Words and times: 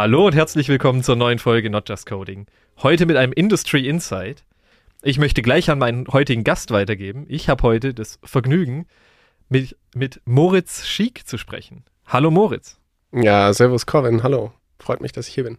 Hallo 0.00 0.26
und 0.26 0.36
herzlich 0.36 0.68
willkommen 0.68 1.02
zur 1.02 1.16
neuen 1.16 1.40
Folge 1.40 1.70
Not 1.70 1.88
Just 1.88 2.06
Coding. 2.06 2.46
Heute 2.84 3.04
mit 3.04 3.16
einem 3.16 3.32
Industry 3.32 3.88
Insight. 3.88 4.44
Ich 5.02 5.18
möchte 5.18 5.42
gleich 5.42 5.70
an 5.70 5.80
meinen 5.80 6.06
heutigen 6.06 6.44
Gast 6.44 6.70
weitergeben. 6.70 7.26
Ich 7.28 7.48
habe 7.48 7.64
heute 7.64 7.94
das 7.94 8.20
Vergnügen, 8.22 8.86
mit, 9.48 9.76
mit 9.96 10.20
Moritz 10.24 10.86
Schiek 10.86 11.26
zu 11.26 11.36
sprechen. 11.36 11.84
Hallo 12.06 12.30
Moritz. 12.30 12.78
Ja, 13.10 13.52
servus 13.52 13.86
Corin, 13.86 14.22
hallo. 14.22 14.52
Freut 14.78 15.00
mich, 15.00 15.10
dass 15.10 15.26
ich 15.26 15.34
hier 15.34 15.42
bin. 15.42 15.58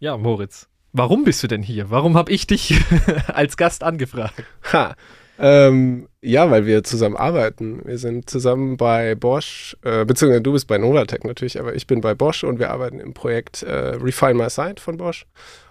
Ja, 0.00 0.16
Moritz. 0.16 0.68
Warum 0.92 1.22
bist 1.22 1.40
du 1.44 1.46
denn 1.46 1.62
hier? 1.62 1.88
Warum 1.88 2.16
habe 2.16 2.32
ich 2.32 2.48
dich 2.48 2.82
als 3.28 3.56
Gast 3.56 3.84
angefragt? 3.84 4.42
Ha, 4.72 4.96
ähm, 5.40 6.06
ja, 6.20 6.50
weil 6.50 6.66
wir 6.66 6.84
zusammen 6.84 7.16
arbeiten. 7.16 7.80
Wir 7.84 7.96
sind 7.96 8.28
zusammen 8.28 8.76
bei 8.76 9.14
Bosch, 9.14 9.74
äh, 9.82 10.04
beziehungsweise 10.04 10.42
du 10.42 10.52
bist 10.52 10.66
bei 10.66 10.76
Novatec 10.76 11.24
natürlich, 11.24 11.58
aber 11.58 11.74
ich 11.74 11.86
bin 11.86 12.02
bei 12.02 12.14
Bosch 12.14 12.44
und 12.44 12.58
wir 12.58 12.70
arbeiten 12.70 13.00
im 13.00 13.14
Projekt 13.14 13.62
äh, 13.62 13.94
Refine 13.96 14.34
My 14.34 14.50
Site 14.50 14.82
von 14.82 14.98
Bosch. 14.98 15.26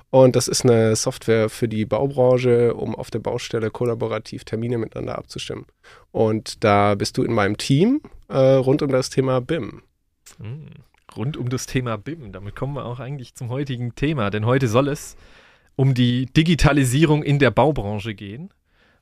Und 0.09 0.35
das 0.35 0.47
ist 0.47 0.65
eine 0.65 0.95
Software 0.95 1.49
für 1.49 1.67
die 1.67 1.85
Baubranche, 1.85 2.73
um 2.73 2.95
auf 2.95 3.11
der 3.11 3.19
Baustelle 3.19 3.69
kollaborativ 3.69 4.43
Termine 4.43 4.79
miteinander 4.79 5.19
abzustimmen. 5.19 5.65
Und 6.11 6.63
da 6.63 6.95
bist 6.95 7.17
du 7.17 7.23
in 7.23 7.31
meinem 7.31 7.57
Team 7.57 8.01
äh, 8.27 8.37
rund 8.37 8.81
um 8.81 8.89
das 8.89 9.11
Thema 9.11 9.39
BIM. 9.39 9.83
Hm, 10.39 10.65
rund 11.15 11.37
um 11.37 11.49
das 11.49 11.67
Thema 11.67 11.97
BIM. 11.97 12.31
Damit 12.31 12.55
kommen 12.55 12.73
wir 12.73 12.85
auch 12.85 12.99
eigentlich 12.99 13.35
zum 13.35 13.49
heutigen 13.49 13.93
Thema, 13.93 14.31
denn 14.31 14.47
heute 14.47 14.67
soll 14.67 14.87
es 14.87 15.15
um 15.75 15.93
die 15.93 16.25
Digitalisierung 16.25 17.21
in 17.21 17.37
der 17.37 17.51
Baubranche 17.51 18.15
gehen. 18.15 18.49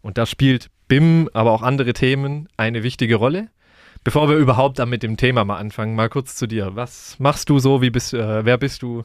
Und 0.01 0.17
da 0.17 0.25
spielt 0.25 0.69
BIM, 0.87 1.29
aber 1.33 1.51
auch 1.51 1.61
andere 1.61 1.93
Themen 1.93 2.47
eine 2.57 2.83
wichtige 2.83 3.15
Rolle. 3.15 3.49
Bevor 4.03 4.29
wir 4.29 4.37
überhaupt 4.37 4.79
dann 4.79 4.89
mit 4.89 5.03
dem 5.03 5.17
Thema 5.17 5.43
mal 5.43 5.57
anfangen, 5.57 5.95
mal 5.95 6.09
kurz 6.09 6.35
zu 6.35 6.47
dir. 6.47 6.75
Was 6.75 7.19
machst 7.19 7.49
du 7.49 7.59
so? 7.59 7.81
Wie 7.81 7.89
bist, 7.89 8.13
äh, 8.13 8.45
wer 8.45 8.57
bist 8.57 8.81
du? 8.81 9.03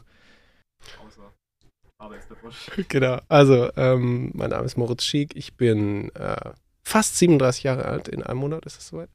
Genau, 2.89 3.19
also 3.29 3.69
ähm, 3.75 4.31
mein 4.33 4.49
Name 4.49 4.65
ist 4.65 4.77
Moritz 4.77 5.03
Schiek, 5.03 5.35
ich 5.35 5.55
bin 5.55 6.13
äh, 6.15 6.51
fast 6.83 7.17
37 7.17 7.63
Jahre 7.63 7.85
alt, 7.85 8.07
in 8.07 8.23
einem 8.23 8.39
Monat 8.39 8.65
ist 8.65 8.79
es 8.79 8.87
soweit. 8.87 9.09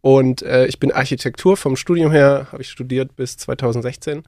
Und 0.00 0.42
äh, 0.42 0.66
ich 0.66 0.78
bin 0.80 0.92
Architektur 0.92 1.56
vom 1.56 1.76
Studium 1.76 2.10
her, 2.10 2.48
habe 2.52 2.62
ich 2.62 2.70
studiert 2.70 3.16
bis 3.16 3.36
2016 3.36 4.22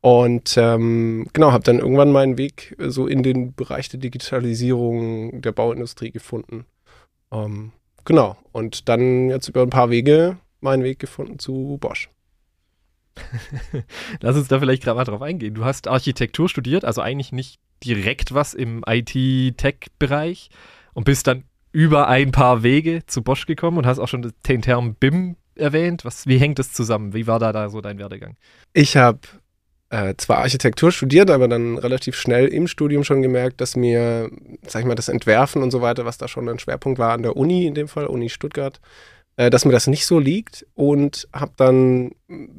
und 0.00 0.56
ähm, 0.56 1.26
genau, 1.32 1.52
habe 1.52 1.64
dann 1.64 1.78
irgendwann 1.78 2.12
meinen 2.12 2.38
Weg 2.38 2.74
so 2.78 3.06
in 3.06 3.22
den 3.22 3.54
Bereich 3.54 3.88
der 3.88 4.00
Digitalisierung 4.00 5.42
der 5.42 5.52
Bauindustrie 5.52 6.10
gefunden. 6.10 6.64
Ähm, 7.30 7.72
genau, 8.04 8.36
und 8.52 8.88
dann 8.88 9.28
jetzt 9.28 9.48
über 9.48 9.62
ein 9.62 9.70
paar 9.70 9.90
Wege 9.90 10.38
meinen 10.60 10.84
Weg 10.84 10.98
gefunden 10.98 11.38
zu 11.38 11.78
Bosch. 11.80 12.08
Lass 14.20 14.36
uns 14.36 14.48
da 14.48 14.58
vielleicht 14.58 14.82
gerade 14.82 14.96
mal 14.96 15.04
drauf 15.04 15.20
eingehen. 15.20 15.54
Du 15.54 15.64
hast 15.64 15.88
Architektur 15.88 16.48
studiert, 16.48 16.84
also 16.84 17.02
eigentlich 17.02 17.32
nicht 17.32 17.60
direkt 17.84 18.32
was 18.32 18.54
im 18.54 18.82
IT-Tech-Bereich 18.86 20.50
und 20.94 21.04
bist 21.04 21.26
dann 21.26 21.44
über 21.72 22.08
ein 22.08 22.32
paar 22.32 22.62
Wege 22.62 23.04
zu 23.06 23.22
Bosch 23.22 23.46
gekommen 23.46 23.78
und 23.78 23.86
hast 23.86 23.98
auch 23.98 24.08
schon 24.08 24.32
den 24.46 24.62
Term 24.62 24.94
BIM 24.94 25.36
erwähnt. 25.54 26.04
Was, 26.04 26.26
wie 26.26 26.38
hängt 26.38 26.58
das 26.58 26.72
zusammen? 26.72 27.12
Wie 27.12 27.26
war 27.26 27.38
da, 27.38 27.52
da 27.52 27.68
so 27.68 27.80
dein 27.80 27.98
Werdegang? 27.98 28.36
Ich 28.72 28.96
habe 28.96 29.20
äh, 29.90 30.14
zwar 30.16 30.38
Architektur 30.38 30.92
studiert, 30.92 31.30
aber 31.30 31.48
dann 31.48 31.76
relativ 31.76 32.16
schnell 32.16 32.46
im 32.46 32.68
Studium 32.68 33.02
schon 33.02 33.22
gemerkt, 33.22 33.60
dass 33.60 33.74
mir, 33.74 34.30
sag 34.66 34.80
ich 34.80 34.86
mal, 34.86 34.94
das 34.94 35.08
Entwerfen 35.08 35.62
und 35.62 35.72
so 35.72 35.82
weiter, 35.82 36.04
was 36.04 36.16
da 36.16 36.28
schon 36.28 36.48
ein 36.48 36.60
Schwerpunkt 36.60 36.98
war 37.00 37.12
an 37.12 37.22
der 37.22 37.36
Uni 37.36 37.66
in 37.66 37.74
dem 37.74 37.88
Fall, 37.88 38.06
Uni 38.06 38.28
Stuttgart, 38.28 38.80
äh, 39.36 39.50
dass 39.50 39.64
mir 39.64 39.72
das 39.72 39.88
nicht 39.88 40.06
so 40.06 40.20
liegt 40.20 40.64
und 40.74 41.28
habe 41.32 41.52
dann 41.56 42.12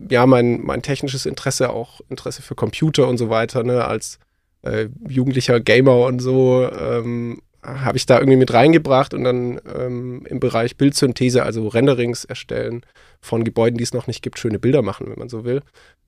ja 0.10 0.26
mein, 0.26 0.62
mein 0.62 0.82
technisches 0.82 1.26
Interesse, 1.26 1.70
auch 1.70 2.02
Interesse 2.10 2.42
für 2.42 2.56
Computer 2.56 3.08
und 3.08 3.18
so 3.18 3.30
weiter, 3.30 3.64
ne, 3.64 3.86
als 3.86 4.20
äh, 4.64 4.90
jugendlicher 5.08 5.62
Gamer 5.62 6.06
und 6.06 6.20
so, 6.20 6.70
ähm, 6.70 7.42
habe 7.64 7.98
ich 7.98 8.06
da 8.08 8.18
irgendwie 8.18 8.38
mit 8.38 8.54
reingebracht 8.54 9.14
und 9.14 9.24
dann 9.24 9.62
ähm, 9.74 10.26
im 10.28 10.40
Bereich 10.40 10.78
Bildsynthese, 10.78 11.44
also 11.44 11.68
Renderings 11.68 12.26
erstellen 12.26 12.82
von 13.22 13.44
Gebäuden, 13.44 13.78
die 13.78 13.84
es 13.84 13.94
noch 13.94 14.08
nicht 14.08 14.24
gibt, 14.24 14.40
schöne 14.40 14.60
Bilder 14.60 14.82
machen, 14.82 15.08
wenn 15.10 15.20
man 15.20 15.30
so 15.30 15.46
will, 15.46 15.62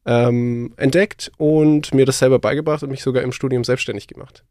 ähm, 0.05 0.73
entdeckt 0.77 1.31
und 1.37 1.93
mir 1.93 2.05
das 2.05 2.19
selber 2.19 2.39
beigebracht 2.39 2.83
und 2.83 2.89
mich 2.89 3.03
sogar 3.03 3.23
im 3.23 3.31
Studium 3.31 3.63
selbstständig 3.63 4.07
gemacht. 4.07 4.43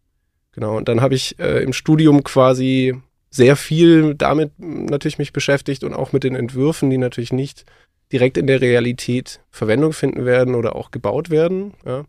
Genau, 0.52 0.76
und 0.76 0.88
dann 0.88 1.00
habe 1.00 1.14
ich 1.14 1.38
äh, 1.38 1.62
im 1.62 1.72
Studium 1.72 2.24
quasi 2.24 2.94
sehr 3.30 3.56
viel 3.56 4.14
damit 4.14 4.52
natürlich 4.58 5.18
mich 5.18 5.32
beschäftigt 5.32 5.84
und 5.84 5.94
auch 5.94 6.12
mit 6.12 6.24
den 6.24 6.34
Entwürfen, 6.34 6.90
die 6.90 6.98
natürlich 6.98 7.32
nicht 7.32 7.64
direkt 8.12 8.36
in 8.36 8.46
der 8.46 8.60
Realität 8.60 9.40
Verwendung 9.50 9.94
finden 9.94 10.26
werden 10.26 10.54
oder 10.54 10.76
auch 10.76 10.90
gebaut 10.90 11.30
werden. 11.30 11.72
Ja. 11.86 12.04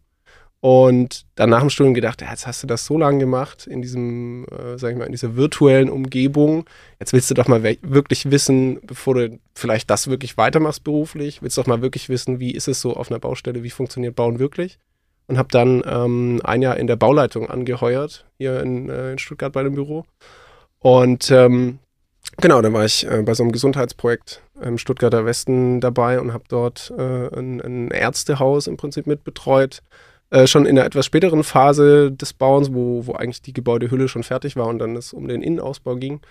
Und 0.64 1.26
dann 1.36 1.50
nach 1.50 1.60
dem 1.60 1.70
Studium 1.70 1.94
gedacht, 1.94 2.22
ja, 2.22 2.30
jetzt 2.30 2.48
hast 2.48 2.64
du 2.64 2.68
das 2.68 2.86
so 2.86 2.98
lange 2.98 3.20
gemacht 3.20 3.68
in 3.68 3.82
diesem, 3.82 4.46
äh, 4.46 4.78
sag 4.78 4.92
ich 4.92 4.98
mal, 4.98 5.04
in 5.04 5.12
dieser 5.12 5.36
virtuellen 5.36 5.90
Umgebung. 5.90 6.64
Jetzt 7.02 7.12
willst 7.12 7.30
du 7.30 7.34
doch 7.34 7.50
mal 7.50 7.64
wirklich 7.64 8.32
wissen, 8.32 8.80
bevor 8.82 9.16
du 9.16 9.40
vielleicht 9.54 9.90
das 9.90 10.08
wirklich 10.08 10.38
weitermachst 10.38 10.86
beruflich, 10.86 11.42
willst 11.42 11.58
du 11.58 11.62
doch 11.62 11.68
mal 11.68 11.82
wirklich 11.82 12.08
wissen, 12.08 12.40
wie 12.40 12.52
ist 12.52 12.70
es 12.70 12.80
so 12.80 12.96
auf 12.96 13.12
einer 13.12 13.20
Baustelle, 13.20 13.62
wie 13.64 13.72
funktioniert 13.72 14.16
Bauen 14.16 14.40
wirklich? 14.40 14.80
Und 15.28 15.38
habe 15.38 15.50
dann 15.52 15.84
ähm, 15.86 16.40
ein 16.46 16.62
Jahr 16.62 16.78
in 16.78 16.88
der 16.88 16.96
Bauleitung 16.96 17.50
angeheuert, 17.50 18.26
hier 18.38 18.62
in, 18.62 18.90
äh, 18.90 19.12
in 19.12 19.20
Stuttgart 19.20 19.52
bei 19.52 19.64
dem 19.64 19.76
Büro. 19.76 20.06
Und 20.80 21.30
ähm, 21.30 21.80
genau, 22.38 22.62
dann 22.62 22.72
war 22.72 22.86
ich 22.86 23.06
äh, 23.06 23.22
bei 23.22 23.34
so 23.34 23.44
einem 23.44 23.52
Gesundheitsprojekt 23.52 24.42
im 24.62 24.78
Stuttgarter 24.78 25.26
Westen 25.26 25.82
dabei 25.82 26.22
und 26.22 26.32
habe 26.32 26.46
dort 26.48 26.94
äh, 26.98 27.38
ein, 27.38 27.60
ein 27.60 27.92
Ärztehaus 27.92 28.68
im 28.68 28.78
Prinzip 28.78 29.08
mitbetreut 29.08 29.84
äh, 30.34 30.48
schon 30.48 30.66
in 30.66 30.78
einer 30.78 30.88
etwas 30.88 31.06
späteren 31.06 31.44
Phase 31.44 32.12
des 32.12 32.34
Bauens, 32.34 32.74
wo, 32.74 33.06
wo 33.06 33.14
eigentlich 33.14 33.44
die 33.44 33.54
Gebäudehülle 33.54 34.08
schon 34.08 34.24
fertig 34.24 34.56
war 34.56 34.66
und 34.66 34.80
dann 34.80 34.96
es 34.96 35.14
um 35.14 35.28
den 35.28 35.44
Innenausbau 35.44 35.96
ging. 35.96 36.22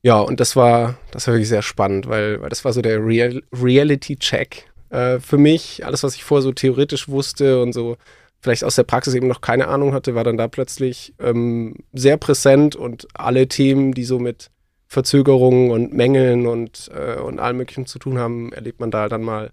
Ja, 0.00 0.20
und 0.20 0.40
das 0.40 0.56
war, 0.56 0.96
das 1.10 1.26
war 1.26 1.34
wirklich 1.34 1.50
sehr 1.50 1.60
spannend, 1.60 2.08
weil, 2.08 2.40
weil 2.40 2.48
das 2.48 2.64
war 2.64 2.72
so 2.72 2.80
der 2.80 3.04
Real 3.04 3.42
Reality-Check 3.52 4.72
äh, 4.88 5.20
für 5.20 5.36
mich. 5.36 5.84
Alles, 5.84 6.02
was 6.02 6.14
ich 6.14 6.24
vorher 6.24 6.42
so 6.42 6.52
theoretisch 6.52 7.10
wusste 7.10 7.60
und 7.60 7.74
so 7.74 7.98
vielleicht 8.40 8.64
aus 8.64 8.74
der 8.74 8.84
Praxis 8.84 9.14
eben 9.14 9.28
noch 9.28 9.42
keine 9.42 9.68
Ahnung 9.68 9.92
hatte, 9.92 10.14
war 10.14 10.24
dann 10.24 10.38
da 10.38 10.48
plötzlich 10.48 11.14
ähm, 11.20 11.76
sehr 11.92 12.16
präsent 12.16 12.74
und 12.74 13.06
alle 13.12 13.48
Themen, 13.48 13.92
die 13.92 14.04
so 14.04 14.18
mit 14.18 14.50
Verzögerungen 14.88 15.70
und 15.70 15.92
Mängeln 15.92 16.46
und, 16.46 16.90
äh, 16.94 17.20
und 17.20 17.38
allem 17.38 17.58
Möglichen 17.58 17.84
zu 17.84 17.98
tun 17.98 18.18
haben, 18.18 18.50
erlebt 18.52 18.80
man 18.80 18.90
da 18.90 19.10
dann 19.10 19.22
mal 19.22 19.52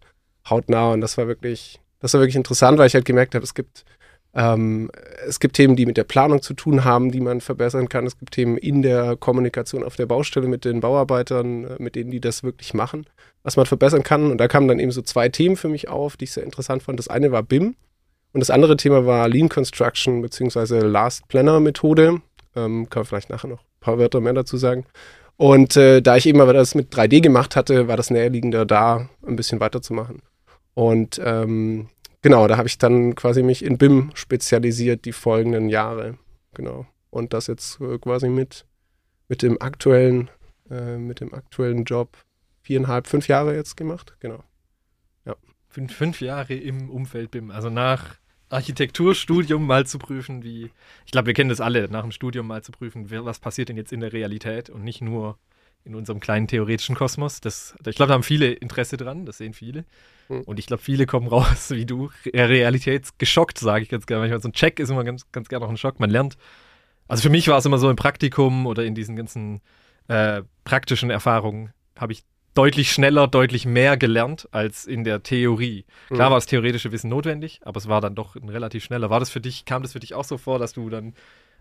hautnah 0.50 0.94
und 0.94 1.02
das 1.02 1.18
war 1.18 1.28
wirklich, 1.28 1.82
das 2.00 2.14
war 2.14 2.22
wirklich 2.22 2.36
interessant, 2.36 2.78
weil 2.78 2.88
ich 2.88 2.94
halt 2.94 3.06
gemerkt 3.06 3.36
habe, 3.36 3.44
es 3.44 3.54
gibt, 3.54 3.86
ähm, 4.34 4.90
es 5.28 5.40
gibt 5.40 5.56
Themen, 5.56 5.76
die 5.76 5.86
mit 5.86 5.98
der 5.98 6.04
Planung 6.04 6.42
zu 6.42 6.54
tun 6.54 6.86
haben, 6.86 7.12
die 7.12 7.20
man 7.20 7.42
verbessern 7.42 7.90
kann. 7.90 8.06
Es 8.06 8.18
gibt 8.18 8.34
Themen 8.34 8.58
in 8.58 8.82
der 8.82 9.16
Kommunikation 9.16 9.84
auf 9.84 9.96
der 9.96 10.06
Baustelle 10.06 10.48
mit 10.48 10.66
den 10.66 10.80
Bauarbeitern, 10.80 11.66
äh, 11.66 11.76
mit 11.80 11.96
denen, 11.96 12.12
die 12.12 12.22
das 12.22 12.44
wirklich 12.44 12.74
machen, 12.74 13.06
was 13.44 13.58
man 13.58 13.66
verbessern 13.66 14.04
kann. 14.04 14.32
Und 14.32 14.38
da 14.38 14.48
kamen 14.48 14.68
dann 14.68 14.80
eben 14.80 14.92
so 14.92 15.02
zwei 15.02 15.30
Themen 15.30 15.56
für 15.56 15.70
mich 15.70 15.90
auf, 15.90 16.18
die 16.18 16.26
ich 16.26 16.32
sehr 16.32 16.44
interessant 16.44 16.84
fand. 16.84 17.00
Das 17.00 17.08
eine 17.08 17.32
war 17.32 17.44
BIM 17.44 17.76
und 18.32 18.40
das 18.40 18.50
andere 18.50 18.78
Thema 18.78 19.06
war 19.06 19.28
Lean 19.28 19.50
Construction 19.50 20.22
bzw. 20.22 20.80
Last 20.80 21.28
Planner 21.28 21.60
Methode. 21.60 22.22
Ähm, 22.56 22.90
kann 22.90 23.02
man 23.02 23.06
vielleicht 23.06 23.30
nachher 23.30 23.48
noch 23.48 23.60
ein 23.60 23.80
paar 23.80 23.98
Wörter 23.98 24.22
mehr 24.22 24.34
dazu 24.34 24.58
sagen. 24.58 24.86
Und 25.38 25.78
äh, 25.78 26.02
da 26.02 26.18
ich 26.18 26.26
eben 26.26 26.42
aber 26.42 26.54
das 26.54 26.76
mit 26.76 26.94
3D 26.94 27.22
gemacht 27.22 27.56
hatte, 27.56 27.88
war 27.88 27.96
das 27.96 28.10
näherliegender, 28.10 28.66
da 28.66 29.10
ein 29.26 29.36
bisschen 29.36 29.60
weiterzumachen. 29.60 30.22
Und 30.80 31.20
ähm, 31.22 31.90
genau, 32.22 32.48
da 32.48 32.56
habe 32.56 32.70
ich 32.70 32.78
dann 32.78 33.14
quasi 33.14 33.44
mich 33.44 33.66
in 33.66 33.78
BIM 33.78 34.12
spezialisiert 34.14 35.04
die 35.04 35.12
folgenden 35.12 35.68
Jahre. 35.68 36.18
Genau. 36.54 36.88
Und 37.10 37.34
das 37.34 37.48
jetzt 37.48 37.82
äh, 37.82 37.98
quasi 37.98 38.30
mit, 38.30 38.66
mit 39.28 39.42
dem 39.42 39.62
aktuellen, 39.62 40.30
äh, 40.72 40.96
mit 40.96 41.20
dem 41.20 41.34
aktuellen 41.34 41.84
Job 41.84 42.16
viereinhalb, 42.62 43.08
fünf 43.08 43.28
Jahre 43.28 43.58
jetzt 43.58 43.76
gemacht. 43.76 44.16
Genau. 44.22 44.42
Ja. 45.26 45.36
Fünf, 45.68 45.94
fünf 45.94 46.22
Jahre 46.22 46.54
im 46.54 46.90
Umfeld 46.90 47.32
BIM. 47.32 47.52
Also 47.52 47.70
nach 47.70 48.16
Architekturstudium 48.48 49.68
mal 49.68 49.86
zu 49.86 50.00
prüfen, 50.00 50.44
wie, 50.44 50.72
ich 51.06 51.12
glaube, 51.12 51.28
wir 51.28 51.34
kennen 51.34 51.50
das 51.50 51.60
alle, 51.60 51.90
nach 51.90 52.04
dem 52.04 52.14
Studium 52.14 52.48
mal 52.48 52.64
zu 52.64 52.72
prüfen, 52.72 53.12
was 53.12 53.40
passiert 53.40 53.68
denn 53.68 53.76
jetzt 53.76 53.92
in 53.92 54.00
der 54.00 54.14
Realität 54.14 54.70
und 54.70 54.86
nicht 54.86 55.02
nur 55.02 55.38
in 55.84 55.96
unserem 55.96 56.20
kleinen 56.20 56.48
theoretischen 56.48 56.96
Kosmos. 56.96 57.42
Das, 57.42 57.76
ich 57.86 57.96
glaube, 57.96 58.10
da 58.10 58.14
haben 58.14 58.24
viele 58.24 58.52
Interesse 58.52 58.98
dran, 58.98 59.26
das 59.26 59.38
sehen 59.38 59.54
viele. 59.54 59.86
Mhm. 60.28 60.42
Und 60.42 60.60
ich 60.60 60.68
glaube, 60.68 60.84
viele 60.84 61.06
kommen 61.06 61.28
raus, 61.28 61.70
wie 61.72 61.86
du, 61.86 62.10
realitätsgeschockt, 62.34 63.58
sage 63.58 63.84
ich 63.84 63.90
ganz 63.90 64.06
gerne. 64.06 64.22
Manchmal 64.22 64.42
so 64.42 64.50
ein 64.50 64.54
Check 64.54 64.80
ist 64.80 64.90
immer 64.90 65.04
ganz, 65.04 65.32
ganz 65.32 65.50
gerne 65.50 65.66
auch 65.66 65.70
ein 65.70 65.78
Schock. 65.78 66.00
Man 66.00 66.10
lernt, 66.10 66.38
also 67.08 67.24
für 67.24 67.30
mich 67.30 67.48
war 67.48 67.58
es 67.58 67.66
immer 67.66 67.78
so 67.78 67.90
im 67.90 67.96
Praktikum 67.96 68.66
oder 68.66 68.84
in 68.84 68.96
diesen 68.96 69.16
ganzen 69.16 69.62
äh, 70.08 70.44
praktischen 70.64 71.10
Erfahrungen, 71.10 71.72
habe 71.98 72.14
ich 72.14 72.24
deutlich 72.54 72.92
schneller, 72.92 73.28
deutlich 73.28 73.66
mehr 73.66 73.96
gelernt 73.96 74.48
als 74.52 74.86
in 74.86 75.04
der 75.04 75.24
Theorie. 75.24 75.86
Klar 76.08 76.30
mhm. 76.30 76.32
war 76.32 76.38
das 76.38 76.46
theoretische 76.46 76.92
Wissen 76.92 77.10
notwendig, 77.10 77.62
aber 77.64 77.78
es 77.78 77.88
war 77.88 78.02
dann 78.02 78.16
doch 78.16 78.36
ein 78.36 78.50
relativ 78.50 78.84
schneller. 78.84 79.10
War 79.10 79.20
das 79.20 79.30
für 79.30 79.42
dich, 79.42 79.66
kam 79.66 79.82
das 79.82 79.94
für 79.94 80.00
dich 80.00 80.14
auch 80.14 80.24
so 80.24 80.38
vor, 80.38 80.60
dass 80.60 80.74
du 80.74 80.90
dann 80.90 81.14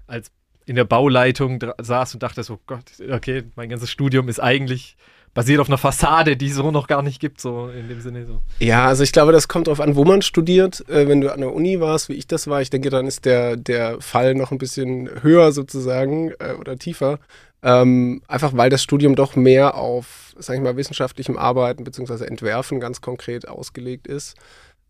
als 0.07 0.33
in 0.69 0.77
der 0.77 0.85
Bauleitung 0.85 1.65
saß 1.79 2.15
und 2.15 2.23
dachtest, 2.23 2.51
oh 2.51 2.59
Gott, 2.67 2.85
okay, 3.11 3.45
mein 3.57 3.69
ganzes 3.69 3.91
Studium 3.91 4.29
ist 4.29 4.41
eigentlich 4.41 4.97
basiert 5.35 5.61
auf 5.61 5.69
einer 5.69 5.79
Fassade, 5.79 6.37
die 6.37 6.49
es 6.49 6.57
so 6.57 6.71
noch 6.71 6.89
gar 6.89 7.03
nicht 7.03 7.21
gibt, 7.21 7.41
so 7.41 7.69
in 7.69 7.89
dem 7.89 8.01
Sinne 8.01 8.27
so. 8.27 8.41
Ja, 8.59 8.87
also 8.87 9.05
ich 9.05 9.13
glaube, 9.13 9.31
das 9.31 9.47
kommt 9.47 9.69
darauf 9.69 9.81
an, 9.81 9.95
wo 9.95 10.05
man 10.05 10.21
studiert. 10.23 10.89
Äh, 10.89 11.07
wenn 11.07 11.21
du 11.21 11.33
an 11.33 11.41
der 11.41 11.53
Uni 11.53 11.81
warst, 11.81 12.09
wie 12.09 12.15
ich 12.15 12.27
das 12.27 12.49
war, 12.49 12.61
ich 12.61 12.71
denke, 12.71 12.91
dann 12.91 13.07
ist 13.07 13.25
der, 13.25 13.57
der 13.57 14.01
Fall 14.01 14.35
noch 14.35 14.51
ein 14.51 14.59
bisschen 14.59 15.09
höher 15.23 15.53
sozusagen 15.53 16.33
äh, 16.41 16.55
oder 16.59 16.77
tiefer. 16.77 17.21
Ähm, 17.63 18.23
einfach 18.29 18.57
weil 18.57 18.71
das 18.71 18.83
Studium 18.83 19.17
doch 19.17 19.37
mehr 19.37 19.75
auf, 19.75 20.35
sag 20.39 20.57
ich 20.57 20.63
mal, 20.63 20.77
wissenschaftlichem 20.77 21.37
Arbeiten 21.37 21.85
bzw. 21.85 22.25
Entwerfen 22.25 22.81
ganz 22.81 23.01
konkret 23.01 23.49
ausgelegt 23.49 24.07
ist. 24.07 24.37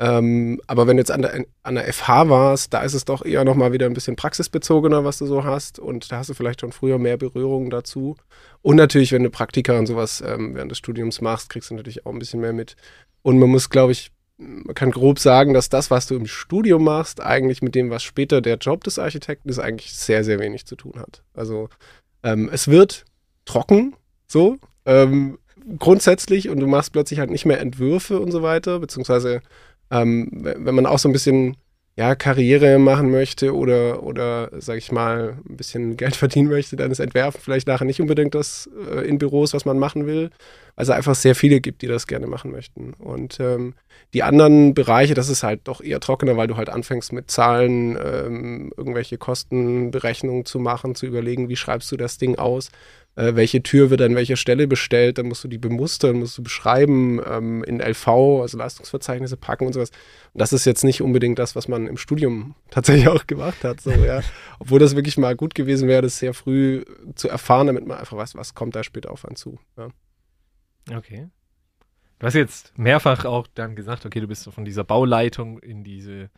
Ähm, 0.01 0.61
aber 0.67 0.87
wenn 0.87 0.97
du 0.97 1.01
jetzt 1.01 1.11
an 1.11 1.23
der, 1.23 1.45
an 1.63 1.75
der 1.75 1.93
FH 1.93 2.29
warst, 2.29 2.73
da 2.73 2.83
ist 2.83 2.95
es 2.95 3.05
doch 3.05 3.25
eher 3.25 3.45
nochmal 3.45 3.73
wieder 3.73 3.87
ein 3.87 3.95
bisschen 3.95 4.17
praxisbezogener, 4.17 5.05
was 5.05 5.19
du 5.19 5.27
so 5.27 5.45
hast. 5.45 5.79
Und 5.79 6.13
da 6.13 6.19
hast 6.19 6.31
du 6.31 6.35
vielleicht 6.35 6.61
schon 6.61 6.73
früher 6.73 6.99
mehr 6.99 7.17
Berührungen 7.17 7.71
dazu. 7.71 8.17
Und 8.63 8.77
natürlich, 8.77 9.13
wenn 9.13 9.25
du 9.25 9.31
Praktika 9.31 9.79
und 9.79 9.87
sowas 9.87 10.23
ähm, 10.25 10.55
während 10.55 10.71
des 10.71 10.79
Studiums 10.79 11.21
machst, 11.21 11.51
kriegst 11.51 11.71
du 11.71 11.75
natürlich 11.75 12.07
auch 12.07 12.13
ein 12.13 12.19
bisschen 12.19 12.41
mehr 12.41 12.53
mit. 12.53 12.77
Und 13.23 13.39
man 13.39 13.51
muss, 13.51 13.71
glaube 13.71 13.93
ich, 13.93 14.13
man 14.37 14.75
kann 14.75 14.93
grob 14.93 15.19
sagen, 15.19 15.53
dass 15.53 15.69
das, 15.69 15.91
was 15.91 16.07
du 16.07 16.15
im 16.15 16.27
Studium 16.27 16.85
machst, 16.85 17.21
eigentlich 17.21 17.61
mit 17.61 17.75
dem, 17.75 17.91
was 17.91 18.05
später 18.05 18.41
der 18.41 18.57
Job 18.57 18.85
des 18.85 19.01
Architekten 19.01 19.49
ist, 19.49 19.59
eigentlich 19.59 19.93
sehr, 19.95 20.23
sehr 20.23 20.39
wenig 20.39 20.65
zu 20.65 20.77
tun 20.77 20.95
hat. 20.97 21.25
Also 21.35 21.69
ähm, 22.23 22.49
es 22.53 22.69
wird 22.69 23.05
trocken, 23.45 23.97
so, 24.29 24.59
ähm, 24.87 25.39
grundsätzlich, 25.79 26.49
und 26.49 26.61
du 26.61 26.69
machst 26.69 26.93
plötzlich 26.93 27.19
halt 27.19 27.31
nicht 27.31 27.47
mehr 27.47 27.61
Entwürfe 27.61 28.21
und 28.21 28.31
so 28.31 28.43
weiter, 28.43 28.79
beziehungsweise 28.79 29.43
ähm, 29.91 30.29
wenn 30.33 30.75
man 30.75 30.87
auch 30.87 30.99
so 30.99 31.09
ein 31.09 31.13
bisschen 31.13 31.57
ja, 31.99 32.15
Karriere 32.15 32.79
machen 32.79 33.11
möchte 33.11 33.57
oder, 33.57 34.05
oder 34.05 34.51
sag 34.61 34.79
ich 34.79 34.93
mal, 34.93 35.37
ein 35.49 35.57
bisschen 35.57 35.97
Geld 35.97 36.15
verdienen 36.17 36.49
möchte, 36.49 36.77
dann 36.77 36.93
ist 36.93 37.01
Entwerfen 37.01 37.41
vielleicht 37.43 37.67
nachher 37.67 37.87
nicht 37.87 38.01
unbedingt 38.01 38.37
das 38.37 38.71
äh, 38.89 39.01
in 39.01 39.19
Büros, 39.19 39.53
was 39.53 39.65
man 39.65 39.81
machen 39.81 40.07
will. 40.07 40.31
Also 40.77 40.93
einfach 40.93 41.17
sehr 41.17 41.35
viele 41.35 41.61
gibt, 41.61 41.83
die 41.83 41.89
das 41.89 42.07
gerne 42.07 42.29
machen 42.29 42.53
möchten. 42.53 42.95
Und 42.95 43.41
ähm, 43.41 43.75
die 44.15 44.23
anderen 44.23 44.75
Bereiche, 44.75 45.15
das 45.15 45.29
ist 45.29 45.43
halt 45.43 45.63
doch 45.65 45.81
eher 45.81 45.99
trockener, 45.99 46.37
weil 46.37 46.47
du 46.47 46.57
halt 46.57 46.69
anfängst 46.69 47.13
mit 47.13 47.33
Zahlen, 47.33 47.99
ähm, 48.01 48.73
irgendwelche 48.77 49.19
Kostenberechnungen 49.19 50.45
zu 50.45 50.61
machen, 50.61 50.95
zu 50.95 51.05
überlegen, 51.05 51.49
wie 51.49 51.57
schreibst 51.57 51.91
du 51.91 51.97
das 51.97 52.17
Ding 52.17 52.37
aus 52.37 52.71
äh, 53.19 53.35
welche 53.35 53.65
Tür 53.65 53.91
wird 53.91 54.01
an 54.01 54.15
welcher 54.15 54.37
Stelle 54.37 54.69
bestellt, 54.69 55.19
dann 55.19 55.27
musst 55.27 55.43
du 55.43 55.49
die 55.49 55.59
bemustern, 55.59 56.21
musst 56.21 56.39
du 56.39 56.43
beschreiben, 56.45 57.21
ähm, 57.27 57.65
in 57.65 57.81
LV, 57.81 58.07
also 58.07 58.57
Leistungsverzeichnisse 58.57 59.37
packen 59.37 59.67
und 59.67 59.73
sowas. 59.73 59.91
Und 60.35 60.41
das 60.41 60.53
ist 60.53 60.65
jetzt 60.65 60.85
nicht 60.85 61.03
unbedingt 61.03 61.41
das, 61.41 61.57
was 61.57 61.67
man 61.67 61.89
im 61.89 61.97
Studium 61.97 62.55
tatsächlich 62.71 63.09
auch 63.09 63.27
gemacht 63.27 63.65
hat. 63.65 63.81
So, 63.81 63.91
ja. 63.91 64.21
Obwohl 64.61 64.79
das 64.79 64.95
wirklich 64.95 65.19
mal 65.19 65.35
gut 65.35 65.57
gewesen 65.57 65.89
wäre, 65.89 66.03
das 66.03 66.19
sehr 66.19 66.33
früh 66.33 66.85
zu 67.17 67.29
erfahren, 67.29 67.67
damit 67.67 67.89
man 67.89 67.99
einfach 67.99 68.17
weiß, 68.17 68.37
was 68.37 68.55
kommt 68.55 68.77
da 68.77 68.85
später 68.85 69.11
auf 69.11 69.25
einen 69.25 69.35
zu. 69.35 69.59
Ja. 69.77 69.89
Okay. 70.97 71.29
Du 72.21 72.27
hast 72.27 72.35
jetzt 72.35 72.79
mehrfach 72.79 73.25
auch 73.25 73.49
dann 73.53 73.75
gesagt, 73.75 74.07
okay, 74.07 74.21
du 74.21 74.29
bist 74.29 74.49
von 74.49 74.65
dieser 74.65 74.85
Bauleitung 74.85 75.59
in 75.59 75.83
diese 75.83 76.31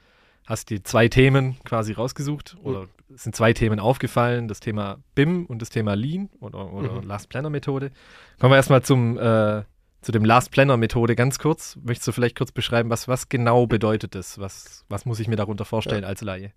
hast 0.47 0.71
die 0.71 0.83
zwei 0.83 1.09
Themen 1.09 1.57
quasi 1.65 1.93
rausgesucht 1.93 2.57
oder 2.63 2.89
es 3.15 3.25
sind 3.25 3.35
zwei 3.35 3.53
Themen 3.53 3.81
aufgefallen, 3.81 4.49
das 4.49 4.61
Thema 4.61 4.99
BIM 5.15 5.47
und 5.47 5.63
das 5.63 5.71
Thema 5.71 5.95
Lean 5.95 6.29
oder, 6.41 6.73
oder 6.73 7.01
mhm. 7.01 7.09
Last 7.09 7.29
Planner 7.29 7.51
Methode. 7.51 7.91
Kommen 8.39 8.53
wir 8.53 8.57
erstmal 8.57 8.83
zum 8.83 9.19
äh, 9.19 9.63
zu 10.03 10.13
dem 10.13 10.25
Last 10.25 10.51
Planner 10.51 10.77
Methode 10.77 11.15
ganz 11.15 11.39
kurz. 11.39 11.77
Möchtest 11.83 12.09
du 12.09 12.13
vielleicht 12.13 12.37
kurz 12.37 12.53
beschreiben, 12.53 12.91
was, 12.91 13.07
was 13.07 13.29
genau 13.29 13.67
bedeutet 13.67 14.15
das? 14.15 14.39
Was, 14.39 14.85
was 14.89 15.05
muss 15.05 15.21
ich 15.21 15.29
mir 15.29 15.37
darunter 15.37 15.65
vorstellen 15.65 16.03
ja. 16.03 16.09
als 16.09 16.23
Laie? 16.23 16.53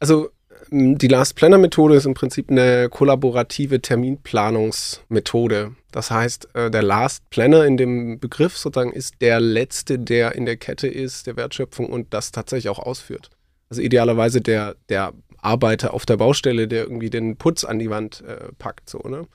Also 0.00 0.30
die 0.70 1.08
Last 1.08 1.34
Planner 1.36 1.58
Methode 1.58 1.94
ist 1.94 2.04
im 2.04 2.14
Prinzip 2.14 2.50
eine 2.50 2.88
kollaborative 2.88 3.80
Terminplanungsmethode. 3.80 5.72
Das 5.92 6.10
heißt, 6.10 6.54
äh, 6.54 6.70
der 6.70 6.82
Last 6.82 7.28
Planner 7.30 7.64
in 7.64 7.76
dem 7.76 8.18
Begriff 8.18 8.56
sozusagen 8.56 8.92
ist 8.92 9.20
der 9.20 9.40
letzte, 9.40 9.98
der 9.98 10.34
in 10.34 10.46
der 10.46 10.56
Kette 10.56 10.88
ist, 10.88 11.26
der 11.26 11.36
Wertschöpfung 11.36 11.86
und 11.86 12.12
das 12.12 12.32
tatsächlich 12.32 12.68
auch 12.68 12.78
ausführt. 12.78 13.30
Also 13.70 13.82
idealerweise 13.82 14.40
der, 14.40 14.76
der 14.88 15.12
Arbeiter 15.40 15.94
auf 15.94 16.06
der 16.06 16.16
Baustelle, 16.16 16.68
der 16.68 16.82
irgendwie 16.84 17.10
den 17.10 17.36
Putz 17.36 17.64
an 17.64 17.78
die 17.78 17.90
Wand 17.90 18.22
äh, 18.26 18.52
packt. 18.58 18.90
So, 18.90 18.98
ne? 18.98 19.26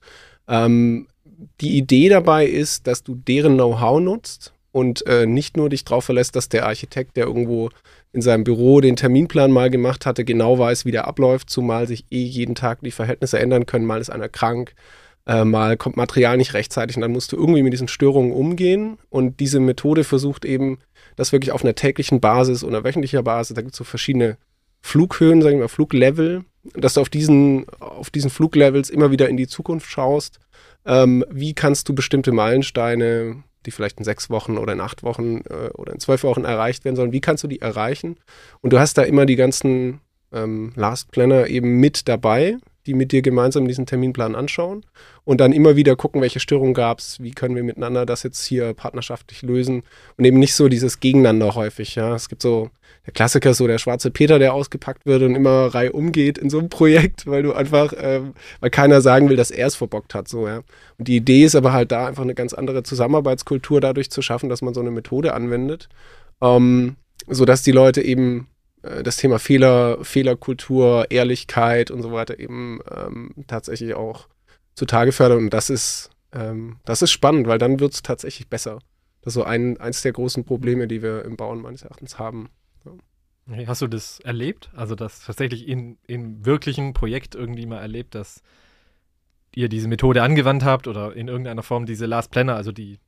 Ähm, 0.48 1.08
die 1.62 1.78
Idee 1.78 2.10
dabei 2.10 2.46
ist, 2.46 2.88
dass 2.88 3.04
du 3.04 3.16
deren 3.16 3.56
Know-how 3.56 4.00
nutzt 4.00 4.54
und 4.72 5.06
äh, 5.08 5.26
nicht 5.26 5.58
nur 5.58 5.70
dich 5.70 5.86
darauf 5.86 6.06
verlässt, 6.06 6.36
dass 6.36 6.50
der 6.50 6.66
Architekt, 6.66 7.16
der 7.18 7.26
irgendwo 7.26 7.70
in 8.14 8.22
seinem 8.22 8.44
Büro 8.44 8.80
den 8.80 8.96
Terminplan 8.96 9.52
mal 9.52 9.70
gemacht 9.70 10.06
hatte, 10.06 10.24
genau 10.24 10.58
weiß, 10.58 10.86
wie 10.86 10.92
der 10.92 11.08
abläuft, 11.08 11.50
zumal 11.50 11.88
sich 11.88 12.06
eh 12.12 12.24
jeden 12.24 12.56
Tag 12.56 12.80
die 12.82 12.92
Verhältnisse 12.92 13.40
ändern 13.40 13.66
können. 13.66 13.86
Mal 13.86 14.00
ist 14.00 14.12
einer 14.12 14.30
krank, 14.30 14.76
äh, 15.26 15.44
mal 15.44 15.78
kommt 15.78 15.98
Material 15.98 16.38
nicht 16.38 16.54
rechtzeitig 16.54 16.96
und 16.96 17.02
dann 17.02 17.12
musst 17.12 17.32
du 17.32 17.38
irgendwie 17.38 17.64
mit 17.64 17.74
diesen 17.74 17.88
Störungen 17.88 18.32
umgehen. 18.32 18.98
Und 19.10 19.40
diese 19.40 19.60
Methode 19.60 20.04
versucht 20.04 20.46
eben, 20.46 20.78
das 21.16 21.32
wirklich 21.32 21.52
auf 21.52 21.64
einer 21.64 21.76
täglichen 21.76 22.22
Basis 22.22 22.64
oder 22.64 22.84
wöchentlicher 22.84 23.24
Basis, 23.24 23.56
da 23.56 23.62
gibt 23.62 23.74
es 23.74 23.78
so 23.78 23.84
verschiedene 23.84 24.38
Flughöhen, 24.82 25.42
sagen 25.42 25.58
wir 25.58 25.64
mal, 25.64 25.68
Fluglevel, 25.68 26.44
dass 26.76 26.96
du 26.96 27.02
auf 27.02 27.10
diesen, 27.10 27.66
auf 27.80 28.10
diesen 28.10 28.30
Fluglevels 28.30 28.90
immer 28.90 29.12
wieder 29.12 29.28
in 29.28 29.38
die 29.38 29.48
Zukunft 29.48 29.90
schaust. 29.90 30.40
Ähm, 30.86 31.26
wie 31.32 31.54
kannst 31.54 31.90
du 31.90 31.96
bestimmte 31.96 32.32
Meilensteine, 32.32 33.44
die 33.66 33.72
vielleicht 33.72 34.00
in 34.00 34.06
sechs 34.06 34.30
Wochen 34.30 34.58
oder 34.58 34.74
in 34.74 34.82
acht 34.82 35.04
Wochen 35.04 35.42
äh, 35.50 35.70
oder 35.74 35.94
in 35.94 36.00
zwölf 36.00 36.24
Wochen 36.24 36.46
erreicht 36.46 36.86
werden 36.86 36.96
sollen, 36.96 37.12
wie 37.12 37.22
kannst 37.22 37.44
du 37.44 37.48
die 37.48 37.62
erreichen? 37.62 38.18
Und 38.62 38.74
du 38.74 38.80
hast 38.80 38.98
da 38.98 39.04
immer 39.04 39.26
die 39.26 39.36
ganzen 39.36 40.02
ähm, 40.32 40.74
Last 40.76 41.12
Planner 41.12 41.48
eben 41.48 41.80
mit 41.80 42.08
dabei, 42.08 42.58
die 42.86 42.94
mit 42.94 43.12
dir 43.12 43.22
gemeinsam 43.22 43.68
diesen 43.68 43.86
Terminplan 43.86 44.36
anschauen 44.36 44.86
und 45.24 45.40
dann 45.40 45.54
immer 45.54 45.76
wieder 45.76 45.96
gucken, 45.96 46.22
welche 46.22 46.40
Störungen 46.40 46.74
gab 46.74 47.00
es, 47.00 47.22
wie 47.22 47.32
können 47.32 47.56
wir 47.56 47.64
miteinander 47.64 48.06
das 48.06 48.24
jetzt 48.24 48.44
hier 48.46 48.74
partnerschaftlich 48.74 49.42
lösen 49.42 49.84
und 50.18 50.26
eben 50.26 50.40
nicht 50.40 50.54
so 50.54 50.68
dieses 50.68 51.00
Gegeneinander 51.00 51.56
häufig. 51.56 51.96
Ja, 51.96 52.14
es 52.16 52.28
gibt 52.28 52.42
so 52.42 52.70
der 53.06 53.14
Klassiker 53.14 53.50
ist 53.52 53.58
so 53.58 53.68
der 53.68 53.80
schwarze 53.80 54.12
Peter, 54.12 54.40
der 54.40 54.54
ausgepackt 54.54 55.06
wird 55.06 55.24
und 55.24 55.36
immer 55.36 55.68
Reihe 55.74 55.92
umgeht 55.92 56.38
in 56.38 56.50
so 56.50 56.60
einem 56.60 56.70
Projekt, 56.70 57.28
weil 57.28 57.44
du 57.44 57.54
einfach, 57.54 57.94
ähm, 57.98 58.34
weil 58.62 58.70
keiner 58.70 59.02
sagen 59.02 59.30
will, 59.30 59.36
dass 59.36 59.52
er 59.52 59.68
es 59.68 59.76
verbockt 59.76 60.16
hat. 60.16 60.28
So 60.28 60.48
ja. 60.48 60.64
Und 60.98 61.08
die 61.08 61.18
Idee 61.18 61.44
ist 61.44 61.56
aber 61.56 61.74
halt 61.74 61.92
da 61.92 62.08
einfach 62.08 62.24
eine 62.24 62.36
ganz 62.36 62.54
andere 62.54 62.84
Zusammenarbeitskultur 62.84 63.82
dadurch 63.82 64.10
zu 64.10 64.22
schaffen, 64.22 64.50
dass 64.50 64.62
man 64.62 64.74
so 64.74 64.80
eine 64.80 64.92
Methode 64.92 65.34
anwendet, 65.34 65.90
ähm, 66.42 66.96
so 67.28 67.44
dass 67.44 67.62
die 67.62 67.72
Leute 67.72 68.02
eben 68.02 68.48
äh, 68.84 69.04
das 69.04 69.18
Thema 69.18 69.38
Fehler, 69.38 69.98
Fehlerkultur, 70.04 71.08
Ehrlichkeit 71.10 71.92
und 71.92 72.02
so 72.04 72.14
weiter 72.14 72.40
eben 72.40 72.80
ähm, 72.90 73.32
tatsächlich 73.48 73.96
auch 73.96 74.28
zutage 74.76 75.12
fördern. 75.12 75.40
Und 75.40 75.54
das 75.54 75.70
ist, 75.70 76.10
ähm, 76.32 76.78
das 76.86 77.02
ist 77.02 77.12
spannend, 77.12 77.48
weil 77.48 77.58
dann 77.58 77.82
wird 77.82 77.94
es 77.94 78.02
tatsächlich 78.02 78.48
besser. 78.48 78.80
Das 79.22 79.32
ist 79.32 79.36
so 79.36 79.44
ein, 79.44 79.78
eins 79.78 80.02
der 80.02 80.14
großen 80.14 80.46
Probleme, 80.46 80.88
die 80.88 81.02
wir 81.02 81.26
im 81.26 81.36
Bauen 81.36 81.62
meines 81.62 81.84
Erachtens 81.84 82.18
haben. 82.18 82.50
Hast 83.68 83.82
du 83.82 83.88
das 83.88 84.20
erlebt? 84.22 84.72
Also, 84.76 84.96
das 84.96 85.26
tatsächlich 85.26 85.68
in, 85.68 85.98
in 86.08 86.46
wirklichen 86.46 86.94
Projekt 86.94 87.36
irgendwie 87.36 87.66
mal 87.66 87.80
erlebt, 87.80 88.16
dass 88.16 88.42
ihr 89.56 89.70
diese 89.70 89.88
Methode 89.88 90.24
angewandt 90.24 90.64
habt 90.64 90.88
oder 90.88 91.16
in 91.16 91.28
irgendeiner 91.28 91.64
Form 91.64 91.86
diese 91.86 92.06
Last 92.06 92.32
Planner, 92.32 92.56
also 92.56 92.72
die 92.72 93.00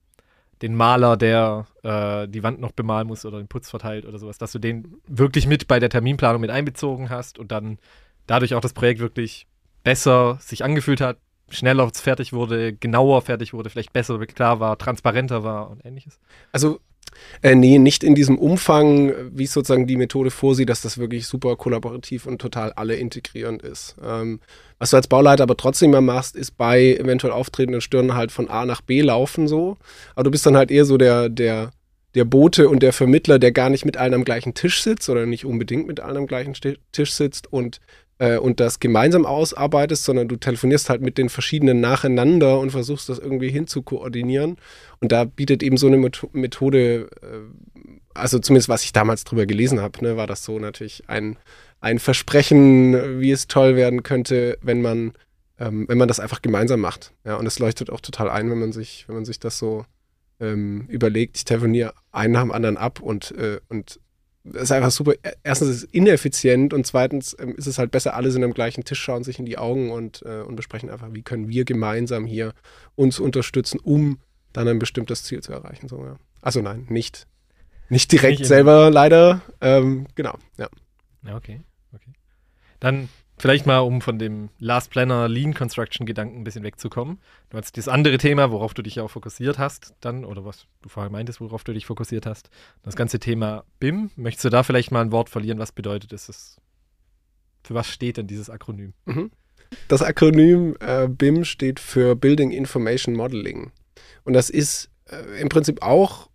den 0.62 0.76
Maler, 0.76 1.18
der 1.18 1.66
äh, 1.84 2.28
die 2.28 2.44
Wand 2.44 2.60
noch 2.62 2.72
bemalen 2.72 3.08
muss 3.08 3.26
oder 3.26 3.40
den 3.40 3.48
Putz 3.48 3.70
verteilt 3.70 4.06
oder 4.06 4.20
sowas, 4.20 4.38
dass 4.38 4.52
du 4.52 4.60
den 4.60 5.02
wirklich 5.06 5.48
mit 5.48 5.68
bei 5.68 5.80
der 5.80 5.90
Terminplanung 5.90 6.40
mit 6.40 6.50
einbezogen 6.50 7.10
hast 7.10 7.38
und 7.38 7.52
dann 7.52 7.78
dadurch 8.26 8.56
auch 8.56 8.62
das 8.62 8.74
Projekt 8.74 9.00
wirklich 9.00 9.48
besser 9.84 10.38
sich 10.40 10.64
angefühlt 10.64 11.02
hat, 11.02 11.18
schneller 11.50 11.90
fertig 11.94 12.34
wurde, 12.34 12.74
genauer 12.74 13.22
fertig 13.22 13.54
wurde, 13.54 13.70
vielleicht 13.70 13.94
besser 13.94 14.18
klar 14.26 14.60
war, 14.60 14.78
transparenter 14.78 15.44
war 15.44 15.70
und 15.70 15.86
ähnliches? 15.86 16.20
Also 16.52 16.80
äh, 17.42 17.56
nee, 17.56 17.78
nicht 17.78 18.04
in 18.04 18.16
diesem 18.16 18.38
Umfang, 18.38 19.14
wie 19.32 19.44
es 19.44 19.54
sozusagen 19.54 19.88
die 19.88 19.98
Methode 19.98 20.32
vorsieht, 20.32 20.70
dass 20.70 20.82
das 20.82 20.98
wirklich 20.98 21.28
super 21.28 21.56
kollaborativ 21.56 22.26
und 22.26 22.40
total 22.40 22.74
alle 22.74 22.96
integrierend 22.96 23.62
ist. 23.62 23.96
Ähm, 24.04 24.40
was 24.80 24.90
du 24.90 24.98
als 24.98 25.08
Bauleiter 25.08 25.44
aber 25.44 25.58
trotzdem 25.58 25.92
mal 25.92 26.02
machst, 26.02 26.36
ist 26.36 26.58
bei 26.58 26.96
eventuell 26.96 27.34
auftretenden 27.34 27.82
Stirnen 27.82 28.16
halt 28.16 28.32
von 28.32 28.50
A 28.50 28.66
nach 28.66 28.82
B 28.82 29.02
laufen 29.02 29.48
so. 29.48 29.78
Aber 30.16 30.24
du 30.24 30.32
bist 30.32 30.46
dann 30.46 30.58
halt 30.58 30.72
eher 30.72 30.86
so 30.86 30.98
der, 30.98 31.30
der, 31.30 31.72
der 32.14 32.26
Bote 32.26 32.70
und 32.70 32.84
der 32.84 32.94
Vermittler, 32.94 33.40
der 33.40 33.52
gar 33.52 33.70
nicht 33.70 33.86
mit 33.86 33.98
allen 33.98 34.14
am 34.14 34.26
gleichen 34.26 34.54
Tisch 34.54 34.82
sitzt 34.82 35.10
oder 35.10 35.26
nicht 35.26 35.46
unbedingt 35.46 35.88
mit 35.88 36.00
allen 36.00 36.18
am 36.18 36.28
gleichen 36.28 36.54
Tisch 36.92 37.14
sitzt 37.14 37.52
und 37.52 37.80
äh, 38.20 38.38
und 38.38 38.60
das 38.60 38.80
gemeinsam 38.80 39.26
ausarbeitest, 39.26 40.04
sondern 40.04 40.28
du 40.28 40.38
telefonierst 40.38 40.90
halt 40.90 41.02
mit 41.02 41.18
den 41.18 41.30
verschiedenen 41.30 41.82
nacheinander 41.82 42.60
und 42.60 42.72
versuchst 42.72 43.10
das 43.10 43.20
irgendwie 43.20 43.50
hinzukoordinieren. 43.50 44.58
Und 45.00 45.12
da 45.12 45.26
bietet 45.26 45.64
eben 45.64 45.78
so 45.78 45.88
eine 45.88 45.98
Methode, 45.98 47.10
äh, 47.22 47.90
also 48.14 48.40
zumindest 48.40 48.70
was 48.70 48.84
ich 48.84 48.94
damals 48.94 49.24
drüber 49.24 49.46
gelesen 49.46 49.82
habe, 49.82 50.04
ne, 50.04 50.18
war 50.18 50.28
das 50.28 50.44
so 50.44 50.60
natürlich 50.60 51.04
ein, 51.08 51.38
ein 51.82 52.00
Versprechen, 52.00 53.20
wie 53.20 53.32
es 53.32 53.48
toll 53.48 53.76
werden 53.76 54.04
könnte, 54.04 54.58
wenn 54.62 54.82
man, 54.82 55.14
ähm, 55.60 55.86
wenn 55.88 55.98
man 55.98 56.08
das 56.08 56.20
einfach 56.20 56.42
gemeinsam 56.42 56.80
macht. 56.80 57.14
Ja, 57.26 57.36
und 57.36 57.46
es 57.46 57.60
leuchtet 57.60 57.90
auch 57.90 58.02
total 58.02 58.30
ein, 58.30 58.50
wenn 58.50 58.60
man 58.60 58.72
sich, 58.72 59.06
wenn 59.08 59.16
man 59.16 59.26
sich 59.26 59.40
das 59.40 59.58
so 59.58 59.86
ähm, 60.40 60.86
überlegt, 60.88 61.38
ich 61.38 61.46
telefoniere 61.46 61.94
einen 62.12 62.34
nach 62.34 62.42
dem 62.42 62.52
anderen 62.52 62.78
ab 62.78 63.02
und, 63.02 63.32
äh, 63.32 63.60
und 63.70 64.00
das 64.46 64.64
ist 64.64 64.72
einfach 64.72 64.92
super. 64.92 65.14
Erstens 65.44 65.70
ist 65.70 65.76
es 65.78 65.84
ineffizient 65.86 66.74
und 66.74 66.86
zweitens 66.86 67.36
ähm, 67.40 67.56
ist 67.56 67.66
es 67.66 67.80
halt 67.80 67.92
besser, 67.92 68.14
alle 68.14 68.30
sind 68.32 68.44
am 68.44 68.54
gleichen 68.54 68.84
Tisch, 68.84 69.02
schauen 69.02 69.24
sich 69.24 69.40
in 69.40 69.46
die 69.46 69.58
Augen 69.58 69.92
und, 69.92 70.22
äh, 70.24 70.42
und 70.42 70.56
besprechen 70.56 70.90
einfach, 70.90 71.14
wie 71.14 71.24
können 71.24 71.50
wir 71.50 71.66
gemeinsam 71.66 72.26
hier 72.26 72.54
uns 72.96 73.20
unterstützen, 73.20 73.80
um 73.80 74.20
dann 74.54 74.68
ein 74.68 74.80
bestimmtes 74.80 75.24
Ziel 75.24 75.42
zu 75.42 75.52
erreichen. 75.52 75.88
So, 75.88 76.06
ja. 76.06 76.18
Also 76.42 76.62
nein, 76.62 76.86
nicht, 76.90 77.26
nicht 77.90 78.12
direkt 78.12 78.40
nicht 78.40 78.48
selber 78.48 78.92
leider. 78.92 79.42
Ähm, 79.62 80.06
genau, 80.14 80.38
ja. 80.58 80.70
Ja, 81.26 81.36
okay, 81.36 81.62
okay. 81.94 82.12
Dann 82.80 83.10
Vielleicht 83.38 83.66
mal, 83.66 83.80
um 83.80 84.02
von 84.02 84.18
dem 84.18 84.50
Last 84.60 84.92
Planner 84.92 85.28
Lean 85.28 85.54
Construction 85.54 86.06
Gedanken 86.06 86.40
ein 86.40 86.44
bisschen 86.46 86.64
wegzukommen. 86.64 87.20
Du 87.50 87.58
hast 87.58 87.78
das 87.78 87.90
andere 87.90 88.18
Thema, 88.18 88.52
worauf 88.52 88.74
du 88.74 88.82
dich 88.82 88.96
ja 88.96 89.04
auch 89.04 89.12
fokussiert 89.12 89.60
hast, 89.60 89.94
dann, 90.00 90.24
oder 90.24 90.46
was 90.46 90.68
du 90.82 90.90
vorher 90.90 91.12
meintest, 91.12 91.42
worauf 91.42 91.64
du 91.66 91.74
dich 91.74 91.86
fokussiert 91.86 92.26
hast. 92.26 92.50
Das 92.84 92.96
ganze 92.96 93.20
Thema 93.20 93.66
BIM. 93.80 94.10
Möchtest 94.16 94.46
du 94.46 94.50
da 94.50 94.64
vielleicht 94.64 94.92
mal 94.92 95.02
ein 95.02 95.12
Wort 95.12 95.30
verlieren? 95.30 95.60
Was 95.60 95.74
bedeutet 95.74 96.14
es? 96.14 96.62
Für 97.64 97.74
was 97.74 97.88
steht 97.88 98.18
denn 98.18 98.28
dieses 98.28 98.50
Akronym? 98.50 98.94
Mhm. 99.06 99.32
Das 99.90 100.02
Akronym 100.02 100.78
äh, 100.80 101.08
BIM 101.10 101.44
steht 101.44 101.80
für 101.80 102.16
Building 102.16 102.52
Information 102.52 103.16
Modeling. 103.16 103.72
Und 104.24 104.34
das 104.34 104.50
ist 104.50 104.90
äh, 105.10 105.42
im 105.42 105.50
Prinzip 105.50 105.82
auch, 105.82 106.30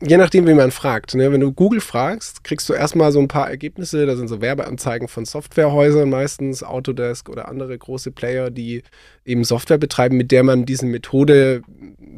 je 0.00 0.16
nachdem, 0.16 0.46
wie 0.46 0.54
man 0.54 0.70
fragt. 0.70 1.14
Ne? 1.14 1.30
Wenn 1.32 1.40
du 1.40 1.52
Google 1.52 1.80
fragst, 1.80 2.44
kriegst 2.44 2.68
du 2.68 2.72
erstmal 2.72 3.12
so 3.12 3.20
ein 3.20 3.28
paar 3.28 3.48
Ergebnisse. 3.48 4.06
Da 4.06 4.16
sind 4.16 4.28
so 4.28 4.40
Werbeanzeigen 4.40 5.08
von 5.08 5.24
Softwarehäusern 5.24 6.10
meistens, 6.10 6.62
Autodesk 6.62 7.28
oder 7.28 7.48
andere 7.48 7.76
große 7.76 8.10
Player, 8.10 8.50
die 8.50 8.82
eben 9.24 9.44
Software 9.44 9.78
betreiben, 9.78 10.16
mit 10.16 10.32
der 10.32 10.42
man 10.42 10.66
diese 10.66 10.86
Methode, 10.86 11.62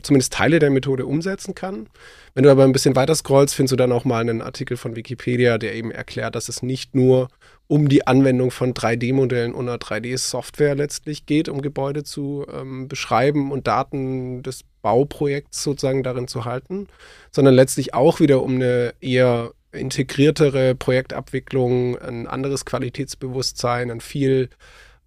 zumindest 0.03 0.33
Teile 0.33 0.59
der 0.59 0.71
Methode 0.71 1.07
umsetzen 1.07 1.55
kann. 1.55 1.89
Wenn 2.35 2.45
du 2.45 2.51
aber 2.51 2.65
ein 2.65 2.73
bisschen 2.73 2.97
weiter 2.97 3.15
scrollst, 3.15 3.55
findest 3.55 3.73
du 3.73 3.77
dann 3.77 3.93
auch 3.93 4.05
mal 4.05 4.21
einen 4.21 4.43
Artikel 4.43 4.77
von 4.77 4.97
Wikipedia, 4.97 5.59
der 5.59 5.75
eben 5.75 5.91
erklärt, 5.91 6.35
dass 6.35 6.49
es 6.49 6.63
nicht 6.63 6.95
nur 6.95 7.29
um 7.69 7.89
die 7.89 8.07
Anwendung 8.07 8.51
von 8.51 8.75
3D-Modellen 8.75 9.53
und 9.53 9.69
einer 9.69 9.79
3D-Software 9.79 10.75
letztlich 10.75 11.27
geht, 11.27 11.49
um 11.49 11.63
Gebäude 11.63 12.05
zu 12.05 12.47
ähm, 12.53 12.89
beschreiben 12.89 13.51
und 13.51 13.67
Daten 13.67 14.43
des 14.43 14.65
Bauprojekts 14.87 15.65
sozusagen 15.65 16.05
darin 16.05 16.29
zu 16.29 16.45
halten, 16.45 16.87
sondern 17.33 17.55
letztlich 17.55 17.93
auch 17.93 18.21
wieder 18.21 18.41
um 18.41 18.55
eine 18.55 18.95
eher 19.01 19.51
integriertere 19.73 20.77
Projektabwicklung, 20.77 21.99
ein 21.99 22.29
anderes 22.29 22.65
Qualitätsbewusstsein, 22.65 23.91
ein 23.91 24.01
viel 24.01 24.49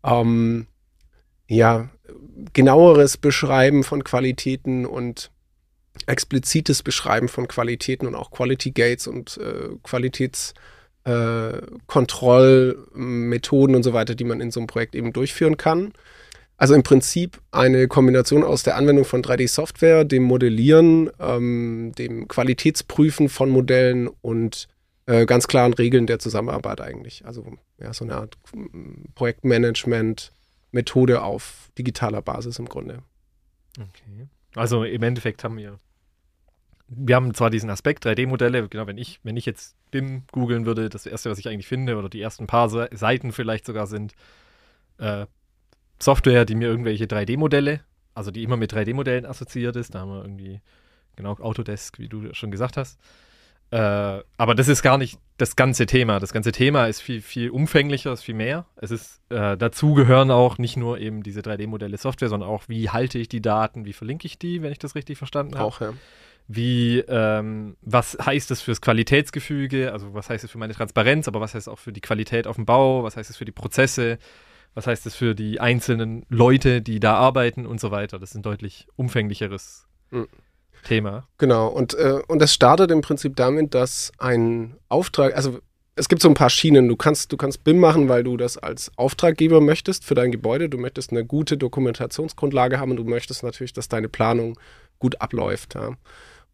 ähm, 0.04 0.68
ja, 1.48 1.88
genaueres 2.52 3.16
Beschreiben 3.16 3.86
von 3.86 4.04
Qualitäten 4.04 4.86
und 4.86 5.32
explizites 6.08 6.84
Beschreiben 6.84 7.30
von 7.30 7.48
Qualitäten 7.48 8.06
und 8.06 8.16
auch 8.16 8.32
Quality 8.32 8.72
Gates 8.72 9.08
und 9.08 9.38
äh, 9.38 9.70
Qualitäts 9.84 10.56
äh, 11.06 11.62
und 13.76 13.84
so 13.84 13.94
weiter, 13.94 14.14
die 14.14 14.26
man 14.26 14.42
in 14.42 14.52
so 14.52 14.60
einem 14.60 14.68
Projekt 14.68 14.94
eben 14.94 15.14
durchführen 15.14 15.56
kann. 15.56 15.94
Also 16.60 16.74
im 16.74 16.84
Prinzip 16.84 17.42
eine 17.52 17.88
Kombination 17.88 18.44
aus 18.44 18.64
der 18.64 18.76
Anwendung 18.76 19.06
von 19.06 19.24
3D-Software, 19.24 20.04
dem 20.04 20.24
Modellieren, 20.24 21.10
ähm, 21.18 21.94
dem 21.98 22.28
Qualitätsprüfen 22.28 23.30
von 23.30 23.50
Modellen 23.50 24.10
und 24.22 24.68
äh, 25.06 25.26
ganz 25.26 25.48
klaren 25.48 25.74
Regeln 25.74 26.06
der 26.06 26.20
Zusammenarbeit 26.20 26.82
eigentlich. 26.82 27.26
Also 27.26 27.54
ja, 27.80 27.94
so 27.94 28.04
eine 28.04 28.16
Art 28.16 28.38
mm, 28.54 29.14
Projektmanagement-Methode 29.16 31.22
auf 31.22 31.70
digitaler 31.78 32.22
Basis 32.22 32.60
im 32.60 32.66
Grunde. 32.66 33.04
Okay. 33.78 34.28
Also 34.54 34.84
im 34.84 35.04
Endeffekt 35.04 35.46
haben 35.46 35.56
wir 35.56 35.80
wir 36.90 37.16
haben 37.16 37.34
zwar 37.36 37.52
diesen 37.52 37.70
Aspekt 37.70 38.06
3D-Modelle, 38.06 38.68
genau, 38.68 38.88
wenn 38.88 38.98
ich, 38.98 39.22
wenn 39.24 39.38
ich 39.38 39.46
jetzt 39.46 39.78
BIM 39.92 40.24
googeln 40.32 40.66
würde, 40.66 40.90
das 40.90 41.06
erste, 41.06 41.30
was 41.30 41.38
ich 41.38 41.48
eigentlich 41.48 41.68
finde, 41.68 41.98
oder 41.98 42.10
die 42.10 42.20
ersten 42.20 42.48
paar 42.48 42.68
Seiten 42.68 43.32
vielleicht 43.32 43.66
sogar 43.66 43.88
sind 43.88 44.14
äh, 44.98 45.26
Software, 46.02 46.46
die 46.46 46.56
mir 46.56 46.68
irgendwelche 46.68 47.06
3D-Modelle, 47.06 47.82
also 48.14 48.32
die 48.32 48.44
immer 48.44 48.58
mit 48.58 48.74
3D-Modellen 48.74 49.26
assoziiert 49.26 49.76
ist. 49.76 49.96
Da 49.96 50.00
haben 50.00 50.12
wir 50.12 50.22
irgendwie, 50.22 50.62
genau, 51.16 51.34
Autodesk, 51.34 52.00
wie 52.00 52.10
du 52.10 52.34
schon 52.34 52.52
gesagt 52.52 52.78
hast. 52.78 53.00
Äh, 53.72 53.78
aber 54.38 54.56
das 54.56 54.68
ist 54.68 54.82
gar 54.82 54.98
nicht 54.98 55.20
das 55.38 55.56
ganze 55.56 55.86
Thema. 55.86 56.20
Das 56.20 56.34
ganze 56.34 56.52
Thema 56.52 56.88
ist 56.88 57.02
viel, 57.02 57.22
viel 57.22 57.50
umfänglicher, 57.52 58.12
ist 58.12 58.24
viel 58.24 58.36
mehr. 58.36 58.66
Es 58.78 58.90
ist, 58.90 59.22
äh, 59.30 59.56
dazu 59.58 59.94
gehören 59.94 60.32
auch 60.32 60.58
nicht 60.58 60.76
nur 60.76 60.98
eben 60.98 61.22
diese 61.22 61.42
3D-Modelle 61.42 61.98
Software, 61.98 62.30
sondern 62.30 62.50
auch, 62.50 62.64
wie 62.68 62.90
halte 62.90 63.20
ich 63.20 63.30
die 63.30 63.42
Daten, 63.42 63.86
wie 63.86 63.94
verlinke 63.94 64.26
ich 64.26 64.40
die, 64.40 64.64
wenn 64.64 64.72
ich 64.72 64.80
das 64.80 64.96
richtig 64.96 65.18
verstanden 65.18 65.56
habe. 65.56 65.66
Auch, 65.66 65.82
ja 65.82 65.94
wie, 66.52 66.98
ähm, 67.08 67.78
was 67.82 68.18
heißt 68.20 68.50
das 68.50 68.62
fürs 68.62 68.82
Qualitätsgefüge, 68.82 69.94
also 69.94 70.16
was 70.16 70.32
heißt 70.32 70.44
es 70.44 70.50
für 70.50 70.58
meine 70.58 70.74
Transparenz, 70.74 71.28
aber 71.28 71.40
was 71.40 71.54
heißt 71.54 71.68
es 71.68 71.72
auch 71.72 71.78
für 71.78 71.94
die 71.94 72.02
Qualität 72.02 72.48
auf 72.48 72.56
dem 72.56 72.66
Bau, 72.66 73.04
was 73.04 73.16
heißt 73.16 73.30
es 73.30 73.38
für 73.38 73.46
die 73.46 73.52
Prozesse, 73.52 74.18
was 74.74 74.88
heißt 74.88 75.06
es 75.06 75.16
für 75.16 75.36
die 75.36 75.60
einzelnen 75.60 76.26
Leute, 76.30 76.82
die 76.82 77.00
da 77.00 77.16
arbeiten 77.16 77.66
und 77.66 77.80
so 77.80 77.92
weiter. 77.92 78.20
Das 78.20 78.32
ist 78.32 78.36
ein 78.36 78.44
deutlich 78.44 78.88
umfänglicheres 78.96 79.86
mhm. 80.12 80.28
Thema. 80.84 81.28
Genau, 81.38 81.68
und, 81.68 81.94
äh, 81.96 82.20
und 82.28 82.40
das 82.40 82.54
startet 82.54 82.92
im 82.92 83.02
Prinzip 83.02 83.36
damit, 83.36 83.74
dass 83.74 84.12
ein 84.18 84.78
Auftrag, 84.88 85.36
also 85.36 85.60
es 85.96 86.08
gibt 86.08 86.22
so 86.22 86.30
ein 86.30 86.34
paar 86.34 86.50
Schienen. 86.50 86.88
Du 86.88 86.96
kannst, 86.96 87.32
du 87.34 87.38
kannst 87.38 87.66
BIM 87.66 87.78
machen, 87.78 88.08
weil 88.08 88.24
du 88.24 88.38
das 88.38 88.58
als 88.58 88.90
Auftraggeber 88.96 89.60
möchtest 89.60 90.06
für 90.06 90.16
dein 90.16 90.32
Gebäude. 90.32 90.70
Du 90.70 90.78
möchtest 90.78 91.12
eine 91.12 91.26
gute 91.26 91.58
Dokumentationsgrundlage 91.58 92.80
haben 92.80 92.92
und 92.92 92.98
du 92.98 93.04
möchtest 93.04 93.44
natürlich, 93.44 93.74
dass 93.74 93.90
deine 93.90 94.08
Planung 94.08 94.58
gut 95.00 95.20
abläuft. 95.20 95.76
Ja. 95.76 95.98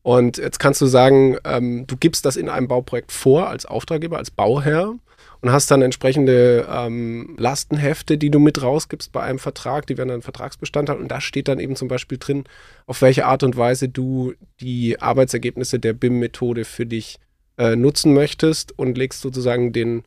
Und 0.05 0.37
jetzt 0.37 0.59
kannst 0.59 0.81
du 0.81 0.85
sagen, 0.85 1.37
ähm, 1.45 1.87
du 1.87 1.97
gibst 1.97 2.27
das 2.27 2.35
in 2.35 2.47
einem 2.47 2.67
Bauprojekt 2.67 3.11
vor 3.11 3.49
als 3.49 3.65
Auftraggeber, 3.65 4.19
als 4.19 4.29
Bauherr 4.29 4.93
und 5.41 5.51
hast 5.51 5.71
dann 5.71 5.81
entsprechende 5.81 6.67
ähm, 6.69 7.33
Lastenhefte, 7.39 8.19
die 8.19 8.29
du 8.29 8.37
mit 8.37 8.61
rausgibst 8.61 9.11
bei 9.11 9.23
einem 9.23 9.39
Vertrag, 9.39 9.87
die 9.87 9.97
werden 9.97 10.09
dann 10.09 10.21
Vertragsbestandteil 10.21 10.97
und 10.97 11.07
da 11.07 11.21
steht 11.21 11.47
dann 11.47 11.57
eben 11.57 11.75
zum 11.75 11.87
Beispiel 11.87 12.19
drin, 12.19 12.43
auf 12.85 13.01
welche 13.01 13.25
Art 13.25 13.41
und 13.41 13.57
Weise 13.57 13.89
du 13.89 14.35
die 14.61 15.01
Arbeitsergebnisse 15.01 15.79
der 15.79 15.93
BIM-Methode 15.93 16.65
für 16.65 16.85
dich 16.85 17.17
äh, 17.57 17.75
nutzen 17.75 18.13
möchtest 18.13 18.77
und 18.77 18.99
legst 18.99 19.21
sozusagen 19.21 19.73
den 19.73 20.03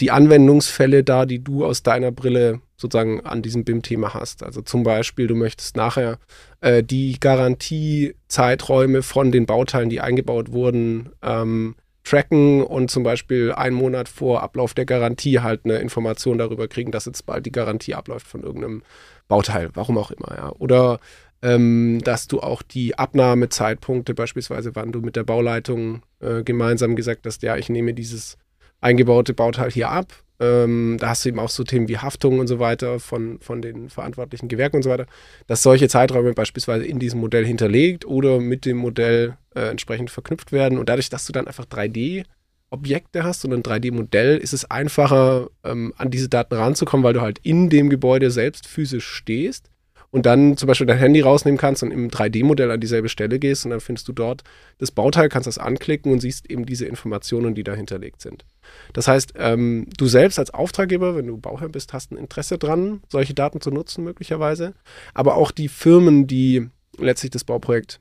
die 0.00 0.10
Anwendungsfälle 0.10 1.04
da, 1.04 1.26
die 1.26 1.42
du 1.42 1.64
aus 1.64 1.82
deiner 1.82 2.10
Brille 2.10 2.60
sozusagen 2.76 3.20
an 3.20 3.42
diesem 3.42 3.64
BIM-Thema 3.64 4.14
hast. 4.14 4.42
Also 4.42 4.62
zum 4.62 4.82
Beispiel, 4.82 5.26
du 5.26 5.34
möchtest 5.34 5.76
nachher 5.76 6.18
äh, 6.60 6.82
die 6.82 7.18
Garantiezeiträume 7.20 9.02
von 9.02 9.30
den 9.30 9.46
Bauteilen, 9.46 9.90
die 9.90 10.00
eingebaut 10.00 10.52
wurden, 10.52 11.10
ähm, 11.22 11.76
tracken 12.04 12.64
und 12.64 12.90
zum 12.90 13.04
Beispiel 13.04 13.52
einen 13.52 13.76
Monat 13.76 14.08
vor 14.08 14.42
Ablauf 14.42 14.74
der 14.74 14.86
Garantie 14.86 15.40
halt 15.40 15.60
eine 15.64 15.76
Information 15.76 16.38
darüber 16.38 16.66
kriegen, 16.66 16.90
dass 16.90 17.06
jetzt 17.06 17.26
bald 17.26 17.46
die 17.46 17.52
Garantie 17.52 17.94
abläuft 17.94 18.26
von 18.26 18.42
irgendeinem 18.42 18.82
Bauteil, 19.28 19.70
warum 19.74 19.98
auch 19.98 20.10
immer, 20.10 20.34
ja. 20.36 20.52
Oder 20.58 20.98
ähm, 21.42 22.00
dass 22.04 22.28
du 22.28 22.40
auch 22.40 22.62
die 22.62 22.98
Abnahmezeitpunkte, 22.98 24.14
beispielsweise 24.14 24.74
wann 24.74 24.92
du 24.92 25.00
mit 25.00 25.16
der 25.16 25.24
Bauleitung 25.24 26.02
äh, 26.20 26.42
gemeinsam 26.42 26.96
gesagt 26.96 27.26
hast, 27.26 27.42
ja, 27.42 27.56
ich 27.56 27.68
nehme 27.68 27.94
dieses 27.94 28.36
eingebaute 28.82 29.32
Bauteil 29.32 29.70
hier 29.70 29.88
ab. 29.88 30.12
Ähm, 30.38 30.96
da 31.00 31.10
hast 31.10 31.24
du 31.24 31.30
eben 31.30 31.38
auch 31.38 31.48
so 31.48 31.64
Themen 31.64 31.88
wie 31.88 31.98
Haftung 31.98 32.40
und 32.40 32.48
so 32.48 32.58
weiter 32.58 33.00
von, 33.00 33.38
von 33.40 33.62
den 33.62 33.88
verantwortlichen 33.88 34.48
Gewerken 34.48 34.76
und 34.76 34.82
so 34.82 34.90
weiter, 34.90 35.06
dass 35.46 35.62
solche 35.62 35.88
Zeiträume 35.88 36.32
beispielsweise 36.32 36.84
in 36.84 36.98
diesem 36.98 37.20
Modell 37.20 37.46
hinterlegt 37.46 38.04
oder 38.04 38.40
mit 38.40 38.66
dem 38.66 38.76
Modell 38.76 39.38
äh, 39.54 39.70
entsprechend 39.70 40.10
verknüpft 40.10 40.52
werden. 40.52 40.78
Und 40.78 40.88
dadurch, 40.88 41.08
dass 41.08 41.26
du 41.26 41.32
dann 41.32 41.46
einfach 41.46 41.64
3D 41.64 42.24
Objekte 42.72 43.22
hast 43.22 43.44
und 43.44 43.52
ein 43.52 43.62
3D-Modell, 43.62 44.38
ist 44.38 44.54
es 44.54 44.70
einfacher, 44.70 45.48
ähm, 45.62 45.92
an 45.96 46.10
diese 46.10 46.28
Daten 46.28 46.54
ranzukommen, 46.54 47.04
weil 47.04 47.12
du 47.12 47.20
halt 47.20 47.38
in 47.42 47.68
dem 47.68 47.90
Gebäude 47.90 48.30
selbst 48.30 48.66
physisch 48.66 49.06
stehst 49.06 49.70
und 50.10 50.26
dann 50.26 50.56
zum 50.56 50.66
Beispiel 50.66 50.86
dein 50.86 50.98
Handy 50.98 51.20
rausnehmen 51.20 51.58
kannst 51.58 51.82
und 51.82 51.90
im 51.90 52.08
3D-Modell 52.08 52.70
an 52.70 52.80
dieselbe 52.80 53.08
Stelle 53.08 53.38
gehst 53.38 53.64
und 53.64 53.70
dann 53.70 53.80
findest 53.80 54.08
du 54.08 54.12
dort 54.12 54.42
das 54.78 54.90
Bauteil, 54.90 55.28
kannst 55.28 55.46
das 55.46 55.58
anklicken 55.58 56.10
und 56.12 56.20
siehst 56.20 56.50
eben 56.50 56.66
diese 56.66 56.86
Informationen, 56.86 57.54
die 57.54 57.62
da 57.62 57.74
hinterlegt 57.74 58.22
sind. 58.22 58.44
Das 58.92 59.08
heißt, 59.08 59.34
ähm, 59.36 59.86
du 59.96 60.06
selbst 60.06 60.38
als 60.38 60.52
Auftraggeber, 60.52 61.16
wenn 61.16 61.26
du 61.26 61.38
Bauherr 61.38 61.68
bist, 61.68 61.92
hast 61.92 62.12
ein 62.12 62.16
Interesse 62.16 62.58
dran, 62.58 63.02
solche 63.08 63.34
Daten 63.34 63.60
zu 63.60 63.70
nutzen 63.70 64.04
möglicherweise, 64.04 64.74
aber 65.14 65.36
auch 65.36 65.50
die 65.50 65.68
Firmen, 65.68 66.26
die 66.26 66.68
letztlich 66.98 67.30
das 67.30 67.44
Bauprojekt 67.44 68.00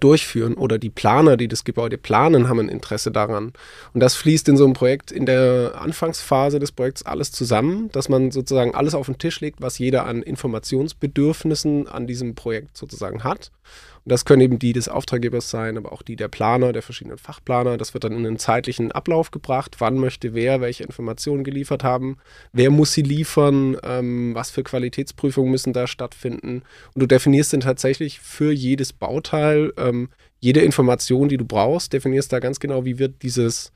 durchführen 0.00 0.54
oder 0.54 0.78
die 0.78 0.90
Planer, 0.90 1.36
die 1.36 1.48
das 1.48 1.64
Gebäude 1.64 1.98
planen, 1.98 2.48
haben 2.48 2.60
ein 2.60 2.68
Interesse 2.68 3.10
daran. 3.10 3.52
Und 3.92 4.00
das 4.00 4.14
fließt 4.14 4.48
in 4.48 4.56
so 4.56 4.64
einem 4.64 4.72
Projekt 4.72 5.12
in 5.12 5.26
der 5.26 5.74
Anfangsphase 5.76 6.58
des 6.58 6.72
Projekts 6.72 7.04
alles 7.04 7.32
zusammen, 7.32 7.90
dass 7.92 8.08
man 8.08 8.30
sozusagen 8.30 8.74
alles 8.74 8.94
auf 8.94 9.06
den 9.06 9.18
Tisch 9.18 9.40
legt, 9.40 9.60
was 9.60 9.78
jeder 9.78 10.06
an 10.06 10.22
Informationsbedürfnissen 10.22 11.88
an 11.88 12.06
diesem 12.06 12.34
Projekt 12.34 12.76
sozusagen 12.76 13.24
hat. 13.24 13.50
Und 14.04 14.10
das 14.10 14.24
können 14.24 14.42
eben 14.42 14.58
die 14.58 14.72
des 14.72 14.88
Auftraggebers 14.88 15.48
sein, 15.48 15.76
aber 15.76 15.92
auch 15.92 16.02
die 16.02 16.16
der 16.16 16.28
Planer, 16.28 16.72
der 16.72 16.82
verschiedenen 16.82 17.18
Fachplaner. 17.18 17.76
Das 17.76 17.94
wird 17.94 18.04
dann 18.04 18.12
in 18.12 18.26
einen 18.26 18.38
zeitlichen 18.38 18.90
Ablauf 18.90 19.30
gebracht. 19.30 19.76
Wann 19.78 19.96
möchte 19.96 20.34
wer 20.34 20.60
welche 20.60 20.82
Informationen 20.82 21.44
geliefert 21.44 21.84
haben? 21.84 22.16
Wer 22.52 22.70
muss 22.70 22.92
sie 22.92 23.02
liefern? 23.02 23.76
Ähm, 23.84 24.34
was 24.34 24.50
für 24.50 24.64
Qualitätsprüfungen 24.64 25.50
müssen 25.50 25.72
da 25.72 25.86
stattfinden? 25.86 26.62
Und 26.94 27.00
du 27.00 27.06
definierst 27.06 27.52
dann 27.52 27.60
tatsächlich 27.60 28.18
für 28.18 28.52
jedes 28.52 28.92
Bauteil 28.92 29.72
ähm, 29.76 30.08
jede 30.40 30.60
Information, 30.60 31.28
die 31.28 31.36
du 31.36 31.44
brauchst, 31.44 31.92
definierst 31.92 32.32
da 32.32 32.40
ganz 32.40 32.58
genau, 32.58 32.84
wie 32.84 32.98
wird 32.98 33.22
dieses, 33.22 33.72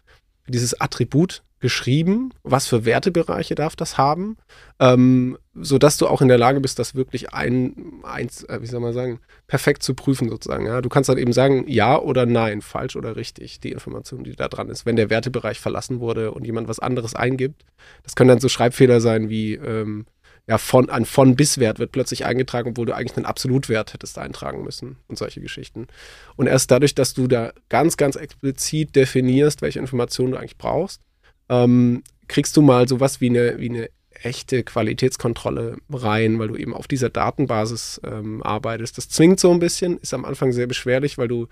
dieses 0.49 0.80
Attribut 0.80 1.45
geschrieben, 1.61 2.31
was 2.43 2.67
für 2.67 2.85
Wertebereiche 2.85 3.55
darf 3.55 3.77
das 3.77 3.97
haben, 3.97 4.37
ähm, 4.79 5.39
sodass 5.55 5.97
du 5.97 6.07
auch 6.07 6.21
in 6.21 6.29
der 6.29 6.37
Lage 6.37 6.61
bist, 6.61 6.79
das 6.79 6.95
wirklich 6.95 7.33
ein, 7.33 8.03
eins, 8.03 8.45
äh, 8.45 8.61
wie 8.61 8.67
soll 8.67 8.81
man 8.81 8.93
sagen, 8.93 9.21
perfekt 9.47 9.83
zu 9.83 9.95
prüfen 9.95 10.29
sozusagen. 10.29 10.67
Ja? 10.67 10.83
Du 10.83 10.89
kannst 10.89 11.09
dann 11.09 11.19
eben 11.19 11.33
sagen, 11.33 11.65
ja 11.67 11.99
oder 11.99 12.27
nein, 12.27 12.61
falsch 12.61 12.95
oder 12.95 13.17
richtig, 13.17 13.61
die 13.61 13.73
Information, 13.73 14.23
die 14.23 14.37
da 14.37 14.49
dran 14.49 14.69
ist. 14.69 14.85
Wenn 14.85 14.97
der 14.97 15.09
Wertebereich 15.09 15.59
verlassen 15.59 16.01
wurde 16.01 16.33
und 16.33 16.45
jemand 16.45 16.69
was 16.69 16.79
anderes 16.79 17.15
eingibt, 17.15 17.65
das 18.03 18.15
können 18.15 18.29
dann 18.29 18.41
so 18.41 18.49
Schreibfehler 18.49 19.01
sein 19.01 19.31
wie 19.31 19.55
ähm, 19.55 20.05
ja, 20.49 20.59
von, 20.59 20.91
ein 20.91 21.05
von 21.05 21.35
bis 21.35 21.59
Wert 21.59 21.79
wird 21.79 21.93
plötzlich 21.93 22.25
eingetragen, 22.25 22.71
obwohl 22.71 22.87
du 22.87 22.95
eigentlich 22.95 23.17
einen 23.17 23.27
Absolutwert 23.27 23.95
hättest 23.95 24.19
eintragen 24.19 24.63
müssen 24.63 24.97
und 25.09 25.19
solche 25.19 25.41
Geschichten. 25.41 25.89
Und 26.37 26.47
erst 26.47 26.71
dadurch, 26.71 26.95
dass 26.95 27.15
du 27.15 27.27
da 27.27 27.53
ganz, 27.69 27.97
ganz 27.97 28.15
explizit 28.15 28.95
definierst, 28.95 29.63
welche 29.63 29.81
Informationen 29.81 30.33
du 30.33 30.39
eigentlich 30.39 30.59
brauchst, 30.59 31.01
ähm, 31.49 32.03
kriegst 32.29 32.57
du 32.57 32.62
mal 32.62 32.88
sowas 32.88 33.21
wie 33.21 33.29
eine, 33.31 33.59
wie 33.59 33.71
eine 33.71 33.88
echte 34.23 34.62
Qualitätskontrolle 34.62 35.76
rein, 35.91 36.38
weil 36.38 36.49
du 36.49 36.57
eben 36.57 36.75
auf 36.75 36.88
dieser 36.88 37.11
Datenbasis 37.11 38.00
ähm, 38.05 38.43
arbeitest. 38.43 38.97
Das 38.99 39.09
zwingt 39.09 39.41
so 39.41 39.50
ein 39.50 39.59
bisschen, 39.59 39.99
ist 39.99 40.15
am 40.15 40.25
Anfang 40.25 40.53
sehr 40.53 40.67
beschwerlich, 40.67 41.19
weil 41.19 41.29
du 41.29 41.49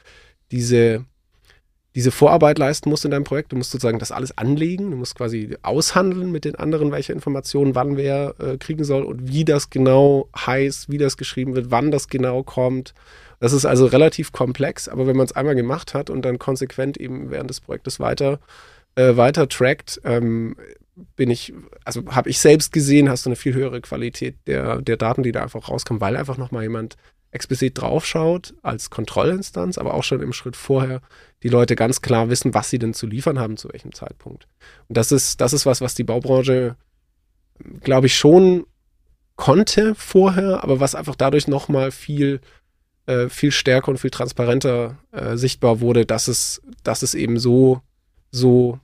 diese, 0.50 1.04
diese 1.94 2.10
Vorarbeit 2.10 2.58
leisten 2.58 2.90
musst 2.90 3.04
in 3.04 3.10
deinem 3.10 3.24
Projekt. 3.24 3.52
Du 3.52 3.56
musst 3.56 3.70
sozusagen 3.70 3.98
das 3.98 4.12
alles 4.12 4.36
anlegen, 4.36 4.90
du 4.90 4.96
musst 4.96 5.14
quasi 5.14 5.56
aushandeln 5.62 6.32
mit 6.32 6.44
den 6.44 6.56
anderen, 6.56 6.90
welche 6.90 7.12
Informationen 7.12 7.74
wann 7.74 7.96
wer 7.96 8.34
äh, 8.38 8.56
kriegen 8.56 8.84
soll 8.84 9.04
und 9.04 9.28
wie 9.28 9.44
das 9.44 9.70
genau 9.70 10.28
heißt, 10.36 10.90
wie 10.90 10.98
das 10.98 11.16
geschrieben 11.16 11.54
wird, 11.54 11.70
wann 11.70 11.90
das 11.90 12.08
genau 12.08 12.42
kommt. 12.42 12.94
Das 13.40 13.52
ist 13.52 13.66
also 13.66 13.86
relativ 13.86 14.32
komplex, 14.32 14.88
aber 14.88 15.06
wenn 15.06 15.16
man 15.16 15.26
es 15.26 15.32
einmal 15.32 15.54
gemacht 15.54 15.92
hat 15.92 16.08
und 16.08 16.22
dann 16.22 16.38
konsequent 16.38 16.96
eben 16.96 17.30
während 17.30 17.50
des 17.50 17.60
Projektes 17.60 18.00
weiter 18.00 18.40
äh, 18.96 19.16
weiter 19.16 19.48
trackt, 19.48 20.00
ähm, 20.04 20.56
bin 21.16 21.30
ich, 21.30 21.52
also 21.84 22.04
habe 22.06 22.30
ich 22.30 22.38
selbst 22.38 22.72
gesehen, 22.72 23.08
hast 23.08 23.26
du 23.26 23.30
eine 23.30 23.36
viel 23.36 23.54
höhere 23.54 23.80
Qualität 23.80 24.36
der, 24.46 24.80
der 24.80 24.96
Daten, 24.96 25.22
die 25.22 25.32
da 25.32 25.42
einfach 25.42 25.68
rauskommen, 25.68 26.00
weil 26.00 26.16
einfach 26.16 26.38
nochmal 26.38 26.62
jemand 26.62 26.96
explizit 27.32 27.80
draufschaut 27.80 28.54
als 28.62 28.90
Kontrollinstanz, 28.90 29.76
aber 29.76 29.94
auch 29.94 30.04
schon 30.04 30.22
im 30.22 30.32
Schritt 30.32 30.56
vorher 30.56 31.00
die 31.42 31.48
Leute 31.48 31.74
ganz 31.74 32.00
klar 32.00 32.30
wissen, 32.30 32.54
was 32.54 32.70
sie 32.70 32.78
denn 32.78 32.94
zu 32.94 33.06
liefern 33.06 33.40
haben, 33.40 33.56
zu 33.56 33.68
welchem 33.72 33.92
Zeitpunkt. 33.92 34.46
Und 34.88 34.96
das 34.96 35.10
ist, 35.10 35.40
das 35.40 35.52
ist 35.52 35.66
was, 35.66 35.80
was 35.80 35.96
die 35.96 36.04
Baubranche, 36.04 36.76
glaube 37.80 38.06
ich, 38.06 38.16
schon 38.16 38.66
konnte 39.36 39.96
vorher, 39.96 40.62
aber 40.62 40.78
was 40.78 40.94
einfach 40.94 41.16
dadurch 41.16 41.48
nochmal 41.48 41.90
viel, 41.90 42.40
äh, 43.06 43.28
viel 43.28 43.50
stärker 43.50 43.88
und 43.88 43.98
viel 43.98 44.10
transparenter 44.10 44.98
äh, 45.10 45.36
sichtbar 45.36 45.80
wurde, 45.80 46.06
dass 46.06 46.28
es, 46.28 46.62
dass 46.84 47.02
es 47.02 47.14
eben 47.14 47.38
so, 47.38 47.80
so 48.30 48.78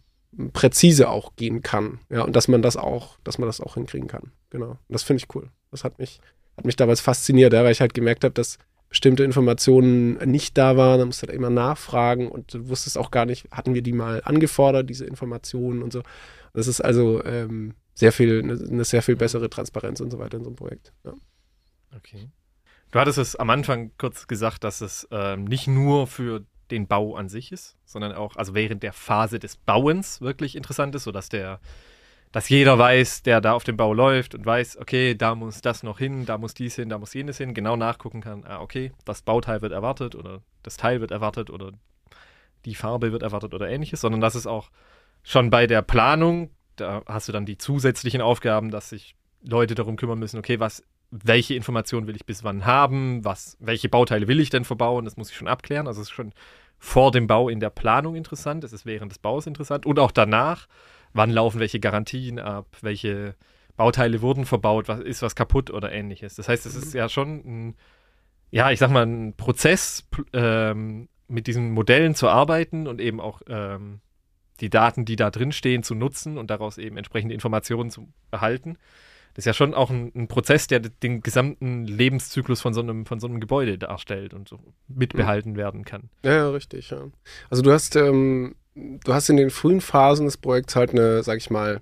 präzise 0.48 1.08
auch 1.08 1.36
gehen 1.36 1.62
kann. 1.62 2.00
Ja, 2.08 2.22
und 2.22 2.34
dass 2.34 2.48
man 2.48 2.62
das 2.62 2.76
auch, 2.76 3.18
dass 3.24 3.38
man 3.38 3.48
das 3.48 3.60
auch 3.60 3.74
hinkriegen 3.74 4.08
kann. 4.08 4.32
Genau. 4.50 4.70
Und 4.70 4.80
das 4.88 5.02
finde 5.02 5.22
ich 5.22 5.34
cool. 5.34 5.48
Das 5.70 5.84
hat 5.84 5.98
mich, 5.98 6.20
hat 6.56 6.64
mich 6.64 6.76
damals 6.76 7.00
fasziniert, 7.00 7.52
weil 7.52 7.70
ich 7.70 7.80
halt 7.80 7.94
gemerkt 7.94 8.24
habe, 8.24 8.34
dass 8.34 8.58
bestimmte 8.88 9.22
Informationen 9.22 10.18
nicht 10.30 10.58
da 10.58 10.76
waren. 10.76 10.98
Da 10.98 11.06
musst 11.06 11.22
du 11.22 11.28
halt 11.28 11.36
immer 11.36 11.50
nachfragen 11.50 12.28
und 12.28 12.54
du 12.54 12.68
wusstest 12.68 12.98
auch 12.98 13.10
gar 13.10 13.24
nicht, 13.24 13.50
hatten 13.52 13.74
wir 13.74 13.82
die 13.82 13.92
mal 13.92 14.20
angefordert, 14.24 14.90
diese 14.90 15.06
Informationen 15.06 15.82
und 15.82 15.92
so. 15.92 16.02
Das 16.52 16.66
ist 16.66 16.80
also 16.80 17.24
ähm, 17.24 17.74
sehr 17.94 18.12
viel, 18.12 18.42
eine, 18.42 18.54
eine, 18.54 18.84
sehr 18.84 19.02
viel 19.02 19.16
bessere 19.16 19.48
Transparenz 19.48 20.00
und 20.00 20.10
so 20.10 20.18
weiter 20.18 20.38
in 20.38 20.44
so 20.44 20.50
einem 20.50 20.56
Projekt. 20.56 20.92
Ja. 21.04 21.14
Okay. 21.96 22.28
Du 22.90 22.98
hattest 22.98 23.18
es 23.18 23.36
am 23.36 23.50
Anfang 23.50 23.92
kurz 23.98 24.26
gesagt, 24.26 24.64
dass 24.64 24.80
es 24.80 25.06
ähm, 25.12 25.44
nicht 25.44 25.68
nur 25.68 26.08
für 26.08 26.44
den 26.70 26.86
Bau 26.86 27.16
an 27.16 27.28
sich 27.28 27.52
ist, 27.52 27.76
sondern 27.84 28.12
auch, 28.12 28.36
also 28.36 28.54
während 28.54 28.82
der 28.82 28.92
Phase 28.92 29.38
des 29.38 29.56
Bauens 29.56 30.20
wirklich 30.20 30.56
interessant 30.56 30.94
ist, 30.94 31.04
sodass 31.04 31.28
der, 31.28 31.60
dass 32.32 32.48
jeder 32.48 32.78
weiß, 32.78 33.22
der 33.22 33.40
da 33.40 33.52
auf 33.52 33.64
dem 33.64 33.76
Bau 33.76 33.92
läuft 33.92 34.34
und 34.34 34.46
weiß, 34.46 34.78
okay, 34.78 35.14
da 35.14 35.34
muss 35.34 35.60
das 35.60 35.82
noch 35.82 35.98
hin, 35.98 36.26
da 36.26 36.38
muss 36.38 36.54
dies 36.54 36.76
hin, 36.76 36.88
da 36.88 36.98
muss 36.98 37.14
jenes 37.14 37.38
hin, 37.38 37.54
genau 37.54 37.76
nachgucken 37.76 38.20
kann, 38.20 38.44
ah, 38.44 38.60
okay, 38.60 38.92
das 39.04 39.22
Bauteil 39.22 39.62
wird 39.62 39.72
erwartet 39.72 40.14
oder 40.14 40.42
das 40.62 40.76
Teil 40.76 41.00
wird 41.00 41.10
erwartet 41.10 41.50
oder 41.50 41.72
die 42.64 42.74
Farbe 42.74 43.12
wird 43.12 43.22
erwartet 43.22 43.54
oder 43.54 43.68
ähnliches, 43.68 44.00
sondern 44.00 44.20
dass 44.20 44.34
es 44.34 44.46
auch 44.46 44.70
schon 45.22 45.50
bei 45.50 45.66
der 45.66 45.82
Planung, 45.82 46.50
da 46.76 47.02
hast 47.06 47.28
du 47.28 47.32
dann 47.32 47.46
die 47.46 47.58
zusätzlichen 47.58 48.20
Aufgaben, 48.20 48.70
dass 48.70 48.90
sich 48.90 49.16
Leute 49.42 49.74
darum 49.74 49.96
kümmern 49.96 50.18
müssen, 50.18 50.38
okay, 50.38 50.60
was 50.60 50.84
welche 51.10 51.54
Informationen 51.54 52.06
will 52.06 52.16
ich 52.16 52.24
bis 52.24 52.44
wann 52.44 52.66
haben, 52.66 53.24
was, 53.24 53.56
welche 53.58 53.88
Bauteile 53.88 54.28
will 54.28 54.40
ich 54.40 54.50
denn 54.50 54.64
verbauen, 54.64 55.04
das 55.04 55.16
muss 55.16 55.30
ich 55.30 55.36
schon 55.36 55.48
abklären. 55.48 55.86
Also 55.86 56.00
es 56.00 56.08
ist 56.08 56.14
schon 56.14 56.32
vor 56.80 57.12
dem 57.12 57.26
Bau 57.26 57.48
in 57.48 57.60
der 57.60 57.70
Planung 57.70 58.16
interessant, 58.16 58.64
es 58.64 58.72
ist 58.72 58.86
während 58.86 59.12
des 59.12 59.18
Baus 59.18 59.46
interessant 59.46 59.86
und 59.86 59.98
auch 59.98 60.10
danach, 60.10 60.66
wann 61.12 61.30
laufen 61.30 61.60
welche 61.60 61.78
Garantien 61.78 62.38
ab, 62.38 62.66
welche 62.80 63.36
Bauteile 63.76 64.22
wurden 64.22 64.46
verbaut, 64.46 64.88
was 64.88 65.00
ist 65.00 65.22
was 65.22 65.36
kaputt 65.36 65.70
oder 65.70 65.92
ähnliches. 65.92 66.34
Das 66.34 66.48
heißt, 66.48 66.66
es 66.66 66.74
ist 66.74 66.94
mhm. 66.94 66.98
ja 66.98 67.08
schon 67.08 67.28
ein, 67.44 67.76
ja, 68.50 68.70
ich 68.70 68.78
sag 68.78 68.90
mal, 68.90 69.06
ein 69.06 69.34
Prozess, 69.36 70.08
ähm, 70.32 71.08
mit 71.28 71.46
diesen 71.46 71.70
Modellen 71.70 72.14
zu 72.14 72.28
arbeiten 72.28 72.88
und 72.88 73.00
eben 73.00 73.20
auch 73.20 73.42
ähm, 73.46 74.00
die 74.60 74.70
Daten, 74.70 75.04
die 75.04 75.16
da 75.16 75.30
drin 75.30 75.52
stehen, 75.52 75.82
zu 75.82 75.94
nutzen 75.94 76.38
und 76.38 76.50
daraus 76.50 76.76
eben 76.78 76.96
entsprechende 76.96 77.34
Informationen 77.34 77.90
zu 77.90 78.08
erhalten. 78.30 78.78
Das 79.34 79.42
ist 79.42 79.46
ja 79.46 79.54
schon 79.54 79.74
auch 79.74 79.90
ein, 79.90 80.12
ein, 80.14 80.28
Prozess, 80.28 80.66
der 80.66 80.80
den 80.80 81.20
gesamten 81.22 81.84
Lebenszyklus 81.84 82.60
von 82.60 82.74
so 82.74 82.80
einem, 82.80 83.06
von 83.06 83.20
so 83.20 83.26
einem 83.26 83.40
Gebäude 83.40 83.78
darstellt 83.78 84.34
und 84.34 84.48
so 84.48 84.58
mitbehalten 84.88 85.52
mhm. 85.52 85.56
werden 85.56 85.84
kann. 85.84 86.10
Ja, 86.24 86.34
ja, 86.34 86.50
richtig, 86.50 86.90
ja. 86.90 87.04
Also 87.48 87.62
du 87.62 87.72
hast, 87.72 87.96
ähm, 87.96 88.56
du 88.74 89.14
hast 89.14 89.28
in 89.28 89.36
den 89.36 89.50
frühen 89.50 89.80
Phasen 89.80 90.26
des 90.26 90.36
Projekts 90.36 90.76
halt 90.76 90.90
eine, 90.90 91.22
sag 91.22 91.38
ich 91.38 91.50
mal, 91.50 91.80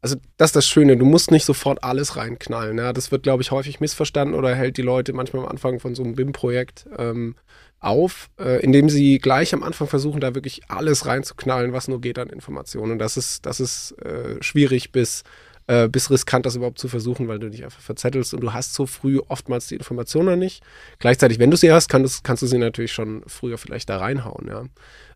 also 0.00 0.16
das 0.36 0.50
ist 0.50 0.56
das 0.56 0.68
Schöne, 0.68 0.96
du 0.96 1.04
musst 1.04 1.30
nicht 1.30 1.44
sofort 1.44 1.82
alles 1.82 2.16
reinknallen. 2.16 2.78
Ja? 2.78 2.92
Das 2.92 3.10
wird, 3.10 3.24
glaube 3.24 3.42
ich, 3.42 3.50
häufig 3.50 3.80
missverstanden 3.80 4.34
oder 4.34 4.54
hält 4.54 4.76
die 4.76 4.82
Leute 4.82 5.12
manchmal 5.12 5.42
am 5.42 5.48
Anfang 5.48 5.80
von 5.80 5.94
so 5.94 6.04
einem 6.04 6.14
BIM-Projekt 6.14 6.86
ähm, 6.96 7.34
auf, 7.80 8.30
äh, 8.38 8.62
indem 8.62 8.88
sie 8.88 9.18
gleich 9.18 9.54
am 9.54 9.62
Anfang 9.62 9.88
versuchen, 9.88 10.20
da 10.20 10.34
wirklich 10.34 10.62
alles 10.68 11.06
reinzuknallen, 11.06 11.72
was 11.72 11.88
nur 11.88 12.00
geht 12.00 12.18
an 12.18 12.28
Informationen. 12.28 12.92
Und 12.92 12.98
das 12.98 13.16
ist, 13.16 13.46
das 13.46 13.60
ist 13.60 13.92
äh, 14.02 14.42
schwierig 14.42 14.92
bis 14.92 15.22
äh, 15.68 15.86
bis 15.86 16.10
riskant, 16.10 16.46
das 16.46 16.56
überhaupt 16.56 16.78
zu 16.78 16.88
versuchen, 16.88 17.28
weil 17.28 17.38
du 17.38 17.50
dich 17.50 17.62
einfach 17.62 17.80
verzettelst 17.80 18.34
und 18.34 18.40
du 18.40 18.52
hast 18.52 18.74
so 18.74 18.86
früh 18.86 19.20
oftmals 19.28 19.68
die 19.68 19.76
Informationen 19.76 20.38
nicht. 20.38 20.62
Gleichzeitig, 20.98 21.38
wenn 21.38 21.50
du 21.50 21.56
sie 21.56 21.70
hast, 21.70 21.88
kannst, 21.88 22.24
kannst 22.24 22.42
du 22.42 22.46
sie 22.46 22.58
natürlich 22.58 22.92
schon 22.92 23.22
früher 23.26 23.58
vielleicht 23.58 23.88
da 23.88 23.98
reinhauen, 23.98 24.48
ja. 24.48 24.64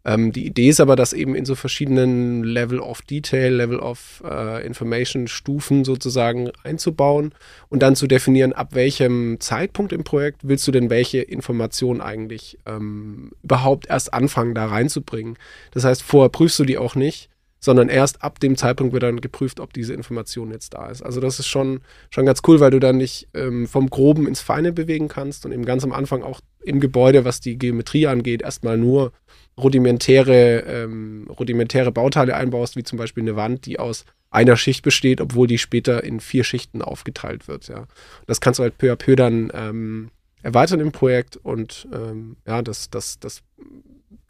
Ähm, 0.05 0.33
die 0.33 0.47
Idee 0.47 0.69
ist 0.69 0.81
aber, 0.81 0.97
das 0.97 1.13
eben 1.13 1.35
in 1.35 1.45
so 1.45 1.55
verschiedenen 1.55 2.43
Level 2.43 2.81
of 2.81 3.03
Detail, 3.03 3.55
Level 3.55 3.79
of 3.79 4.23
äh, 4.29 4.67
Information 4.67 5.29
Stufen 5.29 5.85
sozusagen 5.85 6.51
einzubauen 6.65 7.33
und 7.69 7.83
dann 7.83 7.95
zu 7.95 8.07
definieren, 8.07 8.53
ab 8.53 8.75
welchem 8.75 9.39
Zeitpunkt 9.39 9.93
im 9.93 10.05
Projekt 10.05 10.41
willst 10.43 10.67
du 10.67 10.73
denn 10.73 10.91
welche 10.91 11.21
Informationen 11.21 12.01
eigentlich 12.01 12.59
ähm, 12.67 13.31
überhaupt 13.43 13.87
erst 13.89 14.13
anfangen, 14.13 14.55
da 14.55 14.67
reinzubringen. 14.67 15.39
Das 15.71 15.85
heißt, 15.85 16.03
vorher 16.03 16.31
prüfst 16.31 16.59
du 16.59 16.65
die 16.65 16.79
auch 16.79 16.97
nicht, 16.97 17.31
sondern 17.65 17.89
erst 17.89 18.25
ab 18.25 18.41
dem 18.41 18.57
Zeitpunkt 18.57 18.93
wird 18.93 19.05
dann 19.05 19.21
geprüft, 19.21 19.61
ob 19.61 19.73
diese 19.73 19.95
Information 19.95 20.51
jetzt 20.51 20.75
da 20.75 20.91
ist. 20.91 21.01
Also 21.01 21.21
das 21.21 21.39
ist 21.39 21.47
schon, 21.47 21.81
schon 22.11 22.27
ganz 22.27 22.41
cool, 22.47 22.59
weil 22.59 22.73
du 22.73 22.81
dann 22.81 22.97
nicht 22.97 23.29
ähm, 23.35 23.69
vom 23.69 23.89
Groben 23.89 24.27
ins 24.27 24.41
Feine 24.41 24.73
bewegen 24.73 25.07
kannst 25.07 25.47
und 25.47 25.53
eben 25.53 25.65
ganz 25.65 25.85
am 25.85 25.93
Anfang 25.93 26.25
auch 26.25 26.41
im 26.65 26.81
Gebäude, 26.81 27.25
was 27.25 27.41
die 27.41 27.57
Geometrie 27.57 28.09
angeht, 28.09 28.43
erstmal 28.43 28.77
nur 28.77 29.13
rudimentäre, 29.57 30.65
ähm, 30.67 31.29
rudimentäre 31.29 31.93
Bauteile 31.93 32.35
einbaust, 32.35 32.75
wie 32.75 32.83
zum 32.83 32.99
Beispiel 32.99 33.23
eine 33.23 33.37
Wand, 33.37 33.65
die 33.67 33.79
aus 33.79 34.07
einer 34.31 34.57
Schicht 34.57 34.83
besteht, 34.83 35.21
obwohl 35.21 35.47
die 35.47 35.59
später 35.59 36.03
in 36.03 36.19
vier 36.19 36.43
Schichten 36.43 36.83
aufgeteilt 36.83 37.47
wird. 37.47 37.69
Ja. 37.69 37.87
Das 38.27 38.41
kannst 38.41 38.59
du 38.59 38.65
halt 38.65 38.77
peu 38.77 38.91
à 38.91 38.97
peu 38.97 39.15
dann 39.15 39.53
ähm, 39.55 40.11
erweitern 40.43 40.81
im 40.81 40.91
Projekt 40.91 41.37
und 41.37 41.87
ähm, 41.93 42.37
ja, 42.45 42.61
das, 42.61 42.91
das, 42.91 43.21
das, 43.21 43.43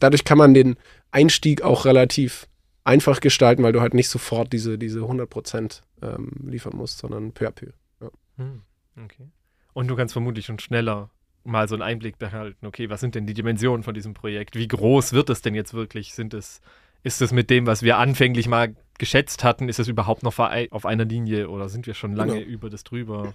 dadurch 0.01 0.25
kann 0.25 0.37
man 0.37 0.53
den 0.53 0.77
Einstieg 1.13 1.63
auch 1.63 1.87
relativ 1.87 2.47
einfach 2.85 3.21
gestalten, 3.21 3.63
weil 3.63 3.73
du 3.73 3.81
halt 3.81 3.95
nicht 3.95 4.09
sofort 4.09 4.53
diese, 4.53 4.79
diese 4.79 5.01
100% 5.01 5.83
ähm, 6.03 6.31
liefern 6.45 6.77
musst, 6.77 6.99
sondern 6.99 7.33
peu 7.33 7.49
à 7.49 7.53
peu. 7.53 7.69
Ja. 8.01 8.11
Hm, 8.39 8.63
okay. 9.05 9.29
Und 9.73 9.89
du 9.89 9.97
kannst 9.97 10.13
vermutlich 10.13 10.47
schon 10.47 10.59
schneller 10.59 11.11
mal 11.45 11.69
so 11.69 11.75
einen 11.75 11.83
Einblick 11.83 12.19
behalten, 12.19 12.67
okay, 12.67 12.89
was 12.89 13.01
sind 13.01 13.15
denn 13.15 13.27
die 13.27 13.35
Dimensionen 13.35 13.83
von 13.83 13.95
diesem 13.95 14.15
Projekt? 14.15 14.57
Wie 14.57 14.69
groß 14.69 15.13
wird 15.13 15.31
es 15.31 15.43
denn 15.43 15.55
jetzt 15.55 15.75
wirklich? 15.75 16.15
Sind 16.15 16.35
es, 16.35 16.61
ist 17.03 17.21
es 17.21 17.33
mit 17.33 17.51
dem, 17.51 17.67
was 17.67 17.83
wir 17.83 17.99
anfänglich 17.99 18.49
mal 18.49 18.77
geschätzt 18.99 19.43
hatten, 19.43 19.69
ist 19.69 19.81
es 19.81 19.89
überhaupt 19.89 20.23
noch 20.23 20.39
auf 20.39 20.87
einer 20.87 21.05
Linie 21.05 21.49
oder 21.49 21.69
sind 21.69 21.87
wir 21.87 21.95
schon 21.95 22.15
lange 22.15 22.35
genau. 22.35 22.47
über 22.47 22.71
das 22.71 22.85
drüber? 22.85 23.35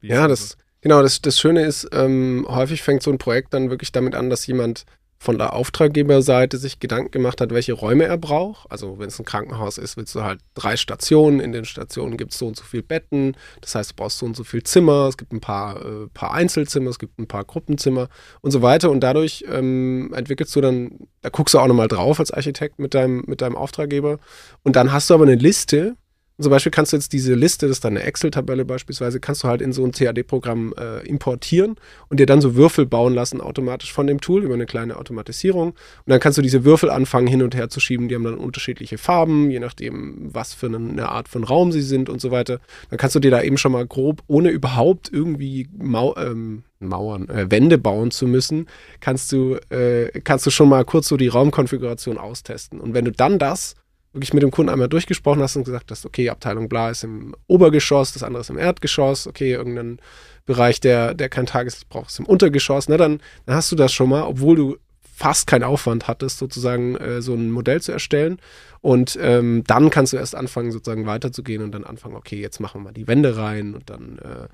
Wie 0.00 0.08
ja, 0.08 0.28
das, 0.28 0.56
genau, 0.80 1.02
das, 1.02 1.20
das 1.20 1.40
Schöne 1.40 1.62
ist, 1.64 1.88
ähm, 1.92 2.46
häufig 2.48 2.82
fängt 2.82 3.02
so 3.02 3.10
ein 3.10 3.18
Projekt 3.18 3.54
dann 3.54 3.70
wirklich 3.70 3.90
damit 3.90 4.14
an, 4.14 4.30
dass 4.30 4.46
jemand 4.46 4.84
von 5.20 5.36
der 5.36 5.52
Auftraggeberseite 5.52 6.58
sich 6.58 6.78
Gedanken 6.78 7.10
gemacht 7.10 7.40
hat, 7.40 7.50
welche 7.50 7.72
Räume 7.72 8.04
er 8.04 8.16
braucht. 8.16 8.70
Also 8.70 8.98
wenn 8.98 9.08
es 9.08 9.18
ein 9.18 9.24
Krankenhaus 9.24 9.76
ist, 9.76 9.96
willst 9.96 10.14
du 10.14 10.22
halt 10.22 10.40
drei 10.54 10.76
Stationen. 10.76 11.40
In 11.40 11.50
den 11.50 11.64
Stationen 11.64 12.16
gibt 12.16 12.32
es 12.32 12.38
so 12.38 12.46
und 12.46 12.56
so 12.56 12.62
viele 12.62 12.84
Betten. 12.84 13.36
Das 13.60 13.74
heißt, 13.74 13.90
du 13.90 13.94
brauchst 13.96 14.18
so 14.18 14.26
und 14.26 14.36
so 14.36 14.44
viel 14.44 14.62
Zimmer. 14.62 15.08
Es 15.08 15.16
gibt 15.16 15.32
ein 15.32 15.40
paar, 15.40 15.84
äh, 15.84 16.06
paar 16.14 16.32
Einzelzimmer, 16.32 16.90
es 16.90 17.00
gibt 17.00 17.18
ein 17.18 17.26
paar 17.26 17.44
Gruppenzimmer 17.44 18.08
und 18.42 18.52
so 18.52 18.62
weiter. 18.62 18.90
Und 18.90 19.00
dadurch 19.00 19.44
ähm, 19.50 20.12
entwickelst 20.14 20.54
du 20.54 20.60
dann, 20.60 21.08
da 21.22 21.30
guckst 21.30 21.54
du 21.54 21.58
auch 21.58 21.66
nochmal 21.66 21.88
drauf 21.88 22.20
als 22.20 22.30
Architekt 22.30 22.78
mit 22.78 22.94
deinem, 22.94 23.24
mit 23.26 23.40
deinem 23.40 23.56
Auftraggeber. 23.56 24.20
Und 24.62 24.76
dann 24.76 24.92
hast 24.92 25.10
du 25.10 25.14
aber 25.14 25.24
eine 25.24 25.34
Liste, 25.34 25.96
zum 26.40 26.50
Beispiel 26.50 26.70
kannst 26.70 26.92
du 26.92 26.96
jetzt 26.96 27.12
diese 27.12 27.34
Liste, 27.34 27.66
das 27.66 27.78
ist 27.78 27.84
dann 27.84 27.96
eine 27.96 28.04
Excel-Tabelle 28.04 28.64
beispielsweise, 28.64 29.18
kannst 29.18 29.42
du 29.42 29.48
halt 29.48 29.60
in 29.60 29.72
so 29.72 29.84
ein 29.84 29.90
CAD-Programm 29.90 30.72
äh, 30.78 31.06
importieren 31.06 31.76
und 32.08 32.20
dir 32.20 32.26
dann 32.26 32.40
so 32.40 32.54
Würfel 32.54 32.86
bauen 32.86 33.12
lassen 33.12 33.40
automatisch 33.40 33.92
von 33.92 34.06
dem 34.06 34.20
Tool 34.20 34.44
über 34.44 34.54
eine 34.54 34.66
kleine 34.66 34.96
Automatisierung. 34.96 35.70
Und 35.70 35.76
dann 36.06 36.20
kannst 36.20 36.38
du 36.38 36.42
diese 36.42 36.64
Würfel 36.64 36.90
anfangen 36.90 37.26
hin 37.26 37.42
und 37.42 37.56
her 37.56 37.68
zu 37.68 37.80
schieben. 37.80 38.08
Die 38.08 38.14
haben 38.14 38.22
dann 38.22 38.38
unterschiedliche 38.38 38.98
Farben, 38.98 39.50
je 39.50 39.58
nachdem, 39.58 40.28
was 40.32 40.54
für 40.54 40.66
eine 40.66 41.08
Art 41.08 41.28
von 41.28 41.42
Raum 41.42 41.72
sie 41.72 41.82
sind 41.82 42.08
und 42.08 42.20
so 42.20 42.30
weiter. 42.30 42.60
Dann 42.90 42.98
kannst 42.98 43.16
du 43.16 43.20
dir 43.20 43.32
da 43.32 43.42
eben 43.42 43.58
schon 43.58 43.72
mal 43.72 43.86
grob, 43.86 44.22
ohne 44.28 44.50
überhaupt 44.50 45.10
irgendwie 45.12 45.68
Mau 45.76 46.14
ähm, 46.16 46.62
Mauern, 46.80 47.28
äh, 47.28 47.50
Wände 47.50 47.78
bauen 47.78 48.12
zu 48.12 48.28
müssen, 48.28 48.68
kannst 49.00 49.32
du, 49.32 49.56
äh, 49.70 50.20
kannst 50.20 50.46
du 50.46 50.50
schon 50.50 50.68
mal 50.68 50.84
kurz 50.84 51.08
so 51.08 51.16
die 51.16 51.26
Raumkonfiguration 51.26 52.18
austesten. 52.18 52.80
Und 52.80 52.94
wenn 52.94 53.04
du 53.04 53.10
dann 53.10 53.40
das 53.40 53.74
wirklich 54.12 54.32
mit 54.32 54.42
dem 54.42 54.50
Kunden 54.50 54.70
einmal 54.70 54.88
durchgesprochen 54.88 55.42
hast 55.42 55.56
und 55.56 55.64
gesagt 55.64 55.90
hast, 55.90 56.06
okay, 56.06 56.30
Abteilung 56.30 56.68
bla 56.68 56.90
ist 56.90 57.04
im 57.04 57.34
Obergeschoss, 57.46 58.12
das 58.12 58.22
andere 58.22 58.40
ist 58.40 58.50
im 58.50 58.58
Erdgeschoss, 58.58 59.26
okay, 59.26 59.52
irgendein 59.52 59.98
Bereich, 60.46 60.80
der, 60.80 61.14
der 61.14 61.28
kein 61.28 61.46
Tageslicht 61.46 61.88
braucht, 61.88 62.10
ist 62.10 62.18
im 62.18 62.26
Untergeschoss, 62.26 62.88
ne, 62.88 62.96
dann, 62.96 63.20
dann 63.46 63.56
hast 63.56 63.70
du 63.70 63.76
das 63.76 63.92
schon 63.92 64.08
mal, 64.08 64.22
obwohl 64.22 64.56
du 64.56 64.76
fast 65.18 65.48
keinen 65.48 65.64
Aufwand 65.64 66.06
hattest, 66.06 66.38
sozusagen 66.38 66.94
äh, 66.96 67.20
so 67.20 67.34
ein 67.34 67.50
Modell 67.50 67.82
zu 67.82 67.90
erstellen. 67.90 68.38
Und 68.80 69.18
ähm, 69.20 69.64
dann 69.66 69.90
kannst 69.90 70.12
du 70.12 70.16
erst 70.16 70.36
anfangen, 70.36 70.70
sozusagen 70.70 71.06
weiterzugehen 71.06 71.62
und 71.62 71.72
dann 71.72 71.82
anfangen, 71.82 72.14
okay, 72.14 72.40
jetzt 72.40 72.60
machen 72.60 72.80
wir 72.80 72.84
mal 72.84 72.92
die 72.92 73.08
Wände 73.08 73.36
rein 73.36 73.74
und 73.74 73.90
dann 73.90 74.18
äh, 74.18 74.46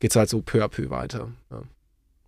geht 0.00 0.10
es 0.10 0.16
halt 0.16 0.28
so 0.28 0.42
peu 0.42 0.64
à 0.64 0.68
peu 0.68 0.90
weiter. 0.90 1.28
Ja. 1.52 1.62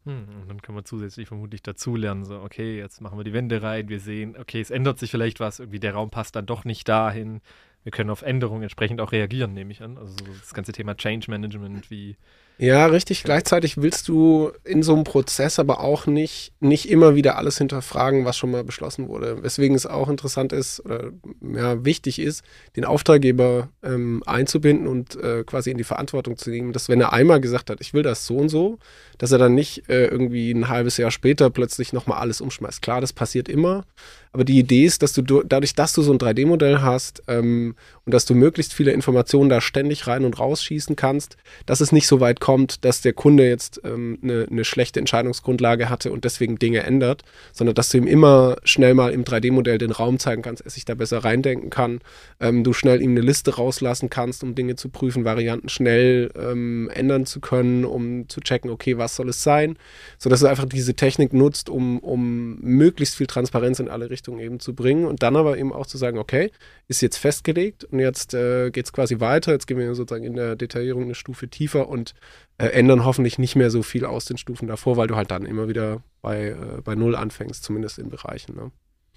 Hm, 0.04 0.26
und 0.40 0.48
dann 0.48 0.62
kann 0.62 0.74
man 0.74 0.84
zusätzlich 0.84 1.28
vermutlich 1.28 1.62
dazulernen, 1.62 2.24
so, 2.24 2.40
okay, 2.40 2.78
jetzt 2.78 3.00
machen 3.00 3.18
wir 3.18 3.24
die 3.24 3.34
Wände 3.34 3.62
rein, 3.62 3.88
wir 3.88 4.00
sehen, 4.00 4.34
okay, 4.38 4.60
es 4.60 4.70
ändert 4.70 4.98
sich 4.98 5.10
vielleicht 5.10 5.40
was, 5.40 5.60
irgendwie 5.60 5.80
der 5.80 5.92
Raum 5.92 6.10
passt 6.10 6.36
dann 6.36 6.46
doch 6.46 6.64
nicht 6.64 6.88
dahin. 6.88 7.40
Wir 7.82 7.92
können 7.92 8.10
auf 8.10 8.22
Änderungen 8.22 8.62
entsprechend 8.62 9.00
auch 9.00 9.12
reagieren, 9.12 9.52
nehme 9.52 9.72
ich 9.72 9.82
an. 9.82 9.98
Also 9.98 10.16
das 10.24 10.54
ganze 10.54 10.72
Thema 10.72 10.96
Change 10.96 11.30
Management, 11.30 11.90
wie 11.90 12.16
ja, 12.62 12.84
richtig. 12.84 13.24
Gleichzeitig 13.24 13.80
willst 13.80 14.06
du 14.06 14.52
in 14.64 14.82
so 14.82 14.92
einem 14.92 15.04
Prozess 15.04 15.58
aber 15.58 15.80
auch 15.80 16.06
nicht, 16.06 16.52
nicht 16.60 16.90
immer 16.90 17.14
wieder 17.14 17.38
alles 17.38 17.56
hinterfragen, 17.56 18.26
was 18.26 18.36
schon 18.36 18.50
mal 18.50 18.64
beschlossen 18.64 19.08
wurde. 19.08 19.42
Weswegen 19.42 19.74
es 19.74 19.86
auch 19.86 20.10
interessant 20.10 20.52
ist 20.52 20.84
oder 20.84 21.10
ja, 21.40 21.82
wichtig 21.86 22.18
ist, 22.18 22.44
den 22.76 22.84
Auftraggeber 22.84 23.70
ähm, 23.82 24.22
einzubinden 24.26 24.88
und 24.88 25.16
äh, 25.16 25.42
quasi 25.44 25.70
in 25.70 25.78
die 25.78 25.84
Verantwortung 25.84 26.36
zu 26.36 26.50
nehmen, 26.50 26.74
dass 26.74 26.90
wenn 26.90 27.00
er 27.00 27.14
einmal 27.14 27.40
gesagt 27.40 27.70
hat, 27.70 27.80
ich 27.80 27.94
will 27.94 28.02
das 28.02 28.26
so 28.26 28.36
und 28.36 28.50
so, 28.50 28.78
dass 29.16 29.32
er 29.32 29.38
dann 29.38 29.54
nicht 29.54 29.88
äh, 29.88 30.08
irgendwie 30.08 30.50
ein 30.50 30.68
halbes 30.68 30.98
Jahr 30.98 31.10
später 31.10 31.48
plötzlich 31.48 31.94
nochmal 31.94 32.18
alles 32.18 32.42
umschmeißt. 32.42 32.82
Klar, 32.82 33.00
das 33.00 33.14
passiert 33.14 33.48
immer, 33.48 33.86
aber 34.32 34.44
die 34.44 34.58
Idee 34.58 34.84
ist, 34.84 35.02
dass 35.02 35.14
du 35.14 35.22
dadurch, 35.22 35.74
dass 35.74 35.94
du 35.94 36.02
so 36.02 36.12
ein 36.12 36.18
3D-Modell 36.18 36.82
hast 36.82 37.22
ähm, 37.26 37.74
und 38.10 38.14
dass 38.14 38.24
du 38.24 38.34
möglichst 38.34 38.74
viele 38.74 38.92
Informationen 38.92 39.48
da 39.48 39.60
ständig 39.60 40.06
rein 40.06 40.24
und 40.24 40.38
rausschießen 40.38 40.96
kannst, 40.96 41.36
dass 41.66 41.80
es 41.80 41.92
nicht 41.92 42.06
so 42.06 42.20
weit 42.20 42.40
kommt, 42.40 42.84
dass 42.84 43.02
der 43.02 43.12
Kunde 43.12 43.48
jetzt 43.48 43.80
ähm, 43.84 44.18
eine, 44.22 44.46
eine 44.50 44.64
schlechte 44.64 45.00
Entscheidungsgrundlage 45.00 45.90
hatte 45.90 46.12
und 46.12 46.24
deswegen 46.24 46.58
Dinge 46.58 46.82
ändert, 46.82 47.22
sondern 47.52 47.74
dass 47.74 47.90
du 47.90 47.98
ihm 47.98 48.06
immer 48.06 48.56
schnell 48.64 48.94
mal 48.94 49.12
im 49.12 49.24
3D-Modell 49.24 49.78
den 49.78 49.90
Raum 49.90 50.18
zeigen 50.18 50.42
kannst, 50.42 50.64
er 50.64 50.70
sich 50.70 50.84
da 50.84 50.94
besser 50.94 51.18
reindenken 51.18 51.70
kann, 51.70 52.00
ähm, 52.40 52.64
du 52.64 52.72
schnell 52.72 53.02
ihm 53.02 53.10
eine 53.10 53.20
Liste 53.20 53.56
rauslassen 53.56 54.10
kannst, 54.10 54.42
um 54.42 54.54
Dinge 54.54 54.76
zu 54.76 54.88
prüfen, 54.88 55.24
Varianten 55.24 55.68
schnell 55.68 56.30
ähm, 56.34 56.90
ändern 56.94 57.26
zu 57.26 57.40
können, 57.40 57.84
um 57.84 58.28
zu 58.28 58.40
checken, 58.40 58.70
okay, 58.70 58.98
was 58.98 59.16
soll 59.16 59.28
es 59.28 59.42
sein, 59.42 59.76
sodass 60.18 60.40
du 60.40 60.46
einfach 60.46 60.66
diese 60.66 60.94
Technik 60.94 61.32
nutzt, 61.32 61.68
um, 61.68 61.98
um 62.00 62.58
möglichst 62.60 63.16
viel 63.16 63.26
Transparenz 63.26 63.80
in 63.80 63.88
alle 63.88 64.10
Richtungen 64.10 64.20
Richtung 64.20 64.38
eben 64.38 64.60
zu 64.60 64.74
bringen 64.74 65.06
und 65.06 65.22
dann 65.22 65.36
aber 65.36 65.58
eben 65.58 65.72
auch 65.72 65.86
zu 65.86 65.98
sagen, 65.98 66.18
okay, 66.18 66.50
ist 66.88 67.00
jetzt 67.00 67.16
festgelegt 67.16 67.84
und 67.84 67.99
jetzt 68.00 68.34
äh, 68.34 68.70
geht 68.70 68.86
es 68.86 68.92
quasi 68.92 69.20
weiter, 69.20 69.52
jetzt 69.52 69.66
gehen 69.66 69.78
wir 69.78 69.94
sozusagen 69.94 70.24
in 70.24 70.34
der 70.34 70.56
Detaillierung 70.56 71.04
eine 71.04 71.14
Stufe 71.14 71.48
tiefer 71.48 71.88
und 71.88 72.14
äh, 72.58 72.66
ändern 72.66 73.04
hoffentlich 73.04 73.38
nicht 73.38 73.56
mehr 73.56 73.70
so 73.70 73.82
viel 73.82 74.04
aus 74.04 74.24
den 74.24 74.38
Stufen 74.38 74.68
davor, 74.68 74.96
weil 74.96 75.06
du 75.06 75.16
halt 75.16 75.30
dann 75.30 75.46
immer 75.46 75.68
wieder 75.68 76.02
bei, 76.22 76.48
äh, 76.48 76.80
bei 76.82 76.94
Null 76.94 77.14
anfängst, 77.14 77.64
zumindest 77.64 77.98
in 77.98 78.10
Bereichen. 78.10 78.56
Ne? 78.56 78.72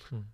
Hm. 0.09 0.25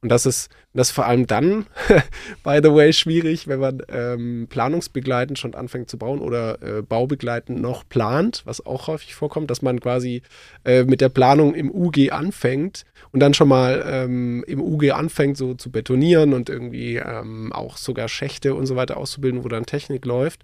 Und 0.00 0.08
das 0.08 0.26
ist, 0.26 0.50
das 0.72 0.88
ist 0.88 0.94
vor 0.94 1.06
allem 1.06 1.26
dann, 1.26 1.66
by 2.44 2.60
the 2.62 2.72
way, 2.72 2.92
schwierig, 2.92 3.48
wenn 3.48 3.60
man 3.60 3.82
ähm, 3.88 4.46
planungsbegleitend 4.48 5.38
schon 5.38 5.54
anfängt 5.54 5.90
zu 5.90 5.98
bauen 5.98 6.20
oder 6.20 6.62
äh, 6.62 6.82
baubegleitend 6.82 7.60
noch 7.60 7.88
plant, 7.88 8.42
was 8.44 8.64
auch 8.64 8.86
häufig 8.86 9.14
vorkommt, 9.14 9.50
dass 9.50 9.62
man 9.62 9.80
quasi 9.80 10.22
äh, 10.64 10.84
mit 10.84 11.00
der 11.00 11.08
Planung 11.08 11.54
im 11.54 11.70
UG 11.70 12.10
anfängt 12.10 12.84
und 13.12 13.20
dann 13.20 13.34
schon 13.34 13.48
mal 13.48 13.84
ähm, 13.86 14.44
im 14.46 14.60
UG 14.60 14.90
anfängt, 14.92 15.36
so 15.36 15.54
zu 15.54 15.70
betonieren 15.70 16.32
und 16.32 16.48
irgendwie 16.48 16.96
ähm, 16.96 17.52
auch 17.52 17.76
sogar 17.76 18.08
Schächte 18.08 18.54
und 18.54 18.66
so 18.66 18.76
weiter 18.76 18.96
auszubilden, 18.96 19.44
wo 19.44 19.48
dann 19.48 19.66
Technik 19.66 20.04
läuft. 20.04 20.42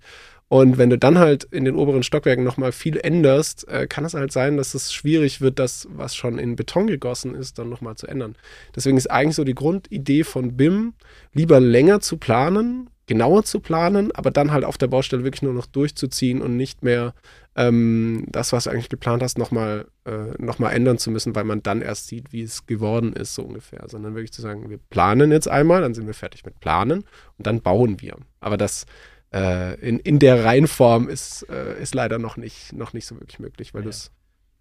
Und 0.52 0.76
wenn 0.76 0.90
du 0.90 0.98
dann 0.98 1.18
halt 1.18 1.44
in 1.44 1.64
den 1.64 1.76
oberen 1.76 2.02
Stockwerken 2.02 2.44
nochmal 2.44 2.72
viel 2.72 3.00
änderst, 3.02 3.66
äh, 3.68 3.86
kann 3.86 4.04
es 4.04 4.12
halt 4.12 4.32
sein, 4.32 4.58
dass 4.58 4.74
es 4.74 4.92
schwierig 4.92 5.40
wird, 5.40 5.58
das, 5.58 5.88
was 5.90 6.14
schon 6.14 6.38
in 6.38 6.56
Beton 6.56 6.88
gegossen 6.88 7.34
ist, 7.34 7.58
dann 7.58 7.70
nochmal 7.70 7.96
zu 7.96 8.06
ändern. 8.06 8.36
Deswegen 8.76 8.98
ist 8.98 9.10
eigentlich 9.10 9.36
so 9.36 9.44
die 9.44 9.54
Grundidee 9.54 10.24
von 10.24 10.54
BIM, 10.54 10.92
lieber 11.32 11.58
länger 11.58 12.00
zu 12.00 12.18
planen, 12.18 12.90
genauer 13.06 13.44
zu 13.44 13.60
planen, 13.60 14.12
aber 14.12 14.30
dann 14.30 14.52
halt 14.52 14.66
auf 14.66 14.76
der 14.76 14.88
Baustelle 14.88 15.24
wirklich 15.24 15.40
nur 15.40 15.54
noch 15.54 15.64
durchzuziehen 15.64 16.42
und 16.42 16.58
nicht 16.58 16.82
mehr 16.82 17.14
ähm, 17.56 18.26
das, 18.28 18.52
was 18.52 18.64
du 18.64 18.70
eigentlich 18.70 18.90
geplant 18.90 19.22
hast, 19.22 19.38
nochmal 19.38 19.86
äh, 20.04 20.34
noch 20.36 20.60
ändern 20.60 20.98
zu 20.98 21.10
müssen, 21.10 21.34
weil 21.34 21.44
man 21.44 21.62
dann 21.62 21.80
erst 21.80 22.08
sieht, 22.08 22.30
wie 22.34 22.42
es 22.42 22.66
geworden 22.66 23.14
ist, 23.14 23.34
so 23.34 23.42
ungefähr. 23.42 23.84
Sondern 23.88 24.14
wirklich 24.14 24.32
zu 24.32 24.42
sagen, 24.42 24.68
wir 24.68 24.78
planen 24.90 25.32
jetzt 25.32 25.48
einmal, 25.48 25.80
dann 25.80 25.94
sind 25.94 26.06
wir 26.06 26.14
fertig 26.14 26.44
mit 26.44 26.60
Planen 26.60 27.04
und 27.38 27.46
dann 27.46 27.62
bauen 27.62 28.02
wir. 28.02 28.16
Aber 28.40 28.58
das 28.58 28.84
äh, 29.32 29.74
in, 29.80 29.98
in 29.98 30.18
der 30.18 30.44
Reihenform 30.44 31.08
ist, 31.08 31.48
äh, 31.48 31.80
ist 31.80 31.94
leider 31.94 32.18
noch 32.18 32.36
nicht, 32.36 32.72
noch 32.72 32.92
nicht 32.92 33.06
so 33.06 33.18
wirklich 33.18 33.38
möglich, 33.38 33.74
weil 33.74 33.82
ja. 33.82 33.86
das, 33.86 34.12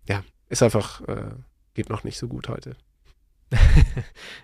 ja, 0.07 0.23
ist 0.49 0.63
einfach, 0.63 1.01
äh, 1.07 1.31
geht 1.73 1.89
noch 1.89 2.03
nicht 2.03 2.17
so 2.17 2.27
gut 2.27 2.47
heute. 2.49 2.75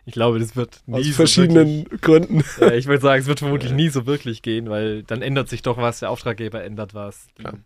ich 0.05 0.13
glaube, 0.13 0.39
das 0.39 0.55
wird 0.55 0.81
nie 0.85 0.99
Aus 0.99 1.15
verschiedenen 1.15 1.85
wirklich, 1.85 2.01
Gründen. 2.01 2.43
Ja, 2.59 2.73
ich 2.73 2.87
würde 2.87 3.01
sagen, 3.01 3.21
es 3.21 3.27
wird 3.27 3.39
vermutlich 3.39 3.71
nie 3.71 3.89
so 3.89 4.05
wirklich 4.05 4.41
gehen, 4.41 4.69
weil 4.69 5.03
dann 5.03 5.21
ändert 5.21 5.47
sich 5.47 5.61
doch 5.61 5.77
was, 5.77 5.99
der 5.99 6.09
Auftraggeber 6.09 6.63
ändert 6.63 6.93
was, 6.93 7.27
die 7.37 7.43
Klar. 7.43 7.59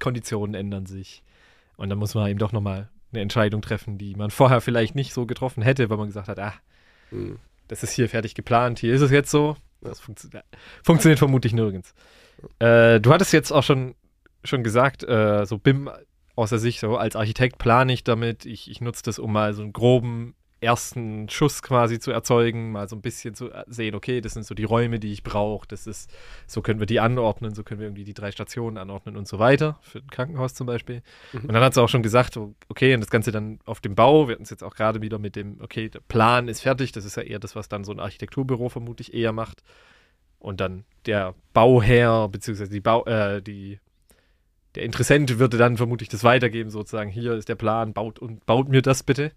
Konditionen 0.00 0.54
ändern 0.54 0.86
sich. 0.86 1.22
Und 1.76 1.90
dann 1.90 1.98
muss 1.98 2.14
man 2.14 2.28
eben 2.28 2.40
doch 2.40 2.52
nochmal 2.52 2.88
eine 3.12 3.22
Entscheidung 3.22 3.62
treffen, 3.62 3.96
die 3.96 4.16
man 4.16 4.30
vorher 4.30 4.60
vielleicht 4.60 4.96
nicht 4.96 5.12
so 5.12 5.24
getroffen 5.24 5.62
hätte, 5.62 5.88
weil 5.88 5.96
man 5.96 6.08
gesagt 6.08 6.28
hat, 6.28 6.40
ah, 6.40 6.54
hm. 7.10 7.38
das 7.68 7.84
ist 7.84 7.92
hier 7.92 8.08
fertig 8.08 8.34
geplant, 8.34 8.80
hier 8.80 8.92
ist 8.92 9.00
es 9.00 9.12
jetzt 9.12 9.30
so, 9.30 9.56
das 9.80 10.00
funktio 10.00 10.40
funktioniert 10.82 11.18
vermutlich 11.18 11.52
nirgends. 11.52 11.94
Äh, 12.58 13.00
du 13.00 13.12
hattest 13.12 13.32
jetzt 13.32 13.52
auch 13.52 13.62
schon, 13.62 13.94
schon 14.44 14.62
gesagt, 14.62 15.04
äh, 15.04 15.44
so 15.46 15.58
BIM 15.58 15.90
aus 16.36 16.50
der 16.50 16.58
Sicht, 16.58 16.80
so 16.80 16.96
als 16.96 17.16
Architekt 17.16 17.58
plane 17.58 17.92
ich 17.92 18.04
damit, 18.04 18.46
ich, 18.46 18.70
ich 18.70 18.80
nutze 18.80 19.02
das, 19.02 19.18
um 19.18 19.32
mal 19.32 19.54
so 19.54 19.62
einen 19.62 19.72
groben 19.72 20.34
ersten 20.60 21.28
Schuss 21.28 21.62
quasi 21.62 22.00
zu 22.00 22.10
erzeugen, 22.10 22.72
mal 22.72 22.88
so 22.88 22.96
ein 22.96 23.00
bisschen 23.00 23.34
zu 23.34 23.50
sehen, 23.68 23.94
okay, 23.94 24.20
das 24.20 24.34
sind 24.34 24.44
so 24.44 24.54
die 24.54 24.64
Räume, 24.64 24.98
die 24.98 25.12
ich 25.12 25.22
brauche, 25.22 25.68
das 25.68 25.86
ist, 25.86 26.10
so 26.46 26.62
können 26.62 26.80
wir 26.80 26.86
die 26.86 26.98
anordnen, 26.98 27.54
so 27.54 27.62
können 27.62 27.80
wir 27.80 27.86
irgendwie 27.86 28.04
die 28.04 28.14
drei 28.14 28.32
Stationen 28.32 28.76
anordnen 28.76 29.16
und 29.16 29.28
so 29.28 29.38
weiter, 29.38 29.78
für 29.82 29.98
ein 29.98 30.10
Krankenhaus 30.10 30.54
zum 30.54 30.66
Beispiel. 30.66 31.02
Mhm. 31.32 31.40
Und 31.42 31.52
dann 31.52 31.62
hat 31.62 31.74
sie 31.74 31.82
auch 31.82 31.88
schon 31.88 32.02
gesagt, 32.02 32.38
okay, 32.68 32.94
und 32.94 33.00
das 33.00 33.10
Ganze 33.10 33.30
dann 33.30 33.60
auf 33.66 33.80
dem 33.80 33.94
Bau, 33.94 34.26
wir 34.26 34.34
hatten 34.34 34.42
es 34.42 34.50
jetzt 34.50 34.64
auch 34.64 34.74
gerade 34.74 35.00
wieder 35.00 35.18
mit 35.18 35.36
dem, 35.36 35.60
okay, 35.60 35.88
der 35.88 36.00
Plan 36.00 36.48
ist 36.48 36.62
fertig, 36.62 36.90
das 36.92 37.04
ist 37.04 37.16
ja 37.16 37.22
eher 37.22 37.38
das, 37.38 37.54
was 37.54 37.68
dann 37.68 37.84
so 37.84 37.92
ein 37.92 38.00
Architekturbüro 38.00 38.68
vermutlich 38.68 39.14
eher 39.14 39.32
macht. 39.32 39.62
Und 40.40 40.60
dann 40.60 40.84
der 41.06 41.34
Bauherr, 41.52 42.28
beziehungsweise 42.28 42.70
die 42.70 42.80
Bau, 42.80 43.04
äh, 43.06 43.42
die 43.42 43.78
der 44.74 44.84
Interessent 44.84 45.38
würde 45.38 45.56
dann 45.56 45.76
vermutlich 45.76 46.08
das 46.08 46.22
weitergeben, 46.24 46.70
sozusagen, 46.70 47.10
hier 47.10 47.32
ist 47.32 47.48
der 47.48 47.56
Plan, 47.56 47.94
baut 47.94 48.18
und 48.18 48.44
baut 48.46 48.68
mir 48.68 48.82
das 48.82 49.02
bitte 49.02 49.32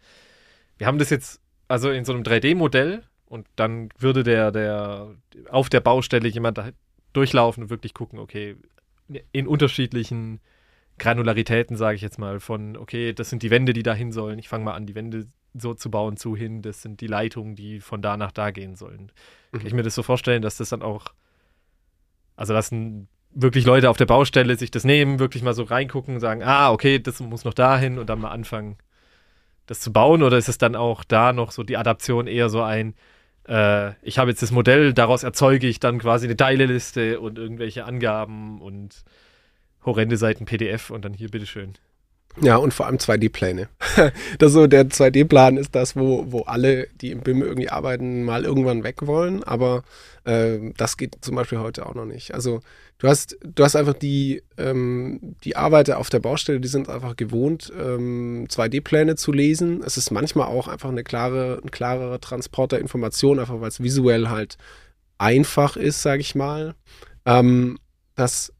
wir 0.81 0.87
haben 0.87 0.97
das 0.97 1.11
jetzt 1.11 1.39
also 1.67 1.91
in 1.91 2.05
so 2.05 2.11
einem 2.11 2.23
3D-Modell 2.23 3.03
und 3.27 3.45
dann 3.55 3.89
würde 3.99 4.23
der, 4.23 4.51
der 4.51 5.11
auf 5.47 5.69
der 5.69 5.79
Baustelle 5.79 6.27
jemand 6.27 6.57
da 6.57 6.69
durchlaufen 7.13 7.61
und 7.61 7.69
wirklich 7.69 7.93
gucken, 7.93 8.17
okay, 8.17 8.55
in 9.31 9.45
unterschiedlichen 9.45 10.39
Granularitäten, 10.97 11.77
sage 11.77 11.97
ich 11.97 12.01
jetzt 12.01 12.17
mal, 12.17 12.39
von, 12.39 12.77
okay, 12.77 13.13
das 13.13 13.29
sind 13.29 13.43
die 13.43 13.51
Wände, 13.51 13.73
die 13.73 13.83
da 13.83 13.93
hin 13.93 14.11
sollen. 14.11 14.39
Ich 14.39 14.49
fange 14.49 14.65
mal 14.65 14.73
an, 14.73 14.87
die 14.87 14.95
Wände 14.95 15.27
so 15.53 15.75
zu 15.75 15.91
bauen, 15.91 16.17
zu 16.17 16.35
hin. 16.35 16.63
Das 16.63 16.81
sind 16.81 16.99
die 16.99 17.07
Leitungen, 17.07 17.55
die 17.55 17.79
von 17.79 18.01
da 18.01 18.17
nach 18.17 18.31
da 18.31 18.49
gehen 18.49 18.75
sollen. 18.75 19.11
Mhm. 19.51 19.57
Kann 19.59 19.67
ich 19.67 19.73
mir 19.73 19.83
das 19.83 19.93
so 19.93 20.01
vorstellen, 20.01 20.41
dass 20.41 20.57
das 20.57 20.69
dann 20.69 20.81
auch, 20.81 21.09
also 22.35 22.55
dass 22.55 22.71
ein, 22.71 23.07
wirklich 23.35 23.65
Leute 23.65 23.87
auf 23.91 23.97
der 23.97 24.07
Baustelle 24.07 24.55
sich 24.55 24.71
das 24.71 24.83
nehmen, 24.83 25.19
wirklich 25.19 25.43
mal 25.43 25.53
so 25.53 25.61
reingucken 25.61 26.15
und 26.15 26.21
sagen, 26.21 26.41
ah, 26.41 26.71
okay, 26.71 26.97
das 26.97 27.19
muss 27.19 27.45
noch 27.45 27.53
dahin 27.53 27.99
und 27.99 28.09
dann 28.09 28.19
mal 28.19 28.31
anfangen, 28.31 28.77
das 29.65 29.79
zu 29.79 29.91
bauen? 29.93 30.23
Oder 30.23 30.37
ist 30.37 30.49
es 30.49 30.57
dann 30.57 30.75
auch 30.75 31.03
da 31.03 31.33
noch 31.33 31.51
so 31.51 31.63
die 31.63 31.77
Adaption 31.77 32.27
eher 32.27 32.49
so 32.49 32.61
ein, 32.61 32.95
äh, 33.47 33.93
ich 34.01 34.17
habe 34.17 34.31
jetzt 34.31 34.41
das 34.41 34.51
Modell, 34.51 34.93
daraus 34.93 35.23
erzeuge 35.23 35.67
ich 35.67 35.79
dann 35.79 35.99
quasi 35.99 36.27
eine 36.27 36.37
Teileliste 36.37 37.19
und 37.19 37.37
irgendwelche 37.37 37.85
Angaben 37.85 38.61
und 38.61 39.03
horrende 39.85 40.17
Seiten 40.17 40.45
PDF 40.45 40.89
und 40.89 41.05
dann 41.05 41.13
hier 41.13 41.29
bitteschön. 41.29 41.73
Ja, 42.39 42.55
und 42.55 42.73
vor 42.73 42.85
allem 42.85 42.95
2D-Pläne. 42.97 43.67
das 44.39 44.53
so, 44.53 44.67
der 44.67 44.89
2D-Plan 44.89 45.57
ist 45.57 45.75
das, 45.75 45.95
wo, 45.97 46.31
wo 46.31 46.41
alle, 46.43 46.87
die 47.01 47.11
im 47.11 47.21
BIM 47.21 47.41
irgendwie 47.41 47.69
arbeiten, 47.69 48.23
mal 48.23 48.45
irgendwann 48.45 48.83
weg 48.83 49.05
wollen. 49.05 49.43
Aber 49.43 49.83
äh, 50.23 50.71
das 50.77 50.95
geht 50.95 51.17
zum 51.21 51.35
Beispiel 51.35 51.59
heute 51.59 51.85
auch 51.85 51.93
noch 51.93 52.05
nicht. 52.05 52.33
Also 52.33 52.61
du 52.99 53.09
hast, 53.09 53.37
du 53.43 53.63
hast 53.63 53.75
einfach 53.75 53.95
die, 53.95 54.43
ähm, 54.57 55.35
die 55.43 55.57
Arbeiter 55.57 55.97
auf 55.97 56.09
der 56.09 56.19
Baustelle, 56.19 56.61
die 56.61 56.69
sind 56.69 56.87
einfach 56.87 57.17
gewohnt, 57.17 57.71
ähm, 57.77 58.47
2D-Pläne 58.49 59.15
zu 59.15 59.33
lesen. 59.33 59.81
Es 59.85 59.97
ist 59.97 60.11
manchmal 60.11 60.47
auch 60.47 60.69
einfach 60.69 60.89
eine 60.89 61.03
klare, 61.03 61.59
ein 61.61 61.71
klarerer 61.71 62.21
Transport 62.21 62.71
der 62.71 62.79
Information, 62.79 63.39
einfach 63.39 63.59
weil 63.59 63.69
es 63.69 63.83
visuell 63.83 64.29
halt 64.29 64.57
einfach 65.17 65.75
ist, 65.75 66.01
sage 66.01 66.21
ich 66.21 66.33
mal. 66.33 66.75
Ähm, 67.25 67.77
das 68.15 68.53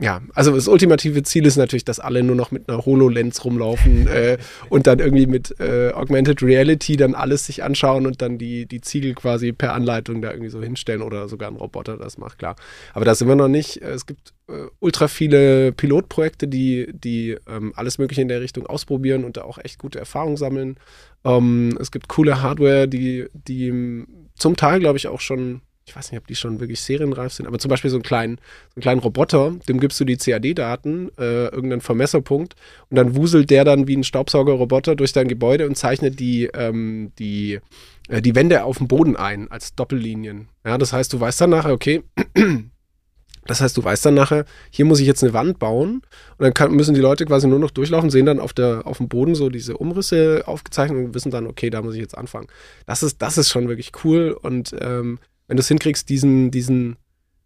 ja, 0.00 0.22
also 0.32 0.54
das 0.54 0.68
ultimative 0.68 1.24
Ziel 1.24 1.44
ist 1.44 1.56
natürlich, 1.56 1.84
dass 1.84 1.98
alle 1.98 2.22
nur 2.22 2.36
noch 2.36 2.52
mit 2.52 2.68
einer 2.68 2.86
HoloLens 2.86 3.44
rumlaufen 3.44 4.06
äh, 4.06 4.38
und 4.68 4.86
dann 4.86 5.00
irgendwie 5.00 5.26
mit 5.26 5.58
äh, 5.58 5.90
Augmented 5.92 6.40
Reality 6.40 6.96
dann 6.96 7.16
alles 7.16 7.46
sich 7.46 7.64
anschauen 7.64 8.06
und 8.06 8.22
dann 8.22 8.38
die, 8.38 8.66
die 8.66 8.80
Ziegel 8.80 9.14
quasi 9.14 9.52
per 9.52 9.74
Anleitung 9.74 10.22
da 10.22 10.30
irgendwie 10.30 10.50
so 10.50 10.62
hinstellen 10.62 11.02
oder 11.02 11.28
sogar 11.28 11.50
ein 11.50 11.56
Roboter 11.56 11.96
das 11.96 12.16
macht, 12.16 12.38
klar. 12.38 12.54
Aber 12.94 13.04
da 13.04 13.16
sind 13.16 13.26
wir 13.26 13.34
noch 13.34 13.48
nicht. 13.48 13.82
Es 13.82 14.06
gibt 14.06 14.34
äh, 14.48 14.68
ultra 14.78 15.08
viele 15.08 15.72
Pilotprojekte, 15.72 16.46
die, 16.46 16.90
die 16.92 17.36
ähm, 17.48 17.72
alles 17.74 17.98
Mögliche 17.98 18.22
in 18.22 18.28
der 18.28 18.40
Richtung 18.40 18.66
ausprobieren 18.66 19.24
und 19.24 19.36
da 19.36 19.42
auch 19.42 19.58
echt 19.58 19.80
gute 19.80 19.98
Erfahrungen 19.98 20.36
sammeln. 20.36 20.78
Ähm, 21.24 21.76
es 21.80 21.90
gibt 21.90 22.06
coole 22.06 22.40
Hardware, 22.40 22.86
die, 22.86 23.26
die 23.32 24.04
zum 24.36 24.54
Teil, 24.54 24.78
glaube 24.78 24.96
ich, 24.96 25.08
auch 25.08 25.20
schon 25.20 25.62
ich 25.88 25.96
weiß 25.96 26.12
nicht, 26.12 26.20
ob 26.20 26.26
die 26.26 26.34
schon 26.34 26.60
wirklich 26.60 26.80
serienreif 26.80 27.32
sind, 27.32 27.46
aber 27.46 27.58
zum 27.58 27.70
Beispiel 27.70 27.90
so 27.90 27.96
einen 27.96 28.02
kleinen, 28.02 28.36
so 28.36 28.76
einen 28.76 28.82
kleinen 28.82 29.00
Roboter, 29.00 29.52
dem 29.68 29.80
gibst 29.80 29.98
du 29.98 30.04
die 30.04 30.18
CAD-Daten, 30.18 31.10
äh, 31.18 31.46
irgendeinen 31.46 31.80
Vermesserpunkt 31.80 32.56
und 32.90 32.96
dann 32.96 33.16
wuselt 33.16 33.48
der 33.48 33.64
dann 33.64 33.88
wie 33.88 33.96
ein 33.96 34.04
Staubsaugerroboter 34.04 34.96
durch 34.96 35.12
dein 35.12 35.28
Gebäude 35.28 35.66
und 35.66 35.76
zeichnet 35.76 36.20
die, 36.20 36.44
ähm, 36.52 37.12
die, 37.18 37.60
äh, 38.08 38.20
die 38.20 38.34
Wände 38.34 38.64
auf 38.64 38.78
dem 38.78 38.88
Boden 38.88 39.16
ein 39.16 39.50
als 39.50 39.74
Doppellinien. 39.74 40.48
Ja, 40.64 40.76
das 40.76 40.92
heißt, 40.92 41.10
du 41.14 41.20
weißt 41.20 41.40
dann 41.40 41.50
nachher, 41.50 41.72
okay, 41.72 42.02
das 43.46 43.62
heißt, 43.62 43.74
du 43.74 43.82
weißt 43.82 44.04
dann 44.04 44.14
nachher, 44.14 44.44
hier 44.70 44.84
muss 44.84 45.00
ich 45.00 45.06
jetzt 45.06 45.24
eine 45.24 45.32
Wand 45.32 45.58
bauen 45.58 46.02
und 46.36 46.44
dann 46.44 46.52
kann, 46.52 46.72
müssen 46.72 46.94
die 46.94 47.00
Leute 47.00 47.24
quasi 47.24 47.48
nur 47.48 47.58
noch 47.58 47.70
durchlaufen, 47.70 48.10
sehen 48.10 48.26
dann 48.26 48.40
auf, 48.40 48.52
der, 48.52 48.86
auf 48.86 48.98
dem 48.98 49.08
Boden 49.08 49.34
so 49.34 49.48
diese 49.48 49.78
Umrisse 49.78 50.42
aufgezeichnet 50.44 50.98
und 50.98 51.14
wissen 51.14 51.30
dann, 51.30 51.46
okay, 51.46 51.70
da 51.70 51.80
muss 51.80 51.94
ich 51.94 52.00
jetzt 52.02 52.18
anfangen. 52.18 52.48
Das 52.84 53.02
ist, 53.02 53.22
das 53.22 53.38
ist 53.38 53.48
schon 53.48 53.68
wirklich 53.68 53.92
cool 54.04 54.38
und 54.38 54.76
ähm, 54.78 55.18
wenn 55.48 55.56
du 55.56 55.60
es 55.62 55.68
hinkriegst, 55.68 56.08
diesen, 56.08 56.52
diesen, 56.52 56.96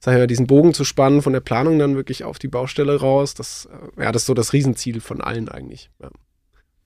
sag 0.01 0.12
ich 0.12 0.19
mal, 0.19 0.27
diesen 0.27 0.47
Bogen 0.47 0.75
zu 0.75 0.85
spannen 0.85 1.23
von 1.23 1.33
der 1.33 1.41
Planung 1.41 1.79
dann 1.79 1.97
wirklich 1.97 2.25
auf 2.25 2.38
die 2.38 2.49
Baustelle 2.49 3.01
raus, 3.01 3.35
das, 3.35 3.67
äh, 3.97 4.03
ja, 4.03 4.12
das 4.12 4.23
ist 4.23 4.27
so 4.27 4.35
das 4.35 4.53
Riesenziel 4.53 5.01
von 5.01 5.23
allen 5.23 5.49
eigentlich. 5.49 5.91
Ja. 6.03 6.11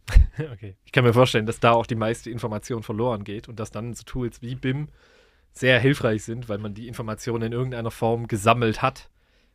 Okay. 0.53 0.77
Ich 0.85 0.93
kann 0.93 1.03
mir 1.03 1.13
vorstellen, 1.13 1.47
dass 1.47 1.59
da 1.59 1.73
auch 1.73 1.87
die 1.87 1.97
meiste 1.97 2.31
Information 2.31 2.83
verloren 2.83 3.25
geht 3.25 3.49
und 3.49 3.59
dass 3.59 3.71
dann 3.73 3.95
so 3.95 4.05
Tools 4.05 4.41
wie 4.41 4.55
BIM 4.55 4.89
sehr 5.53 5.81
hilfreich 5.81 6.23
sind, 6.23 6.49
weil 6.49 6.59
man 6.59 6.75
die 6.75 6.87
Informationen 6.87 7.45
in 7.45 7.53
irgendeiner 7.53 7.91
Form 7.91 8.29
gesammelt 8.29 8.83
hat 8.83 9.11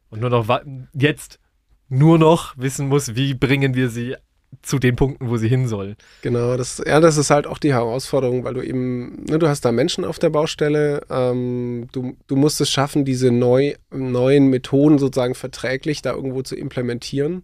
und 0.10 0.20
nur 0.20 0.30
noch 0.30 0.48
jetzt 0.94 1.40
nur 1.88 2.18
noch 2.18 2.58
wissen 2.58 2.88
muss, 2.88 3.16
wie 3.16 3.34
bringen 3.34 3.76
wir 3.76 3.90
sie 3.90 4.16
zu 4.62 4.80
den 4.80 4.96
Punkten, 4.96 5.30
wo 5.30 5.38
sie 5.38 5.48
hin 5.48 5.68
soll. 5.68 5.96
Genau, 6.22 6.58
das, 6.58 6.82
ja, 6.86 7.00
das 7.00 7.18
ist 7.18 7.30
halt 7.30 7.48
auch 7.48 7.58
die 7.58 7.74
Herausforderung, 7.74 8.44
weil 8.44 8.54
du 8.54 8.62
eben, 8.62 9.24
ne, 9.24 9.40
du 9.40 9.48
hast 9.48 9.66
da 9.66 9.72
Menschen 9.72 10.06
auf 10.06 10.20
der 10.20 10.30
Baustelle, 10.30 11.02
ähm, 11.10 11.88
du, 11.92 12.16
du 12.28 12.36
musst 12.36 12.62
es 12.62 12.70
schaffen, 12.70 13.06
diese 13.06 13.32
neu, 13.32 13.76
neuen 13.92 14.48
Methoden 14.50 15.00
sozusagen 15.00 15.36
verträglich 15.36 16.02
da 16.02 16.12
irgendwo 16.14 16.42
zu 16.42 16.56
implementieren. 16.56 17.44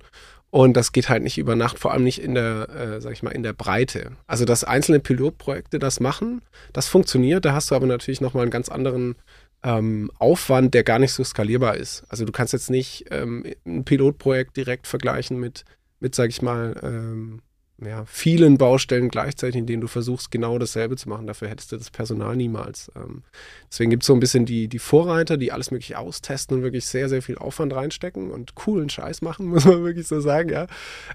Und 0.49 0.77
das 0.77 0.93
geht 0.93 1.09
halt 1.09 1.23
nicht 1.23 1.37
über 1.37 1.55
Nacht, 1.55 1.77
vor 1.77 1.91
allem 1.91 2.05
nicht 2.05 2.21
in 2.21 2.33
der, 2.33 2.69
äh, 2.69 3.01
sag 3.01 3.11
ich 3.11 3.21
mal, 3.21 3.31
in 3.31 3.43
der 3.43 3.51
Breite. 3.51 4.11
Also, 4.27 4.45
dass 4.45 4.63
einzelne 4.63 4.99
Pilotprojekte 4.99 5.77
das 5.77 5.99
machen, 5.99 6.41
das 6.71 6.87
funktioniert, 6.87 7.43
da 7.43 7.53
hast 7.53 7.69
du 7.69 7.75
aber 7.75 7.85
natürlich 7.85 8.21
nochmal 8.21 8.43
einen 8.43 8.51
ganz 8.51 8.69
anderen 8.69 9.15
ähm, 9.63 10.11
Aufwand, 10.19 10.73
der 10.73 10.83
gar 10.83 10.99
nicht 10.99 11.13
so 11.13 11.23
skalierbar 11.23 11.75
ist. 11.75 12.03
Also 12.09 12.25
du 12.25 12.31
kannst 12.31 12.53
jetzt 12.53 12.69
nicht 12.69 13.05
ähm, 13.11 13.43
ein 13.65 13.83
Pilotprojekt 13.83 14.55
direkt 14.55 14.87
vergleichen 14.87 15.39
mit 15.39 15.65
mit, 15.99 16.15
sag 16.15 16.29
ich 16.29 16.41
mal, 16.41 16.79
ähm, 16.83 17.41
ja, 17.85 18.05
vielen 18.05 18.57
Baustellen 18.57 19.09
gleichzeitig, 19.09 19.55
in 19.57 19.67
denen 19.67 19.81
du 19.81 19.87
versuchst, 19.87 20.31
genau 20.31 20.57
dasselbe 20.57 20.95
zu 20.95 21.09
machen. 21.09 21.27
Dafür 21.27 21.47
hättest 21.47 21.71
du 21.71 21.77
das 21.77 21.91
Personal 21.91 22.35
niemals. 22.35 22.91
Ähm, 22.95 23.21
deswegen 23.69 23.91
gibt 23.91 24.01
es 24.01 24.07
so 24.07 24.13
ein 24.13 24.19
bisschen 24.19 24.45
die, 24.47 24.67
die 24.67 24.79
Vorreiter, 24.79 25.37
die 25.37 25.51
alles 25.51 25.69
mögliche 25.69 25.99
austesten 25.99 26.57
und 26.57 26.63
wirklich 26.63 26.85
sehr, 26.87 27.07
sehr 27.07 27.21
viel 27.21 27.37
Aufwand 27.37 27.73
reinstecken 27.75 28.31
und 28.31 28.55
coolen 28.55 28.89
Scheiß 28.89 29.21
machen, 29.21 29.45
muss 29.47 29.65
man 29.65 29.83
wirklich 29.83 30.07
so 30.07 30.19
sagen, 30.21 30.49
ja. 30.49 30.65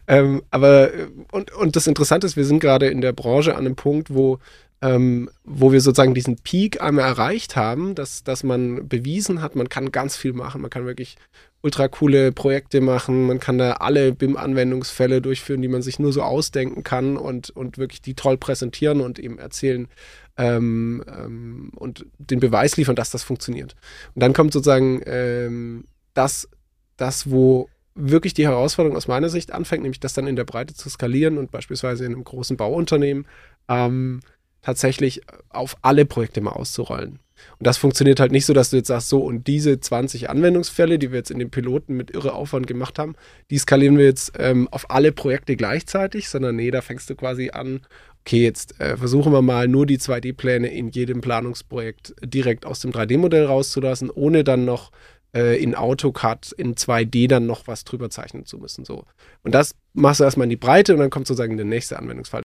Ähm, 0.06 0.42
aber, 0.50 0.94
äh, 0.94 1.08
und, 1.32 1.52
und 1.52 1.74
das 1.74 1.88
Interessante 1.88 2.28
ist, 2.28 2.36
wir 2.36 2.44
sind 2.44 2.60
gerade 2.60 2.86
in 2.86 3.00
der 3.00 3.12
Branche 3.12 3.54
an 3.54 3.66
einem 3.66 3.76
Punkt, 3.76 4.14
wo 4.14 4.38
ähm, 4.82 5.30
wo 5.44 5.70
wir 5.70 5.80
sozusagen 5.80 6.12
diesen 6.12 6.36
Peak 6.38 6.82
einmal 6.82 7.04
erreicht 7.04 7.54
haben, 7.54 7.94
dass, 7.94 8.24
dass 8.24 8.42
man 8.42 8.88
bewiesen 8.88 9.40
hat, 9.40 9.54
man 9.54 9.68
kann 9.68 9.92
ganz 9.92 10.16
viel 10.16 10.32
machen, 10.32 10.60
man 10.60 10.70
kann 10.70 10.86
wirklich 10.86 11.16
ultra 11.62 11.88
coole 11.88 12.32
Projekte 12.32 12.80
machen. 12.80 13.26
Man 13.26 13.38
kann 13.38 13.58
da 13.58 13.74
alle 13.74 14.12
BIM-Anwendungsfälle 14.12 15.22
durchführen, 15.22 15.62
die 15.62 15.68
man 15.68 15.82
sich 15.82 15.98
nur 15.98 16.12
so 16.12 16.22
ausdenken 16.22 16.82
kann 16.82 17.16
und, 17.16 17.50
und 17.50 17.78
wirklich 17.78 18.02
die 18.02 18.14
toll 18.14 18.36
präsentieren 18.36 19.00
und 19.00 19.18
eben 19.18 19.38
erzählen 19.38 19.88
ähm, 20.36 21.04
ähm, 21.06 21.70
und 21.76 22.06
den 22.18 22.40
Beweis 22.40 22.76
liefern, 22.76 22.96
dass 22.96 23.10
das 23.10 23.22
funktioniert. 23.22 23.76
Und 24.14 24.22
dann 24.22 24.32
kommt 24.32 24.52
sozusagen 24.52 25.02
ähm, 25.06 25.84
das, 26.14 26.48
das, 26.96 27.30
wo 27.30 27.68
wirklich 27.94 28.34
die 28.34 28.46
Herausforderung 28.46 28.96
aus 28.96 29.08
meiner 29.08 29.28
Sicht 29.28 29.52
anfängt, 29.52 29.82
nämlich 29.82 30.00
das 30.00 30.14
dann 30.14 30.26
in 30.26 30.36
der 30.36 30.44
Breite 30.44 30.74
zu 30.74 30.88
skalieren 30.88 31.38
und 31.38 31.50
beispielsweise 31.50 32.04
in 32.04 32.12
einem 32.12 32.24
großen 32.24 32.56
Bauunternehmen 32.56 33.26
ähm, 33.68 34.20
tatsächlich 34.62 35.22
auf 35.50 35.76
alle 35.82 36.06
Projekte 36.06 36.40
mal 36.40 36.52
auszurollen. 36.52 37.18
Und 37.58 37.66
das 37.66 37.78
funktioniert 37.78 38.20
halt 38.20 38.32
nicht 38.32 38.46
so, 38.46 38.52
dass 38.52 38.70
du 38.70 38.76
jetzt 38.76 38.88
sagst, 38.88 39.08
so 39.08 39.20
und 39.20 39.46
diese 39.46 39.80
20 39.80 40.30
Anwendungsfälle, 40.30 40.98
die 40.98 41.10
wir 41.10 41.18
jetzt 41.18 41.30
in 41.30 41.38
den 41.38 41.50
Piloten 41.50 41.94
mit 41.96 42.10
irre 42.10 42.34
Aufwand 42.34 42.66
gemacht 42.66 42.98
haben, 42.98 43.14
die 43.50 43.58
skalieren 43.58 43.98
wir 43.98 44.04
jetzt 44.04 44.32
ähm, 44.38 44.68
auf 44.70 44.90
alle 44.90 45.12
Projekte 45.12 45.56
gleichzeitig, 45.56 46.28
sondern 46.28 46.56
nee, 46.56 46.70
da 46.70 46.80
fängst 46.80 47.08
du 47.10 47.14
quasi 47.14 47.50
an, 47.50 47.80
okay, 48.20 48.42
jetzt 48.42 48.80
äh, 48.80 48.96
versuchen 48.96 49.32
wir 49.32 49.42
mal 49.42 49.68
nur 49.68 49.86
die 49.86 49.98
2D-Pläne 49.98 50.68
in 50.68 50.90
jedem 50.90 51.20
Planungsprojekt 51.20 52.14
direkt 52.22 52.66
aus 52.66 52.80
dem 52.80 52.92
3D-Modell 52.92 53.46
rauszulassen, 53.46 54.10
ohne 54.10 54.44
dann 54.44 54.64
noch 54.64 54.92
äh, 55.34 55.62
in 55.62 55.74
AutoCAD 55.74 56.52
in 56.52 56.74
2D 56.74 57.28
dann 57.28 57.46
noch 57.46 57.66
was 57.66 57.84
drüber 57.84 58.10
zeichnen 58.10 58.46
zu 58.46 58.58
müssen. 58.58 58.84
So. 58.84 59.04
Und 59.42 59.54
das 59.54 59.74
machst 59.92 60.20
du 60.20 60.24
erstmal 60.24 60.44
in 60.44 60.50
die 60.50 60.56
Breite 60.56 60.92
und 60.92 61.00
dann 61.00 61.10
kommt 61.10 61.26
sozusagen 61.26 61.56
der 61.56 61.66
nächste 61.66 61.98
Anwendungsfall. 61.98 62.42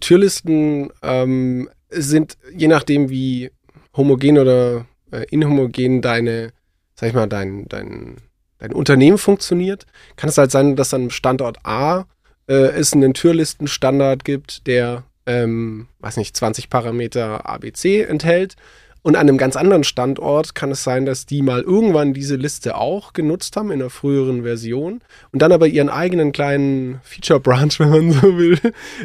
Türlisten 0.00 0.90
ähm, 1.02 1.68
sind, 1.90 2.38
je 2.54 2.68
nachdem 2.68 3.10
wie 3.10 3.50
homogen 3.96 4.38
oder 4.38 4.86
äh, 5.10 5.24
inhomogen 5.30 6.02
deine, 6.02 6.52
sag 6.94 7.08
ich 7.08 7.14
mal, 7.14 7.26
dein, 7.26 7.66
dein, 7.68 8.16
dein 8.58 8.72
Unternehmen 8.72 9.18
funktioniert, 9.18 9.86
kann 10.16 10.28
es 10.28 10.38
halt 10.38 10.50
sein, 10.50 10.76
dass 10.76 10.94
an 10.94 11.10
Standort 11.10 11.58
A 11.64 12.06
äh, 12.48 12.54
es 12.54 12.92
einen 12.92 13.14
Türlistenstandard 13.14 14.24
gibt, 14.24 14.66
der, 14.66 15.04
ähm, 15.26 15.88
weiß 16.00 16.16
nicht, 16.16 16.36
20 16.36 16.70
Parameter 16.70 17.48
ABC 17.48 18.02
enthält 18.02 18.56
und 19.02 19.16
an 19.16 19.28
einem 19.28 19.38
ganz 19.38 19.56
anderen 19.56 19.82
Standort 19.82 20.54
kann 20.54 20.70
es 20.72 20.84
sein, 20.84 21.06
dass 21.06 21.24
die 21.24 21.40
mal 21.40 21.62
irgendwann 21.62 22.12
diese 22.12 22.36
Liste 22.36 22.76
auch 22.76 23.14
genutzt 23.14 23.56
haben 23.56 23.70
in 23.70 23.80
einer 23.80 23.88
früheren 23.88 24.42
Version 24.42 25.00
und 25.32 25.40
dann 25.40 25.52
aber 25.52 25.68
ihren 25.68 25.88
eigenen 25.88 26.32
kleinen 26.32 27.00
Feature 27.02 27.40
Branch, 27.40 27.70
wenn 27.78 27.88
man 27.88 28.12
so 28.12 28.36
will, 28.36 28.58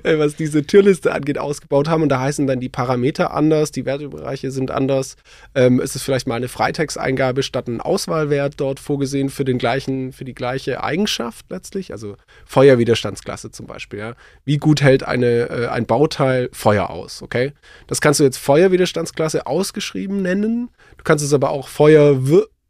äh, 0.04 0.18
was 0.18 0.36
diese 0.36 0.66
Türliste 0.66 1.14
angeht, 1.14 1.38
ausgebaut 1.38 1.88
haben. 1.88 2.04
Und 2.04 2.10
da 2.10 2.20
heißen 2.20 2.46
dann 2.46 2.60
die 2.60 2.68
Parameter 2.68 3.34
anders, 3.34 3.72
die 3.72 3.86
Wertebereiche 3.86 4.52
sind 4.52 4.70
anders. 4.70 5.16
Ähm, 5.54 5.80
es 5.80 5.96
ist 5.96 6.04
vielleicht 6.04 6.28
mal 6.28 6.36
eine 6.36 6.50
Freitexteingabe 6.50 7.42
statt 7.42 7.68
ein 7.68 7.80
Auswahlwert 7.80 8.56
dort 8.58 8.82
vorgesehen 8.82 9.30
für 9.30 9.46
den 9.46 9.58
gleichen, 9.58 10.12
für 10.12 10.26
die 10.26 10.36
gleiche 10.36 10.84
Eigenschaft 10.84 11.46
letztlich. 11.50 11.94
Also 11.94 12.18
Feuerwiderstandsklasse 12.46 13.52
zum 13.52 13.66
Beispiel. 13.66 14.00
Ja. 14.00 14.16
Wie 14.44 14.58
gut 14.58 14.82
hält 14.82 15.04
eine, 15.04 15.50
äh, 15.50 15.68
ein 15.68 15.86
Bauteil 15.86 16.50
Feuer 16.52 16.90
aus? 16.90 17.22
Okay, 17.22 17.54
das 17.88 18.02
kannst 18.02 18.20
du 18.20 18.26
jetzt 18.26 18.38
Feuerwiderstandsklasse 18.38 19.48
ausgeschrieben 19.48 19.85
nennen. 19.94 20.70
Du 20.98 21.04
kannst 21.04 21.24
es 21.24 21.34
aber 21.34 21.52
auch 21.52 21.68
Feuer 21.68 22.20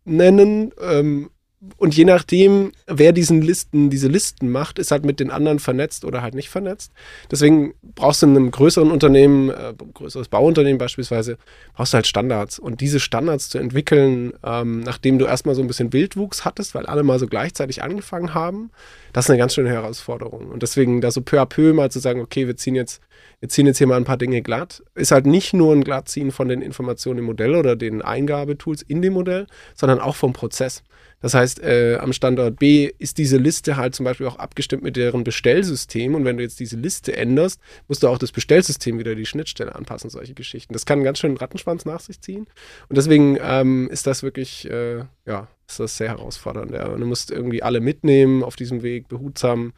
nennen, 0.05 0.71
ähm, 0.81 1.29
und 1.77 1.95
je 1.95 2.05
nachdem, 2.05 2.71
wer 2.87 3.11
diesen 3.11 3.41
Listen, 3.41 3.89
diese 3.89 4.07
Listen 4.07 4.49
macht, 4.49 4.79
ist 4.79 4.91
halt 4.91 5.05
mit 5.05 5.19
den 5.19 5.31
anderen 5.31 5.59
vernetzt 5.59 6.05
oder 6.05 6.21
halt 6.21 6.35
nicht 6.35 6.49
vernetzt. 6.49 6.91
Deswegen 7.31 7.73
brauchst 7.81 8.21
du 8.21 8.27
in 8.27 8.35
einem 8.35 8.51
größeren 8.51 8.91
Unternehmen, 8.91 9.49
äh, 9.49 9.73
größeres 9.93 10.27
Bauunternehmen 10.27 10.77
beispielsweise, 10.77 11.37
brauchst 11.73 11.93
du 11.93 11.95
halt 11.95 12.07
Standards. 12.07 12.59
Und 12.59 12.81
diese 12.81 12.99
Standards 12.99 13.49
zu 13.49 13.57
entwickeln, 13.57 14.33
ähm, 14.43 14.81
nachdem 14.81 15.17
du 15.17 15.25
erstmal 15.25 15.55
so 15.55 15.61
ein 15.61 15.67
bisschen 15.67 15.93
Wildwuchs 15.93 16.45
hattest, 16.45 16.75
weil 16.75 16.85
alle 16.85 17.03
mal 17.03 17.19
so 17.19 17.27
gleichzeitig 17.27 17.81
angefangen 17.81 18.33
haben, 18.33 18.71
das 19.13 19.25
ist 19.25 19.29
eine 19.31 19.39
ganz 19.39 19.53
schöne 19.53 19.69
Herausforderung. 19.69 20.47
Und 20.47 20.61
deswegen 20.61 21.01
da 21.01 21.11
so 21.11 21.21
peu 21.21 21.41
à 21.41 21.45
peu 21.45 21.73
mal 21.73 21.89
zu 21.89 21.99
sagen, 21.99 22.21
okay, 22.21 22.47
wir 22.47 22.57
ziehen 22.57 22.75
jetzt, 22.75 23.01
wir 23.45 23.49
ziehen 23.49 23.67
jetzt 23.67 23.77
hier 23.77 23.85
mal 23.85 23.97
ein 23.97 24.05
paar 24.05 24.17
Dinge 24.17 24.41
glatt, 24.41 24.81
ist 24.95 25.11
halt 25.11 25.27
nicht 25.27 25.53
nur 25.53 25.71
ein 25.71 25.83
Glattziehen 25.83 26.31
von 26.31 26.47
den 26.47 26.63
Informationen 26.63 27.19
im 27.19 27.25
Modell 27.25 27.53
oder 27.53 27.75
den 27.75 28.01
Eingabetools 28.01 28.81
in 28.81 29.03
dem 29.03 29.13
Modell, 29.13 29.45
sondern 29.75 29.99
auch 29.99 30.15
vom 30.15 30.33
Prozess. 30.33 30.81
Das 31.21 31.35
heißt, 31.35 31.61
äh, 31.61 31.97
am 32.01 32.11
Standort 32.11 32.57
B 32.57 32.91
ist 32.97 33.19
diese 33.19 33.37
Liste 33.37 33.77
halt 33.77 33.93
zum 33.93 34.03
Beispiel 34.03 34.25
auch 34.25 34.37
abgestimmt 34.37 34.81
mit 34.81 34.95
deren 34.95 35.23
Bestellsystem. 35.23 36.15
Und 36.15 36.25
wenn 36.25 36.37
du 36.37 36.43
jetzt 36.43 36.59
diese 36.59 36.75
Liste 36.75 37.15
änderst, 37.15 37.61
musst 37.87 38.01
du 38.01 38.07
auch 38.07 38.17
das 38.17 38.31
Bestellsystem 38.31 38.97
wieder 38.97 39.13
die 39.13 39.27
Schnittstelle 39.27 39.75
anpassen, 39.75 40.09
solche 40.09 40.33
Geschichten. 40.33 40.73
Das 40.73 40.87
kann 40.87 41.03
ganz 41.03 41.19
schön 41.19 41.29
einen 41.29 41.37
Rattenschwanz 41.37 41.85
nach 41.85 41.99
sich 41.99 42.21
ziehen. 42.21 42.47
Und 42.89 42.97
deswegen 42.97 43.37
ähm, 43.43 43.89
ist 43.91 44.07
das 44.07 44.23
wirklich, 44.23 44.67
äh, 44.71 45.03
ja, 45.27 45.47
ist 45.67 45.79
das 45.79 45.97
sehr 45.97 46.09
herausfordernd. 46.09 46.71
Ja. 46.71 46.87
Und 46.87 46.99
du 46.99 47.05
musst 47.05 47.29
irgendwie 47.29 47.61
alle 47.61 47.79
mitnehmen 47.79 48.43
auf 48.43 48.55
diesem 48.55 48.81
Weg, 48.81 49.07
behutsam. 49.07 49.73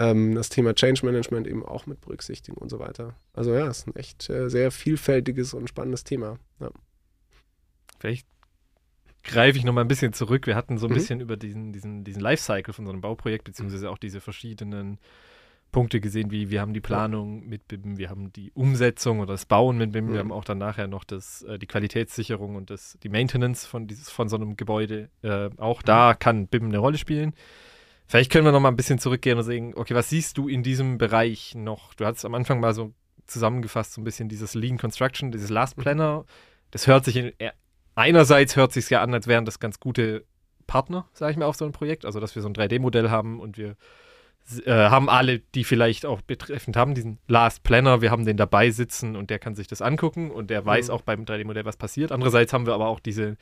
Ähm, 0.00 0.34
das 0.34 0.48
Thema 0.48 0.74
Change 0.74 1.04
Management 1.04 1.46
eben 1.46 1.62
auch 1.62 1.84
mit 1.84 2.00
berücksichtigen 2.00 2.56
und 2.56 2.70
so 2.70 2.78
weiter. 2.78 3.14
Also 3.34 3.52
ja, 3.52 3.66
es 3.66 3.80
ist 3.80 3.86
ein 3.86 3.96
echt 3.96 4.30
äh, 4.30 4.48
sehr 4.48 4.70
vielfältiges 4.70 5.52
und 5.52 5.68
spannendes 5.68 6.04
Thema. 6.04 6.38
Ja. 6.58 6.70
Vielleicht 7.98 8.26
greife 9.22 9.58
ich 9.58 9.64
noch 9.64 9.74
mal 9.74 9.82
ein 9.82 9.88
bisschen 9.88 10.14
zurück. 10.14 10.46
Wir 10.46 10.56
hatten 10.56 10.78
so 10.78 10.86
ein 10.86 10.90
mhm. 10.90 10.94
bisschen 10.94 11.20
über 11.20 11.36
diesen, 11.36 11.74
diesen, 11.74 12.02
diesen 12.02 12.22
Lifecycle 12.22 12.72
von 12.72 12.86
so 12.86 12.92
einem 12.92 13.02
Bauprojekt, 13.02 13.44
beziehungsweise 13.44 13.90
auch 13.90 13.98
diese 13.98 14.22
verschiedenen 14.22 14.98
Punkte 15.70 16.00
gesehen, 16.00 16.30
wie 16.30 16.48
wir 16.48 16.62
haben 16.62 16.72
die 16.72 16.80
Planung 16.80 17.46
mit 17.46 17.68
BIM, 17.68 17.98
wir 17.98 18.08
haben 18.08 18.32
die 18.32 18.50
Umsetzung 18.52 19.20
oder 19.20 19.34
das 19.34 19.44
Bauen 19.44 19.76
mit 19.76 19.92
BIM, 19.92 20.06
mhm. 20.06 20.12
wir 20.14 20.18
haben 20.20 20.32
auch 20.32 20.44
dann 20.44 20.56
nachher 20.56 20.88
noch 20.88 21.04
das, 21.04 21.42
äh, 21.42 21.58
die 21.58 21.66
Qualitätssicherung 21.66 22.56
und 22.56 22.70
das, 22.70 22.96
die 23.02 23.10
Maintenance 23.10 23.66
von, 23.66 23.86
dieses, 23.86 24.08
von 24.08 24.30
so 24.30 24.36
einem 24.36 24.56
Gebäude. 24.56 25.10
Äh, 25.20 25.50
auch 25.58 25.82
da 25.82 26.14
kann 26.14 26.46
BIM 26.46 26.64
eine 26.64 26.78
Rolle 26.78 26.96
spielen. 26.96 27.34
Vielleicht 28.10 28.32
können 28.32 28.44
wir 28.44 28.50
noch 28.50 28.58
mal 28.58 28.70
ein 28.70 28.76
bisschen 28.76 28.98
zurückgehen 28.98 29.38
und 29.38 29.44
sagen, 29.44 29.72
okay, 29.76 29.94
was 29.94 30.08
siehst 30.08 30.36
du 30.36 30.48
in 30.48 30.64
diesem 30.64 30.98
Bereich 30.98 31.54
noch? 31.54 31.94
Du 31.94 32.04
hattest 32.04 32.24
am 32.24 32.34
Anfang 32.34 32.58
mal 32.58 32.74
so 32.74 32.92
zusammengefasst, 33.28 33.92
so 33.92 34.00
ein 34.00 34.04
bisschen 34.04 34.28
dieses 34.28 34.54
Lean 34.54 34.78
Construction, 34.78 35.30
dieses 35.30 35.48
Last 35.48 35.78
mhm. 35.78 35.82
Planner. 35.82 36.24
Das 36.72 36.88
hört 36.88 37.04
sich 37.04 37.14
in, 37.14 37.32
einerseits 37.94 38.56
hört 38.56 38.72
sich 38.72 38.90
ja 38.90 39.00
an, 39.00 39.14
als 39.14 39.28
wären 39.28 39.44
das 39.44 39.60
ganz 39.60 39.78
gute 39.78 40.24
Partner, 40.66 41.08
sage 41.12 41.30
ich 41.30 41.38
mal, 41.38 41.44
auf 41.44 41.54
so 41.54 41.64
einem 41.64 41.70
Projekt. 41.70 42.04
Also, 42.04 42.18
dass 42.18 42.34
wir 42.34 42.42
so 42.42 42.48
ein 42.48 42.54
3D-Modell 42.54 43.10
haben 43.10 43.38
und 43.38 43.56
wir 43.56 43.76
äh, 44.64 44.72
haben 44.72 45.08
alle, 45.08 45.38
die 45.38 45.62
vielleicht 45.62 46.04
auch 46.04 46.20
betreffend 46.20 46.76
haben, 46.76 46.96
diesen 46.96 47.20
Last 47.28 47.62
Planner, 47.62 48.02
wir 48.02 48.10
haben 48.10 48.24
den 48.24 48.36
dabei 48.36 48.72
sitzen 48.72 49.14
und 49.14 49.30
der 49.30 49.38
kann 49.38 49.54
sich 49.54 49.68
das 49.68 49.82
angucken 49.82 50.32
und 50.32 50.50
der 50.50 50.66
weiß 50.66 50.88
mhm. 50.88 50.94
auch 50.94 51.02
beim 51.02 51.26
3D-Modell, 51.26 51.64
was 51.64 51.76
passiert. 51.76 52.10
Andererseits 52.10 52.52
haben 52.52 52.66
wir 52.66 52.74
aber 52.74 52.88
auch 52.88 52.98
diese 52.98 53.36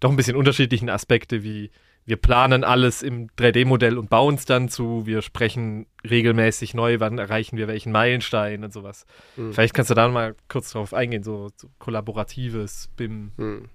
doch 0.00 0.10
ein 0.10 0.16
bisschen 0.16 0.34
unterschiedlichen 0.34 0.90
Aspekte, 0.90 1.44
wie 1.44 1.70
wir 2.06 2.16
planen 2.16 2.64
alles 2.64 3.02
im 3.02 3.28
3D-Modell 3.38 3.96
und 3.98 4.10
bauen 4.10 4.34
es 4.34 4.44
dann 4.44 4.68
zu, 4.68 5.06
wir 5.06 5.22
sprechen 5.22 5.86
regelmäßig 6.08 6.74
neu, 6.74 6.98
wann 6.98 7.18
erreichen 7.18 7.56
wir 7.56 7.68
welchen 7.68 7.92
Meilenstein 7.92 8.64
und 8.64 8.72
sowas. 8.72 9.06
Mhm. 9.36 9.52
Vielleicht 9.52 9.74
kannst 9.74 9.90
du 9.90 9.94
da 9.94 10.08
mal 10.08 10.34
kurz 10.48 10.72
drauf 10.72 10.94
eingehen, 10.94 11.22
so, 11.22 11.50
so 11.56 11.68
kollaboratives 11.78 12.88
BIM. 12.96 13.32
Mhm. 13.36 13.68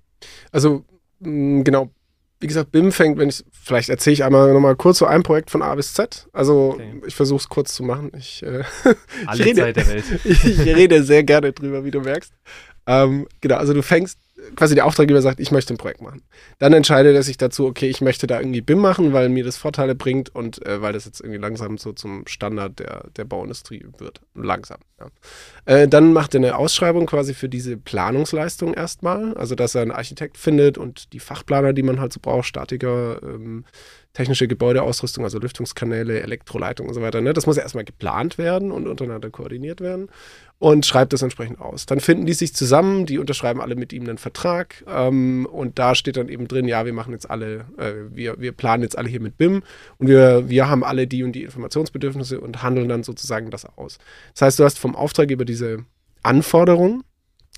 Also, 0.51 0.83
mh, 1.19 1.63
genau, 1.63 1.91
wie 2.39 2.47
gesagt, 2.47 2.71
BIM 2.71 2.91
fängt, 2.91 3.17
wenn 3.17 3.29
ich, 3.29 3.43
vielleicht 3.51 3.89
erzähle 3.89 4.13
ich 4.15 4.23
einmal 4.23 4.53
nochmal 4.53 4.75
kurz 4.75 4.97
so 4.97 5.05
ein 5.05 5.23
Projekt 5.23 5.49
von 5.49 5.61
A 5.61 5.73
bis 5.75 5.93
Z. 5.93 6.27
Also 6.33 6.73
okay. 6.73 7.01
ich 7.05 7.15
versuche 7.15 7.39
es 7.39 7.49
kurz 7.49 7.73
zu 7.73 7.83
machen. 7.83 8.11
Ich, 8.17 8.43
äh, 8.43 8.63
Alle 9.25 9.39
ich 9.39 9.45
rede, 9.45 9.61
Zeit 9.61 9.75
der 9.77 9.87
Welt. 9.87 10.03
ich, 10.23 10.45
ich, 10.45 10.59
rede 10.59 11.03
sehr 11.03 11.23
gerne 11.23 11.53
drüber, 11.53 11.85
wie 11.85 11.91
du 11.91 12.01
merkst. 12.01 12.33
Ähm, 12.87 13.27
genau, 13.41 13.55
also 13.55 13.73
du 13.73 13.81
fängst 13.81 14.19
quasi 14.55 14.75
der 14.75 14.85
Auftraggeber 14.85 15.21
sagt, 15.21 15.39
ich 15.39 15.51
möchte 15.51 15.73
ein 15.73 15.77
Projekt 15.77 16.01
machen. 16.01 16.21
Dann 16.59 16.73
entscheidet 16.73 17.15
er 17.15 17.23
sich 17.23 17.37
dazu, 17.37 17.65
okay, 17.65 17.87
ich 17.87 18.01
möchte 18.01 18.27
da 18.27 18.39
irgendwie 18.39 18.61
BIM 18.61 18.79
machen, 18.79 19.13
weil 19.13 19.29
mir 19.29 19.43
das 19.43 19.57
Vorteile 19.57 19.95
bringt 19.95 20.33
und 20.35 20.65
äh, 20.65 20.81
weil 20.81 20.93
das 20.93 21.05
jetzt 21.05 21.21
irgendwie 21.21 21.39
langsam 21.39 21.77
so 21.77 21.93
zum 21.93 22.27
Standard 22.27 22.79
der, 22.79 23.05
der 23.15 23.25
Bauindustrie 23.25 23.85
wird. 23.97 24.21
Langsam, 24.33 24.79
ja. 24.99 25.07
Äh, 25.65 25.87
dann 25.87 26.13
macht 26.13 26.35
er 26.35 26.39
eine 26.39 26.57
Ausschreibung 26.57 27.05
quasi 27.05 27.33
für 27.33 27.49
diese 27.49 27.77
Planungsleistung 27.77 28.73
erstmal, 28.73 29.35
also 29.35 29.55
dass 29.55 29.75
er 29.75 29.83
einen 29.83 29.91
Architekt 29.91 30.37
findet 30.37 30.77
und 30.77 31.13
die 31.13 31.19
Fachplaner, 31.19 31.73
die 31.73 31.83
man 31.83 31.99
halt 31.99 32.11
so 32.11 32.19
braucht, 32.21 32.45
Statiker, 32.45 33.21
ähm, 33.23 33.65
technische 34.15 34.47
Gebäudeausrüstung, 34.47 35.23
also 35.23 35.39
Lüftungskanäle, 35.39 36.21
Elektroleitung 36.21 36.87
und 36.87 36.93
so 36.93 37.01
weiter. 37.01 37.21
Ne? 37.21 37.33
Das 37.33 37.45
muss 37.45 37.57
ja 37.57 37.63
erstmal 37.63 37.83
geplant 37.83 38.37
werden 38.37 38.71
und 38.71 38.87
untereinander 38.87 39.29
koordiniert 39.29 39.81
werden 39.81 40.09
und 40.57 40.85
schreibt 40.85 41.11
das 41.11 41.21
entsprechend 41.21 41.59
aus. 41.59 41.85
Dann 41.85 41.99
finden 41.99 42.25
die 42.25 42.33
sich 42.33 42.55
zusammen, 42.55 43.05
die 43.05 43.19
unterschreiben 43.19 43.59
alle 43.59 43.75
mit 43.75 43.91
ihm 43.91 44.03
einen 44.03 44.17
Vertrag 44.17 44.83
ähm, 44.87 45.45
und 45.45 45.77
da 45.77 45.95
steht 45.95 46.15
dann 46.15 46.29
eben 46.29 46.47
drin, 46.47 46.65
ja, 46.67 46.85
wir 46.85 46.93
machen 46.93 47.11
jetzt 47.11 47.29
alle, 47.29 47.65
äh, 47.77 47.93
wir, 48.09 48.39
wir 48.39 48.53
planen 48.53 48.83
jetzt 48.83 48.97
alle 48.97 49.09
hier 49.09 49.19
mit 49.19 49.37
BIM 49.37 49.63
und 49.97 50.07
wir, 50.07 50.47
wir 50.47 50.69
haben 50.69 50.85
alle 50.85 51.07
die 51.07 51.23
und 51.23 51.33
die 51.33 51.43
Informationsbedürfnisse 51.43 52.39
und 52.39 52.63
handeln 52.63 52.87
dann 52.87 53.03
sozusagen 53.03 53.51
das 53.51 53.65
aus. 53.65 53.97
Das 54.33 54.43
heißt, 54.43 54.59
du 54.59 54.63
hast 54.63 54.79
vom 54.79 54.95
Auftraggeber 54.95 55.43
diese 55.43 55.85
Anforderungen 56.23 57.03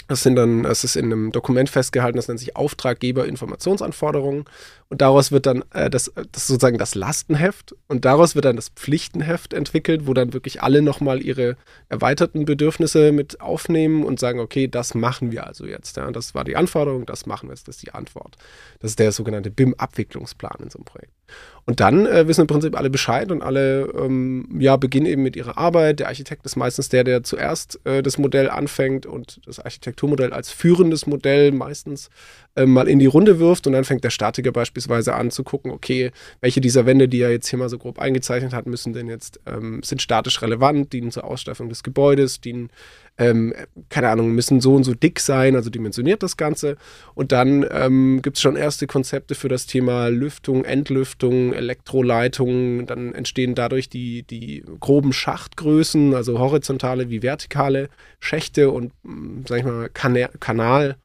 das 0.07 0.23
sind 0.23 0.35
dann, 0.35 0.65
es 0.65 0.83
ist 0.83 0.95
in 0.95 1.05
einem 1.05 1.31
Dokument 1.31 1.69
festgehalten, 1.69 2.15
das 2.17 2.27
nennt 2.27 2.39
sich 2.39 2.55
Auftraggeber-Informationsanforderungen. 2.55 4.45
Und 4.89 5.01
daraus 5.01 5.31
wird 5.31 5.45
dann 5.45 5.63
äh, 5.73 5.89
das, 5.89 6.11
das 6.31 6.47
sozusagen 6.47 6.77
das 6.77 6.95
Lastenheft 6.95 7.75
und 7.87 8.05
daraus 8.05 8.35
wird 8.35 8.45
dann 8.45 8.55
das 8.55 8.69
Pflichtenheft 8.69 9.53
entwickelt, 9.53 10.07
wo 10.07 10.13
dann 10.13 10.33
wirklich 10.33 10.63
alle 10.63 10.81
nochmal 10.81 11.21
ihre 11.21 11.57
erweiterten 11.89 12.45
Bedürfnisse 12.45 13.11
mit 13.11 13.41
aufnehmen 13.41 14.03
und 14.05 14.19
sagen, 14.19 14.39
okay, 14.39 14.67
das 14.67 14.93
machen 14.93 15.31
wir 15.31 15.45
also 15.45 15.65
jetzt. 15.65 15.97
Ja. 15.97 16.09
Das 16.11 16.33
war 16.33 16.45
die 16.45 16.55
Anforderung, 16.55 17.05
das 17.05 17.25
machen 17.25 17.49
wir 17.49 17.53
jetzt, 17.53 17.67
das 17.67 17.77
ist 17.77 17.85
die 17.85 17.93
Antwort. 17.93 18.37
Das 18.79 18.91
ist 18.91 18.99
der 18.99 19.11
sogenannte 19.11 19.51
BIM-Abwicklungsplan 19.51 20.59
in 20.63 20.69
so 20.69 20.79
einem 20.79 20.85
Projekt. 20.85 21.16
Und 21.65 21.81
dann 21.81 22.05
äh, 22.05 22.27
wissen 22.29 22.41
im 22.41 22.47
Prinzip 22.47 22.77
alle 22.77 22.89
Bescheid 22.89 23.29
und 23.29 23.41
alle 23.41 23.91
ähm, 23.93 24.47
ja, 24.57 24.77
beginnen 24.77 25.05
eben 25.05 25.21
mit 25.21 25.35
ihrer 25.35 25.57
Arbeit. 25.57 25.99
Der 25.99 26.07
Architekt 26.07 26.45
ist 26.45 26.55
meistens 26.55 26.87
der, 26.87 27.03
der 27.03 27.23
zuerst 27.23 27.85
äh, 27.85 28.01
das 28.01 28.17
Modell 28.17 28.49
anfängt 28.49 29.05
und 29.05 29.41
das 29.45 29.59
Architekturmodell 29.59 30.31
als 30.31 30.49
führendes 30.49 31.07
Modell 31.07 31.51
meistens 31.51 32.09
äh, 32.57 32.65
mal 32.65 32.87
in 32.87 32.99
die 32.99 33.05
Runde 33.05 33.39
wirft 33.39 33.67
und 33.67 33.73
dann 33.73 33.83
fängt 33.83 34.03
der 34.03 34.09
Statiker 34.09 34.51
beispielsweise 34.51 35.13
an 35.15 35.31
zu 35.31 35.43
gucken, 35.43 35.71
okay, 35.71 36.11
welche 36.41 36.59
dieser 36.59 36.85
Wände, 36.85 37.07
die 37.07 37.21
er 37.21 37.31
jetzt 37.31 37.47
hier 37.47 37.59
mal 37.59 37.69
so 37.69 37.77
grob 37.77 37.99
eingezeichnet 37.99 38.53
hat, 38.53 38.65
müssen 38.65 38.93
denn 38.93 39.07
jetzt, 39.07 39.39
ähm, 39.45 39.81
sind 39.83 40.01
statisch 40.01 40.41
relevant, 40.41 40.91
dienen 40.93 41.11
zur 41.11 41.23
Ausstattung 41.23 41.69
des 41.69 41.83
Gebäudes, 41.83 42.41
dienen 42.41 42.69
ähm, 43.17 43.53
keine 43.89 44.09
Ahnung, 44.09 44.31
müssen 44.31 44.61
so 44.61 44.75
und 44.75 44.83
so 44.83 44.93
dick 44.93 45.19
sein, 45.19 45.55
also 45.55 45.69
dimensioniert 45.69 46.23
das 46.23 46.37
Ganze. 46.37 46.77
Und 47.15 47.31
dann 47.31 47.65
ähm, 47.71 48.21
gibt 48.21 48.37
es 48.37 48.41
schon 48.41 48.55
erste 48.55 48.87
Konzepte 48.87 49.35
für 49.35 49.49
das 49.49 49.65
Thema 49.65 50.07
Lüftung, 50.07 50.65
Entlüftung, 50.65 51.53
Elektroleitung. 51.53 52.85
Dann 52.85 53.13
entstehen 53.13 53.55
dadurch 53.55 53.89
die, 53.89 54.23
die 54.23 54.63
groben 54.79 55.13
Schachtgrößen, 55.13 56.13
also 56.13 56.39
horizontale 56.39 57.09
wie 57.09 57.23
vertikale 57.23 57.89
Schächte 58.19 58.69
und, 58.69 58.93
hm, 59.03 59.45
sag 59.47 59.59
ich 59.59 59.65
mal, 59.65 59.89
Kana 59.89 60.27
Kanal. 60.39 60.97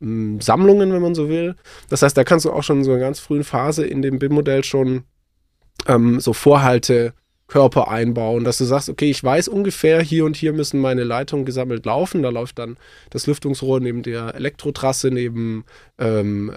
Hm, 0.00 0.40
Sammlungen, 0.40 0.92
wenn 0.92 1.02
man 1.02 1.14
so 1.14 1.28
will. 1.28 1.56
Das 1.88 2.02
heißt, 2.02 2.16
da 2.16 2.24
kannst 2.24 2.44
du 2.44 2.52
auch 2.52 2.62
schon 2.62 2.78
in 2.78 2.84
so 2.84 2.92
einer 2.92 3.00
ganz 3.00 3.18
frühen 3.18 3.44
Phase 3.44 3.86
in 3.86 4.02
dem 4.02 4.18
BIM-Modell 4.18 4.64
schon 4.64 5.04
ähm, 5.86 6.20
so 6.20 6.32
Vorhalte 6.32 7.14
Körper 7.48 7.88
einbauen, 7.88 8.42
dass 8.42 8.58
du 8.58 8.64
sagst, 8.64 8.88
okay, 8.88 9.08
ich 9.08 9.22
weiß 9.22 9.46
ungefähr, 9.46 10.02
hier 10.02 10.24
und 10.24 10.34
hier 10.36 10.52
müssen 10.52 10.80
meine 10.80 11.04
Leitungen 11.04 11.44
gesammelt 11.44 11.86
laufen. 11.86 12.22
Da 12.22 12.30
läuft 12.30 12.58
dann 12.58 12.76
das 13.10 13.28
Lüftungsrohr 13.28 13.78
neben 13.78 14.02
der 14.02 14.34
Elektrotrasse, 14.34 15.12
neben, 15.12 15.64
ähm, 15.98 16.52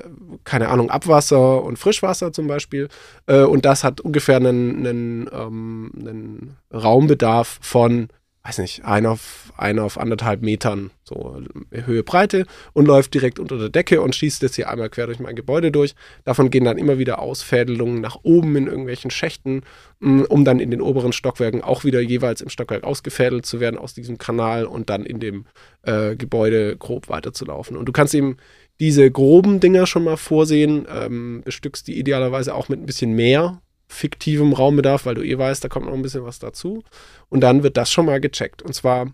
keine 0.46 0.70
Ahnung, 0.70 0.90
Abwasser 0.90 1.64
und 1.64 1.78
Frischwasser 1.78 2.34
zum 2.34 2.48
Beispiel. 2.48 2.88
Äh, 3.28 3.44
und 3.44 3.66
das 3.66 3.84
hat 3.84 4.02
ungefähr 4.02 4.38
einen, 4.38 4.88
einen, 4.88 5.30
ähm, 5.32 5.92
einen 5.96 6.58
Raumbedarf 6.74 7.60
von 7.62 8.10
weiß 8.44 8.60
nicht, 8.60 8.86
ein 8.86 9.06
auf, 9.06 9.52
ein 9.58 9.80
auf 9.80 9.98
anderthalb 9.98 10.42
Metern, 10.42 10.92
so 11.04 11.42
Höhe, 11.72 12.04
Breite 12.04 12.46
und 12.74 12.88
läuft 12.88 13.14
direkt 13.14 13.38
unter 13.38 13.58
der 13.58 13.70
Decke 13.70 14.02
und 14.02 14.16
schießt 14.16 14.42
jetzt 14.42 14.56
hier 14.56 14.70
einmal 14.70 14.90
quer 14.90 15.08
durch 15.08 15.20
mein 15.20 15.36
Gebäude 15.36 15.72
durch. 15.72 15.94
Davon 16.24 16.50
gehen 16.50 16.64
dann 16.64 16.78
immer 16.78 16.98
wieder 16.98 17.20
Ausfädelungen 17.20 18.00
nach 18.00 18.18
oben 18.24 18.56
in 18.56 18.68
irgendwelchen 18.68 19.12
Schächten, 19.12 19.64
mm, 20.00 20.22
um 20.22 20.46
dann 20.46 20.62
in 20.62 20.72
den 20.72 20.82
oberen 20.82 21.12
Stockwerken 21.12 21.62
auch 21.62 21.84
wieder 21.84 22.00
jeweils 22.00 22.40
im 22.42 22.50
Stockwerk 22.50 22.86
ausgefädelt 22.86 23.46
zu 23.46 23.60
werden 23.60 23.78
aus 23.78 23.94
diesem 23.94 24.18
Kanal 24.18 24.66
und 24.66 24.90
dann 24.90 25.06
in 25.06 25.20
dem 25.20 25.46
äh, 25.84 26.16
Gebäude 26.16 26.78
grob 26.78 27.10
weiterzulaufen. 27.10 27.76
Und 27.76 27.86
du 27.88 27.92
kannst 27.92 28.16
eben 28.16 28.38
diese 28.80 29.12
groben 29.12 29.60
Dinger 29.60 29.86
schon 29.86 30.06
mal 30.06 30.18
vorsehen, 30.18 30.88
ähm, 30.90 31.42
bestückst 31.44 31.88
die 31.88 32.00
idealerweise 32.00 32.56
auch 32.56 32.70
mit 32.70 32.80
ein 32.80 32.86
bisschen 32.86 33.14
mehr 33.14 33.62
fiktivem 33.90 34.54
Raumbedarf, 34.54 35.06
weil 35.06 35.16
du 35.16 35.24
eh 35.24 35.38
weißt, 35.38 35.64
da 35.64 35.68
kommt 35.68 35.88
noch 35.88 35.94
ein 35.94 36.02
bisschen 36.02 36.24
was 36.24 36.40
dazu. 36.40 36.84
Und 37.28 37.42
dann 37.42 37.64
wird 37.64 37.76
das 37.76 37.92
schon 37.92 38.06
mal 38.06 38.22
gecheckt. 38.22 38.62
Und 38.62 38.74
zwar 38.74 39.12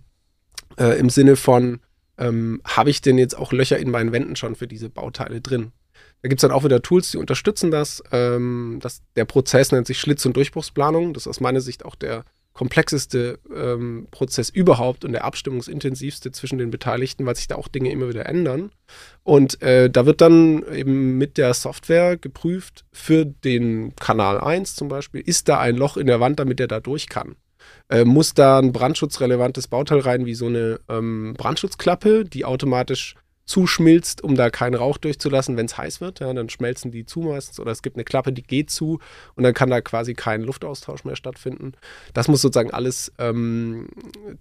äh, 0.77 0.99
im 0.99 1.09
Sinne 1.09 1.37
von, 1.37 1.79
ähm, 2.17 2.61
habe 2.65 2.89
ich 2.89 3.01
denn 3.01 3.17
jetzt 3.17 3.37
auch 3.37 3.51
Löcher 3.51 3.77
in 3.77 3.89
meinen 3.89 4.11
Wänden 4.11 4.35
schon 4.35 4.55
für 4.55 4.67
diese 4.67 4.89
Bauteile 4.89 5.41
drin? 5.41 5.71
Da 6.21 6.29
gibt 6.29 6.39
es 6.39 6.41
dann 6.41 6.51
auch 6.51 6.63
wieder 6.63 6.81
Tools, 6.81 7.11
die 7.11 7.17
unterstützen 7.17 7.71
das. 7.71 8.03
Ähm, 8.11 8.79
das. 8.81 9.01
Der 9.15 9.25
Prozess 9.25 9.71
nennt 9.71 9.87
sich 9.87 9.99
Schlitz- 9.99 10.25
und 10.25 10.35
Durchbruchsplanung. 10.35 11.13
Das 11.13 11.23
ist 11.23 11.27
aus 11.27 11.39
meiner 11.39 11.61
Sicht 11.61 11.85
auch 11.85 11.95
der 11.95 12.25
komplexeste 12.55 13.37
ähm, 13.53 14.07
Prozess 14.11 14.49
überhaupt 14.49 15.03
und 15.03 15.11
der 15.11 15.25
abstimmungsintensivste 15.25 16.31
zwischen 16.31 16.57
den 16.57 16.71
Beteiligten, 16.71 17.25
weil 17.25 17.35
sich 17.35 17.47
da 17.47 17.55
auch 17.55 17.67
Dinge 17.67 17.91
immer 17.91 18.07
wieder 18.07 18.25
ändern. 18.25 18.71
Und 19.23 19.61
äh, 19.61 19.89
da 19.89 20.05
wird 20.05 20.21
dann 20.21 20.63
eben 20.73 21.17
mit 21.17 21.37
der 21.37 21.53
Software 21.53 22.15
geprüft 22.15 22.85
für 22.93 23.25
den 23.25 23.93
Kanal 23.97 24.39
1 24.39 24.75
zum 24.75 24.87
Beispiel, 24.87 25.21
ist 25.21 25.49
da 25.49 25.59
ein 25.59 25.75
Loch 25.75 25.97
in 25.97 26.07
der 26.07 26.21
Wand, 26.21 26.39
damit 26.39 26.59
der 26.59 26.67
da 26.67 26.79
durch 26.79 27.09
kann. 27.09 27.35
Äh, 27.89 28.05
muss 28.05 28.33
da 28.33 28.59
ein 28.59 28.71
brandschutzrelevantes 28.71 29.67
Bauteil 29.67 29.99
rein, 29.99 30.25
wie 30.25 30.33
so 30.33 30.45
eine 30.45 30.79
ähm, 30.87 31.35
Brandschutzklappe, 31.37 32.23
die 32.23 32.45
automatisch 32.45 33.15
zuschmilzt, 33.45 34.23
um 34.23 34.35
da 34.35 34.49
keinen 34.49 34.73
Rauch 34.73 34.97
durchzulassen, 34.97 35.55
wenn 35.55 35.67
es 35.67 35.77
heiß 35.77 36.01
wird. 36.01 36.19
Ja, 36.19 36.33
dann 36.33 36.49
schmelzen 36.49 36.91
die 36.91 37.05
zu 37.05 37.21
meistens 37.21 37.59
oder 37.59 37.71
es 37.71 37.83
gibt 37.83 37.95
eine 37.95 38.03
Klappe, 38.03 38.33
die 38.33 38.43
geht 38.43 38.71
zu 38.71 38.99
und 39.35 39.43
dann 39.43 39.53
kann 39.53 39.69
da 39.69 39.81
quasi 39.81 40.13
kein 40.15 40.41
Luftaustausch 40.41 41.03
mehr 41.03 41.15
stattfinden. 41.15 41.73
Das 42.13 42.27
muss 42.27 42.41
sozusagen 42.41 42.71
alles, 42.71 43.13
ähm, 43.19 43.87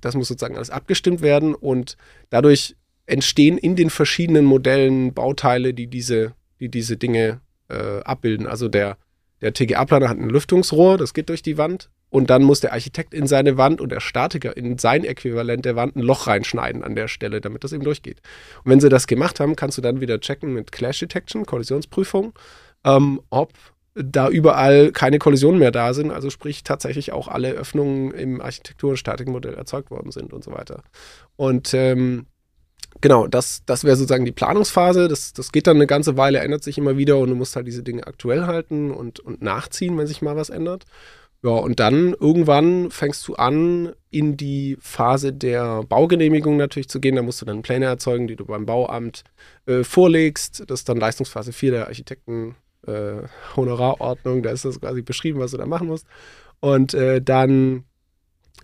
das 0.00 0.14
muss 0.14 0.28
sozusagen 0.28 0.56
alles 0.56 0.70
abgestimmt 0.70 1.20
werden 1.20 1.54
und 1.54 1.96
dadurch 2.30 2.76
entstehen 3.06 3.58
in 3.58 3.76
den 3.76 3.90
verschiedenen 3.90 4.46
Modellen 4.46 5.12
Bauteile, 5.12 5.74
die 5.74 5.86
diese, 5.86 6.32
die 6.60 6.70
diese 6.70 6.96
Dinge 6.96 7.40
äh, 7.68 8.00
abbilden. 8.00 8.46
Also 8.46 8.68
der, 8.68 8.96
der 9.42 9.52
TGA-Planer 9.52 10.08
hat 10.08 10.18
ein 10.18 10.30
Lüftungsrohr, 10.30 10.96
das 10.96 11.12
geht 11.12 11.28
durch 11.28 11.42
die 11.42 11.58
Wand. 11.58 11.90
Und 12.14 12.30
dann 12.30 12.44
muss 12.44 12.60
der 12.60 12.72
Architekt 12.72 13.12
in 13.12 13.26
seine 13.26 13.58
Wand 13.58 13.80
und 13.80 13.90
der 13.90 13.98
Statiker 13.98 14.56
in 14.56 14.78
sein 14.78 15.02
Äquivalent 15.02 15.64
der 15.64 15.74
Wand 15.74 15.96
ein 15.96 16.00
Loch 16.00 16.28
reinschneiden 16.28 16.84
an 16.84 16.94
der 16.94 17.08
Stelle, 17.08 17.40
damit 17.40 17.64
das 17.64 17.72
eben 17.72 17.82
durchgeht. 17.82 18.20
Und 18.62 18.70
wenn 18.70 18.78
sie 18.78 18.88
das 18.88 19.08
gemacht 19.08 19.40
haben, 19.40 19.56
kannst 19.56 19.78
du 19.78 19.82
dann 19.82 20.00
wieder 20.00 20.20
checken 20.20 20.54
mit 20.54 20.70
Clash 20.70 21.00
Detection, 21.00 21.44
Kollisionsprüfung, 21.44 22.32
ähm, 22.84 23.20
ob 23.30 23.52
da 23.96 24.28
überall 24.28 24.92
keine 24.92 25.18
Kollisionen 25.18 25.58
mehr 25.58 25.72
da 25.72 25.92
sind, 25.92 26.12
also 26.12 26.30
sprich 26.30 26.62
tatsächlich 26.62 27.10
auch 27.10 27.26
alle 27.26 27.50
Öffnungen 27.50 28.12
im 28.12 28.40
Architektur- 28.40 28.90
und 28.90 28.96
Statikmodell 28.96 29.54
erzeugt 29.54 29.90
worden 29.90 30.12
sind 30.12 30.32
und 30.32 30.44
so 30.44 30.52
weiter. 30.52 30.84
Und 31.34 31.74
ähm, 31.74 32.26
genau, 33.00 33.26
das, 33.26 33.64
das 33.66 33.82
wäre 33.82 33.96
sozusagen 33.96 34.24
die 34.24 34.30
Planungsphase. 34.30 35.08
Das, 35.08 35.32
das 35.32 35.50
geht 35.50 35.66
dann 35.66 35.78
eine 35.78 35.88
ganze 35.88 36.16
Weile, 36.16 36.38
ändert 36.38 36.62
sich 36.62 36.78
immer 36.78 36.96
wieder 36.96 37.18
und 37.18 37.30
du 37.30 37.34
musst 37.34 37.56
halt 37.56 37.66
diese 37.66 37.82
Dinge 37.82 38.06
aktuell 38.06 38.46
halten 38.46 38.92
und, 38.92 39.18
und 39.18 39.42
nachziehen, 39.42 39.98
wenn 39.98 40.06
sich 40.06 40.22
mal 40.22 40.36
was 40.36 40.50
ändert. 40.50 40.84
Ja, 41.44 41.50
und 41.50 41.78
dann 41.78 42.14
irgendwann 42.18 42.90
fängst 42.90 43.28
du 43.28 43.34
an, 43.34 43.92
in 44.10 44.38
die 44.38 44.78
Phase 44.80 45.30
der 45.34 45.82
Baugenehmigung 45.82 46.56
natürlich 46.56 46.88
zu 46.88 47.00
gehen. 47.00 47.16
Da 47.16 47.22
musst 47.22 47.42
du 47.42 47.44
dann 47.44 47.60
Pläne 47.60 47.84
erzeugen, 47.84 48.26
die 48.26 48.36
du 48.36 48.46
beim 48.46 48.64
Bauamt 48.64 49.24
äh, 49.66 49.84
vorlegst. 49.84 50.64
Das 50.68 50.80
ist 50.80 50.88
dann 50.88 50.96
Leistungsphase 50.96 51.52
4 51.52 51.70
der 51.72 51.86
Architekten 51.88 52.56
äh. 52.86 53.22
Da 53.56 54.50
ist 54.50 54.64
das 54.64 54.80
quasi 54.80 55.02
beschrieben, 55.02 55.38
was 55.38 55.50
du 55.50 55.58
da 55.58 55.66
machen 55.66 55.88
musst. 55.88 56.06
Und 56.60 56.94
äh, 56.94 57.20
dann 57.20 57.84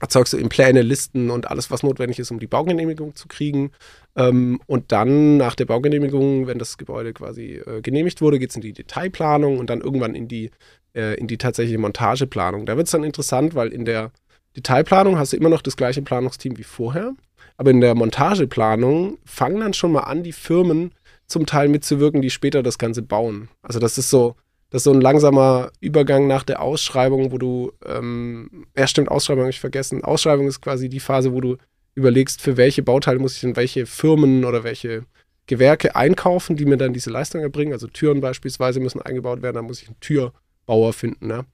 erzeugst 0.01 0.33
du 0.33 0.39
eben 0.39 0.49
Pläne, 0.49 0.81
Listen 0.81 1.29
und 1.31 1.51
alles, 1.51 1.71
was 1.71 1.83
notwendig 1.83 2.19
ist, 2.19 2.31
um 2.31 2.41
die 2.41 2.47
Baugenehmigung 2.47 3.15
zu 3.15 3.29
kriegen. 3.29 3.73
Ähm, 4.17 4.61
und 4.67 4.93
dann 4.93 5.37
nach 5.37 5.55
der 5.55 5.67
Baugenehmigung, 5.67 6.47
wenn 6.47 6.59
das 6.59 6.79
Gebäude 6.79 7.13
quasi 7.13 7.57
äh, 7.57 7.83
genehmigt 7.83 8.23
wurde, 8.23 8.39
geht 8.39 8.51
es 8.51 8.57
in 8.57 8.63
die 8.63 8.73
Detailplanung 8.73 9.59
und 9.59 9.69
dann 9.69 9.83
irgendwann 9.83 10.15
in 10.15 10.27
die 10.29 10.51
äh, 10.95 11.15
in 11.19 11.27
die 11.27 11.39
tatsächliche 11.39 11.79
Montageplanung. 11.79 12.67
Da 12.67 12.77
wird 12.77 12.87
es 12.87 12.93
dann 12.93 13.05
interessant, 13.05 13.55
weil 13.55 13.69
in 13.69 13.85
der 13.85 14.11
Detailplanung 14.57 15.19
hast 15.19 15.33
du 15.33 15.37
immer 15.37 15.49
noch 15.49 15.63
das 15.63 15.77
gleiche 15.77 16.03
Planungsteam 16.03 16.59
wie 16.59 16.65
vorher, 16.65 17.13
aber 17.57 17.71
in 17.71 17.81
der 17.81 17.95
Montageplanung 17.95 19.19
fangen 19.25 19.61
dann 19.61 19.75
schon 19.75 19.93
mal 19.93 20.01
an, 20.01 20.23
die 20.23 20.33
Firmen 20.33 20.93
zum 21.27 21.47
Teil 21.47 21.69
mitzuwirken, 21.69 22.23
die 22.23 22.31
später 22.31 22.63
das 22.63 22.79
Ganze 22.79 23.03
bauen. 23.03 23.49
Also 23.63 23.79
das 23.79 23.99
ist 23.99 24.11
so, 24.11 24.35
das 24.71 24.81
ist 24.81 24.85
so 24.85 24.93
ein 24.93 25.01
langsamer 25.01 25.71
Übergang 25.81 26.27
nach 26.27 26.43
der 26.43 26.61
Ausschreibung, 26.61 27.31
wo 27.33 27.39
du, 27.39 27.73
ähm, 27.87 28.67
ja 28.77 28.87
stimmt, 28.87 29.11
Ausschreibung 29.11 29.43
habe 29.43 29.51
ich 29.51 29.61
vergessen. 29.61 30.03
Ausschreibung 30.03 30.49
ist 30.49 30.61
quasi 30.61 30.89
die 30.89 31.01
Phase, 31.01 31.33
wo 31.33 31.41
du 31.41 31.57
überlegst, 31.95 32.41
für 32.41 32.57
welche 32.57 32.83
Bauteile 32.83 33.19
muss 33.19 33.35
ich 33.35 33.41
denn 33.41 33.57
welche 33.57 33.87
Firmen 33.87 34.45
oder 34.45 34.65
welche 34.65 35.05
Gewerke 35.47 35.97
einkaufen, 35.97 36.57
die 36.57 36.65
mir 36.65 36.77
dann 36.77 36.93
diese 36.93 37.11
Leistung 37.11 37.41
erbringen. 37.41 37.73
Also 37.73 37.87
Türen 37.89 38.21
beispielsweise 38.21 38.81
müssen 38.81 39.03
eingebaut 39.03 39.43
werden, 39.43 39.57
dann 39.57 39.65
muss 39.67 39.83
ich 39.83 39.89
eine 39.89 39.99
Tür 40.01 40.33
Bauer 40.67 40.93
finden. 40.93 41.27
Ne? 41.27 41.45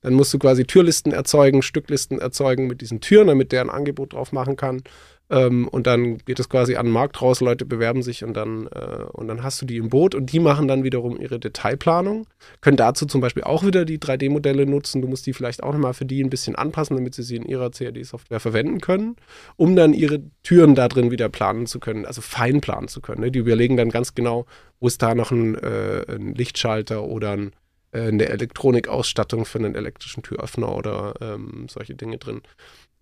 Dann 0.00 0.14
musst 0.14 0.34
du 0.34 0.38
quasi 0.38 0.64
Türlisten 0.64 1.12
erzeugen, 1.12 1.62
Stücklisten 1.62 2.18
erzeugen 2.18 2.66
mit 2.66 2.80
diesen 2.80 3.00
Türen, 3.00 3.28
damit 3.28 3.52
der 3.52 3.62
ein 3.62 3.70
Angebot 3.70 4.12
drauf 4.12 4.32
machen 4.32 4.56
kann. 4.56 4.82
Ähm, 5.30 5.66
und 5.68 5.86
dann 5.86 6.18
geht 6.18 6.38
es 6.38 6.50
quasi 6.50 6.76
an 6.76 6.86
den 6.86 6.92
Markt 6.92 7.22
raus, 7.22 7.40
Leute 7.40 7.64
bewerben 7.64 8.02
sich 8.02 8.22
und 8.22 8.34
dann, 8.34 8.66
äh, 8.66 9.04
und 9.12 9.26
dann 9.28 9.42
hast 9.42 9.62
du 9.62 9.66
die 9.66 9.78
im 9.78 9.88
Boot 9.88 10.14
und 10.14 10.30
die 10.30 10.38
machen 10.38 10.68
dann 10.68 10.84
wiederum 10.84 11.18
ihre 11.18 11.38
Detailplanung, 11.38 12.26
können 12.60 12.76
dazu 12.76 13.06
zum 13.06 13.22
Beispiel 13.22 13.44
auch 13.44 13.64
wieder 13.64 13.86
die 13.86 13.98
3D-Modelle 13.98 14.66
nutzen. 14.66 15.00
Du 15.00 15.08
musst 15.08 15.26
die 15.26 15.32
vielleicht 15.32 15.62
auch 15.62 15.72
nochmal 15.72 15.94
für 15.94 16.04
die 16.04 16.22
ein 16.22 16.28
bisschen 16.28 16.54
anpassen, 16.54 16.96
damit 16.96 17.14
sie 17.14 17.22
sie 17.22 17.36
in 17.36 17.46
ihrer 17.46 17.70
CAD-Software 17.70 18.40
verwenden 18.40 18.80
können, 18.80 19.16
um 19.56 19.74
dann 19.74 19.94
ihre 19.94 20.20
Türen 20.42 20.74
da 20.74 20.88
drin 20.88 21.10
wieder 21.10 21.30
planen 21.30 21.66
zu 21.66 21.80
können, 21.80 22.04
also 22.04 22.20
fein 22.20 22.60
planen 22.60 22.88
zu 22.88 23.00
können. 23.00 23.22
Ne? 23.22 23.30
Die 23.30 23.38
überlegen 23.38 23.78
dann 23.78 23.88
ganz 23.88 24.14
genau, 24.14 24.44
wo 24.78 24.88
ist 24.88 25.00
da 25.00 25.14
noch 25.14 25.30
ein, 25.30 25.54
äh, 25.54 26.04
ein 26.06 26.34
Lichtschalter 26.34 27.02
oder 27.02 27.30
ein 27.30 27.52
eine 28.00 28.28
Elektronikausstattung 28.28 29.44
für 29.44 29.58
einen 29.58 29.74
elektrischen 29.74 30.22
Türöffner 30.22 30.74
oder 30.74 31.14
ähm, 31.20 31.66
solche 31.68 31.94
Dinge 31.94 32.18
drin. 32.18 32.42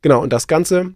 Genau, 0.02 0.22
und 0.22 0.32
das 0.32 0.46
Ganze, 0.46 0.94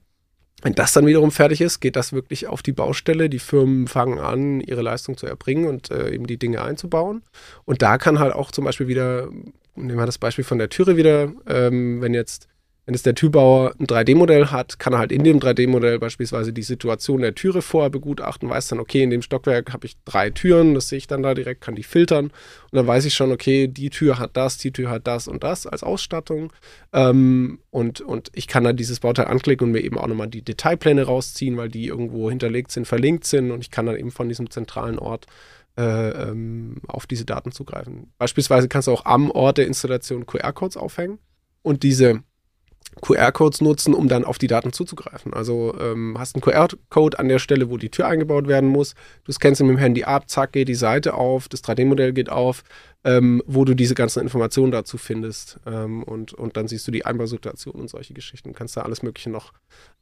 wenn 0.62 0.74
das 0.74 0.92
dann 0.92 1.06
wiederum 1.06 1.30
fertig 1.30 1.60
ist, 1.60 1.80
geht 1.80 1.96
das 1.96 2.12
wirklich 2.12 2.46
auf 2.46 2.62
die 2.62 2.72
Baustelle. 2.72 3.28
Die 3.28 3.38
Firmen 3.38 3.88
fangen 3.88 4.18
an, 4.18 4.60
ihre 4.60 4.82
Leistung 4.82 5.16
zu 5.16 5.26
erbringen 5.26 5.66
und 5.66 5.90
äh, 5.90 6.10
eben 6.10 6.26
die 6.26 6.38
Dinge 6.38 6.62
einzubauen. 6.62 7.22
Und 7.64 7.82
da 7.82 7.98
kann 7.98 8.18
halt 8.18 8.34
auch 8.34 8.50
zum 8.50 8.64
Beispiel 8.64 8.88
wieder, 8.88 9.28
nehmen 9.74 9.98
wir 9.98 10.06
das 10.06 10.18
Beispiel 10.18 10.44
von 10.44 10.58
der 10.58 10.68
Türe 10.68 10.96
wieder, 10.96 11.32
ähm, 11.46 12.00
wenn 12.00 12.14
jetzt 12.14 12.48
wenn 12.86 12.94
es 12.94 13.02
der 13.02 13.16
Typbauer 13.16 13.74
ein 13.80 13.86
3D-Modell 13.86 14.46
hat, 14.46 14.78
kann 14.78 14.92
er 14.92 15.00
halt 15.00 15.10
in 15.10 15.24
dem 15.24 15.40
3D-Modell 15.40 15.98
beispielsweise 15.98 16.52
die 16.52 16.62
Situation 16.62 17.20
der 17.20 17.34
Türe 17.34 17.60
vorher 17.60 17.90
begutachten, 17.90 18.48
weiß 18.48 18.68
dann, 18.68 18.78
okay, 18.78 19.02
in 19.02 19.10
dem 19.10 19.22
Stockwerk 19.22 19.72
habe 19.72 19.86
ich 19.86 19.96
drei 20.04 20.30
Türen, 20.30 20.74
das 20.74 20.88
sehe 20.88 20.98
ich 20.98 21.08
dann 21.08 21.24
da 21.24 21.34
direkt, 21.34 21.60
kann 21.60 21.74
die 21.74 21.82
filtern. 21.82 22.26
Und 22.26 22.32
dann 22.70 22.86
weiß 22.86 23.04
ich 23.04 23.14
schon, 23.14 23.32
okay, 23.32 23.66
die 23.66 23.90
Tür 23.90 24.20
hat 24.20 24.36
das, 24.36 24.58
die 24.58 24.70
Tür 24.70 24.88
hat 24.88 25.08
das 25.08 25.26
und 25.26 25.42
das 25.42 25.66
als 25.66 25.82
Ausstattung. 25.82 26.52
Ähm, 26.92 27.58
und, 27.70 28.00
und 28.02 28.30
ich 28.34 28.46
kann 28.46 28.62
dann 28.62 28.76
dieses 28.76 29.00
Bauteil 29.00 29.26
anklicken 29.26 29.66
und 29.66 29.72
mir 29.72 29.82
eben 29.82 29.98
auch 29.98 30.06
nochmal 30.06 30.28
die 30.28 30.42
Detailpläne 30.42 31.02
rausziehen, 31.02 31.56
weil 31.56 31.68
die 31.68 31.88
irgendwo 31.88 32.30
hinterlegt 32.30 32.70
sind, 32.70 32.86
verlinkt 32.86 33.24
sind. 33.24 33.50
Und 33.50 33.62
ich 33.62 33.72
kann 33.72 33.86
dann 33.86 33.96
eben 33.96 34.12
von 34.12 34.28
diesem 34.28 34.48
zentralen 34.48 35.00
Ort 35.00 35.26
äh, 35.76 36.10
ähm, 36.10 36.76
auf 36.86 37.08
diese 37.08 37.24
Daten 37.24 37.50
zugreifen. 37.50 38.12
Beispielsweise 38.16 38.68
kannst 38.68 38.86
du 38.86 38.92
auch 38.92 39.06
am 39.06 39.32
Ort 39.32 39.58
der 39.58 39.66
Installation 39.66 40.24
QR-Codes 40.24 40.76
aufhängen. 40.76 41.18
Und 41.62 41.82
diese 41.82 42.22
QR-Codes 43.02 43.60
nutzen, 43.60 43.94
um 43.94 44.08
dann 44.08 44.24
auf 44.24 44.38
die 44.38 44.46
Daten 44.46 44.72
zuzugreifen. 44.72 45.34
Also 45.34 45.74
ähm, 45.78 46.16
hast 46.18 46.34
einen 46.34 46.42
QR-Code 46.42 47.18
an 47.18 47.28
der 47.28 47.38
Stelle, 47.38 47.68
wo 47.70 47.76
die 47.76 47.90
Tür 47.90 48.06
eingebaut 48.06 48.48
werden 48.48 48.68
muss. 48.68 48.94
Du 49.24 49.32
scannst 49.32 49.60
ihn 49.60 49.66
mit 49.66 49.76
dem 49.76 49.80
Handy 49.80 50.04
ab, 50.04 50.30
zack, 50.30 50.52
geht 50.52 50.68
die 50.68 50.74
Seite 50.74 51.14
auf, 51.14 51.48
das 51.48 51.62
3D-Modell 51.62 52.12
geht 52.12 52.30
auf, 52.30 52.62
ähm, 53.04 53.42
wo 53.46 53.64
du 53.64 53.74
diese 53.74 53.94
ganzen 53.94 54.22
Informationen 54.22 54.72
dazu 54.72 54.98
findest. 54.98 55.60
Ähm, 55.66 56.02
und, 56.02 56.32
und 56.32 56.56
dann 56.56 56.68
siehst 56.68 56.86
du 56.86 56.90
die 56.90 57.04
Einbausituation 57.04 57.74
und 57.74 57.88
solche 57.88 58.14
Geschichten. 58.14 58.54
Kannst 58.54 58.76
da 58.76 58.82
alles 58.82 59.02
Mögliche 59.02 59.30
noch 59.30 59.52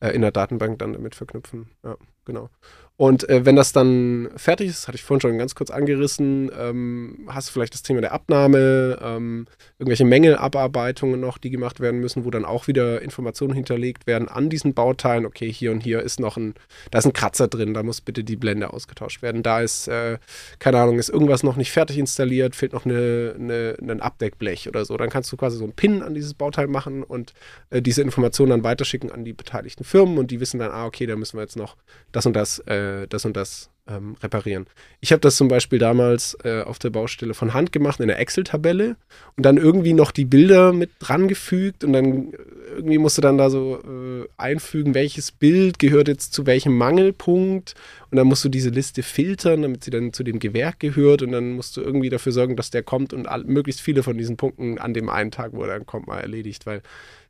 äh, 0.01 0.11
in 0.11 0.21
der 0.21 0.31
Datenbank 0.31 0.79
dann 0.79 0.93
damit 0.93 1.15
verknüpfen. 1.15 1.71
Ja, 1.83 1.97
genau. 2.25 2.51
Und 2.97 3.29
äh, 3.29 3.45
wenn 3.45 3.57
das 3.57 3.73
dann 3.73 4.29
fertig 4.37 4.69
ist, 4.69 4.87
hatte 4.87 4.95
ich 4.95 5.03
vorhin 5.03 5.21
schon 5.21 5.37
ganz 5.37 5.57
kurz 5.57 5.71
angerissen, 5.71 6.49
ähm, 6.57 7.27
hast 7.27 7.49
du 7.49 7.53
vielleicht 7.53 7.75
das 7.75 7.83
Thema 7.83 8.01
der 8.01 8.13
Abnahme, 8.13 9.01
ähm, 9.03 9.47
irgendwelche 9.81 10.05
Mängelabarbeitungen 10.05 11.19
noch, 11.19 11.39
die 11.39 11.51
gemacht 11.51 11.81
werden 11.81 11.99
müssen, 11.99 12.25
wo 12.25 12.31
dann 12.31 12.45
auch 12.45 12.69
wieder 12.69 13.03
Informationen 13.03 13.53
hinterlegt 13.53 14.07
werden 14.07 14.29
an 14.29 14.49
diesen 14.49 14.75
Bauteilen. 14.75 15.27
Okay, 15.27 15.53
hier 15.53 15.73
und 15.73 15.81
hier 15.81 16.03
ist 16.03 16.21
noch 16.21 16.37
ein, 16.37 16.55
da 16.93 17.01
ist 17.01 17.07
ein 17.07 17.13
Kratzer 17.13 17.49
drin, 17.49 17.75
da 17.75 17.83
muss 17.83 18.01
bitte 18.01 18.23
die 18.23 18.37
Blende 18.37 18.73
ausgetauscht 18.73 19.23
werden. 19.23 19.43
Da 19.43 19.61
ist, 19.61 19.89
äh, 19.89 20.19
keine 20.61 20.79
Ahnung, 20.79 21.01
ist 21.01 21.09
irgendwas 21.09 21.43
noch 21.43 21.57
nicht 21.57 21.73
fertig 21.73 21.99
installiert, 21.99 22.55
fehlt 22.55 22.75
noch 22.75 22.85
eine, 22.85 23.35
eine, 23.37 23.77
ein 23.81 24.03
Abdeckblech 24.03 24.69
oder 24.69 24.85
so. 24.85 24.97
Dann 24.97 25.11
kannst 25.11 25.33
du 25.33 25.37
quasi 25.37 25.57
so 25.57 25.65
einen 25.65 25.73
Pin 25.73 26.01
an 26.01 26.15
dieses 26.15 26.35
Bauteil 26.35 26.69
machen 26.69 27.03
und 27.03 27.33
äh, 27.71 27.83
diese 27.83 28.03
Informationen 28.03 28.51
dann 28.51 28.63
weiterschicken 28.63 29.11
an 29.11 29.25
die 29.25 29.33
beteiligten 29.33 29.83
Firmen 29.83 30.17
und 30.17 30.31
die 30.31 30.39
wissen 30.39 30.61
dann, 30.61 30.71
ah, 30.71 30.87
okay, 30.87 31.07
da 31.07 31.17
müssen 31.17 31.37
wir 31.37 31.43
jetzt 31.43 31.57
noch 31.57 31.75
das 32.15 32.27
und 32.27 32.35
das 32.35 32.61
äh, 32.61 33.07
das 33.09 33.25
und 33.25 33.37
das 33.37 33.71
ähm, 33.87 34.17
reparieren. 34.23 34.67
Ich 35.01 35.13
habe 35.13 35.21
das 35.21 35.37
zum 35.37 35.49
Beispiel 35.49 35.79
damals 35.79 36.39
äh, 36.45 36.63
auf 36.63 36.79
der 36.79 36.91
Baustelle 36.91 37.35
von 37.35 37.53
Hand 37.53 37.73
gemacht 37.73 38.01
in 38.01 38.09
der 38.09 38.19
Excel-Tabelle 38.19 38.97
und 39.37 39.45
dann 39.45 39.59
irgendwie 39.59 39.93
noch 39.93 40.11
die 40.11 40.25
Bilder 40.25 40.73
mit 40.73 40.91
dran 41.01 41.29
gefügt 41.29 41.85
und 41.85 41.93
dann 41.93 42.33
äh, 42.33 42.37
irgendwie 42.77 42.99
musste 42.99 43.21
dann 43.21 43.37
da 43.37 43.51
so 43.51 43.83
äh, 43.83 44.27
einfügen, 44.37 44.95
welches 44.95 45.33
Bild 45.33 45.79
gehört 45.79 46.09
jetzt 46.09 46.33
zu 46.33 46.47
welchem 46.47 46.79
Mangelpunkt 46.79 47.75
und 48.11 48.17
dann 48.17 48.27
musst 48.27 48.45
du 48.45 48.49
diese 48.49 48.71
Liste 48.71 49.03
filtern, 49.03 49.63
damit 49.63 49.85
sie 49.85 49.91
dann 49.91 50.13
zu 50.13 50.23
dem 50.23 50.39
Gewerk 50.39 50.81
gehört 50.81 51.23
und 51.23 51.33
dann 51.33 51.53
musst 51.53 51.77
du 51.77 51.83
irgendwie 51.83 52.11
dafür 52.11 52.33
sorgen, 52.33 52.57
dass 52.57 52.71
der 52.71 52.85
kommt 52.85 53.13
und 53.13 53.27
all, 53.27 53.45
möglichst 53.45 53.83
viele 53.83 54.03
von 54.03 54.17
diesen 54.17 54.37
Punkten 54.37 54.79
an 54.79 54.95
dem 54.95 55.11
einen 55.11 55.33
Tag, 55.33 55.53
wo 55.53 55.63
er 55.63 55.69
dann 55.69 55.85
kommt, 55.85 56.07
mal 56.07 56.21
erledigt, 56.21 56.65
weil 56.65 56.81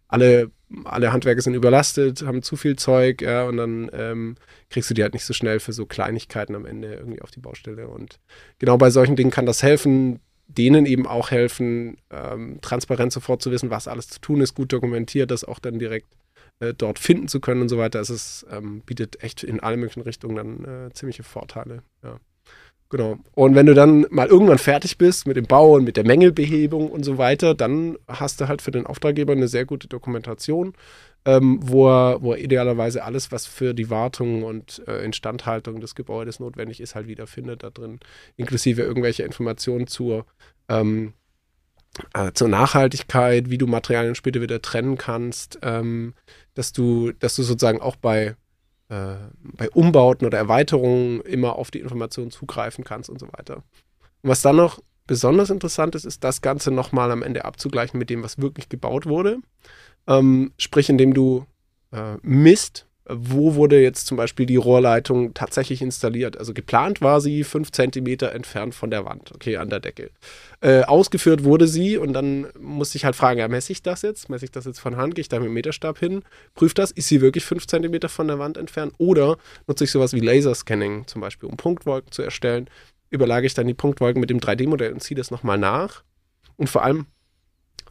alle, 0.09 0.51
alle 0.85 1.12
Handwerker 1.12 1.43
sind 1.43 1.55
überlastet, 1.55 2.22
haben 2.22 2.43
zu 2.43 2.57
viel 2.57 2.77
Zeug, 2.77 3.22
ja, 3.22 3.45
und 3.45 3.57
dann 3.57 3.91
ähm, 3.93 4.37
kriegst 4.70 4.91
du 4.91 4.95
die 4.95 5.03
halt 5.03 5.14
nicht 5.14 5.25
so 5.25 5.33
schnell 5.33 5.61
für 5.61 5.72
so 5.72 5.87
Kleinigkeiten 5.87 6.55
am 6.55 6.66
Ende 6.66 6.95
irgendwie 6.95 7.22
auf 7.22 7.31
die 7.31 7.41
Baustelle. 7.41 7.89
Und 7.89 8.18
genau 8.59 8.77
bei 8.77 8.91
solchen 8.91 9.16
Dingen 9.16 9.31
kann 9.31 9.47
das 9.47 9.62
helfen, 9.62 10.20
denen 10.47 10.87
eben 10.87 11.07
auch 11.07 11.31
helfen, 11.31 11.97
ähm, 12.11 12.59
transparent 12.61 13.12
sofort 13.12 13.43
zu 13.43 13.51
wissen, 13.51 13.70
was 13.70 13.89
alles 13.89 14.09
zu 14.09 14.20
tun 14.20 14.41
ist, 14.41 14.55
gut 14.55 14.72
dokumentiert, 14.72 15.31
das 15.31 15.45
auch 15.45 15.59
dann 15.59 15.79
direkt 15.79 16.09
äh, 16.61 16.75
dort 16.75 16.99
finden 16.99 17.29
zu 17.29 17.41
können 17.41 17.62
und 17.62 17.68
so 17.68 17.79
weiter. 17.79 18.01
Es 18.01 18.47
ähm, 18.51 18.83
bietet 18.85 19.22
echt 19.22 19.43
in 19.43 19.61
allen 19.61 19.81
möglichen 19.81 20.03
Richtungen 20.03 20.37
dann 20.37 20.64
äh, 20.64 20.93
ziemliche 20.93 21.22
Vorteile. 21.22 21.83
Ja. 22.03 22.18
Genau. 22.95 23.18
Und 23.32 23.57
wenn 23.57 23.66
du 23.66 23.74
dann 23.74 24.07
mal 24.11 24.28
irgendwann 24.28 24.59
fertig 24.59 24.99
bist 24.99 25.26
mit 25.26 25.36
dem 25.36 25.47
Bau 25.47 25.72
und 25.72 25.82
mit 25.82 25.97
der 25.97 26.07
Mängelbehebung 26.07 26.92
und 26.92 27.03
so 27.03 27.18
weiter, 27.18 27.53
dann 27.53 27.99
hast 28.07 28.40
du 28.40 28.47
halt 28.47 28.62
für 28.62 28.70
den 28.70 28.86
Auftraggeber 28.86 29.32
eine 29.32 29.49
sehr 29.49 29.64
gute 29.64 29.88
Dokumentation, 29.88 30.74
ähm, 31.24 31.59
wo, 31.61 31.88
er, 31.88 32.22
wo 32.22 32.34
er 32.34 32.38
idealerweise 32.38 33.03
alles, 33.03 33.32
was 33.32 33.47
für 33.47 33.74
die 33.74 33.90
Wartung 33.90 34.45
und 34.45 34.80
äh, 34.86 35.05
Instandhaltung 35.05 35.80
des 35.80 35.97
Gebäudes 35.97 36.38
notwendig 36.38 36.80
ist, 36.80 36.95
halt 36.95 37.09
wiederfindet 37.09 37.64
da 37.64 37.70
drin, 37.70 37.99
inklusive 38.36 38.82
irgendwelche 38.82 39.24
Informationen 39.24 39.88
zur, 39.88 40.24
ähm, 40.68 41.14
äh, 42.12 42.30
zur 42.30 42.47
Nachhaltigkeit, 42.47 43.51
wie 43.51 43.59
du 43.59 43.66
Materialien 43.66 44.14
später 44.14 44.40
wieder 44.40 44.62
trennen 44.62 44.99
kannst, 44.99 45.59
ähm, 45.62 46.14
dass 46.55 46.72
du, 46.72 47.11
dass 47.11 47.34
du 47.34 47.42
sozusagen 47.42 47.80
auch 47.80 47.97
bei 47.97 48.36
äh, 48.89 49.14
bei 49.43 49.70
Umbauten 49.70 50.26
oder 50.26 50.39
Erweiterungen 50.39 51.20
immer 51.22 51.57
auf 51.57 51.70
die 51.70 51.80
Informationen 51.80 52.30
zugreifen 52.30 52.85
kannst 52.85 53.11
und 53.11 53.18
so 53.18 53.28
weiter. 53.32 53.57
Und 54.22 54.30
was 54.30 54.43
dann 54.43 54.57
noch 54.57 54.82
besonders 55.07 55.51
interessant 55.51 55.95
ist, 55.95 56.05
ist 56.05 56.24
das 56.24 56.41
Ganze 56.41 56.70
nochmal 56.70 57.11
am 57.11 57.22
Ende 57.22 57.45
abzugleichen 57.45 57.99
mit 57.99 58.11
dem, 58.11 58.22
was 58.22 58.39
wirklich 58.39 58.68
gebaut 58.68 59.07
wurde. 59.07 59.39
Ähm, 60.07 60.53
sprich, 60.59 60.89
indem 60.89 61.14
du 61.14 61.47
äh, 61.93 62.16
misst, 62.22 62.87
wo 63.07 63.55
wurde 63.55 63.82
jetzt 63.82 64.07
zum 64.07 64.16
Beispiel 64.16 64.46
die 64.46 64.57
Rohrleitung 64.57 65.34
tatsächlich 65.34 65.82
installiert. 65.82 66.38
Also 66.38 66.55
geplant 66.55 67.02
war 67.02 67.20
sie 67.20 67.44
fünf 67.44 67.70
Zentimeter 67.70 68.32
entfernt 68.32 68.74
von 68.74 68.90
der 68.90 69.05
Wand, 69.05 69.32
okay, 69.34 69.59
an 69.59 69.68
der 69.68 69.80
Decke. 69.80 70.11
Äh, 70.62 70.84
ausgeführt 70.84 71.44
wurde 71.44 71.68
sie 71.68 71.98
und 71.98 72.14
dann 72.14 72.46
musste 72.59 72.96
ich 72.96 73.05
halt 73.05 73.14
fragen, 73.14 73.40
ja, 73.40 73.48
messe 73.48 73.72
ich 73.72 73.82
das 73.82 74.00
jetzt? 74.02 74.30
Messe 74.30 74.46
ich 74.46 74.52
das 74.52 74.64
jetzt 74.64 74.80
von 74.80 74.96
Hand? 74.96 75.14
Gehe 75.14 75.20
ich 75.20 75.28
da 75.28 75.38
mit 75.38 75.46
dem 75.46 75.52
Meterstab 75.52 75.98
hin? 75.98 76.22
Prüfe 76.55 76.74
das, 76.74 76.90
ist 76.90 77.09
sie 77.09 77.20
wirklich 77.20 77.44
fünf 77.44 77.66
Zentimeter 77.66 78.09
von 78.09 78.26
der 78.26 78.38
Wand 78.38 78.57
entfernt? 78.57 78.94
Oder 78.96 79.36
nutze 79.66 79.84
ich 79.84 79.90
sowas 79.90 80.14
wie 80.14 80.20
Laserscanning 80.20 81.07
zum 81.07 81.20
Beispiel, 81.20 81.48
um 81.48 81.59
Punktwolken 81.59 82.11
zu 82.11 82.22
erstellen? 82.22 82.70
Überlage 83.11 83.46
ich 83.46 83.55
dann 83.55 83.66
die 83.66 83.74
Punktwolken 83.74 84.18
mit 84.18 84.30
dem 84.30 84.40
3D-Modell 84.40 84.92
und 84.92 85.02
ziehe 85.02 85.16
das 85.16 85.30
nochmal 85.30 85.59
nach? 85.59 86.02
Und 86.57 86.70
vor 86.70 86.82
allem, 86.82 87.07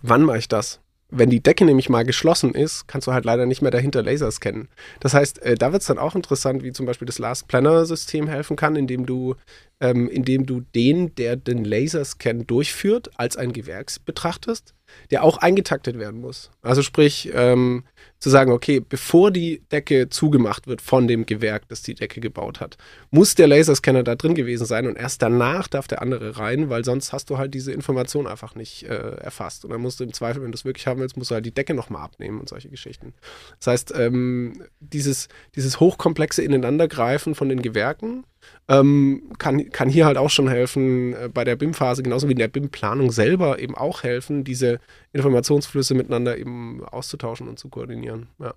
wann 0.02 0.24
mache 0.24 0.40
ich 0.40 0.48
das? 0.48 0.83
Wenn 1.16 1.30
die 1.30 1.44
Decke 1.44 1.66
nämlich 1.66 1.90
mal 1.90 2.04
geschlossen 2.04 2.56
ist, 2.56 2.88
kannst 2.88 3.08
du 3.08 3.14
halt 3.14 3.26
leider 3.26 3.46
nicht 3.46 3.62
mehr 3.62 3.72
dahinter 3.72 4.02
Laser 4.02 4.32
scannen. 4.32 4.68
Das 5.00 5.14
heißt, 5.14 5.42
äh, 5.44 5.56
da 5.56 5.72
wird 5.72 5.82
es 5.82 5.88
dann 5.88 6.00
auch 6.00 6.16
interessant, 6.16 6.64
wie 6.64 6.72
zum 6.72 6.86
Beispiel 6.86 7.06
das 7.06 7.20
Last 7.20 7.48
Planner-System 7.48 8.28
helfen 8.28 8.56
kann, 8.56 8.76
indem 8.76 9.06
du, 9.06 9.36
ähm, 9.80 10.10
indem 10.10 10.46
du 10.46 10.62
den, 10.74 11.14
der 11.16 11.36
den 11.36 11.64
Laserscan 11.64 12.48
durchführt, 12.48 13.12
als 13.18 13.38
ein 13.38 13.54
Gewerks 13.54 14.00
betrachtest 14.00 14.74
der 15.12 15.24
auch 15.24 15.38
eingetaktet 15.38 16.00
werden 16.00 16.22
muss. 16.22 16.52
Also 16.62 16.82
sprich, 16.82 17.32
ähm, 17.34 17.84
zu 18.20 18.30
sagen, 18.30 18.52
okay, 18.52 18.80
bevor 18.80 19.32
die 19.32 19.62
Decke 19.72 20.10
zugemacht 20.10 20.68
wird 20.68 20.82
von 20.82 21.08
dem 21.08 21.26
Gewerk, 21.26 21.68
das 21.68 21.82
die 21.82 21.94
Decke 21.94 22.22
gebaut 22.22 22.62
hat, 22.62 22.78
muss 23.12 23.36
der 23.36 23.48
Laserscanner 23.48 24.04
da 24.04 24.16
drin 24.16 24.34
gewesen 24.34 24.66
sein 24.66 24.88
und 24.88 24.96
erst 24.96 25.22
danach 25.22 25.68
darf 25.68 25.88
der 25.88 26.02
andere 26.02 26.38
rein, 26.38 26.70
weil 26.70 26.86
sonst 26.86 27.12
hast 27.12 27.30
du 27.30 27.38
halt 27.38 27.54
diese 27.54 27.74
Information 27.74 28.26
einfach 28.26 28.56
nicht 28.56 28.84
äh, 28.84 29.16
erfasst. 29.18 29.66
Und 29.66 29.72
dann 29.72 29.82
musst 29.82 30.00
du 30.00 30.06
im 30.06 30.14
Zweifel, 30.14 30.42
wenn 30.42 30.52
du 30.52 30.56
es 30.56 30.64
wirklich 30.64 30.88
haben 30.88 31.02
willst, 31.02 31.18
musst 31.18 31.32
du 31.32 31.36
halt 31.36 31.46
die 31.46 31.54
Decke 31.54 31.74
nochmal 31.74 32.04
abnehmen 32.04 32.40
und 32.40 32.48
solche 32.48 32.70
Geschichten. 32.70 33.14
Das 33.60 33.68
heißt, 33.68 33.94
ähm, 33.98 34.64
dieses, 34.80 35.28
dieses 35.56 35.80
hochkomplexe 35.80 36.42
Ineinandergreifen 36.42 37.36
von 37.36 37.50
den 37.50 37.62
Gewerken 37.62 38.24
ähm, 38.68 39.34
kann, 39.38 39.70
kann 39.72 39.90
hier 39.90 40.06
halt 40.06 40.18
auch 40.18 40.30
schon 40.30 40.48
helfen, 40.48 41.14
äh, 41.14 41.30
bei 41.34 41.44
der 41.44 41.56
BIM-Phase, 41.56 42.04
genauso 42.04 42.28
wie 42.28 42.34
in 42.34 42.38
der 42.38 42.48
BIM-Planung 42.48 43.12
selber 43.12 43.60
eben 43.60 43.76
auch 43.76 44.04
helfen, 44.04 44.44
diese 44.44 44.80
Informationsflüsse 45.12 45.94
miteinander 45.96 46.38
eben 46.38 46.84
auszutauschen 46.86 47.48
und 47.48 47.60
zu 47.60 47.70
koordinieren. 47.70 47.93
Ja. 48.40 48.54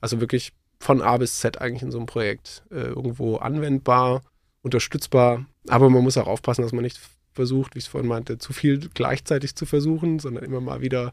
Also 0.00 0.20
wirklich 0.20 0.52
von 0.78 1.00
A 1.00 1.16
bis 1.16 1.40
Z 1.40 1.60
eigentlich 1.60 1.82
in 1.82 1.90
so 1.90 1.98
einem 1.98 2.06
Projekt 2.06 2.64
äh, 2.70 2.88
irgendwo 2.88 3.36
anwendbar, 3.36 4.22
unterstützbar, 4.62 5.46
aber 5.68 5.88
man 5.88 6.02
muss 6.02 6.18
auch 6.18 6.26
aufpassen, 6.26 6.62
dass 6.62 6.72
man 6.72 6.82
nicht 6.82 7.00
versucht, 7.32 7.74
wie 7.74 7.78
ich 7.78 7.84
es 7.84 7.90
vorhin 7.90 8.08
meinte, 8.08 8.38
zu 8.38 8.52
viel 8.52 8.88
gleichzeitig 8.92 9.54
zu 9.54 9.66
versuchen, 9.66 10.18
sondern 10.18 10.44
immer 10.44 10.60
mal 10.60 10.80
wieder 10.80 11.12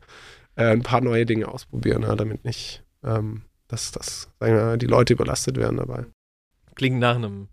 äh, 0.56 0.72
ein 0.72 0.84
paar 0.84 1.02
neue 1.02 1.26
Dinge 1.26 1.48
ausprobieren, 1.48 2.04
ja, 2.04 2.16
damit 2.16 2.46
nicht, 2.46 2.84
ähm, 3.04 3.44
dass, 3.68 3.92
dass 3.92 4.30
wir, 4.40 4.78
die 4.78 4.88
Leute 4.88 5.14
überlastet 5.14 5.58
werden 5.58 5.78
dabei. 5.78 6.06
Klingt 6.76 7.00
nach 7.00 7.16
einem 7.16 7.48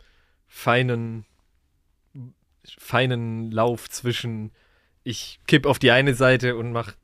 feinen, 0.46 1.26
feinen 2.64 3.50
Lauf 3.50 3.88
zwischen 3.88 4.52
ich 5.02 5.40
kipp 5.46 5.66
auf 5.66 5.78
die 5.78 5.90
eine 5.90 6.14
Seite 6.14 6.56
und 6.56 6.72
mache 6.72 6.94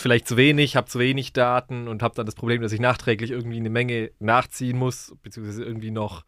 vielleicht 0.00 0.26
zu 0.26 0.36
wenig, 0.36 0.76
habe 0.76 0.88
zu 0.88 0.98
wenig 0.98 1.32
Daten 1.32 1.88
und 1.88 2.02
habe 2.02 2.14
dann 2.14 2.26
das 2.26 2.34
Problem, 2.34 2.62
dass 2.62 2.72
ich 2.72 2.80
nachträglich 2.80 3.30
irgendwie 3.30 3.58
eine 3.58 3.70
Menge 3.70 4.10
nachziehen 4.18 4.78
muss, 4.78 5.14
beziehungsweise 5.22 5.64
irgendwie 5.64 5.90
noch 5.90 6.24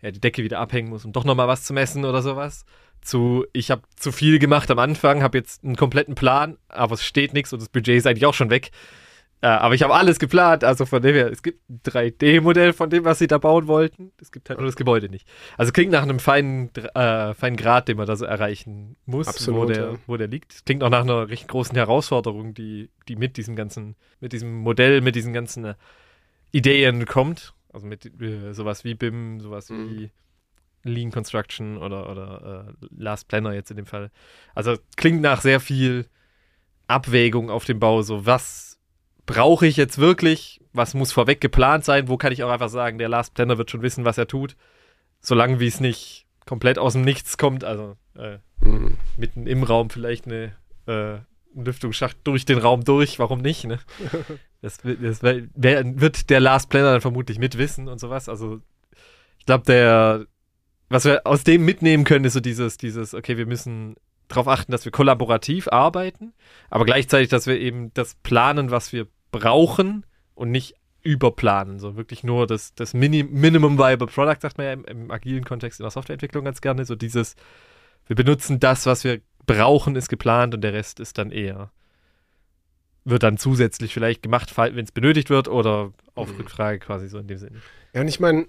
ja, 0.00 0.10
die 0.10 0.20
Decke 0.20 0.42
wieder 0.42 0.58
abhängen 0.58 0.88
muss, 0.88 1.04
um 1.04 1.12
doch 1.12 1.24
nochmal 1.24 1.48
was 1.48 1.64
zu 1.64 1.72
messen 1.72 2.04
oder 2.04 2.22
sowas. 2.22 2.64
Zu, 3.00 3.46
ich 3.52 3.70
habe 3.70 3.82
zu 3.96 4.12
viel 4.12 4.38
gemacht 4.38 4.70
am 4.70 4.78
Anfang, 4.78 5.22
habe 5.22 5.38
jetzt 5.38 5.64
einen 5.64 5.76
kompletten 5.76 6.14
Plan, 6.14 6.56
aber 6.68 6.94
es 6.94 7.04
steht 7.04 7.34
nichts 7.34 7.52
und 7.52 7.60
das 7.60 7.68
Budget 7.68 7.96
ist 7.96 8.06
eigentlich 8.06 8.26
auch 8.26 8.34
schon 8.34 8.50
weg. 8.50 8.70
Äh, 9.42 9.48
aber 9.48 9.74
ich 9.74 9.82
habe 9.82 9.92
alles 9.92 10.20
geplant, 10.20 10.62
also 10.62 10.86
von 10.86 11.02
dem 11.02 11.16
her, 11.16 11.30
es 11.30 11.42
gibt 11.42 11.68
ein 11.68 11.80
3D-Modell 11.84 12.72
von 12.72 12.88
dem, 12.90 13.04
was 13.04 13.18
sie 13.18 13.26
da 13.26 13.38
bauen 13.38 13.66
wollten. 13.66 14.12
Es 14.20 14.30
gibt 14.30 14.48
halt 14.48 14.60
nur 14.60 14.66
das 14.66 14.76
Gebäude 14.76 15.08
nicht. 15.08 15.26
Also 15.58 15.72
klingt 15.72 15.90
nach 15.90 16.04
einem 16.04 16.20
feinen, 16.20 16.72
äh, 16.76 17.34
feinen 17.34 17.56
Grad, 17.56 17.88
den 17.88 17.96
man 17.96 18.06
da 18.06 18.14
so 18.14 18.24
erreichen 18.24 18.94
muss, 19.04 19.26
Absolut, 19.26 19.60
wo, 19.60 19.64
der, 19.66 19.84
ja. 19.90 19.98
wo 20.06 20.16
der 20.16 20.28
liegt. 20.28 20.64
Klingt 20.64 20.84
auch 20.84 20.90
nach 20.90 21.02
einer 21.02 21.28
recht 21.28 21.48
großen 21.48 21.74
Herausforderung, 21.74 22.54
die, 22.54 22.90
die 23.08 23.16
mit 23.16 23.36
diesem 23.36 23.56
ganzen, 23.56 23.96
mit 24.20 24.32
diesem 24.32 24.58
Modell, 24.60 25.00
mit 25.00 25.16
diesen 25.16 25.32
ganzen 25.32 25.64
äh, 25.64 25.74
Ideen 26.52 27.04
kommt. 27.04 27.52
Also 27.72 27.86
mit 27.88 28.04
äh, 28.22 28.52
sowas 28.52 28.84
wie 28.84 28.94
BIM, 28.94 29.40
sowas 29.40 29.70
Mhm. 29.70 29.90
wie 29.90 30.10
Lean 30.84 31.10
Construction 31.10 31.78
oder, 31.78 32.08
oder 32.10 32.74
äh, 32.80 32.86
Last 32.96 33.26
Planner 33.26 33.54
jetzt 33.54 33.70
in 33.72 33.76
dem 33.76 33.86
Fall. 33.86 34.12
Also 34.54 34.76
klingt 34.96 35.20
nach 35.20 35.40
sehr 35.40 35.58
viel 35.58 36.06
Abwägung 36.86 37.50
auf 37.50 37.64
dem 37.64 37.80
Bau, 37.80 38.02
so 38.02 38.24
was 38.24 38.71
brauche 39.26 39.66
ich 39.66 39.76
jetzt 39.76 39.98
wirklich, 39.98 40.60
was 40.72 40.94
muss 40.94 41.12
vorweg 41.12 41.40
geplant 41.40 41.84
sein, 41.84 42.08
wo 42.08 42.16
kann 42.16 42.32
ich 42.32 42.42
auch 42.42 42.50
einfach 42.50 42.68
sagen, 42.68 42.98
der 42.98 43.08
Last 43.08 43.34
Planner 43.34 43.58
wird 43.58 43.70
schon 43.70 43.82
wissen, 43.82 44.04
was 44.04 44.18
er 44.18 44.26
tut, 44.26 44.56
solange 45.20 45.60
wie 45.60 45.66
es 45.66 45.80
nicht 45.80 46.26
komplett 46.46 46.78
aus 46.78 46.94
dem 46.94 47.02
Nichts 47.02 47.38
kommt, 47.38 47.64
also 47.64 47.96
äh, 48.16 48.38
Mhm. 48.64 48.96
mitten 49.16 49.46
im 49.48 49.64
Raum 49.64 49.90
vielleicht 49.90 50.26
eine 50.26 50.52
äh, 50.86 51.18
Lüftungsschacht 51.54 52.16
durch 52.22 52.44
den 52.44 52.58
Raum 52.58 52.84
durch, 52.84 53.18
warum 53.18 53.40
nicht, 53.40 53.64
ne? 53.64 53.80
Das, 54.60 54.78
das 54.78 55.24
wer, 55.24 56.00
wird 56.00 56.30
der 56.30 56.38
Last 56.38 56.68
Planner 56.68 56.92
dann 56.92 57.00
vermutlich 57.00 57.40
mitwissen 57.40 57.88
und 57.88 57.98
sowas, 57.98 58.28
also 58.28 58.60
ich 59.38 59.46
glaube, 59.46 59.64
der 59.64 60.26
was 60.88 61.04
wir 61.04 61.26
aus 61.26 61.42
dem 61.42 61.64
mitnehmen 61.64 62.04
können, 62.04 62.26
ist 62.26 62.34
so 62.34 62.40
dieses, 62.40 62.76
dieses, 62.76 63.14
okay, 63.14 63.38
wir 63.38 63.46
müssen 63.46 63.96
darauf 64.32 64.48
achten, 64.48 64.72
dass 64.72 64.84
wir 64.84 64.92
kollaborativ 64.92 65.68
arbeiten, 65.68 66.32
aber 66.70 66.84
gleichzeitig, 66.84 67.28
dass 67.28 67.46
wir 67.46 67.58
eben 67.58 67.92
das 67.94 68.14
planen, 68.16 68.70
was 68.70 68.92
wir 68.92 69.06
brauchen 69.30 70.04
und 70.34 70.50
nicht 70.50 70.74
überplanen. 71.02 71.78
So 71.78 71.96
wirklich 71.96 72.22
nur 72.24 72.46
das, 72.46 72.74
das 72.74 72.94
Mini 72.94 73.24
Minimum 73.24 73.78
Viable 73.78 74.06
Product, 74.06 74.40
sagt 74.40 74.58
man 74.58 74.66
ja 74.66 74.72
im, 74.72 74.84
im 74.84 75.10
agilen 75.10 75.44
Kontext 75.44 75.80
in 75.80 75.84
der 75.84 75.90
Softwareentwicklung 75.90 76.44
ganz 76.44 76.60
gerne. 76.60 76.84
So 76.84 76.94
dieses, 76.94 77.34
wir 78.06 78.16
benutzen 78.16 78.60
das, 78.60 78.86
was 78.86 79.04
wir 79.04 79.20
brauchen, 79.46 79.96
ist 79.96 80.08
geplant 80.08 80.54
und 80.54 80.60
der 80.60 80.72
Rest 80.72 81.00
ist 81.00 81.18
dann 81.18 81.30
eher, 81.30 81.70
wird 83.04 83.24
dann 83.24 83.36
zusätzlich 83.36 83.92
vielleicht 83.92 84.22
gemacht, 84.22 84.56
wenn 84.56 84.84
es 84.84 84.92
benötigt 84.92 85.30
wird 85.30 85.48
oder 85.48 85.92
auf 86.14 86.30
Mhm. 86.30 86.36
Rückfrage 86.36 86.78
quasi 86.78 87.08
so 87.08 87.18
in 87.18 87.26
dem 87.26 87.38
Sinne. 87.38 87.60
Ja, 87.94 88.00
und 88.02 88.08
ich 88.08 88.20
meine, 88.20 88.46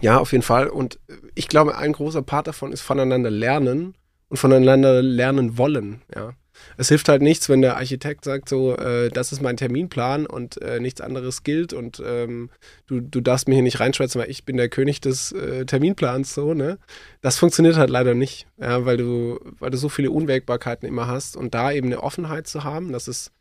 ja, 0.00 0.18
auf 0.18 0.32
jeden 0.32 0.42
Fall. 0.42 0.68
Und 0.68 0.98
ich 1.34 1.48
glaube, 1.48 1.76
ein 1.76 1.92
großer 1.92 2.22
Part 2.22 2.46
davon 2.46 2.72
ist 2.72 2.80
voneinander 2.80 3.30
lernen 3.30 3.94
und 4.28 4.36
voneinander 4.36 5.02
lernen 5.02 5.58
wollen. 5.58 6.02
Ja. 6.14 6.34
Es 6.76 6.88
hilft 6.88 7.08
halt 7.08 7.22
nichts, 7.22 7.48
wenn 7.48 7.62
der 7.62 7.76
Architekt 7.76 8.24
sagt, 8.24 8.48
so, 8.48 8.76
äh, 8.76 9.10
das 9.10 9.32
ist 9.32 9.42
mein 9.42 9.56
Terminplan 9.56 10.26
und 10.26 10.60
äh, 10.62 10.80
nichts 10.80 11.00
anderes 11.00 11.42
gilt 11.42 11.72
und 11.72 12.02
ähm, 12.04 12.50
du, 12.86 13.00
du 13.00 13.20
darfst 13.20 13.48
mir 13.48 13.54
hier 13.54 13.62
nicht 13.62 13.80
reinschwätzen, 13.80 14.20
weil 14.20 14.30
ich 14.30 14.44
bin 14.44 14.56
der 14.56 14.68
König 14.68 15.00
des 15.00 15.32
äh, 15.32 15.64
Terminplans, 15.64 16.34
so, 16.34 16.54
ne? 16.54 16.78
Das 17.20 17.38
funktioniert 17.38 17.76
halt 17.76 17.90
leider 17.90 18.14
nicht, 18.14 18.46
ja, 18.58 18.84
weil 18.84 18.96
du, 18.96 19.38
weil 19.58 19.70
du 19.70 19.78
so 19.78 19.88
viele 19.88 20.10
Unwägbarkeiten 20.10 20.86
immer 20.86 21.06
hast 21.06 21.36
und 21.36 21.54
da 21.54 21.72
eben 21.72 21.88
eine 21.88 22.02
Offenheit 22.02 22.46
zu 22.46 22.64
haben, 22.64 22.92
das 22.92 23.08
ist 23.08 23.32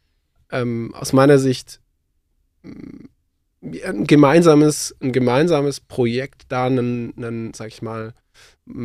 ähm, 0.52 0.94
aus 0.96 1.14
meiner 1.14 1.38
Sicht 1.38 1.80
ein 3.62 4.06
gemeinsames, 4.06 4.96
ein 5.02 5.12
gemeinsames 5.12 5.80
Projekt, 5.80 6.44
da 6.50 6.66
einen, 6.66 7.14
einen, 7.18 7.54
sag 7.54 7.68
ich 7.68 7.82
mal, 7.82 8.14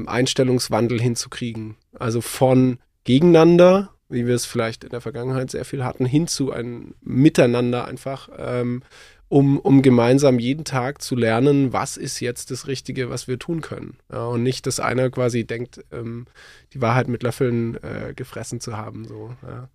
Einstellungswandel 0.06 1.00
hinzukriegen. 1.00 1.76
Also 1.98 2.20
von 2.20 2.78
gegeneinander 3.04 3.90
wie 4.08 4.26
wir 4.26 4.34
es 4.34 4.46
vielleicht 4.46 4.84
in 4.84 4.90
der 4.90 5.00
Vergangenheit 5.00 5.50
sehr 5.50 5.64
viel 5.64 5.84
hatten, 5.84 6.06
hin 6.06 6.26
zu 6.26 6.52
einem 6.52 6.94
Miteinander 7.02 7.86
einfach, 7.86 8.28
ähm, 8.38 8.82
um, 9.28 9.58
um 9.58 9.82
gemeinsam 9.82 10.38
jeden 10.38 10.64
Tag 10.64 11.02
zu 11.02 11.16
lernen, 11.16 11.72
was 11.72 11.96
ist 11.96 12.20
jetzt 12.20 12.52
das 12.52 12.68
Richtige, 12.68 13.10
was 13.10 13.26
wir 13.26 13.40
tun 13.40 13.60
können. 13.60 13.96
Ja, 14.12 14.26
und 14.26 14.44
nicht, 14.44 14.66
dass 14.66 14.78
einer 14.78 15.10
quasi 15.10 15.44
denkt, 15.44 15.84
ähm, 15.90 16.26
die 16.72 16.80
Wahrheit 16.80 17.08
mit 17.08 17.24
Löffeln 17.24 17.76
äh, 17.82 18.14
gefressen 18.14 18.60
zu 18.60 18.76
haben. 18.76 19.04
So, 19.04 19.34
ja. 19.42 19.68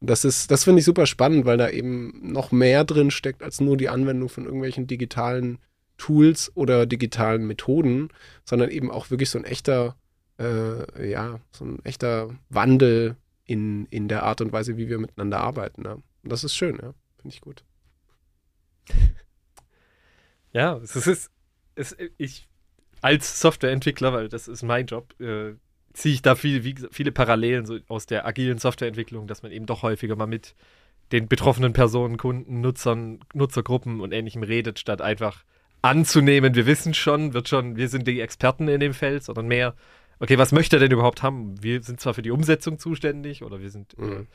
Das 0.00 0.24
ist, 0.24 0.50
das 0.50 0.64
finde 0.64 0.80
ich 0.80 0.84
super 0.84 1.06
spannend, 1.06 1.44
weil 1.44 1.56
da 1.56 1.70
eben 1.70 2.32
noch 2.32 2.52
mehr 2.52 2.84
drin 2.84 3.10
steckt 3.10 3.42
als 3.42 3.60
nur 3.60 3.76
die 3.76 3.88
Anwendung 3.88 4.28
von 4.28 4.44
irgendwelchen 4.44 4.86
digitalen 4.86 5.58
Tools 5.96 6.52
oder 6.54 6.86
digitalen 6.86 7.46
Methoden, 7.46 8.08
sondern 8.44 8.70
eben 8.70 8.90
auch 8.90 9.10
wirklich 9.10 9.30
so 9.30 9.38
ein 9.38 9.44
echter, 9.44 9.96
äh, 10.38 11.10
ja, 11.10 11.40
so 11.50 11.64
ein 11.64 11.84
echter 11.84 12.30
Wandel 12.48 13.16
in, 13.44 13.86
in 13.86 14.06
der 14.06 14.22
Art 14.22 14.40
und 14.40 14.52
Weise, 14.52 14.76
wie 14.76 14.88
wir 14.88 14.98
miteinander 14.98 15.40
arbeiten. 15.40 15.82
Ja. 15.84 15.94
Und 15.94 16.04
das 16.22 16.44
ist 16.44 16.54
schön, 16.54 16.76
ja. 16.80 16.94
Finde 17.20 17.34
ich 17.34 17.40
gut. 17.40 17.64
Ja, 20.50 20.78
es 20.78 20.96
ist, 20.96 21.30
es, 21.74 21.94
ich 22.16 22.48
als 23.02 23.40
Softwareentwickler, 23.40 24.12
weil 24.12 24.28
das 24.28 24.48
ist 24.48 24.62
mein 24.62 24.86
Job, 24.86 25.14
äh, 25.20 25.54
ziehe 25.98 26.14
ich 26.14 26.22
da 26.22 26.34
viel, 26.34 26.64
wie, 26.64 26.76
viele 26.90 27.12
Parallelen 27.12 27.66
so 27.66 27.78
aus 27.88 28.06
der 28.06 28.26
agilen 28.26 28.58
Softwareentwicklung, 28.58 29.26
dass 29.26 29.42
man 29.42 29.52
eben 29.52 29.66
doch 29.66 29.82
häufiger 29.82 30.16
mal 30.16 30.26
mit 30.26 30.54
den 31.12 31.26
betroffenen 31.26 31.72
Personen, 31.72 32.16
Kunden, 32.16 32.60
Nutzern, 32.60 33.20
Nutzergruppen 33.34 34.00
und 34.00 34.12
ähnlichem 34.12 34.42
redet, 34.42 34.78
statt 34.78 35.02
einfach 35.02 35.44
anzunehmen, 35.82 36.54
wir 36.54 36.66
wissen 36.66 36.94
schon, 36.94 37.34
wird 37.34 37.48
schon, 37.48 37.76
wir 37.76 37.88
sind 37.88 38.06
die 38.06 38.20
Experten 38.20 38.68
in 38.68 38.80
dem 38.80 38.94
Feld, 38.94 39.24
sondern 39.24 39.48
mehr, 39.48 39.74
okay, 40.20 40.38
was 40.38 40.52
möchte 40.52 40.76
er 40.76 40.80
denn 40.80 40.92
überhaupt 40.92 41.22
haben? 41.22 41.62
Wir 41.62 41.82
sind 41.82 42.00
zwar 42.00 42.14
für 42.14 42.22
die 42.22 42.30
Umsetzung 42.30 42.78
zuständig 42.78 43.42
oder 43.42 43.60
wir 43.60 43.70
sind 43.70 43.96
äh, 43.98 44.02
mhm. 44.02 44.12
äh, 44.12 44.26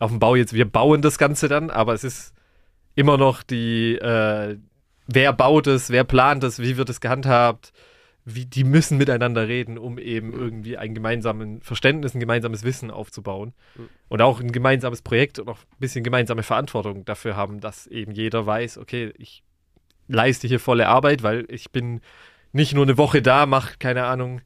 auf 0.00 0.10
dem 0.10 0.18
Bau 0.18 0.36
jetzt, 0.36 0.52
wir 0.52 0.64
bauen 0.64 1.02
das 1.02 1.18
Ganze 1.18 1.48
dann, 1.48 1.70
aber 1.70 1.94
es 1.94 2.04
ist 2.04 2.34
immer 2.94 3.16
noch 3.16 3.42
die, 3.42 3.96
äh, 3.96 4.56
wer 5.06 5.32
baut 5.32 5.66
es, 5.66 5.90
wer 5.90 6.04
plant 6.04 6.44
es, 6.44 6.58
wie 6.58 6.76
wird 6.76 6.90
es 6.90 7.00
gehandhabt, 7.00 7.72
wie, 8.34 8.46
die 8.46 8.64
müssen 8.64 8.98
miteinander 8.98 9.48
reden, 9.48 9.78
um 9.78 9.98
eben 9.98 10.32
irgendwie 10.32 10.76
ein 10.76 10.94
gemeinsames 10.94 11.58
Verständnis, 11.62 12.14
ein 12.14 12.20
gemeinsames 12.20 12.64
Wissen 12.64 12.90
aufzubauen. 12.90 13.52
Mhm. 13.76 13.88
Und 14.08 14.22
auch 14.22 14.40
ein 14.40 14.52
gemeinsames 14.52 15.02
Projekt 15.02 15.38
und 15.38 15.48
auch 15.48 15.58
ein 15.58 15.78
bisschen 15.78 16.04
gemeinsame 16.04 16.42
Verantwortung 16.42 17.04
dafür 17.04 17.36
haben, 17.36 17.60
dass 17.60 17.86
eben 17.86 18.12
jeder 18.12 18.46
weiß, 18.46 18.78
okay, 18.78 19.12
ich 19.18 19.42
leiste 20.08 20.48
hier 20.48 20.60
volle 20.60 20.88
Arbeit, 20.88 21.22
weil 21.22 21.46
ich 21.48 21.70
bin 21.70 22.00
nicht 22.52 22.74
nur 22.74 22.84
eine 22.84 22.98
Woche 22.98 23.22
da, 23.22 23.46
mache, 23.46 23.76
keine 23.78 24.04
Ahnung, 24.04 24.40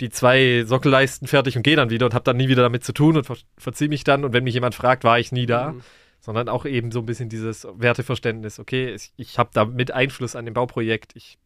die 0.00 0.08
zwei 0.08 0.64
Sockelleisten 0.64 1.28
fertig 1.28 1.56
und 1.56 1.62
gehe 1.62 1.76
dann 1.76 1.90
wieder 1.90 2.06
und 2.06 2.14
habe 2.14 2.24
dann 2.24 2.36
nie 2.36 2.48
wieder 2.48 2.62
damit 2.62 2.84
zu 2.84 2.92
tun 2.92 3.16
und 3.16 3.24
ver 3.24 3.36
verziehe 3.58 3.88
mich 3.88 4.04
dann. 4.04 4.24
Und 4.24 4.32
wenn 4.32 4.44
mich 4.44 4.54
jemand 4.54 4.74
fragt, 4.74 5.04
war 5.04 5.18
ich 5.18 5.32
nie 5.32 5.46
da. 5.46 5.72
Mhm. 5.72 5.82
Sondern 6.22 6.50
auch 6.50 6.66
eben 6.66 6.92
so 6.92 6.98
ein 6.98 7.06
bisschen 7.06 7.30
dieses 7.30 7.66
Werteverständnis, 7.72 8.58
okay, 8.58 8.92
ich, 8.92 9.10
ich 9.16 9.38
habe 9.38 9.50
da 9.54 9.64
mit 9.64 9.90
Einfluss 9.90 10.36
an 10.36 10.44
dem 10.44 10.52
Bauprojekt, 10.52 11.12
ich 11.16 11.38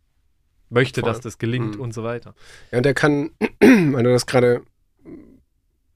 möchte, 0.75 1.01
Voll. 1.01 1.11
dass 1.11 1.21
das 1.21 1.39
gelingt 1.39 1.77
mhm. 1.77 1.81
und 1.81 1.95
so 1.95 2.05
weiter. 2.05 2.35
Ja, 2.71 2.79
und 2.79 2.85
der 2.85 2.95
kann, 2.95 3.31
wenn 3.61 3.93
du 3.93 4.11
das 4.11 4.27
gerade, 4.27 4.63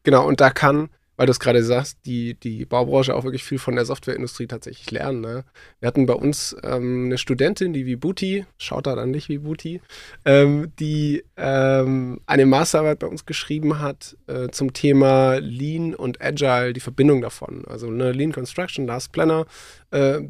genau, 0.02 0.26
und 0.26 0.40
da 0.40 0.50
kann 0.50 0.88
weil 1.18 1.26
du 1.26 1.32
es 1.32 1.40
gerade 1.40 1.64
sagst, 1.64 1.98
die, 2.06 2.34
die 2.34 2.64
Baubranche 2.64 3.14
auch 3.14 3.24
wirklich 3.24 3.42
viel 3.42 3.58
von 3.58 3.74
der 3.74 3.84
Softwareindustrie 3.84 4.46
tatsächlich 4.46 4.90
lernen. 4.92 5.20
Ne? 5.20 5.44
Wir 5.80 5.88
hatten 5.88 6.06
bei 6.06 6.14
uns 6.14 6.56
ähm, 6.62 7.06
eine 7.06 7.18
Studentin, 7.18 7.72
die 7.72 7.86
Vibuti, 7.86 8.46
schaut 8.56 8.86
da 8.86 8.94
dann 8.94 9.10
nicht 9.10 9.28
Vibuti, 9.28 9.80
ähm, 10.24 10.72
die 10.78 11.24
ähm, 11.36 12.20
eine 12.26 12.46
Masterarbeit 12.46 13.00
bei 13.00 13.08
uns 13.08 13.26
geschrieben 13.26 13.80
hat 13.80 14.16
äh, 14.28 14.48
zum 14.50 14.72
Thema 14.72 15.38
Lean 15.40 15.92
und 15.92 16.22
Agile, 16.22 16.72
die 16.72 16.80
Verbindung 16.80 17.20
davon. 17.20 17.64
Also 17.66 17.88
eine 17.88 18.12
Lean 18.12 18.30
Construction, 18.30 18.86
Last 18.86 19.10
Planner, 19.10 19.44
äh, 19.90 20.20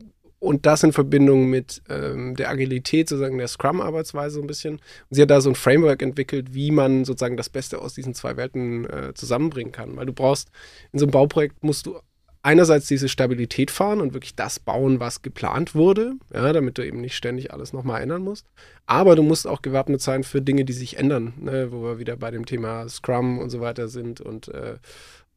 und 0.41 0.67
das 0.67 0.83
in 0.83 0.93
Verbindung 0.93 1.51
mit 1.51 1.83
ähm, 1.89 2.37
der 2.37 2.51
Agilität, 2.51 3.09
sozusagen 3.09 3.39
der 3.39 3.49
Scrum-Arbeitsweise 3.49 4.37
so 4.37 4.41
ein 4.41 4.47
bisschen. 4.47 4.75
Und 4.75 4.83
sie 5.11 5.23
hat 5.23 5.31
da 5.31 5.41
so 5.41 5.51
ein 5.51 5.57
Framework 5.57 6.03
entwickelt, 6.03 6.55
wie 6.55 6.71
man 6.71 7.05
sozusagen 7.05 7.37
das 7.37 7.49
Beste 7.49 7.81
aus 7.81 7.95
diesen 7.95 8.15
zwei 8.15 8.37
Welten 8.37 8.89
äh, 8.89 9.15
zusammenbringen 9.15 9.73
kann. 9.73 9.97
Weil 9.97 10.07
du 10.07 10.13
brauchst, 10.13 10.51
in 10.93 10.99
so 10.99 11.07
einem 11.07 11.13
Bauprojekt 11.13 11.65
musst 11.65 11.87
du 11.87 11.99
einerseits 12.43 12.87
diese 12.87 13.09
Stabilität 13.09 13.71
fahren 13.71 14.01
und 14.01 14.15
wirklich 14.15 14.37
das 14.37 14.61
bauen, 14.61 15.01
was 15.01 15.23
geplant 15.23 15.75
wurde, 15.75 16.15
ja, 16.33 16.53
damit 16.53 16.79
du 16.79 16.87
eben 16.87 17.01
nicht 17.01 17.17
ständig 17.17 17.53
alles 17.53 17.73
nochmal 17.73 18.01
ändern 18.01 18.23
musst. 18.23 18.47
Aber 18.87 19.17
du 19.17 19.23
musst 19.23 19.47
auch 19.47 19.61
gewappnet 19.61 20.01
sein 20.01 20.25
für 20.25 20.41
Dinge, 20.41 20.65
die 20.65 20.73
sich 20.73 20.99
ändern, 20.99 21.35
ne, 21.39 21.73
wo 21.73 21.83
wir 21.83 21.99
wieder 21.99 22.17
bei 22.17 22.31
dem 22.31 22.47
Thema 22.47 22.89
Scrum 22.89 23.39
und 23.39 23.51
so 23.51 23.61
weiter 23.61 23.89
sind 23.89 24.21
und 24.21 24.49
äh, 24.49 24.77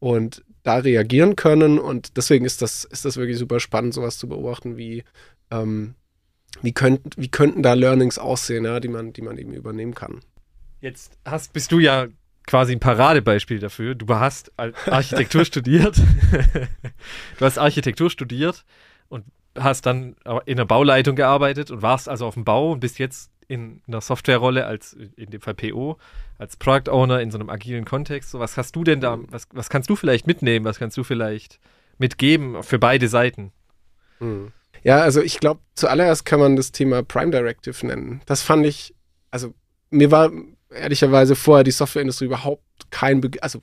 und 0.01 0.43
da 0.63 0.77
reagieren 0.77 1.35
können. 1.35 1.79
Und 1.79 2.17
deswegen 2.17 2.43
ist 2.43 2.61
das, 2.61 2.83
ist 2.83 3.05
das 3.05 3.17
wirklich 3.17 3.37
super 3.37 3.59
spannend, 3.59 3.93
sowas 3.93 4.17
zu 4.17 4.27
beobachten, 4.27 4.75
wie, 4.75 5.03
ähm, 5.51 5.93
wie, 6.61 6.73
könnt, 6.73 7.15
wie 7.17 7.29
könnten 7.29 7.63
da 7.63 7.73
Learnings 7.73 8.17
aussehen, 8.17 8.65
ja, 8.65 8.79
die, 8.79 8.87
man, 8.87 9.13
die 9.13 9.21
man 9.21 9.37
eben 9.37 9.53
übernehmen 9.53 9.93
kann. 9.93 10.19
Jetzt 10.81 11.17
hast, 11.23 11.53
bist 11.53 11.71
du 11.71 11.79
ja 11.79 12.07
quasi 12.47 12.73
ein 12.73 12.79
Paradebeispiel 12.79 13.59
dafür. 13.59 13.93
Du 13.93 14.07
hast 14.09 14.51
Architektur 14.57 15.45
studiert. 15.45 15.97
du 17.37 17.45
hast 17.45 17.59
Architektur 17.59 18.09
studiert 18.09 18.65
und 19.07 19.25
hast 19.55 19.85
dann 19.85 20.15
in 20.45 20.57
der 20.57 20.65
Bauleitung 20.65 21.15
gearbeitet 21.15 21.69
und 21.69 21.83
warst 21.83 22.09
also 22.09 22.25
auf 22.25 22.33
dem 22.33 22.43
Bau 22.43 22.71
und 22.71 22.79
bist 22.79 22.97
jetzt 22.97 23.29
in 23.51 23.81
einer 23.85 23.99
Softwarerolle 23.99 24.65
als 24.65 24.93
in 24.93 25.29
dem 25.29 25.41
Fall 25.41 25.53
PO, 25.53 25.97
als 26.37 26.55
Product 26.55 26.89
Owner 26.89 27.19
in 27.19 27.31
so 27.31 27.37
einem 27.37 27.49
agilen 27.49 27.83
Kontext. 27.83 28.31
So, 28.31 28.39
was 28.39 28.55
hast 28.55 28.75
du 28.77 28.85
denn 28.85 29.01
da, 29.01 29.17
mhm. 29.17 29.27
was, 29.29 29.47
was 29.51 29.69
kannst 29.69 29.89
du 29.89 29.97
vielleicht 29.97 30.25
mitnehmen, 30.25 30.63
was 30.63 30.79
kannst 30.79 30.95
du 30.95 31.03
vielleicht 31.03 31.59
mitgeben 31.97 32.63
für 32.63 32.79
beide 32.79 33.09
Seiten? 33.09 33.51
Mhm. 34.19 34.53
Ja, 34.83 35.01
also 35.01 35.21
ich 35.21 35.39
glaube, 35.39 35.59
zuallererst 35.75 36.25
kann 36.25 36.39
man 36.39 36.55
das 36.55 36.71
Thema 36.71 37.03
Prime 37.03 37.31
Directive 37.31 37.85
nennen. 37.85 38.21
Das 38.25 38.41
fand 38.41 38.65
ich, 38.65 38.95
also 39.29 39.53
mir 39.89 40.11
war 40.11 40.31
ehrlicherweise 40.69 41.35
vorher 41.35 41.65
die 41.65 41.71
Softwareindustrie 41.71 42.25
überhaupt 42.25 42.63
kein, 42.89 43.19
Be 43.19 43.31
also 43.41 43.61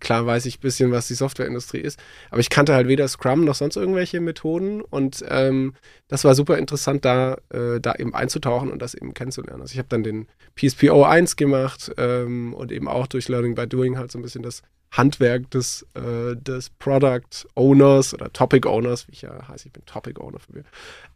klar 0.00 0.26
weiß 0.26 0.46
ich 0.46 0.58
ein 0.58 0.60
bisschen, 0.60 0.92
was 0.92 1.08
die 1.08 1.14
Softwareindustrie 1.14 1.80
ist, 1.80 1.98
aber 2.30 2.40
ich 2.40 2.50
kannte 2.50 2.74
halt 2.74 2.88
weder 2.88 3.08
Scrum 3.08 3.44
noch 3.44 3.54
sonst 3.54 3.76
irgendwelche 3.76 4.20
Methoden 4.20 4.82
und 4.82 5.24
ähm, 5.28 5.74
das 6.08 6.24
war 6.24 6.34
super 6.34 6.58
interessant, 6.58 7.04
da, 7.04 7.36
äh, 7.50 7.80
da 7.80 7.94
eben 7.94 8.14
einzutauchen 8.14 8.70
und 8.70 8.80
das 8.82 8.94
eben 8.94 9.14
kennenzulernen. 9.14 9.62
Also 9.62 9.72
ich 9.72 9.78
habe 9.78 9.88
dann 9.88 10.02
den 10.02 10.26
PSPO 10.56 11.04
1 11.04 11.36
gemacht 11.36 11.92
ähm, 11.96 12.54
und 12.54 12.72
eben 12.72 12.88
auch 12.88 13.06
durch 13.06 13.28
Learning 13.28 13.54
by 13.54 13.66
Doing 13.66 13.96
halt 13.96 14.10
so 14.10 14.18
ein 14.18 14.22
bisschen 14.22 14.42
das 14.42 14.62
Handwerk 14.92 15.50
des, 15.50 15.86
äh, 15.94 16.34
des 16.36 16.70
Product 16.70 17.46
Owners 17.54 18.12
oder 18.12 18.32
Topic 18.32 18.68
Owners, 18.68 19.06
wie 19.06 19.12
ich 19.12 19.22
ja 19.22 19.46
heiße, 19.46 19.68
ich 19.68 19.72
bin 19.72 19.84
Topic 19.86 20.20
Owner 20.20 20.40
für 20.40 20.52
mich, 20.52 20.64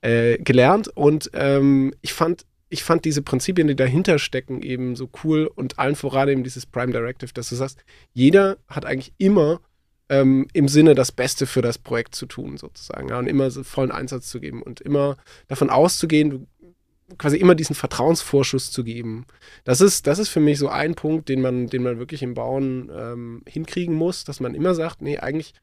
äh, 0.03 0.39
gelernt 0.39 0.89
und 0.89 1.31
ähm, 1.35 1.93
ich 2.01 2.13
fand 2.13 2.47
ich 2.75 2.83
fand 2.83 3.05
diese 3.05 3.23
Prinzipien, 3.23 3.69
die 3.69 3.77
dahinter 3.77 4.19
stecken, 4.19 4.61
eben 4.61 4.97
so 4.97 5.09
cool 5.23 5.47
und 5.47 5.79
allen 5.79 5.95
voran 5.95 6.29
eben 6.29 6.43
dieses 6.43 6.67
Prime 6.67 6.91
Directive, 6.91 7.33
dass 7.33 7.49
du 7.49 7.55
sagst, 7.55 7.85
jeder 8.13 8.59
hat 8.67 8.85
eigentlich 8.85 9.15
immer 9.17 9.61
ähm, 10.09 10.49
im 10.53 10.67
Sinne 10.67 10.97
das 10.97 11.13
Beste 11.13 11.47
für 11.47 11.63
das 11.63 11.79
Projekt 11.79 12.17
zu 12.17 12.27
tun, 12.27 12.57
sozusagen, 12.57 13.09
ja, 13.09 13.19
und 13.21 13.29
immer 13.29 13.53
so 13.53 13.63
vollen 13.63 13.93
Einsatz 13.93 14.29
zu 14.29 14.41
geben 14.41 14.61
und 14.61 14.81
immer 14.81 15.17
davon 15.47 15.71
auszugehen, 15.71 16.49
quasi 17.17 17.37
immer 17.37 17.55
diesen 17.55 17.77
Vertrauensvorschuss 17.77 18.73
zu 18.73 18.83
geben. 18.83 19.25
Das 19.63 19.81
ist, 19.81 20.09
das 20.09 20.19
ist 20.19 20.29
für 20.29 20.41
mich 20.41 20.59
so 20.59 20.69
ein 20.69 20.97
Punkt, 20.97 21.29
den 21.29 21.41
man, 21.41 21.69
den 21.69 21.85
man 21.85 22.01
wirklich 22.01 22.25
im 22.25 22.35
Bauen 22.35 22.91
ähm, 22.93 23.43
hinkriegen 23.47 23.95
muss, 23.95 24.25
dass 24.25 24.41
man 24.41 24.57
immer 24.57 24.75
sagt, 24.75 25.01
nee, 25.01 25.19
eigentlich 25.19 25.55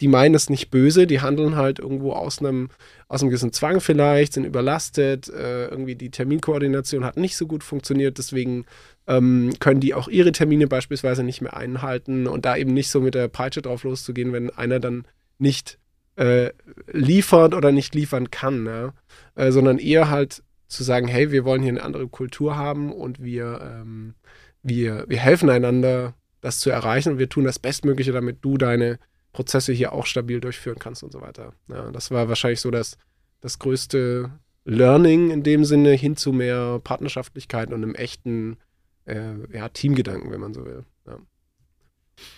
die 0.00 0.08
meinen 0.08 0.34
es 0.34 0.50
nicht 0.50 0.70
böse, 0.70 1.06
die 1.06 1.20
handeln 1.20 1.56
halt 1.56 1.78
irgendwo 1.78 2.12
aus 2.12 2.38
einem, 2.38 2.68
aus 3.08 3.20
einem 3.22 3.30
gewissen 3.30 3.52
Zwang 3.52 3.80
vielleicht, 3.80 4.34
sind 4.34 4.44
überlastet, 4.44 5.28
äh, 5.28 5.68
irgendwie 5.68 5.94
die 5.94 6.10
Terminkoordination 6.10 7.04
hat 7.04 7.16
nicht 7.16 7.36
so 7.36 7.46
gut 7.46 7.64
funktioniert, 7.64 8.18
deswegen 8.18 8.64
ähm, 9.06 9.52
können 9.58 9.80
die 9.80 9.94
auch 9.94 10.08
ihre 10.08 10.32
Termine 10.32 10.66
beispielsweise 10.66 11.22
nicht 11.22 11.40
mehr 11.40 11.56
einhalten 11.56 12.26
und 12.26 12.44
da 12.44 12.56
eben 12.56 12.74
nicht 12.74 12.90
so 12.90 13.00
mit 13.00 13.14
der 13.14 13.28
Peitsche 13.28 13.62
drauf 13.62 13.84
loszugehen, 13.84 14.32
wenn 14.32 14.50
einer 14.50 14.80
dann 14.80 15.04
nicht 15.38 15.78
äh, 16.16 16.50
liefert 16.92 17.54
oder 17.54 17.72
nicht 17.72 17.94
liefern 17.94 18.30
kann, 18.30 18.66
ja? 18.66 18.92
äh, 19.34 19.50
sondern 19.50 19.78
eher 19.78 20.10
halt 20.10 20.42
zu 20.68 20.84
sagen, 20.84 21.08
hey, 21.08 21.32
wir 21.32 21.44
wollen 21.44 21.62
hier 21.62 21.72
eine 21.72 21.82
andere 21.82 22.08
Kultur 22.08 22.56
haben 22.56 22.92
und 22.92 23.22
wir, 23.22 23.60
ähm, 23.62 24.14
wir, 24.62 25.04
wir 25.08 25.18
helfen 25.18 25.50
einander, 25.50 26.14
das 26.40 26.60
zu 26.60 26.70
erreichen 26.70 27.12
und 27.12 27.18
wir 27.18 27.28
tun 27.28 27.44
das 27.44 27.58
Bestmögliche, 27.58 28.12
damit 28.12 28.38
du 28.42 28.56
deine 28.56 28.98
Prozesse 29.32 29.72
hier 29.72 29.92
auch 29.92 30.06
stabil 30.06 30.40
durchführen 30.40 30.78
kannst 30.78 31.02
und 31.02 31.12
so 31.12 31.20
weiter. 31.20 31.52
Ja, 31.68 31.90
das 31.90 32.10
war 32.10 32.28
wahrscheinlich 32.28 32.60
so 32.60 32.70
das, 32.70 32.96
das 33.40 33.58
größte 33.58 34.30
Learning 34.64 35.30
in 35.30 35.42
dem 35.42 35.64
Sinne 35.64 35.92
hin 35.92 36.16
zu 36.16 36.32
mehr 36.32 36.80
Partnerschaftlichkeit 36.82 37.68
und 37.68 37.82
einem 37.82 37.94
echten 37.94 38.58
äh, 39.06 39.34
ja, 39.52 39.68
Teamgedanken, 39.68 40.30
wenn 40.30 40.40
man 40.40 40.54
so 40.54 40.64
will. 40.64 40.84
Ja. 41.06 41.18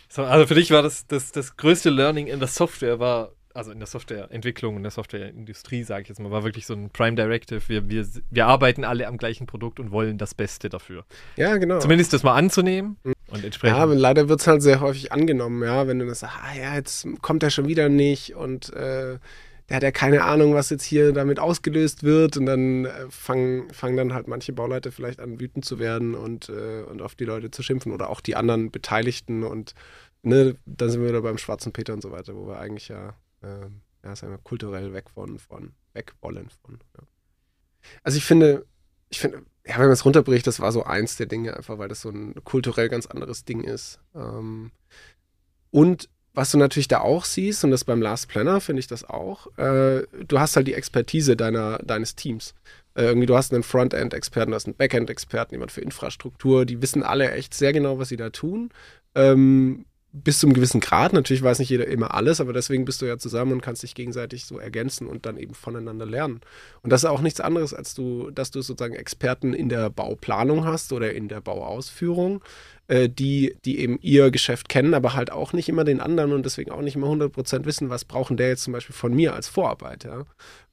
So, 0.09 0.23
also 0.25 0.47
für 0.47 0.55
dich 0.55 0.71
war 0.71 0.83
das, 0.83 1.07
das, 1.07 1.33
das 1.33 1.57
größte 1.57 1.91
Learning 1.91 2.27
in 2.27 2.39
der 2.39 2.49
Software 2.49 2.99
war 2.99 3.33
also 3.55 3.71
in 3.73 3.79
der 3.79 3.87
Softwareentwicklung 3.87 4.77
und 4.77 4.83
der 4.83 4.91
Softwareindustrie, 4.91 5.83
sage 5.83 6.03
ich 6.03 6.09
jetzt 6.09 6.21
mal, 6.21 6.31
war 6.31 6.45
wirklich 6.45 6.67
so 6.67 6.75
ein 6.75 6.91
Prime 6.91 7.17
Directive. 7.17 7.61
Wir, 7.69 7.89
wir, 7.89 8.07
wir 8.31 8.47
arbeiten 8.47 8.85
alle 8.85 9.07
am 9.07 9.19
gleichen 9.19 9.47
Produkt 9.47 9.81
und 9.81 9.91
wollen 9.91 10.19
das 10.19 10.35
Beste 10.35 10.69
dafür. 10.69 11.05
Ja, 11.37 11.57
genau. 11.57 11.79
Zumindest 11.79 12.13
das 12.13 12.23
mal 12.23 12.35
anzunehmen 12.35 12.97
Mhm. 13.05 13.13
und 13.29 13.45
entsprechend. 13.45 13.77
Ja, 13.77 13.83
aber 13.83 13.95
leider 13.95 14.29
wird 14.29 14.41
es 14.41 14.47
halt 14.47 14.63
sehr 14.63 14.81
häufig 14.81 15.13
angenommen, 15.13 15.63
ja, 15.63 15.87
wenn 15.87 15.99
du 15.99 16.07
das 16.07 16.21
sagst, 16.21 16.37
ah 16.43 16.57
ja, 16.57 16.75
jetzt 16.75 17.07
kommt 17.23 17.43
er 17.43 17.51
schon 17.51 17.69
wieder 17.69 17.89
nicht 17.89 18.35
und 18.35 18.73
äh, 18.75 19.19
der 19.69 19.77
hat 19.77 19.83
ja 19.83 19.91
keine 19.91 20.25
Ahnung, 20.25 20.55
was 20.55 20.71
jetzt 20.71 20.85
hier 20.85 21.13
damit 21.13 21.39
ausgelöst 21.39 22.03
wird 22.03 22.37
und 22.37 22.47
dann 22.47 22.85
äh, 22.85 22.91
fangen, 23.11 23.71
fangen 23.73 23.97
dann 23.97 24.13
halt 24.13 24.29
manche 24.29 24.53
Bauleute 24.53 24.93
vielleicht 24.93 25.21
an, 25.21 25.41
wütend 25.41 25.65
zu 25.65 25.79
werden 25.79 26.15
und, 26.15 26.49
äh, 26.49 26.83
und 26.83 27.01
auf 27.01 27.15
die 27.15 27.25
Leute 27.25 27.51
zu 27.51 27.63
schimpfen 27.63 27.93
oder 27.93 28.11
auch 28.11 28.21
die 28.21 28.37
anderen 28.37 28.71
Beteiligten 28.71 29.45
und 29.45 29.75
ne, 30.23 30.57
dann 30.67 30.91
sind 30.91 31.01
wir 31.01 31.09
wieder 31.09 31.23
beim 31.23 31.39
Schwarzen 31.39 31.73
Peter 31.73 31.93
und 31.95 32.03
so 32.03 32.11
weiter, 32.11 32.35
wo 32.37 32.47
wir 32.47 32.59
eigentlich 32.59 32.89
ja, 32.89 33.15
äh, 33.43 33.69
ja 34.05 34.17
sagen 34.17 34.33
wir, 34.33 34.39
kulturell 34.39 34.93
weg 34.93 35.11
von, 35.11 35.39
von 35.39 35.73
weg 35.93 36.15
von. 36.21 36.37
Ja. 36.37 37.05
Also 38.03 38.19
ich 38.19 38.25
finde, 38.25 38.67
ich 39.09 39.21
finde, 39.21 39.43
ja, 39.67 39.75
wenn 39.75 39.83
man 39.83 39.93
es 39.93 40.05
runterbricht, 40.05 40.47
das 40.47 40.61
war 40.61 40.73
so 40.73 40.85
eins 40.85 41.17
der 41.17 41.27
Dinge, 41.27 41.57
einfach 41.57 41.79
weil 41.79 41.89
das 41.89 42.01
so 42.01 42.11
ein 42.11 42.35
kulturell 42.45 42.89
ganz 42.89 43.07
anderes 43.07 43.45
Ding 43.45 43.63
ist. 43.63 44.01
Ähm, 44.15 44.73
und 45.71 46.09
was 46.35 46.51
du 46.51 46.59
natürlich 46.59 46.89
da 46.89 47.01
auch 47.01 47.25
siehst, 47.27 47.63
und 47.63 47.71
das 47.71 47.85
beim 47.85 48.01
Last 48.01 48.29
Planner 48.29 48.61
finde 48.61 48.81
ich 48.81 48.87
das 48.87 49.05
auch, 49.05 49.47
äh, 49.59 50.07
du 50.27 50.39
hast 50.39 50.57
halt 50.57 50.67
die 50.67 50.75
Expertise 50.75 51.37
deiner, 51.37 51.79
deines 51.79 52.15
Teams. 52.15 52.55
Äh, 52.95 53.05
irgendwie, 53.05 53.27
du 53.27 53.37
hast 53.37 53.53
einen 53.53 53.63
Frontend-Experten, 53.63 54.51
du 54.51 54.55
hast 54.55 54.67
einen 54.67 54.77
Backend-Experten, 54.77 55.55
jemand 55.55 55.73
für 55.73 55.83
Infrastruktur, 55.83 56.65
die 56.65 56.81
wissen 56.81 57.03
alle 57.03 57.31
echt 57.33 57.55
sehr 57.55 57.73
genau, 57.73 57.99
was 57.99 58.09
sie 58.09 58.17
da 58.17 58.31
tun. 58.31 58.71
Ähm, 59.15 59.85
bis 60.13 60.39
zu 60.39 60.47
einem 60.47 60.55
gewissen 60.55 60.81
Grad. 60.81 61.15
Natürlich 61.15 61.43
weiß 61.43 61.59
nicht 61.59 61.71
jeder 61.71 61.87
immer 61.87 62.15
alles, 62.15 62.41
aber 62.41 62.53
deswegen 62.53 62.85
bist 62.85 63.01
du 63.01 63.07
ja 63.07 63.17
zusammen 63.17 63.53
und 63.53 63.63
kannst 63.63 63.83
dich 63.83 63.95
gegenseitig 63.95 64.45
so 64.45 64.59
ergänzen 64.59 65.07
und 65.07 65.25
dann 65.25 65.39
eben 65.39 65.55
voneinander 65.55 66.05
lernen. 66.05 66.41
Und 66.83 66.91
das 66.91 67.03
ist 67.03 67.09
auch 67.09 67.23
nichts 67.23 67.41
anderes, 67.41 67.73
als 67.73 67.95
du, 67.95 68.31
dass 68.31 68.51
du 68.51 68.61
sozusagen 68.61 68.95
Experten 68.95 69.55
in 69.55 69.71
der 69.71 69.89
Bauplanung 69.89 70.67
hast 70.67 70.93
oder 70.93 71.15
in 71.15 71.29
der 71.29 71.41
Bauausführung, 71.41 72.45
äh, 72.89 73.09
die, 73.09 73.57
die 73.65 73.79
eben 73.79 73.99
ihr 74.03 74.31
Geschäft 74.31 74.69
kennen, 74.69 74.93
aber 74.93 75.15
halt 75.15 75.33
auch 75.33 75.55
nicht 75.55 75.71
immer 75.71 75.85
den 75.85 76.01
anderen 76.01 76.33
und 76.33 76.45
deswegen 76.45 76.73
auch 76.73 76.83
nicht 76.83 76.97
immer 76.97 77.09
100% 77.09 77.65
wissen, 77.65 77.89
was 77.89 78.05
brauchen 78.05 78.37
der 78.37 78.49
jetzt 78.49 78.65
zum 78.65 78.75
Beispiel 78.75 78.95
von 78.95 79.15
mir 79.15 79.35
als 79.35 79.49
Vorarbeit. 79.49 80.05
Ja? 80.05 80.25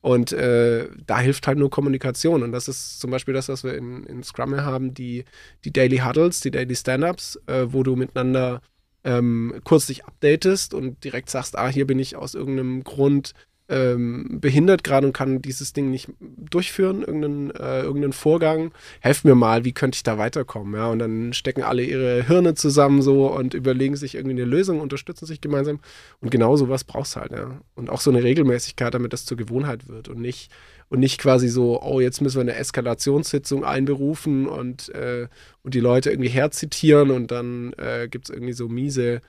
Und 0.01 0.33
äh, 0.33 0.89
da 1.07 1.19
hilft 1.19 1.47
halt 1.47 1.57
nur 1.57 1.69
Kommunikation. 1.69 2.43
Und 2.43 2.51
das 2.51 2.67
ist 2.67 2.99
zum 2.99 3.09
Beispiel 3.09 3.33
das, 3.33 3.47
was 3.47 3.63
wir 3.63 3.75
in, 3.75 4.03
in 4.03 4.21
Scrum 4.21 4.57
haben, 4.57 4.93
die, 4.93 5.23
die 5.63 5.71
Daily 5.71 5.99
Huddles, 5.99 6.41
die 6.41 6.51
Daily 6.51 6.75
Stand-Ups, 6.75 7.39
äh, 7.47 7.67
wo 7.69 7.83
du 7.83 7.95
miteinander 7.95 8.61
ähm, 9.04 9.62
kurz 9.64 9.88
dich 9.88 10.06
updatest 10.06 10.74
und 10.74 11.04
direkt 11.04 11.30
sagst, 11.30 11.58
ah, 11.58 11.68
hier 11.68 11.88
bin 11.88 12.00
ich 12.00 12.16
aus 12.16 12.36
irgendeinem 12.36 12.84
Grund 12.84 13.34
ähm, 13.70 14.39
behindert 14.41 14.84
gerade 14.84 15.06
und 15.08 15.14
kann 15.14 15.41
dieses 15.41 15.74
Ding 15.74 15.91
nicht 15.91 16.10
durchführen, 16.20 17.02
irgendeinen, 17.02 17.52
äh, 17.52 17.82
irgendeinen 17.82 18.14
Vorgang. 18.14 18.72
Helft 19.00 19.26
mir 19.26 19.36
mal, 19.36 19.64
wie 19.64 19.74
könnte 19.74 19.95
ich 19.95 20.04
da 20.04 20.18
weiterkommen? 20.18 20.74
Ja, 20.74 20.88
und 20.88 21.00
dann 21.00 21.34
stecken 21.34 21.62
alle 21.62 21.84
ihre 21.84 22.26
Hirne 22.26 22.56
zusammen 22.56 23.02
so 23.02 23.28
und 23.32 23.54
überlegen 23.54 23.95
sich 23.95 24.16
irgendwie 24.16 24.36
eine 24.36 24.50
Lösung, 24.50 24.82
unterstützen 24.82 25.28
sich 25.28 25.39
gemeinsam. 25.39 25.80
Und 26.20 26.32
genau 26.32 26.56
sowas 26.58 26.84
brauchst 26.84 27.16
halt, 27.16 27.32
ja. 27.32 27.62
Und 27.76 27.89
auch 27.89 28.02
so 28.02 28.10
eine 28.10 28.24
Regelmäßigkeit, 28.24 28.93
damit 28.93 29.14
das 29.14 29.26
zur 29.26 29.38
Gewohnheit 29.38 29.88
wird 29.88 30.10
und 30.10 30.20
nicht, 30.20 30.52
und 30.89 30.99
nicht 30.99 31.19
quasi 31.19 31.47
so, 31.47 31.81
oh, 31.81 31.99
jetzt 31.99 32.21
müssen 32.21 32.37
wir 32.37 32.41
eine 32.41 32.55
Eskalationssitzung 32.55 33.63
einberufen 33.63 34.47
und, 34.47 34.89
äh, 34.89 35.27
und 35.63 35.73
die 35.73 35.79
Leute 35.79 36.09
irgendwie 36.09 36.29
herzitieren 36.29 37.11
und 37.11 37.31
dann 37.31 37.73
äh, 37.73 38.07
gibt 38.09 38.29
es 38.29 38.35
irgendwie 38.35 38.53
so 38.53 38.67
miese, 38.67 39.21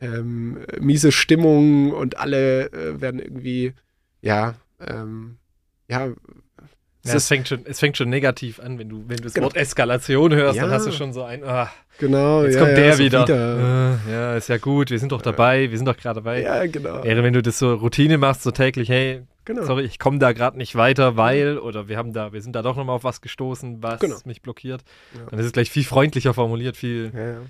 ähm, 0.00 0.58
miese 0.80 1.12
Stimmung 1.12 1.92
und 1.92 2.18
alle 2.18 2.72
äh, 2.72 3.00
werden 3.00 3.20
irgendwie, 3.20 3.74
ja, 4.22 4.54
ähm, 4.80 5.38
ja, 5.88 6.12
ja, 7.04 7.14
es, 7.14 7.28
fängt 7.28 7.48
schon, 7.48 7.60
es 7.64 7.80
fängt 7.80 7.96
schon 7.96 8.10
negativ 8.10 8.60
an, 8.60 8.78
wenn 8.78 8.88
du, 8.88 9.04
wenn 9.08 9.16
du 9.16 9.24
das 9.24 9.34
genau. 9.34 9.46
Wort 9.46 9.56
Eskalation 9.56 10.34
hörst, 10.34 10.56
ja. 10.56 10.64
dann 10.64 10.72
hast 10.72 10.86
du 10.86 10.92
schon 10.92 11.12
so 11.12 11.22
ein, 11.22 11.42
ah, 11.44 11.70
genau, 11.98 12.44
jetzt 12.44 12.56
ja, 12.56 12.60
kommt 12.60 12.76
der 12.76 12.92
so 12.92 13.02
wieder. 13.02 13.22
wieder. 13.22 13.98
Äh, 14.06 14.12
ja, 14.12 14.36
ist 14.36 14.48
ja 14.48 14.58
gut, 14.58 14.90
wir 14.90 14.98
sind 14.98 15.12
doch 15.12 15.22
dabei, 15.22 15.70
wir 15.70 15.76
sind 15.78 15.86
doch 15.86 15.96
gerade 15.96 16.16
dabei. 16.16 16.42
Ja, 16.42 16.66
genau. 16.66 17.02
Wäre, 17.04 17.22
wenn 17.22 17.32
du 17.32 17.42
das 17.42 17.58
so 17.58 17.74
Routine 17.74 18.18
machst, 18.18 18.42
so 18.42 18.50
täglich, 18.50 18.88
hey, 18.88 19.22
Genau. 19.48 19.64
sorry, 19.64 19.84
ich 19.84 19.98
komme 19.98 20.18
da 20.18 20.32
gerade 20.32 20.58
nicht 20.58 20.74
weiter, 20.76 21.16
weil, 21.16 21.58
oder 21.58 21.88
wir 21.88 21.96
haben 21.96 22.12
da, 22.12 22.34
wir 22.34 22.42
sind 22.42 22.54
da 22.54 22.60
doch 22.60 22.76
nochmal 22.76 22.96
auf 22.96 23.02
was 23.04 23.22
gestoßen, 23.22 23.82
was 23.82 23.98
Genau. 23.98 24.16
mich 24.26 24.42
blockiert. 24.42 24.82
Ja. 25.14 25.24
Dann 25.30 25.38
ist 25.40 25.46
es 25.46 25.52
gleich 25.52 25.70
viel 25.70 25.84
freundlicher 25.84 26.34
formuliert, 26.34 26.76
viel. 26.76 27.10
Ja, 27.14 27.26
ja. 27.32 27.40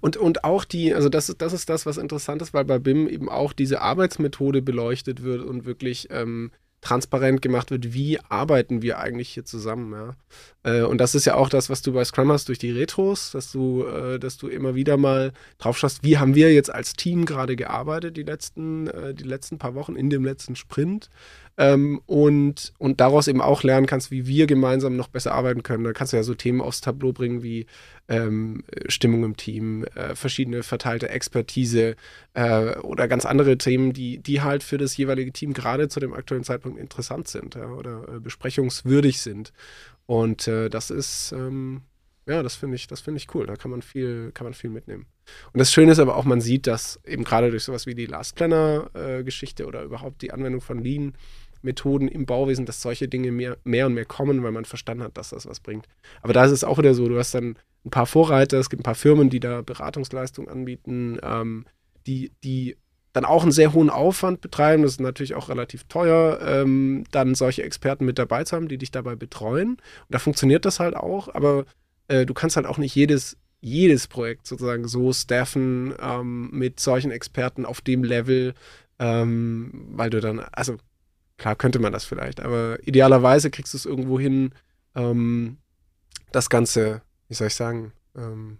Und, 0.00 0.16
und 0.16 0.44
auch 0.44 0.64
die, 0.64 0.94
also 0.94 1.08
das 1.08 1.28
ist, 1.28 1.42
das 1.42 1.52
ist 1.52 1.68
das, 1.68 1.86
was 1.86 1.96
interessant 1.96 2.40
ist, 2.40 2.54
weil 2.54 2.64
bei 2.64 2.78
BIM 2.78 3.08
eben 3.08 3.28
auch 3.28 3.52
diese 3.52 3.80
Arbeitsmethode 3.80 4.62
beleuchtet 4.62 5.24
wird 5.24 5.42
und 5.42 5.66
wirklich 5.66 6.06
ähm, 6.10 6.52
transparent 6.84 7.40
gemacht 7.40 7.70
wird, 7.70 7.94
wie 7.94 8.20
arbeiten 8.28 8.82
wir 8.82 8.98
eigentlich 8.98 9.30
hier 9.30 9.44
zusammen, 9.44 9.92
ja. 9.92 10.14
Äh, 10.62 10.82
und 10.82 10.98
das 10.98 11.14
ist 11.14 11.24
ja 11.24 11.34
auch 11.34 11.48
das, 11.48 11.70
was 11.70 11.80
du 11.82 11.92
bei 11.92 12.04
Scrum 12.04 12.30
hast 12.30 12.48
durch 12.48 12.58
die 12.58 12.70
Retros, 12.70 13.30
dass 13.32 13.50
du, 13.50 13.84
äh, 13.84 14.18
dass 14.18 14.36
du 14.36 14.48
immer 14.48 14.74
wieder 14.74 14.96
mal 14.98 15.32
drauf 15.58 15.78
schaust, 15.78 16.04
wie 16.04 16.18
haben 16.18 16.34
wir 16.34 16.52
jetzt 16.52 16.72
als 16.72 16.92
Team 16.92 17.24
gerade 17.24 17.56
gearbeitet 17.56 18.16
die 18.16 18.22
letzten, 18.22 18.86
äh, 18.88 19.14
die 19.14 19.24
letzten 19.24 19.58
paar 19.58 19.74
Wochen 19.74 19.96
in 19.96 20.10
dem 20.10 20.24
letzten 20.24 20.56
Sprint. 20.56 21.08
Ähm, 21.56 22.00
und, 22.06 22.72
und 22.78 23.00
daraus 23.00 23.28
eben 23.28 23.40
auch 23.40 23.62
lernen 23.62 23.86
kannst, 23.86 24.10
wie 24.10 24.26
wir 24.26 24.46
gemeinsam 24.46 24.96
noch 24.96 25.06
besser 25.06 25.32
arbeiten 25.32 25.62
können. 25.62 25.84
Da 25.84 25.92
kannst 25.92 26.12
du 26.12 26.16
ja 26.16 26.24
so 26.24 26.34
Themen 26.34 26.60
aufs 26.60 26.80
Tableau 26.80 27.12
bringen 27.12 27.44
wie 27.44 27.66
ähm, 28.08 28.64
Stimmung 28.88 29.24
im 29.24 29.36
Team, 29.36 29.84
äh, 29.94 30.16
verschiedene 30.16 30.64
verteilte 30.64 31.08
Expertise 31.08 31.94
äh, 32.34 32.76
oder 32.78 33.06
ganz 33.06 33.24
andere 33.24 33.56
Themen, 33.56 33.92
die, 33.92 34.18
die 34.18 34.42
halt 34.42 34.64
für 34.64 34.78
das 34.78 34.96
jeweilige 34.96 35.32
Team 35.32 35.52
gerade 35.52 35.88
zu 35.88 36.00
dem 36.00 36.12
aktuellen 36.12 36.44
Zeitpunkt 36.44 36.78
interessant 36.78 37.28
sind 37.28 37.54
ja, 37.54 37.68
oder 37.68 38.08
äh, 38.08 38.20
besprechungswürdig 38.20 39.20
sind. 39.20 39.52
Und 40.06 40.48
äh, 40.48 40.68
das 40.68 40.90
ist, 40.90 41.32
ähm, 41.32 41.82
ja, 42.26 42.42
das 42.42 42.56
finde 42.56 42.76
ich, 42.76 42.86
das 42.86 43.00
finde 43.00 43.18
ich 43.18 43.34
cool. 43.34 43.46
Da 43.46 43.56
kann 43.56 43.70
man 43.70 43.82
viel, 43.82 44.32
kann 44.32 44.44
man 44.44 44.54
viel 44.54 44.70
mitnehmen. 44.70 45.06
Und 45.52 45.58
das 45.58 45.72
Schöne 45.72 45.92
ist 45.92 45.98
aber 45.98 46.16
auch, 46.16 46.24
man 46.24 46.40
sieht, 46.40 46.66
dass 46.66 47.00
eben 47.06 47.24
gerade 47.24 47.50
durch 47.50 47.64
sowas 47.64 47.86
wie 47.86 47.94
die 47.94 48.06
Last 48.06 48.34
Planner-Geschichte 48.36 49.66
oder 49.66 49.82
überhaupt 49.82 50.22
die 50.22 50.32
Anwendung 50.32 50.60
von 50.60 50.82
Lean 50.82 51.14
Methoden 51.64 52.08
im 52.08 52.26
Bauwesen, 52.26 52.66
dass 52.66 52.82
solche 52.82 53.08
Dinge 53.08 53.32
mehr, 53.32 53.56
mehr 53.64 53.86
und 53.86 53.94
mehr 53.94 54.04
kommen, 54.04 54.42
weil 54.42 54.52
man 54.52 54.64
verstanden 54.64 55.02
hat, 55.04 55.16
dass 55.16 55.30
das 55.30 55.46
was 55.46 55.60
bringt. 55.60 55.86
Aber 56.22 56.32
da 56.32 56.44
ist 56.44 56.52
es 56.52 56.64
auch 56.64 56.78
wieder 56.78 56.94
so, 56.94 57.08
du 57.08 57.18
hast 57.18 57.34
dann 57.34 57.56
ein 57.84 57.90
paar 57.90 58.06
Vorreiter, 58.06 58.58
es 58.58 58.70
gibt 58.70 58.80
ein 58.80 58.84
paar 58.84 58.94
Firmen, 58.94 59.30
die 59.30 59.40
da 59.40 59.62
Beratungsleistungen 59.62 60.50
anbieten, 60.50 61.18
ähm, 61.22 61.66
die, 62.06 62.32
die 62.42 62.76
dann 63.12 63.24
auch 63.24 63.42
einen 63.42 63.52
sehr 63.52 63.72
hohen 63.72 63.90
Aufwand 63.90 64.40
betreiben. 64.40 64.82
Das 64.82 64.92
ist 64.92 65.00
natürlich 65.00 65.34
auch 65.34 65.48
relativ 65.48 65.84
teuer, 65.84 66.40
ähm, 66.42 67.04
dann 67.12 67.34
solche 67.34 67.62
Experten 67.62 68.04
mit 68.04 68.18
dabei 68.18 68.44
zu 68.44 68.56
haben, 68.56 68.68
die 68.68 68.78
dich 68.78 68.90
dabei 68.90 69.14
betreuen. 69.14 69.70
Und 69.70 69.80
da 70.10 70.18
funktioniert 70.18 70.64
das 70.64 70.80
halt 70.80 70.96
auch, 70.96 71.32
aber 71.34 71.64
äh, 72.08 72.26
du 72.26 72.34
kannst 72.34 72.56
halt 72.56 72.66
auch 72.66 72.78
nicht 72.78 72.94
jedes, 72.94 73.36
jedes 73.60 74.08
Projekt 74.08 74.46
sozusagen 74.46 74.88
so 74.88 75.12
staffen 75.12 75.94
ähm, 76.00 76.50
mit 76.52 76.80
solchen 76.80 77.10
Experten 77.10 77.64
auf 77.64 77.80
dem 77.80 78.02
Level, 78.02 78.54
ähm, 78.98 79.86
weil 79.92 80.10
du 80.10 80.20
dann, 80.20 80.40
also 80.40 80.76
klar 81.36 81.56
könnte 81.56 81.78
man 81.78 81.92
das 81.92 82.04
vielleicht, 82.04 82.40
aber 82.40 82.78
idealerweise 82.86 83.50
kriegst 83.50 83.74
du 83.74 83.78
es 83.78 83.86
irgendwo 83.86 84.18
hin, 84.18 84.52
ähm, 84.94 85.58
das 86.32 86.48
Ganze, 86.50 87.02
wie 87.28 87.34
soll 87.34 87.48
ich 87.48 87.54
sagen, 87.54 87.92
ähm, 88.16 88.58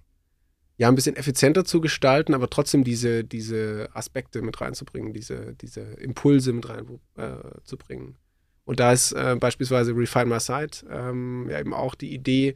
ja, 0.76 0.88
ein 0.88 0.94
bisschen 0.94 1.16
effizienter 1.16 1.64
zu 1.64 1.80
gestalten, 1.80 2.34
aber 2.34 2.50
trotzdem 2.50 2.82
diese, 2.82 3.22
diese 3.22 3.88
Aspekte 3.92 4.42
mit 4.42 4.60
reinzubringen, 4.60 5.12
diese, 5.12 5.54
diese 5.54 5.80
Impulse 5.80 6.52
mit 6.52 6.68
reinzubringen. 6.68 8.08
Äh, 8.08 8.18
Und 8.64 8.80
da 8.80 8.92
ist 8.92 9.12
äh, 9.12 9.36
beispielsweise 9.38 9.96
Refine 9.96 10.26
My 10.26 10.40
Site 10.40 10.84
ähm, 10.90 11.48
ja 11.48 11.60
eben 11.60 11.74
auch 11.74 11.94
die 11.94 12.12
Idee, 12.12 12.54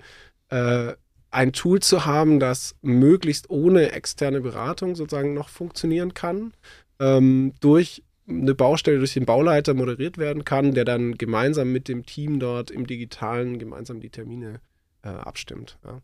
äh, 0.49 0.95
ein 1.31 1.53
Tool 1.53 1.81
zu 1.81 2.07
haben, 2.07 2.41
das 2.41 2.75
möglichst 2.81 3.51
ohne 3.51 3.93
externe 3.93 4.41
Beratung 4.41 4.97
sozusagen 4.97 5.35
noch 5.35 5.49
funktionieren 5.49 6.15
kann, 6.15 6.55
ähm, 6.99 7.53
durch 7.61 8.03
eine 8.29 8.55
Baustelle 8.55 8.99
durch 8.99 9.15
den 9.15 9.25
Bauleiter 9.25 9.75
moderiert 9.75 10.19
werden 10.19 10.45
kann, 10.45 10.75
der 10.75 10.85
dann 10.85 11.17
gemeinsam 11.17 11.73
mit 11.73 11.89
dem 11.89 12.05
Team 12.05 12.41
dort 12.41 12.71
im 12.71 12.87
Digitalen 12.87 13.59
gemeinsam 13.59 14.01
die 14.01 14.11
Termine 14.11 14.61
äh, 15.03 15.09
abstimmt. 15.09 15.79
Ja. 15.85 16.01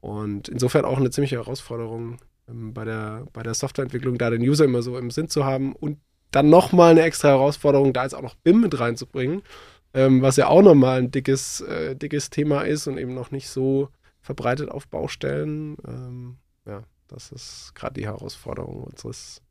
Und 0.00 0.48
insofern 0.48 0.84
auch 0.84 0.98
eine 0.98 1.10
ziemliche 1.10 1.36
Herausforderung 1.36 2.18
ähm, 2.48 2.74
bei, 2.74 2.84
der, 2.84 3.26
bei 3.32 3.42
der 3.42 3.54
Softwareentwicklung, 3.54 4.18
da 4.18 4.30
den 4.30 4.42
User 4.42 4.64
immer 4.64 4.82
so 4.82 4.98
im 4.98 5.10
Sinn 5.10 5.28
zu 5.28 5.44
haben 5.44 5.74
und 5.74 5.98
dann 6.30 6.48
nochmal 6.48 6.92
eine 6.92 7.02
extra 7.02 7.28
Herausforderung, 7.28 7.92
da 7.92 8.04
jetzt 8.04 8.14
auch 8.14 8.22
noch 8.22 8.36
BIM 8.36 8.60
mit 8.60 8.78
reinzubringen, 8.78 9.42
ähm, 9.94 10.22
was 10.22 10.36
ja 10.36 10.46
auch 10.48 10.62
nochmal 10.62 10.98
ein 10.98 11.10
dickes, 11.10 11.60
äh, 11.62 11.96
dickes 11.96 12.30
Thema 12.30 12.62
ist 12.62 12.86
und 12.86 12.98
eben 12.98 13.14
noch 13.14 13.30
nicht 13.30 13.48
so 13.48 13.88
verbreitet 14.20 14.70
auf 14.70 14.86
Baustellen. 14.86 15.76
Ähm, 15.86 16.36
ja, 16.66 16.84
das 17.08 17.32
ist 17.32 17.74
gerade 17.74 17.94
die 17.94 18.06
Herausforderung 18.06 18.84
unseres, 18.84 19.42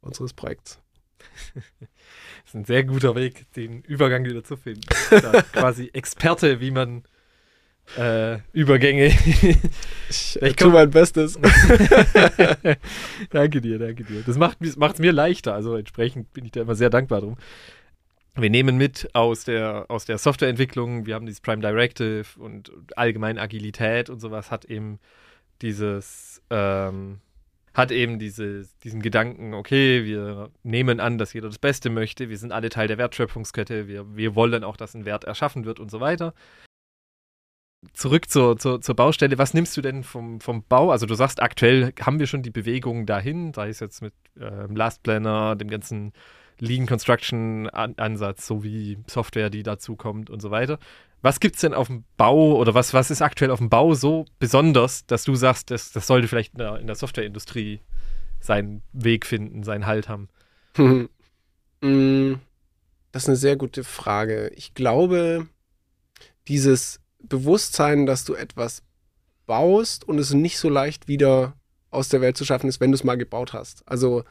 unseres 0.00 0.32
Projekts. 0.32 0.80
Das 2.44 2.52
ist 2.52 2.54
ein 2.54 2.64
sehr 2.66 2.84
guter 2.84 3.14
Weg, 3.14 3.50
den 3.54 3.80
Übergang 3.82 4.24
wieder 4.24 4.44
zu 4.44 4.56
finden. 4.56 4.82
Quasi 5.52 5.90
Experte, 5.94 6.60
wie 6.60 6.70
man 6.70 7.02
äh, 7.96 8.38
Übergänge. 8.52 9.06
ich 10.10 10.42
ich 10.42 10.56
tue 10.56 10.70
mein 10.70 10.90
Bestes. 10.90 11.38
danke 13.30 13.60
dir, 13.60 13.78
danke 13.78 14.04
dir. 14.04 14.22
Das 14.26 14.36
macht 14.36 14.58
es 14.60 14.98
mir 14.98 15.12
leichter, 15.12 15.54
also 15.54 15.74
entsprechend 15.76 16.32
bin 16.32 16.44
ich 16.44 16.52
da 16.52 16.60
immer 16.60 16.74
sehr 16.74 16.90
dankbar 16.90 17.22
drum. 17.22 17.36
Wir 18.36 18.50
nehmen 18.50 18.76
mit 18.76 19.08
aus 19.14 19.44
der, 19.44 19.86
aus 19.88 20.04
der 20.06 20.18
Softwareentwicklung, 20.18 21.06
wir 21.06 21.14
haben 21.14 21.26
dieses 21.26 21.40
Prime 21.40 21.62
Directive 21.62 22.26
und 22.38 22.72
allgemein 22.96 23.38
Agilität 23.38 24.10
und 24.10 24.20
sowas 24.20 24.50
hat 24.50 24.64
eben 24.64 24.98
dieses, 25.62 26.42
ähm, 26.50 27.20
hat 27.74 27.90
eben 27.90 28.18
diese, 28.18 28.62
diesen 28.84 29.02
Gedanken, 29.02 29.52
okay, 29.52 30.04
wir 30.04 30.50
nehmen 30.62 31.00
an, 31.00 31.18
dass 31.18 31.32
jeder 31.32 31.48
das 31.48 31.58
Beste 31.58 31.90
möchte, 31.90 32.28
wir 32.28 32.38
sind 32.38 32.52
alle 32.52 32.68
Teil 32.68 32.88
der 32.88 32.98
Wertschöpfungskette, 32.98 33.88
wir, 33.88 34.16
wir 34.16 34.34
wollen 34.34 34.64
auch, 34.64 34.76
dass 34.76 34.94
ein 34.94 35.04
Wert 35.04 35.24
erschaffen 35.24 35.64
wird 35.64 35.80
und 35.80 35.90
so 35.90 36.00
weiter 36.00 36.34
zurück 37.92 38.30
zur, 38.30 38.56
zur, 38.56 38.80
zur, 38.80 38.96
Baustelle. 38.96 39.38
Was 39.38 39.54
nimmst 39.54 39.76
du 39.76 39.82
denn 39.82 40.02
vom, 40.02 40.40
vom 40.40 40.64
Bau? 40.66 40.90
Also 40.90 41.06
du 41.06 41.14
sagst, 41.14 41.42
aktuell 41.42 41.92
haben 42.00 42.18
wir 42.18 42.26
schon 42.26 42.42
die 42.42 42.50
Bewegung 42.50 43.06
dahin, 43.06 43.52
sei 43.52 43.68
es 43.68 43.80
jetzt 43.80 44.00
mit 44.00 44.14
äh, 44.40 44.66
Last 44.72 45.02
Planner, 45.02 45.56
dem 45.56 45.68
ganzen 45.68 46.12
Lean 46.58 46.86
Construction 46.86 47.68
Ansatz 47.68 48.46
sowie 48.46 48.98
Software, 49.06 49.50
die 49.50 49.62
dazu 49.62 49.96
kommt 49.96 50.30
und 50.30 50.40
so 50.40 50.50
weiter. 50.50 50.78
Was 51.24 51.40
gibt 51.40 51.54
es 51.54 51.62
denn 51.62 51.72
auf 51.72 51.86
dem 51.86 52.04
Bau 52.18 52.54
oder 52.58 52.74
was, 52.74 52.92
was 52.92 53.10
ist 53.10 53.22
aktuell 53.22 53.50
auf 53.50 53.58
dem 53.58 53.70
Bau 53.70 53.94
so 53.94 54.26
besonders, 54.38 55.06
dass 55.06 55.24
du 55.24 55.34
sagst, 55.34 55.70
das, 55.70 55.90
das 55.90 56.06
sollte 56.06 56.28
vielleicht 56.28 56.52
in 56.52 56.58
der, 56.58 56.78
in 56.78 56.86
der 56.86 56.96
Softwareindustrie 56.96 57.80
seinen 58.40 58.82
Weg 58.92 59.24
finden, 59.24 59.62
seinen 59.64 59.86
Halt 59.86 60.08
haben? 60.08 60.28
Mm, 61.80 62.36
das 63.12 63.24
ist 63.24 63.28
eine 63.28 63.36
sehr 63.36 63.56
gute 63.56 63.84
Frage. 63.84 64.48
Ich 64.54 64.72
glaube, 64.72 65.48
dieses 66.48 66.98
Bewusstsein, 67.18 68.06
dass 68.06 68.24
du 68.24 68.32
etwas 68.32 68.82
baust 69.44 70.08
und 70.08 70.18
es 70.18 70.32
nicht 70.32 70.56
so 70.56 70.70
leicht 70.70 71.08
wieder 71.08 71.58
aus 71.90 72.08
der 72.08 72.22
Welt 72.22 72.38
zu 72.38 72.46
schaffen 72.46 72.68
ist, 72.68 72.80
wenn 72.80 72.90
du 72.90 72.94
es 72.94 73.04
mal 73.04 73.18
gebaut 73.18 73.52
hast. 73.52 73.86
Also 73.86 74.24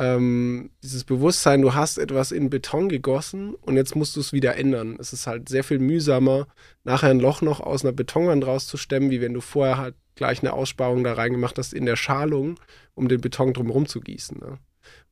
ähm, 0.00 0.70
dieses 0.82 1.04
Bewusstsein, 1.04 1.60
du 1.60 1.74
hast 1.74 1.98
etwas 1.98 2.32
in 2.32 2.48
Beton 2.48 2.88
gegossen 2.88 3.54
und 3.54 3.76
jetzt 3.76 3.94
musst 3.94 4.16
du 4.16 4.20
es 4.20 4.32
wieder 4.32 4.56
ändern. 4.56 4.96
Es 4.98 5.12
ist 5.12 5.26
halt 5.26 5.50
sehr 5.50 5.62
viel 5.62 5.78
mühsamer, 5.78 6.46
nachher 6.84 7.10
ein 7.10 7.20
Loch 7.20 7.42
noch 7.42 7.60
aus 7.60 7.84
einer 7.84 7.92
Betonwand 7.92 8.46
rauszustemmen, 8.46 9.10
wie 9.10 9.20
wenn 9.20 9.34
du 9.34 9.42
vorher 9.42 9.76
halt 9.76 9.94
gleich 10.14 10.42
eine 10.42 10.54
Aussparung 10.54 11.04
da 11.04 11.12
reingemacht 11.12 11.58
hast 11.58 11.74
in 11.74 11.84
der 11.84 11.96
Schalung, 11.96 12.58
um 12.94 13.08
den 13.08 13.20
Beton 13.20 13.52
drumherum 13.52 13.84
zu 13.84 14.00
gießen. 14.00 14.38
Ne? 14.38 14.58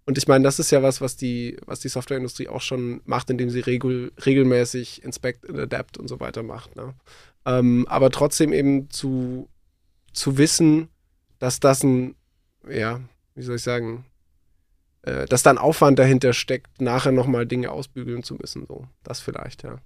Und 0.07 0.17
ich 0.17 0.27
meine, 0.27 0.43
das 0.45 0.59
ist 0.59 0.71
ja 0.71 0.83
was, 0.83 1.03
was 1.03 1.17
die, 1.17 1.59
was 1.67 1.81
die 1.81 1.91
Softwareindustrie 1.91 2.49
auch 2.49 2.63
schon 2.63 3.03
macht, 3.05 3.29
indem 3.29 3.51
sie 3.51 3.61
regul 3.61 4.11
regelmäßig 4.25 5.05
Inspect 5.05 5.47
and 5.51 5.59
Adapt 5.59 5.99
und 5.99 6.09
so 6.09 6.19
weiter 6.19 6.43
macht. 6.43 6.77
Ne? 6.77 6.95
Ähm, 7.45 7.87
aber 7.91 8.09
trotzdem 8.09 8.55
eben 8.55 8.89
zu, 8.89 9.51
zu 10.15 10.39
wissen, 10.39 10.89
dass 11.39 11.61
das 11.61 11.83
ein, 11.83 12.15
ja, 12.67 13.03
wie 13.35 13.43
soll 13.43 13.57
ich 13.57 13.63
sagen, 13.63 14.07
äh, 15.03 15.27
dass 15.27 15.43
da 15.43 15.51
ein 15.51 15.59
Aufwand 15.59 15.99
dahinter 15.99 16.33
steckt, 16.33 16.81
nachher 16.81 17.13
nochmal 17.13 17.47
Dinge 17.47 17.71
ausbügeln 17.71 18.23
zu 18.23 18.35
müssen. 18.35 18.67
So, 18.67 18.87
das 19.03 19.21
vielleicht, 19.21 19.63
ja. 19.63 19.79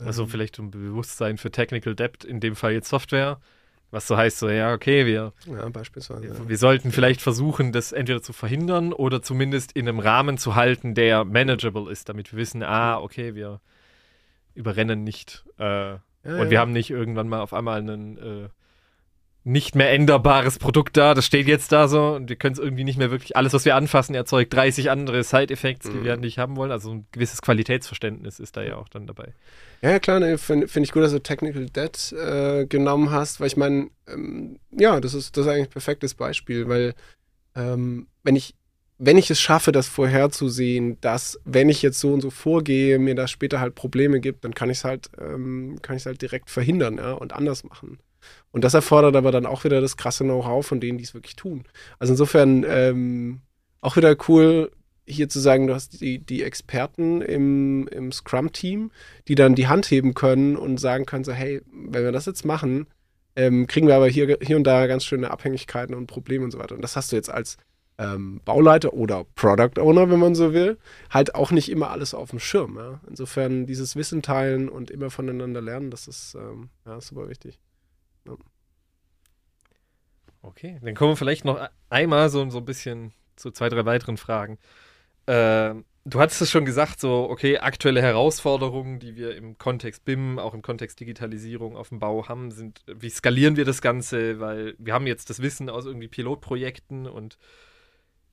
Also 0.00 0.26
vielleicht 0.26 0.58
ein 0.58 0.70
Bewusstsein 0.70 1.38
für 1.38 1.50
Technical 1.50 1.94
Debt, 1.94 2.22
in 2.24 2.38
dem 2.38 2.54
Fall 2.54 2.72
jetzt 2.72 2.88
Software, 2.88 3.40
was 3.90 4.06
so 4.06 4.16
heißt, 4.16 4.38
so, 4.38 4.48
ja, 4.48 4.72
okay, 4.72 5.06
wir, 5.06 5.32
ja, 5.46 5.68
beispielsweise, 5.70 6.22
wir, 6.22 6.34
ja. 6.34 6.48
wir 6.48 6.58
sollten 6.58 6.92
vielleicht 6.92 7.20
versuchen, 7.20 7.72
das 7.72 7.90
entweder 7.90 8.22
zu 8.22 8.32
verhindern 8.32 8.92
oder 8.92 9.22
zumindest 9.22 9.72
in 9.72 9.88
einem 9.88 9.98
Rahmen 9.98 10.38
zu 10.38 10.54
halten, 10.54 10.94
der 10.94 11.24
manageable 11.24 11.90
ist, 11.90 12.08
damit 12.08 12.32
wir 12.32 12.38
wissen, 12.38 12.62
ah, 12.62 12.98
okay, 13.00 13.34
wir 13.34 13.60
überrennen 14.54 15.04
nicht 15.04 15.44
äh, 15.58 15.64
ja, 15.64 16.00
und 16.24 16.50
wir 16.50 16.60
haben 16.60 16.72
nicht 16.72 16.90
irgendwann 16.90 17.28
mal 17.28 17.40
auf 17.40 17.52
einmal 17.52 17.78
einen 17.78 18.18
äh, 18.18 18.48
nicht 19.48 19.74
mehr 19.74 19.90
änderbares 19.90 20.58
Produkt 20.58 20.96
da. 20.96 21.14
Das 21.14 21.24
steht 21.24 21.48
jetzt 21.48 21.72
da 21.72 21.88
so 21.88 22.14
und 22.14 22.28
wir 22.28 22.36
können 22.36 22.52
es 22.52 22.58
irgendwie 22.58 22.84
nicht 22.84 22.98
mehr 22.98 23.10
wirklich. 23.10 23.36
Alles, 23.36 23.54
was 23.54 23.64
wir 23.64 23.74
anfassen, 23.76 24.14
erzeugt 24.14 24.52
30 24.52 24.90
andere 24.90 25.24
Side-Effects, 25.24 25.88
die 25.90 25.96
mhm. 25.96 26.04
wir 26.04 26.16
nicht 26.16 26.38
haben 26.38 26.56
wollen. 26.56 26.70
Also 26.70 26.92
ein 26.92 27.06
gewisses 27.12 27.40
Qualitätsverständnis 27.40 28.40
ist 28.40 28.56
da 28.56 28.62
ja 28.62 28.76
auch 28.76 28.88
dann 28.88 29.06
dabei. 29.06 29.32
Ja, 29.80 29.98
klar, 29.98 30.20
ne, 30.20 30.36
finde 30.38 30.68
find 30.68 30.86
ich 30.86 30.92
gut, 30.92 31.02
dass 31.02 31.12
du 31.12 31.22
Technical 31.22 31.66
Debt 31.66 32.12
äh, 32.12 32.66
genommen 32.66 33.10
hast, 33.10 33.40
weil 33.40 33.46
ich 33.46 33.56
meine, 33.56 33.88
ähm, 34.06 34.58
ja, 34.70 35.00
das 35.00 35.14
ist, 35.14 35.36
das 35.36 35.46
ist 35.46 35.52
eigentlich 35.52 35.68
ein 35.68 35.72
perfektes 35.72 36.14
Beispiel, 36.14 36.68
weil 36.68 36.94
ähm, 37.56 38.06
wenn 38.22 38.36
ich 38.36 38.54
wenn 39.00 39.16
ich 39.16 39.30
es 39.30 39.40
schaffe, 39.40 39.70
das 39.70 39.86
vorherzusehen, 39.86 41.00
dass 41.00 41.38
wenn 41.44 41.68
ich 41.68 41.82
jetzt 41.82 42.00
so 42.00 42.12
und 42.12 42.20
so 42.20 42.30
vorgehe, 42.30 42.98
mir 42.98 43.14
das 43.14 43.30
später 43.30 43.60
halt 43.60 43.76
Probleme 43.76 44.18
gibt, 44.18 44.44
dann 44.44 44.54
kann 44.54 44.70
ich 44.70 44.78
es 44.78 44.84
halt, 44.84 45.08
ähm, 45.20 45.78
kann 45.82 45.96
ich 45.96 46.04
halt 46.04 46.20
direkt 46.20 46.50
verhindern 46.50 46.96
ja, 46.96 47.12
und 47.12 47.32
anders 47.32 47.62
machen. 47.62 48.00
Und 48.50 48.64
das 48.64 48.74
erfordert 48.74 49.16
aber 49.16 49.32
dann 49.32 49.46
auch 49.46 49.64
wieder 49.64 49.80
das 49.80 49.96
krasse 49.96 50.24
Know-how 50.24 50.66
von 50.66 50.80
denen, 50.80 50.98
die 50.98 51.04
es 51.04 51.14
wirklich 51.14 51.36
tun. 51.36 51.64
Also 51.98 52.12
insofern 52.12 52.64
ähm, 52.68 53.40
auch 53.80 53.96
wieder 53.96 54.16
cool, 54.28 54.70
hier 55.06 55.28
zu 55.28 55.40
sagen, 55.40 55.66
du 55.66 55.74
hast 55.74 56.00
die, 56.00 56.18
die 56.18 56.42
Experten 56.42 57.22
im, 57.22 57.88
im 57.88 58.12
Scrum-Team, 58.12 58.90
die 59.26 59.34
dann 59.34 59.54
die 59.54 59.68
Hand 59.68 59.90
heben 59.90 60.14
können 60.14 60.56
und 60.56 60.78
sagen 60.78 61.06
können, 61.06 61.24
so, 61.24 61.32
hey, 61.32 61.62
wenn 61.72 62.04
wir 62.04 62.12
das 62.12 62.26
jetzt 62.26 62.44
machen, 62.44 62.86
ähm, 63.36 63.66
kriegen 63.66 63.86
wir 63.86 63.96
aber 63.96 64.08
hier, 64.08 64.38
hier 64.42 64.56
und 64.56 64.64
da 64.64 64.86
ganz 64.86 65.04
schöne 65.04 65.30
Abhängigkeiten 65.30 65.94
und 65.94 66.06
Probleme 66.06 66.44
und 66.44 66.50
so 66.50 66.58
weiter. 66.58 66.74
Und 66.74 66.82
das 66.82 66.96
hast 66.96 67.12
du 67.12 67.16
jetzt 67.16 67.30
als 67.30 67.56
ähm, 67.98 68.40
Bauleiter 68.44 68.92
oder 68.92 69.24
Product 69.34 69.80
Owner, 69.80 70.10
wenn 70.10 70.20
man 70.20 70.34
so 70.34 70.52
will, 70.52 70.78
halt 71.10 71.34
auch 71.34 71.50
nicht 71.50 71.68
immer 71.68 71.90
alles 71.90 72.14
auf 72.14 72.30
dem 72.30 72.38
Schirm. 72.38 72.76
Ja? 72.76 73.00
Insofern 73.08 73.66
dieses 73.66 73.96
Wissen 73.96 74.22
teilen 74.22 74.68
und 74.68 74.90
immer 74.90 75.10
voneinander 75.10 75.60
lernen, 75.60 75.90
das 75.90 76.06
ist 76.06 76.34
ähm, 76.34 76.70
ja, 76.86 77.00
super 77.00 77.28
wichtig. 77.28 77.58
Okay, 80.42 80.78
dann 80.82 80.94
kommen 80.94 81.12
wir 81.12 81.16
vielleicht 81.16 81.44
noch 81.44 81.68
einmal 81.90 82.30
so, 82.30 82.48
so 82.50 82.58
ein 82.58 82.64
bisschen 82.64 83.12
zu 83.36 83.50
zwei, 83.50 83.68
drei 83.68 83.84
weiteren 83.84 84.16
Fragen. 84.16 84.58
Äh, 85.26 85.74
du 86.04 86.20
hattest 86.20 86.42
es 86.42 86.50
schon 86.50 86.64
gesagt, 86.64 87.00
so, 87.00 87.28
okay, 87.28 87.58
aktuelle 87.58 88.02
Herausforderungen, 88.02 88.98
die 88.98 89.16
wir 89.16 89.36
im 89.36 89.58
Kontext 89.58 90.04
BIM, 90.04 90.38
auch 90.38 90.54
im 90.54 90.62
Kontext 90.62 91.00
Digitalisierung 91.00 91.76
auf 91.76 91.90
dem 91.90 91.98
Bau 91.98 92.28
haben, 92.28 92.50
sind, 92.50 92.80
wie 92.86 93.10
skalieren 93.10 93.56
wir 93.56 93.64
das 93.64 93.82
Ganze? 93.82 94.40
Weil 94.40 94.74
wir 94.78 94.94
haben 94.94 95.06
jetzt 95.06 95.30
das 95.30 95.42
Wissen 95.42 95.68
aus 95.68 95.86
irgendwie 95.86 96.08
Pilotprojekten 96.08 97.06
und 97.06 97.38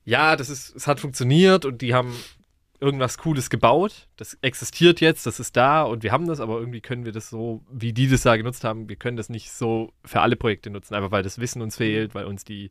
ja, 0.05 0.35
das 0.35 0.49
ist, 0.49 0.75
es 0.75 0.87
hat 0.87 0.99
funktioniert 0.99 1.65
und 1.65 1.81
die 1.81 1.93
haben 1.93 2.13
irgendwas 2.79 3.17
Cooles 3.17 3.49
gebaut. 3.49 4.07
Das 4.17 4.37
existiert 4.41 5.01
jetzt, 5.01 5.25
das 5.25 5.39
ist 5.39 5.55
da 5.55 5.83
und 5.83 6.03
wir 6.03 6.11
haben 6.11 6.27
das, 6.27 6.39
aber 6.39 6.59
irgendwie 6.59 6.81
können 6.81 7.05
wir 7.05 7.11
das 7.11 7.29
so, 7.29 7.63
wie 7.71 7.93
die 7.93 8.07
das 8.07 8.23
da 8.23 8.35
genutzt 8.35 8.63
haben, 8.63 8.89
wir 8.89 8.95
können 8.95 9.17
das 9.17 9.29
nicht 9.29 9.51
so 9.51 9.91
für 10.03 10.21
alle 10.21 10.35
Projekte 10.35 10.69
nutzen, 10.69 10.95
einfach 10.95 11.11
weil 11.11 11.23
das 11.23 11.39
Wissen 11.39 11.61
uns 11.61 11.77
fehlt, 11.77 12.15
weil 12.15 12.25
uns 12.25 12.43
die 12.43 12.69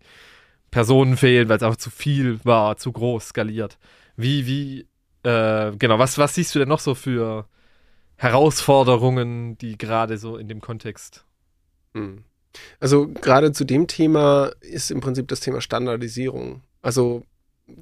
Personen 0.71 1.17
fehlen, 1.17 1.49
weil 1.49 1.57
es 1.57 1.63
einfach 1.63 1.77
zu 1.77 1.91
viel 1.91 2.45
war, 2.45 2.77
zu 2.77 2.93
groß 2.93 3.29
skaliert. 3.29 3.79
Wie, 4.17 4.47
wie, 4.47 4.87
äh, 5.23 5.73
genau, 5.77 5.99
was, 5.99 6.19
was 6.19 6.35
siehst 6.35 6.55
du 6.55 6.59
denn 6.59 6.69
noch 6.69 6.81
so 6.81 6.95
für 6.95 7.47
Herausforderungen, 8.17 9.57
die 9.59 9.79
gerade 9.79 10.19
so 10.19 10.37
in 10.37 10.49
dem 10.49 10.61
Kontext? 10.61 11.25
Hm. 11.95 12.25
Also 12.79 13.09
gerade 13.09 13.53
zu 13.53 13.65
dem 13.65 13.87
Thema 13.87 14.53
ist 14.61 14.91
im 14.91 15.01
Prinzip 15.01 15.29
das 15.29 15.41
Thema 15.41 15.61
Standardisierung. 15.61 16.63
Also 16.83 17.25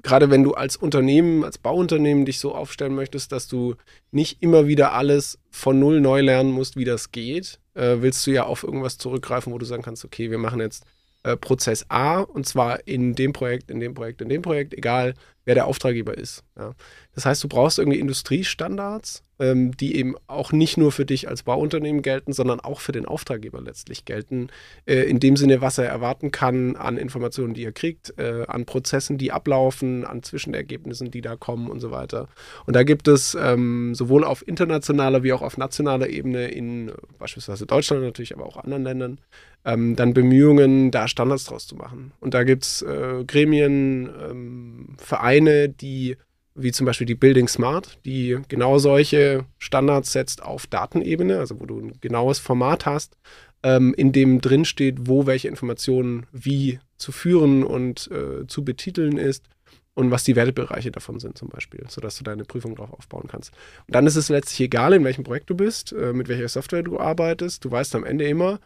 gerade 0.03 0.31
wenn 0.31 0.43
du 0.43 0.55
als 0.55 0.77
Unternehmen, 0.77 1.45
als 1.45 1.59
Bauunternehmen 1.59 2.25
dich 2.25 2.39
so 2.39 2.55
aufstellen 2.55 2.95
möchtest, 2.95 3.33
dass 3.33 3.49
du 3.49 3.75
nicht 4.11 4.43
immer 4.43 4.67
wieder 4.67 4.93
alles 4.93 5.39
von 5.51 5.79
null 5.79 6.01
neu 6.01 6.21
lernen 6.21 6.53
musst, 6.53 6.77
wie 6.77 6.85
das 6.85 7.11
geht, 7.11 7.59
äh, 7.75 7.97
willst 8.01 8.27
du 8.27 8.31
ja 8.31 8.45
auf 8.45 8.63
irgendwas 8.63 8.99
zurückgreifen, 8.99 9.53
wo 9.53 9.59
du 9.59 9.67
sagen 9.67 9.83
kannst, 9.83 10.05
okay, 10.05 10.31
wir 10.31 10.39
machen 10.39 10.61
jetzt 10.61 10.85
äh, 11.25 11.37
Prozess 11.37 11.87
A 11.89 12.21
und 12.21 12.47
zwar 12.47 12.87
in 12.87 13.15
dem 13.15 13.33
Projekt, 13.33 13.71
in 13.71 13.81
dem 13.81 13.95
Projekt, 13.95 14.21
in 14.21 14.29
dem 14.29 14.43
Projekt, 14.43 14.75
egal 14.75 15.15
wer 15.45 15.55
der 15.55 15.67
Auftraggeber 15.67 16.17
ist. 16.17 16.45
Ja. 16.57 16.75
Das 17.15 17.27
heißt, 17.27 17.43
du 17.43 17.49
brauchst 17.49 17.79
irgendwie 17.79 17.99
Industriestandards, 17.99 19.23
ähm, 19.43 19.77
die 19.77 19.97
eben 19.97 20.15
auch 20.29 20.53
nicht 20.53 20.77
nur 20.77 20.93
für 20.93 21.05
dich 21.05 21.29
als 21.29 21.43
Bauunternehmen 21.43 22.03
gelten, 22.03 22.33
sondern 22.33 22.61
auch 22.61 22.79
für 22.79 22.93
den 22.93 23.07
Auftraggeber 23.07 23.61
letztlich 23.61 24.05
gelten. 24.05 24.49
Äh, 24.87 25.03
in 25.03 25.19
dem 25.19 25.37
Sinne, 25.37 25.61
was 25.61 25.79
er 25.79 25.87
erwarten 25.87 26.31
kann 26.31 26.77
an 26.77 26.97
Informationen, 26.97 27.53
die 27.53 27.65
er 27.65 27.73
kriegt, 27.73 28.15
äh, 28.19 28.45
an 28.47 28.67
Prozessen, 28.67 29.19
die 29.19 29.33
ablaufen, 29.33 30.05
an 30.05 30.23
Zwischenergebnissen, 30.23 31.11
die 31.11 31.23
da 31.23 31.35
kommen 31.35 31.69
und 31.69 31.81
so 31.81 31.91
weiter. 31.91 32.29
Und 32.67 32.77
da 32.77 32.85
gibt 32.85 33.09
es 33.09 33.37
ähm, 33.39 33.97
sowohl 33.97 34.23
auf 34.23 34.47
internationaler 34.47 35.25
wie 35.25 35.33
auch 35.33 35.43
auf 35.43 35.59
nationaler 35.59 36.09
Ebene 36.09 36.47
in 36.49 36.93
beispielsweise 37.19 37.67
Deutschland 37.67 38.03
natürlich, 38.03 38.35
aber 38.35 38.47
auch 38.47 38.57
anderen 38.57 38.85
Ländern, 38.85 39.19
ähm, 39.65 39.97
dann 39.97 40.15
Bemühungen, 40.15 40.93
da 40.93 41.09
Standards 41.09 41.47
draus 41.47 41.67
zu 41.67 41.75
machen. 41.75 42.13
Und 42.21 42.35
da 42.35 42.45
gibt 42.45 42.63
es 42.63 42.83
äh, 42.83 43.25
Gremien, 43.27 44.09
ähm, 44.09 44.97
Vereine, 44.99 45.69
die 45.69 46.17
wie 46.55 46.73
zum 46.73 46.87
Beispiel 46.87 47.07
die 47.07 47.15
Building 47.15 47.49
Smart, 47.49 47.99
die 48.05 48.39
genau 48.49 48.79
solche 48.79 49.47
Standards 49.59 50.13
setzt 50.13 50.43
auf 50.43 50.67
Datenebene, 50.67 51.39
also 51.39 51.61
wo 51.61 51.67
du 51.67 51.81
ein 51.81 51.93
genaues 52.01 52.39
Format 52.39 52.87
hast, 52.87 53.17
ähm, 53.63 53.95
in 53.95 54.13
dem 54.13 54.41
drin 54.41 54.65
steht, 54.65 55.09
wo 55.09 55.27
welche 55.27 55.49
Informationen 55.49 56.27
wie 56.33 56.81
zu 56.99 57.13
führen 57.13 57.65
und 57.65 58.11
äh, 58.11 58.47
zu 58.47 58.65
betiteln 58.65 59.19
ist. 59.19 59.49
und 59.95 60.11
was 60.11 60.25
die 60.25 60.37
Wertebereiche 60.37 60.91
davon 60.91 61.21
sind 61.21 61.37
zum 61.37 61.51
Beispiel, 61.51 61.85
sodass 61.89 62.17
du 62.17 62.25
deine 62.25 62.45
Prüfung 62.45 62.75
darauf 62.75 62.95
aufbauen 62.95 63.29
kannst. 63.29 63.53
Und 63.87 63.95
dann 63.95 64.07
ist 64.07 64.17
es 64.17 64.31
letztlich 64.31 64.61
egal, 64.63 64.95
in 64.95 65.05
welchem 65.05 65.23
Projekt 65.23 65.51
du 65.51 65.55
bist, 65.55 65.93
äh, 65.93 66.15
mit 66.15 66.29
welcher 66.29 66.49
Software 66.49 66.83
du 66.83 66.99
arbeitest. 66.99 67.63
Du 67.63 67.71
weißt 67.71 67.95
am 67.95 68.05
Ende 68.05 68.27
immer, 68.27 68.59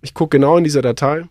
ich 0.00 0.14
gucke 0.14 0.38
genau 0.38 0.56
in 0.58 0.64
dieser 0.64 0.82
Datei 0.82 1.24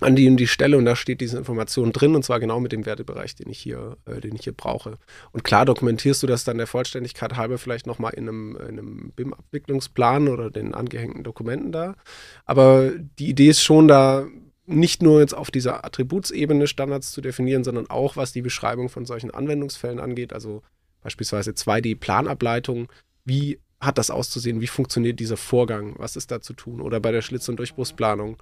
an 0.00 0.16
die 0.16 0.28
und 0.28 0.36
die 0.36 0.46
Stelle 0.46 0.76
und 0.76 0.84
da 0.84 0.96
steht 0.96 1.20
diese 1.20 1.38
Information 1.38 1.92
drin 1.92 2.14
und 2.14 2.24
zwar 2.24 2.40
genau 2.40 2.60
mit 2.60 2.72
dem 2.72 2.86
Wertebereich, 2.86 3.34
den 3.34 3.48
ich 3.50 3.58
hier, 3.58 3.96
äh, 4.06 4.20
den 4.20 4.34
ich 4.34 4.44
hier 4.44 4.52
brauche. 4.52 4.98
Und 5.32 5.44
klar 5.44 5.64
dokumentierst 5.64 6.22
du 6.22 6.26
das 6.26 6.44
dann 6.44 6.58
der 6.58 6.66
Vollständigkeit 6.66 7.36
halber 7.36 7.58
vielleicht 7.58 7.86
nochmal 7.86 8.14
in 8.14 8.28
einem, 8.28 8.56
in 8.56 8.78
einem 8.78 9.12
BIM-Abwicklungsplan 9.16 10.28
oder 10.28 10.50
den 10.50 10.74
angehängten 10.74 11.24
Dokumenten 11.24 11.72
da. 11.72 11.96
Aber 12.44 12.90
die 13.18 13.28
Idee 13.28 13.48
ist 13.48 13.62
schon 13.62 13.88
da, 13.88 14.26
nicht 14.66 15.02
nur 15.02 15.20
jetzt 15.20 15.34
auf 15.34 15.50
dieser 15.50 15.84
Attributsebene 15.84 16.66
Standards 16.66 17.12
zu 17.12 17.20
definieren, 17.20 17.64
sondern 17.64 17.88
auch 17.88 18.16
was 18.16 18.32
die 18.32 18.42
Beschreibung 18.42 18.88
von 18.88 19.06
solchen 19.06 19.30
Anwendungsfällen 19.30 20.00
angeht, 20.00 20.32
also 20.32 20.62
beispielsweise 21.02 21.52
2D-Planableitung, 21.52 22.88
wie 23.24 23.60
hat 23.80 23.98
das 23.98 24.10
auszusehen, 24.10 24.60
wie 24.60 24.66
funktioniert 24.66 25.20
dieser 25.20 25.36
Vorgang, 25.36 25.94
was 25.98 26.16
ist 26.16 26.30
da 26.30 26.40
zu 26.40 26.54
tun 26.54 26.80
oder 26.80 26.98
bei 26.98 27.12
der 27.12 27.22
Schlitz- 27.22 27.48
und 27.48 27.56
Durchbruchsplanung, 27.58 28.38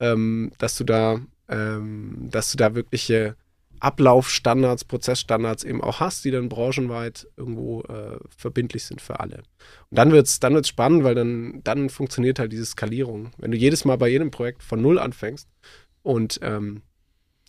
ähm, 0.00 0.52
dass 0.58 0.76
du 0.76 0.84
da, 0.84 1.20
ähm, 1.48 2.28
dass 2.30 2.52
du 2.52 2.56
da 2.56 2.74
wirkliche 2.74 3.36
Ablaufstandards, 3.80 4.84
Prozessstandards 4.84 5.64
eben 5.64 5.82
auch 5.82 6.00
hast, 6.00 6.24
die 6.24 6.30
dann 6.30 6.48
branchenweit 6.48 7.28
irgendwo 7.36 7.82
äh, 7.82 8.18
verbindlich 8.36 8.84
sind 8.84 9.00
für 9.00 9.20
alle. 9.20 9.38
Und 9.90 9.98
dann 9.98 10.12
wird 10.12 10.26
es 10.26 10.40
dann 10.40 10.54
wird's 10.54 10.68
spannend, 10.68 11.04
weil 11.04 11.14
dann, 11.14 11.60
dann 11.62 11.90
funktioniert 11.90 12.38
halt 12.38 12.52
diese 12.52 12.64
Skalierung. 12.64 13.32
Wenn 13.36 13.50
du 13.50 13.56
jedes 13.56 13.84
Mal 13.84 13.98
bei 13.98 14.08
jedem 14.08 14.30
Projekt 14.30 14.62
von 14.62 14.80
Null 14.80 14.98
anfängst 14.98 15.48
und 16.02 16.40
ähm, 16.42 16.82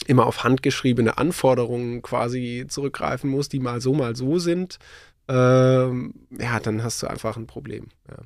immer 0.05 0.25
auf 0.25 0.43
handgeschriebene 0.43 1.17
Anforderungen 1.17 2.01
quasi 2.01 2.65
zurückgreifen 2.67 3.29
musst, 3.29 3.53
die 3.53 3.59
mal 3.59 3.81
so, 3.81 3.93
mal 3.93 4.15
so 4.15 4.37
sind, 4.37 4.79
ähm, 5.27 6.13
ja, 6.37 6.59
dann 6.59 6.83
hast 6.83 7.03
du 7.03 7.07
einfach 7.07 7.37
ein 7.37 7.47
Problem. 7.47 7.87
Ja. 8.09 8.17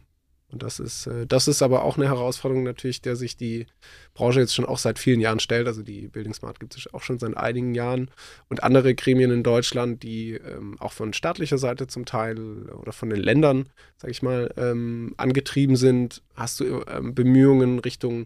Und 0.51 0.63
das 0.63 0.79
ist, 0.79 1.07
äh, 1.07 1.25
das 1.25 1.47
ist 1.47 1.61
aber 1.61 1.83
auch 1.83 1.97
eine 1.97 2.07
Herausforderung 2.07 2.63
natürlich, 2.63 3.01
der 3.01 3.15
sich 3.15 3.37
die 3.37 3.67
Branche 4.13 4.41
jetzt 4.41 4.53
schon 4.53 4.65
auch 4.65 4.77
seit 4.77 4.99
vielen 4.99 5.21
Jahren 5.21 5.39
stellt. 5.39 5.67
Also 5.67 5.81
die 5.81 6.07
Building 6.07 6.33
Smart 6.33 6.59
gibt 6.59 6.75
es 6.75 6.93
auch 6.93 7.01
schon 7.01 7.19
seit 7.19 7.37
einigen 7.37 7.73
Jahren. 7.73 8.11
Und 8.49 8.63
andere 8.63 8.93
Gremien 8.93 9.31
in 9.31 9.43
Deutschland, 9.43 10.03
die 10.03 10.33
ähm, 10.33 10.77
auch 10.79 10.93
von 10.93 11.13
staatlicher 11.13 11.57
Seite 11.57 11.87
zum 11.87 12.05
Teil 12.05 12.69
oder 12.69 12.91
von 12.91 13.09
den 13.09 13.21
Ländern, 13.21 13.69
sage 13.97 14.11
ich 14.11 14.21
mal, 14.21 14.53
ähm, 14.57 15.13
angetrieben 15.17 15.75
sind, 15.75 16.21
hast 16.35 16.59
du 16.59 16.83
ähm, 16.87 17.15
Bemühungen 17.15 17.79
Richtung 17.79 18.25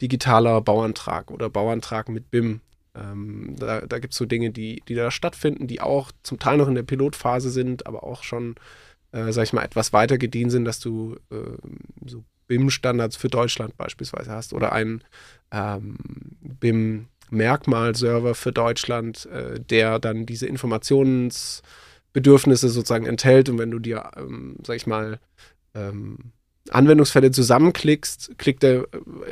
digitaler 0.00 0.60
Bauantrag 0.60 1.30
oder 1.30 1.50
Bauantrag 1.50 2.08
mit 2.08 2.30
BIM. 2.30 2.60
Ähm, 2.94 3.56
da 3.58 3.82
da 3.82 3.98
gibt 3.98 4.14
es 4.14 4.18
so 4.18 4.24
Dinge, 4.24 4.50
die, 4.50 4.82
die 4.88 4.94
da 4.94 5.10
stattfinden, 5.10 5.66
die 5.66 5.80
auch 5.80 6.12
zum 6.22 6.38
Teil 6.38 6.56
noch 6.56 6.68
in 6.68 6.74
der 6.74 6.82
Pilotphase 6.82 7.50
sind, 7.50 7.86
aber 7.86 8.04
auch 8.04 8.22
schon 8.22 8.56
äh, 9.16 9.32
sag 9.32 9.44
ich 9.44 9.52
mal, 9.52 9.64
etwas 9.64 9.92
weiter 9.92 10.18
gedient 10.18 10.52
sind, 10.52 10.64
dass 10.64 10.80
du 10.80 11.16
äh, 11.30 11.36
so 12.04 12.24
BIM-Standards 12.48 13.16
für 13.16 13.28
Deutschland 13.28 13.76
beispielsweise 13.76 14.30
hast 14.30 14.52
oder 14.52 14.72
einen 14.72 15.02
ähm, 15.50 15.96
BIM-Merkmal-Server 16.60 18.34
für 18.34 18.52
Deutschland, 18.52 19.26
äh, 19.26 19.58
der 19.58 19.98
dann 19.98 20.26
diese 20.26 20.46
Informationsbedürfnisse 20.46 22.68
sozusagen 22.68 23.06
enthält 23.06 23.48
und 23.48 23.58
wenn 23.58 23.70
du 23.70 23.78
dir, 23.78 24.10
ähm, 24.16 24.56
sag 24.64 24.76
ich 24.76 24.86
mal, 24.86 25.18
ähm, 25.74 26.32
Anwendungsfälle 26.70 27.30
zusammenklickst, 27.30 28.38
klickt 28.38 28.64
er, 28.64 28.86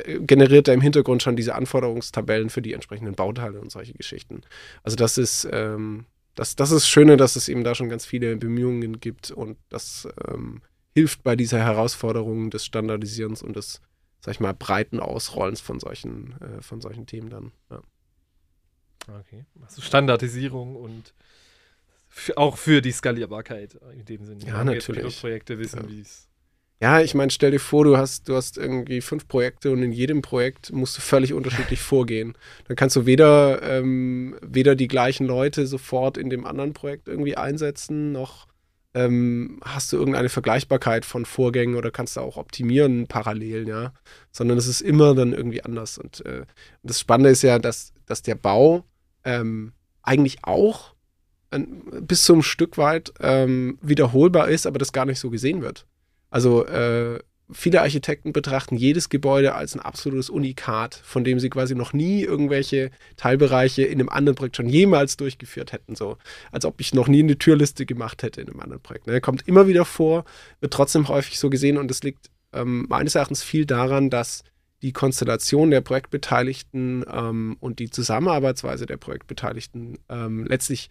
äh, 0.05 0.19
generiert 0.19 0.67
er 0.67 0.73
im 0.73 0.81
Hintergrund 0.81 1.21
schon 1.21 1.35
diese 1.35 1.55
Anforderungstabellen 1.55 2.49
für 2.49 2.61
die 2.61 2.73
entsprechenden 2.73 3.13
Bauteile 3.13 3.59
und 3.59 3.71
solche 3.71 3.93
Geschichten. 3.93 4.41
Also 4.83 4.95
das 4.95 5.17
ist, 5.17 5.47
ähm, 5.51 6.05
das, 6.35 6.55
das 6.55 6.71
ist 6.71 6.87
Schöne, 6.87 7.17
dass 7.17 7.35
es 7.35 7.47
eben 7.47 7.63
da 7.63 7.75
schon 7.75 7.89
ganz 7.89 8.05
viele 8.05 8.35
Bemühungen 8.35 8.99
gibt 8.99 9.31
und 9.31 9.57
das 9.69 10.07
ähm, 10.27 10.61
hilft 10.93 11.23
bei 11.23 11.35
dieser 11.35 11.59
Herausforderung 11.59 12.49
des 12.49 12.65
Standardisierens 12.65 13.41
und 13.41 13.55
des, 13.55 13.81
sag 14.19 14.35
ich 14.35 14.39
mal, 14.39 14.53
breiten 14.53 14.99
Ausrollens 14.99 15.61
von 15.61 15.79
solchen, 15.79 16.39
äh, 16.41 16.61
von 16.61 16.81
solchen 16.81 17.05
Themen 17.05 17.29
dann. 17.29 17.51
Ja. 17.69 17.81
Okay. 19.19 19.45
Also 19.61 19.81
Standardisierung 19.81 20.75
und 20.75 21.13
auch 22.35 22.57
für 22.57 22.81
die 22.81 22.91
Skalierbarkeit 22.91 23.77
in 23.93 24.05
dem 24.05 24.25
Sinne. 24.25 24.45
Ja, 24.45 24.63
natürlich. 24.63 25.19
Projekte 25.19 25.59
wissen, 25.59 25.83
ja. 25.83 25.89
wie 25.89 26.01
es 26.01 26.29
ja, 26.81 26.99
ich 26.99 27.15
meine, 27.15 27.31
stell 27.31 27.51
dir 27.51 27.59
vor, 27.59 27.85
du 27.85 27.97
hast, 27.97 28.27
du 28.27 28.35
hast 28.35 28.57
irgendwie 28.57 28.99
fünf 28.99 29.27
Projekte 29.27 29.71
und 29.71 29.81
in 29.81 29.93
jedem 29.93 30.21
Projekt 30.21 30.73
musst 30.73 30.97
du 30.97 31.01
völlig 31.01 31.33
unterschiedlich 31.33 31.79
vorgehen. 31.81 32.37
Dann 32.67 32.75
kannst 32.75 32.95
du 32.97 33.05
weder, 33.05 33.61
ähm, 33.63 34.35
weder 34.41 34.75
die 34.75 34.89
gleichen 34.89 35.25
Leute 35.25 35.67
sofort 35.67 36.17
in 36.17 36.29
dem 36.29 36.45
anderen 36.45 36.73
Projekt 36.73 37.07
irgendwie 37.07 37.37
einsetzen, 37.37 38.11
noch 38.11 38.47
ähm, 38.93 39.59
hast 39.63 39.91
du 39.91 39.97
irgendeine 39.97 40.29
Vergleichbarkeit 40.29 41.05
von 41.05 41.25
Vorgängen 41.25 41.75
oder 41.75 41.91
kannst 41.91 42.15
du 42.17 42.21
auch 42.21 42.37
optimieren 42.37 43.07
parallel, 43.07 43.67
ja. 43.67 43.93
Sondern 44.31 44.57
es 44.57 44.67
ist 44.67 44.81
immer 44.81 45.15
dann 45.15 45.33
irgendwie 45.33 45.63
anders. 45.63 45.97
Und 45.97 46.25
äh, 46.25 46.45
das 46.83 46.99
Spannende 46.99 47.29
ist 47.29 47.41
ja, 47.41 47.59
dass, 47.59 47.93
dass 48.05 48.21
der 48.21 48.35
Bau 48.35 48.85
ähm, 49.23 49.73
eigentlich 50.01 50.39
auch 50.43 50.93
ein, 51.51 51.83
bis 52.07 52.23
zum 52.23 52.41
Stück 52.41 52.77
weit 52.77 53.13
ähm, 53.19 53.77
wiederholbar 53.81 54.49
ist, 54.49 54.65
aber 54.65 54.79
das 54.79 54.93
gar 54.93 55.05
nicht 55.05 55.19
so 55.19 55.29
gesehen 55.29 55.61
wird. 55.61 55.85
Also 56.29 56.65
äh, 56.65 57.19
viele 57.51 57.81
Architekten 57.81 58.33
betrachten 58.33 58.75
jedes 58.75 59.09
Gebäude 59.09 59.53
als 59.53 59.75
ein 59.75 59.79
absolutes 59.79 60.29
Unikat, 60.29 60.95
von 60.95 61.23
dem 61.23 61.39
sie 61.39 61.49
quasi 61.49 61.75
noch 61.75 61.93
nie 61.93 62.23
irgendwelche 62.23 62.91
Teilbereiche 63.17 63.83
in 63.83 63.99
einem 63.99 64.09
anderen 64.09 64.35
Projekt 64.35 64.57
schon 64.57 64.69
jemals 64.69 65.17
durchgeführt 65.17 65.71
hätten. 65.71 65.95
So, 65.95 66.17
als 66.51 66.65
ob 66.65 66.81
ich 66.81 66.93
noch 66.93 67.07
nie 67.07 67.23
eine 67.23 67.37
Türliste 67.37 67.85
gemacht 67.85 68.23
hätte 68.23 68.41
in 68.41 68.49
einem 68.49 68.59
anderen 68.59 68.81
Projekt. 68.81 69.07
Ne? 69.07 69.21
Kommt 69.21 69.47
immer 69.47 69.67
wieder 69.67 69.85
vor, 69.85 70.25
wird 70.59 70.73
trotzdem 70.73 71.07
häufig 71.07 71.39
so 71.39 71.49
gesehen 71.49 71.77
und 71.77 71.91
es 71.91 72.03
liegt 72.03 72.29
ähm, 72.53 72.85
meines 72.89 73.15
Erachtens 73.15 73.43
viel 73.43 73.65
daran, 73.65 74.09
dass 74.09 74.43
die 74.81 74.93
Konstellation 74.93 75.71
der 75.71 75.81
Projektbeteiligten 75.81 77.05
ähm, 77.11 77.57
und 77.59 77.79
die 77.79 77.89
Zusammenarbeitsweise 77.89 78.85
der 78.85 78.97
Projektbeteiligten 78.97 79.97
ähm, 80.09 80.45
letztlich 80.45 80.89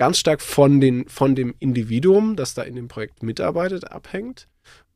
ganz 0.00 0.18
stark 0.18 0.40
von, 0.40 0.80
den, 0.80 1.06
von 1.10 1.34
dem 1.34 1.54
Individuum, 1.58 2.34
das 2.34 2.54
da 2.54 2.62
in 2.62 2.74
dem 2.74 2.88
Projekt 2.88 3.22
mitarbeitet, 3.22 3.92
abhängt. 3.92 4.48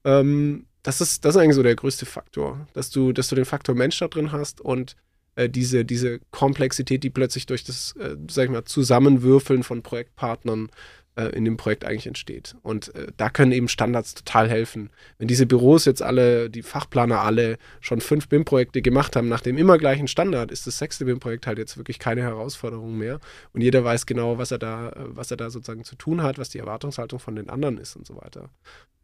Ähm, 0.03 0.65
das, 0.83 1.03
ist, 1.03 1.27
das 1.27 1.35
ist 1.35 1.43
eigentlich 1.43 1.57
so 1.57 1.63
der 1.63 1.77
größte 1.77 2.07
Faktor, 2.07 2.67
dass 2.73 2.89
du, 2.89 3.13
dass 3.13 3.29
du 3.29 3.35
den 3.35 3.45
Faktor 3.45 3.75
Mensch 3.75 3.99
da 3.99 4.09
drin 4.09 4.33
hast 4.33 4.63
und 4.63 4.97
äh, 5.37 5.51
diese, 5.51 5.85
diese 5.85 6.21
Komplexität, 6.31 7.05
die 7.05 7.11
plötzlich 7.11 7.45
durch 7.45 7.65
das, 7.65 7.95
äh, 7.97 8.17
sag 8.31 8.45
ich 8.47 8.51
mal, 8.51 8.65
Zusammenwürfeln 8.65 9.63
von 9.63 9.83
Projektpartnern 9.83 10.71
in 11.17 11.45
dem 11.45 11.57
Projekt 11.57 11.85
eigentlich 11.85 12.07
entsteht. 12.07 12.57
Und 12.63 12.95
äh, 12.95 13.13
da 13.17 13.31
können 13.31 13.53
eben 13.53 13.69
Standards 13.69 14.15
total 14.15 14.49
helfen. 14.49 14.91
Wenn 15.19 15.29
diese 15.29 15.47
Büros 15.47 15.85
jetzt 15.85 16.03
alle, 16.03 16.51
die 16.51 16.63
Fachplaner 16.63 17.21
alle 17.21 17.59
schon 17.81 18.01
fünf 18.01 18.29
BIM-Projekte 18.29 18.83
gemacht 18.83 19.15
haben 19.15 19.29
nach 19.29 19.41
dem 19.41 19.57
immer 19.57 19.79
gleichen 19.79 20.09
Standard, 20.09 20.51
ist 20.51 20.67
das 20.67 20.79
sechste 20.79 21.05
BIM-Projekt 21.05 21.47
halt 21.47 21.59
jetzt 21.59 21.77
wirklich 21.77 21.99
keine 21.99 22.23
Herausforderung 22.23 22.99
mehr. 22.99 23.21
Und 23.53 23.61
jeder 23.61 23.85
weiß 23.85 24.07
genau, 24.07 24.39
was 24.39 24.51
er 24.51 24.59
da, 24.59 24.89
äh, 24.89 24.95
was 25.07 25.31
er 25.31 25.37
da 25.37 25.51
sozusagen 25.51 25.85
zu 25.85 25.95
tun 25.95 26.23
hat, 26.23 26.39
was 26.39 26.49
die 26.49 26.59
Erwartungshaltung 26.59 27.21
von 27.21 27.37
den 27.37 27.49
anderen 27.49 27.79
ist 27.79 27.95
und 27.95 28.07
so 28.07 28.17
weiter. 28.17 28.51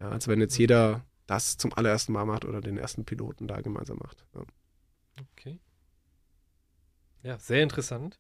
Ja, 0.01 0.11
also 0.11 0.31
wenn 0.31 0.41
jetzt 0.41 0.59
jeder 0.59 1.05
das 1.27 1.59
zum 1.59 1.73
allerersten 1.73 2.13
Mal 2.13 2.25
macht 2.25 2.45
oder 2.45 2.61
den 2.61 2.77
ersten 2.77 3.05
Piloten 3.05 3.47
da 3.47 3.61
gemeinsam 3.61 3.99
macht. 3.99 4.25
Ja. 4.35 4.43
Okay. 5.37 5.61
Ja, 7.23 7.39
sehr 7.39 7.63
interessant. 7.63 8.19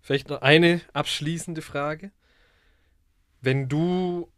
Vielleicht 0.00 0.30
noch 0.30 0.40
eine 0.40 0.80
abschließende 0.94 1.60
Frage 1.60 2.12
wenn 3.46 3.68
du, 3.68 4.28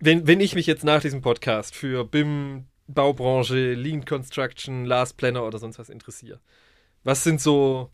wenn, 0.00 0.26
wenn 0.26 0.40
ich 0.40 0.54
mich 0.56 0.66
jetzt 0.66 0.84
nach 0.84 1.02
diesem 1.02 1.20
Podcast 1.20 1.76
für 1.76 2.04
BIM, 2.04 2.64
Baubranche, 2.88 3.74
Lean 3.74 4.04
Construction, 4.04 4.86
Last 4.86 5.18
Planner 5.18 5.44
oder 5.44 5.58
sonst 5.58 5.78
was 5.78 5.90
interessiere, 5.90 6.40
was 7.04 7.22
sind 7.22 7.40
so 7.40 7.90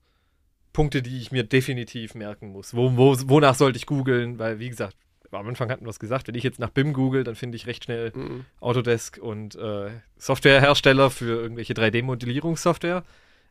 Punkte, 0.72 1.02
die 1.02 1.18
ich 1.18 1.32
mir 1.32 1.42
definitiv 1.42 2.14
merken 2.14 2.52
muss? 2.52 2.74
Wo, 2.74 2.96
wo, 2.96 3.16
wonach 3.26 3.56
sollte 3.56 3.76
ich 3.76 3.86
googeln? 3.86 4.38
Weil, 4.38 4.60
wie 4.60 4.70
gesagt, 4.70 4.96
am 5.32 5.48
Anfang 5.48 5.70
hatten 5.70 5.84
wir 5.84 5.90
es 5.90 5.98
gesagt, 5.98 6.28
wenn 6.28 6.36
ich 6.36 6.44
jetzt 6.44 6.60
nach 6.60 6.70
BIM 6.70 6.92
google, 6.92 7.24
dann 7.24 7.34
finde 7.34 7.56
ich 7.56 7.66
recht 7.66 7.84
schnell 7.84 8.12
mhm. 8.14 8.44
Autodesk 8.60 9.18
und 9.18 9.56
äh, 9.56 9.90
Softwarehersteller 10.18 11.10
für 11.10 11.42
irgendwelche 11.42 11.74
3D-Modellierungssoftware. 11.74 13.02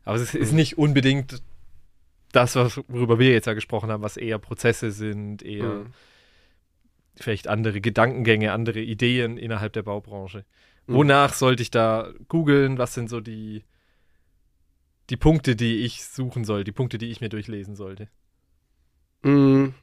Aber 0.06 0.16
es 0.16 0.34
ist 0.34 0.52
mhm. 0.52 0.58
nicht 0.58 0.78
unbedingt 0.78 1.44
das, 2.32 2.56
worüber 2.56 3.20
wir 3.20 3.32
jetzt 3.32 3.48
ja 3.48 3.54
gesprochen 3.54 3.92
haben, 3.92 4.04
was 4.04 4.16
eher 4.16 4.40
Prozesse 4.40 4.92
sind, 4.92 5.44
eher 5.44 5.66
mhm 5.66 5.94
vielleicht 7.16 7.48
andere 7.48 7.82
Gedankengänge, 7.82 8.52
andere 8.52 8.80
Ideen 8.80 9.38
innerhalb 9.38 9.74
der 9.74 9.84
Baubranche. 9.84 10.46
Mhm. 10.88 10.94
Wonach 10.94 11.34
sollte 11.34 11.64
ich 11.64 11.72
da 11.72 12.12
googeln? 12.28 12.78
Was 12.78 12.94
sind 12.94 13.10
so 13.10 13.20
die, 13.20 13.64
die 15.10 15.18
Punkte, 15.18 15.56
die 15.56 15.80
ich 15.80 16.04
suchen 16.04 16.46
soll, 16.46 16.64
die 16.64 16.72
Punkte, 16.72 16.98
die 16.98 17.12
ich 17.12 17.22
mir 17.22 17.30
durchlesen 17.30 17.76
sollte? 17.76 18.08
Mhm. 19.24 19.74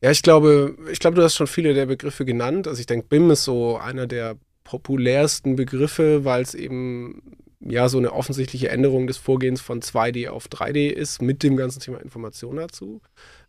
Ja, 0.00 0.10
ich 0.10 0.22
glaube, 0.22 0.76
ich 0.90 0.98
glaube, 0.98 1.16
du 1.16 1.22
hast 1.22 1.36
schon 1.36 1.46
viele 1.46 1.74
der 1.74 1.86
Begriffe 1.86 2.24
genannt. 2.24 2.66
Also 2.66 2.80
ich 2.80 2.86
denke, 2.86 3.06
BIM 3.08 3.30
ist 3.30 3.44
so 3.44 3.76
einer 3.76 4.06
der 4.06 4.36
populärsten 4.64 5.56
Begriffe, 5.56 6.24
weil 6.24 6.42
es 6.42 6.54
eben 6.54 7.22
ja 7.60 7.88
so 7.88 7.98
eine 7.98 8.12
offensichtliche 8.12 8.68
Änderung 8.68 9.06
des 9.06 9.16
Vorgehens 9.16 9.60
von 9.60 9.80
2D 9.80 10.28
auf 10.28 10.46
3D 10.46 10.90
ist, 10.90 11.22
mit 11.22 11.42
dem 11.42 11.56
ganzen 11.56 11.80
Thema 11.80 11.98
Information 11.98 12.56
dazu. 12.56 13.00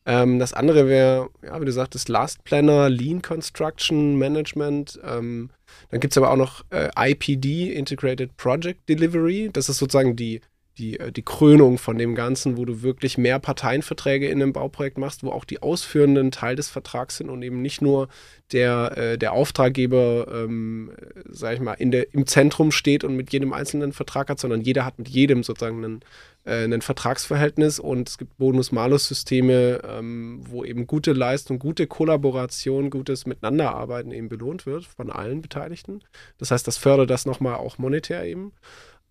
Ähm, 0.05 0.39
das 0.39 0.53
andere 0.53 0.87
wäre, 0.87 1.29
ja, 1.43 1.59
wie 1.59 1.65
du 1.65 1.71
sagtest, 1.71 2.09
Last 2.09 2.43
Planner, 2.43 2.89
Lean 2.89 3.21
Construction 3.21 4.17
Management. 4.17 4.99
Ähm, 5.03 5.49
dann 5.91 5.99
gibt 5.99 6.13
es 6.13 6.17
aber 6.17 6.31
auch 6.31 6.37
noch 6.37 6.63
äh, 6.71 6.89
IPD, 7.11 7.73
Integrated 7.73 8.35
Project 8.37 8.87
Delivery. 8.89 9.49
Das 9.51 9.69
ist 9.69 9.77
sozusagen 9.77 10.15
die 10.15 10.41
die, 10.79 10.99
äh, 10.99 11.11
die 11.11 11.21
Krönung 11.21 11.77
von 11.77 11.97
dem 11.97 12.15
Ganzen, 12.15 12.57
wo 12.57 12.65
du 12.65 12.81
wirklich 12.81 13.17
mehr 13.17 13.39
Parteienverträge 13.39 14.27
in 14.27 14.41
einem 14.41 14.53
Bauprojekt 14.53 14.97
machst, 14.97 15.23
wo 15.23 15.31
auch 15.31 15.45
die 15.45 15.61
Ausführenden 15.61 16.31
Teil 16.31 16.55
des 16.55 16.69
Vertrags 16.69 17.17
sind 17.17 17.29
und 17.29 17.43
eben 17.43 17.61
nicht 17.61 17.81
nur 17.81 18.07
der, 18.51 18.97
äh, 18.97 19.17
der 19.17 19.33
Auftraggeber, 19.33 20.27
ähm, 20.31 20.91
sag 21.29 21.53
ich 21.53 21.59
mal, 21.59 21.73
in 21.73 21.91
der, 21.91 22.13
im 22.13 22.25
Zentrum 22.25 22.71
steht 22.71 23.03
und 23.03 23.15
mit 23.15 23.31
jedem 23.31 23.53
einzelnen 23.53 23.93
Vertrag 23.93 24.29
hat, 24.29 24.39
sondern 24.39 24.61
jeder 24.61 24.85
hat 24.85 24.97
mit 24.97 25.09
jedem 25.09 25.43
sozusagen 25.43 25.83
einen, 25.83 25.99
äh, 26.45 26.63
ein 26.63 26.81
Vertragsverhältnis 26.81 27.79
und 27.79 28.09
es 28.09 28.17
gibt 28.17 28.37
Bonus-Malus-Systeme, 28.37 29.81
ähm, 29.87 30.41
wo 30.47 30.63
eben 30.63 30.87
gute 30.87 31.13
Leistung, 31.13 31.59
gute 31.59 31.85
Kollaboration, 31.85 32.89
gutes 32.89 33.25
Miteinanderarbeiten 33.25 34.11
eben 34.11 34.29
belohnt 34.29 34.65
wird 34.65 34.85
von 34.85 35.11
allen 35.11 35.41
Beteiligten. 35.41 36.01
Das 36.37 36.51
heißt, 36.51 36.65
das 36.65 36.77
fördert 36.77 37.09
das 37.09 37.25
nochmal 37.25 37.55
auch 37.55 37.77
monetär 37.77 38.23
eben. 38.25 38.53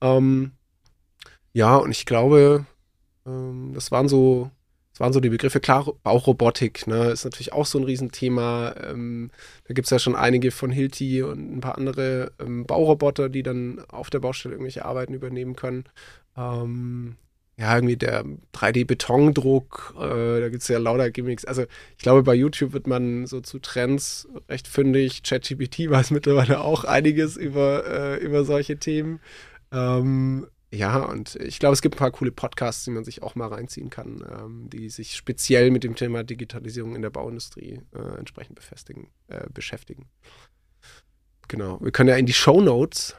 Ähm, 0.01 0.53
ja, 1.53 1.77
und 1.77 1.91
ich 1.91 2.07
glaube, 2.07 2.67
ähm, 3.27 3.73
das 3.75 3.91
waren 3.91 4.09
so, 4.09 4.51
das 4.93 5.01
waren 5.01 5.13
so 5.13 5.21
die 5.21 5.29
Begriffe. 5.29 5.61
Klar, 5.61 5.93
Baurobotik, 6.03 6.87
ne, 6.87 7.11
ist 7.11 7.25
natürlich 7.25 7.53
auch 7.53 7.67
so 7.67 7.79
ein 7.79 7.85
Riesenthema. 7.85 8.75
Ähm, 8.83 9.31
da 9.67 9.75
gibt 9.75 9.87
es 9.87 9.91
ja 9.91 9.99
schon 9.99 10.17
einige 10.17 10.51
von 10.51 10.71
Hilti 10.71 11.23
und 11.23 11.57
ein 11.57 11.61
paar 11.61 11.79
andere 11.79 12.33
ähm, 12.41 12.67
Bauroboter, 12.67 13.29
die 13.29 13.43
dann 13.43 13.85
auf 13.89 14.11
der 14.11 14.21
Baustelle 14.21 14.55
irgendwelche 14.55 14.85
Arbeiten 14.85 15.15
übernehmen 15.15 15.57
können. 15.57 15.85
Ähm, 16.37 17.17
ja, 17.59 17.75
irgendwie 17.75 17.97
der 17.97 18.25
3D-Betondruck, 18.55 19.95
äh, 19.99 20.41
da 20.41 20.49
gibt 20.49 20.63
es 20.63 20.69
ja 20.69 20.79
lauter 20.79 21.11
Gimmicks. 21.11 21.45
Also 21.45 21.65
ich 21.97 22.03
glaube, 22.05 22.23
bei 22.23 22.35
YouTube 22.35 22.73
wird 22.73 22.87
man 22.87 23.27
so 23.27 23.41
zu 23.41 23.59
Trends 23.59 24.29
recht 24.49 24.69
fündig. 24.69 25.25
ChatGPT 25.25 25.79
weiß 25.91 26.13
mittlerweile 26.13 26.61
auch 26.61 26.85
einiges 26.85 27.37
über, 27.37 27.85
äh, 27.87 28.25
über 28.25 28.45
solche 28.45 28.79
Themen. 28.79 29.19
Ähm, 29.73 30.47
ja, 30.71 30.99
und 30.99 31.37
ich 31.37 31.59
glaube, 31.59 31.73
es 31.73 31.83
gibt 31.83 31.95
ein 31.95 31.99
paar 31.99 32.11
coole 32.11 32.31
Podcasts, 32.31 32.85
die 32.85 32.91
man 32.91 33.05
sich 33.05 33.23
auch 33.23 33.35
mal 33.35 33.49
reinziehen 33.49 33.89
kann, 33.89 34.25
ähm, 34.31 34.71
die 34.71 34.91
sich 34.91 35.17
speziell 35.17 35.71
mit 35.71 35.85
dem 35.85 35.95
Thema 35.95 36.25
Digitalisierung 36.25 36.95
in 36.95 37.03
der 37.03 37.11
Bauindustrie 37.11 37.81
äh, 37.95 38.19
entsprechend 38.19 38.57
befestigen, 38.57 39.09
äh, 39.29 39.47
beschäftigen. 39.53 40.09
Genau. 41.49 41.81
Wir 41.81 41.91
können 41.91 42.11
ja 42.11 42.17
in 42.17 42.27
die 42.27 42.35
Show 42.35 42.61
Notes 42.61 43.17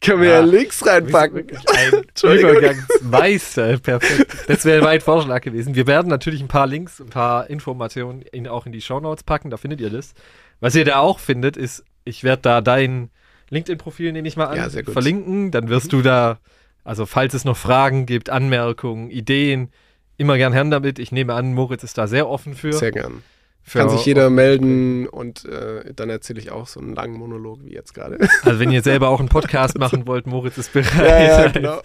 können 0.00 0.20
wir 0.20 0.28
ja, 0.28 0.40
ja 0.40 0.44
Links 0.44 0.86
reinpacken. 0.86 1.46
Ein 1.74 2.04
Übergangsmeister, 2.38 3.78
perfekt. 3.78 4.44
Das 4.46 4.64
wäre 4.64 4.82
mein 4.82 5.00
Vorschlag 5.00 5.40
gewesen. 5.40 5.74
Wir 5.74 5.86
werden 5.86 6.08
natürlich 6.08 6.40
ein 6.40 6.48
paar 6.48 6.66
Links, 6.66 7.00
ein 7.00 7.08
paar 7.08 7.48
Informationen 7.48 8.22
in, 8.22 8.46
auch 8.46 8.66
in 8.66 8.72
die 8.72 8.82
Show 8.82 9.00
Notes 9.00 9.24
packen, 9.24 9.50
da 9.50 9.56
findet 9.56 9.80
ihr 9.80 9.90
das. 9.90 10.12
Was 10.60 10.74
ihr 10.74 10.84
da 10.84 10.98
auch 10.98 11.18
findet, 11.18 11.56
ist, 11.56 11.84
ich 12.04 12.24
werde 12.24 12.42
da 12.42 12.60
dein 12.60 13.10
LinkedIn-Profil, 13.50 14.12
nehme 14.12 14.28
ich 14.28 14.36
mal 14.36 14.46
an, 14.46 14.56
ja, 14.56 14.68
verlinken. 14.68 15.50
Dann 15.50 15.68
wirst 15.68 15.86
mhm. 15.86 15.96
du 15.96 16.02
da 16.02 16.38
also 16.86 17.04
falls 17.04 17.34
es 17.34 17.44
noch 17.44 17.56
Fragen 17.56 18.06
gibt, 18.06 18.30
Anmerkungen, 18.30 19.10
Ideen, 19.10 19.70
immer 20.16 20.36
gern 20.36 20.52
Herrn 20.52 20.70
damit. 20.70 20.98
Ich 20.98 21.10
nehme 21.10 21.34
an, 21.34 21.52
Moritz 21.52 21.82
ist 21.82 21.98
da 21.98 22.06
sehr 22.06 22.28
offen 22.28 22.54
für. 22.54 22.72
Sehr 22.72 22.92
gern. 22.92 23.22
Kann 23.68 23.90
sich 23.90 24.06
jeder 24.06 24.30
melden 24.30 25.08
und 25.08 25.44
äh, 25.44 25.92
dann 25.92 26.08
erzähle 26.08 26.38
ich 26.38 26.52
auch 26.52 26.68
so 26.68 26.78
einen 26.78 26.94
langen 26.94 27.18
Monolog 27.18 27.64
wie 27.64 27.72
jetzt 27.72 27.94
gerade. 27.94 28.18
Also 28.44 28.60
wenn 28.60 28.70
ihr 28.70 28.82
selber 28.82 29.08
auch 29.08 29.18
einen 29.18 29.28
Podcast 29.28 29.76
machen 29.80 30.06
wollt, 30.06 30.28
Moritz 30.28 30.56
ist 30.56 30.72
bereit 30.72 30.94
ja, 30.96 31.42
ja, 31.42 31.48
genau. 31.52 31.82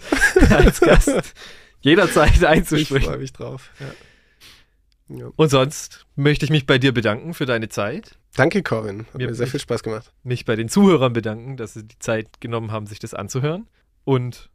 als 0.48 0.80
Gast 0.80 1.34
jederzeit 1.80 2.44
einzuspringen. 2.44 3.02
Ich 3.02 3.08
freue 3.08 3.18
mich 3.18 3.32
drauf. 3.32 3.70
Ja. 3.80 3.86
Ja. 5.18 5.30
Und 5.34 5.50
sonst 5.50 6.06
möchte 6.14 6.44
ich 6.44 6.52
mich 6.52 6.64
bei 6.64 6.78
dir 6.78 6.94
bedanken 6.94 7.34
für 7.34 7.44
deine 7.44 7.68
Zeit. 7.68 8.12
Danke, 8.36 8.62
Corinne. 8.62 9.00
Hat 9.06 9.18
mir, 9.18 9.26
mir 9.26 9.34
sehr 9.34 9.48
viel 9.48 9.60
Spaß 9.60 9.82
gemacht. 9.82 10.12
Mich 10.22 10.44
bei 10.44 10.54
den 10.54 10.68
Zuhörern 10.68 11.12
bedanken, 11.12 11.56
dass 11.56 11.74
sie 11.74 11.82
die 11.82 11.98
Zeit 11.98 12.40
genommen 12.40 12.70
haben, 12.70 12.86
sich 12.86 13.00
das 13.00 13.12
anzuhören. 13.12 13.66
Und 14.04 14.51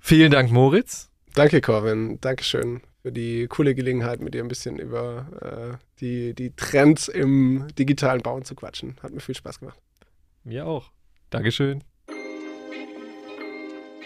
Vielen 0.00 0.32
Dank, 0.32 0.50
Moritz. 0.50 1.08
Danke, 1.34 1.60
Corvin. 1.60 2.18
Dankeschön 2.20 2.80
für 3.02 3.12
die 3.12 3.46
coole 3.46 3.74
Gelegenheit, 3.74 4.20
mit 4.20 4.34
dir 4.34 4.42
ein 4.42 4.48
bisschen 4.48 4.78
über 4.78 5.26
äh, 5.40 5.76
die, 6.00 6.34
die 6.34 6.54
Trends 6.54 7.08
im 7.08 7.68
digitalen 7.78 8.20
Bauen 8.20 8.44
zu 8.44 8.54
quatschen. 8.54 8.96
Hat 9.02 9.12
mir 9.12 9.20
viel 9.20 9.34
Spaß 9.34 9.60
gemacht. 9.60 9.78
Mir 10.44 10.66
auch. 10.66 10.90
Dankeschön. 11.30 11.82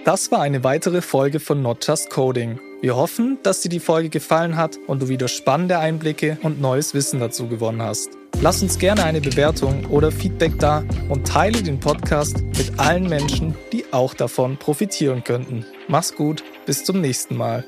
Das 0.04 0.30
war 0.30 0.42
eine 0.42 0.62
weitere 0.64 1.00
Folge 1.00 1.40
von 1.40 1.62
Not 1.62 1.86
Just 1.86 2.10
Coding. 2.10 2.60
Wir 2.82 2.94
hoffen, 2.94 3.38
dass 3.42 3.62
dir 3.62 3.70
die 3.70 3.80
Folge 3.80 4.10
gefallen 4.10 4.56
hat 4.56 4.78
und 4.86 5.00
du 5.00 5.08
wieder 5.08 5.28
spannende 5.28 5.78
Einblicke 5.78 6.36
und 6.42 6.60
neues 6.60 6.92
Wissen 6.92 7.20
dazu 7.20 7.48
gewonnen 7.48 7.80
hast. 7.80 8.10
Lass 8.40 8.62
uns 8.62 8.78
gerne 8.78 9.04
eine 9.04 9.20
Bewertung 9.20 9.86
oder 9.86 10.10
Feedback 10.12 10.58
da 10.58 10.84
und 11.08 11.26
teile 11.26 11.62
den 11.62 11.80
Podcast 11.80 12.42
mit 12.58 12.78
allen 12.78 13.08
Menschen, 13.08 13.54
die 13.72 13.84
auch 13.92 14.14
davon 14.14 14.58
profitieren 14.58 15.24
könnten. 15.24 15.64
Mach's 15.88 16.14
gut, 16.14 16.44
bis 16.66 16.84
zum 16.84 17.00
nächsten 17.00 17.36
Mal. 17.36 17.64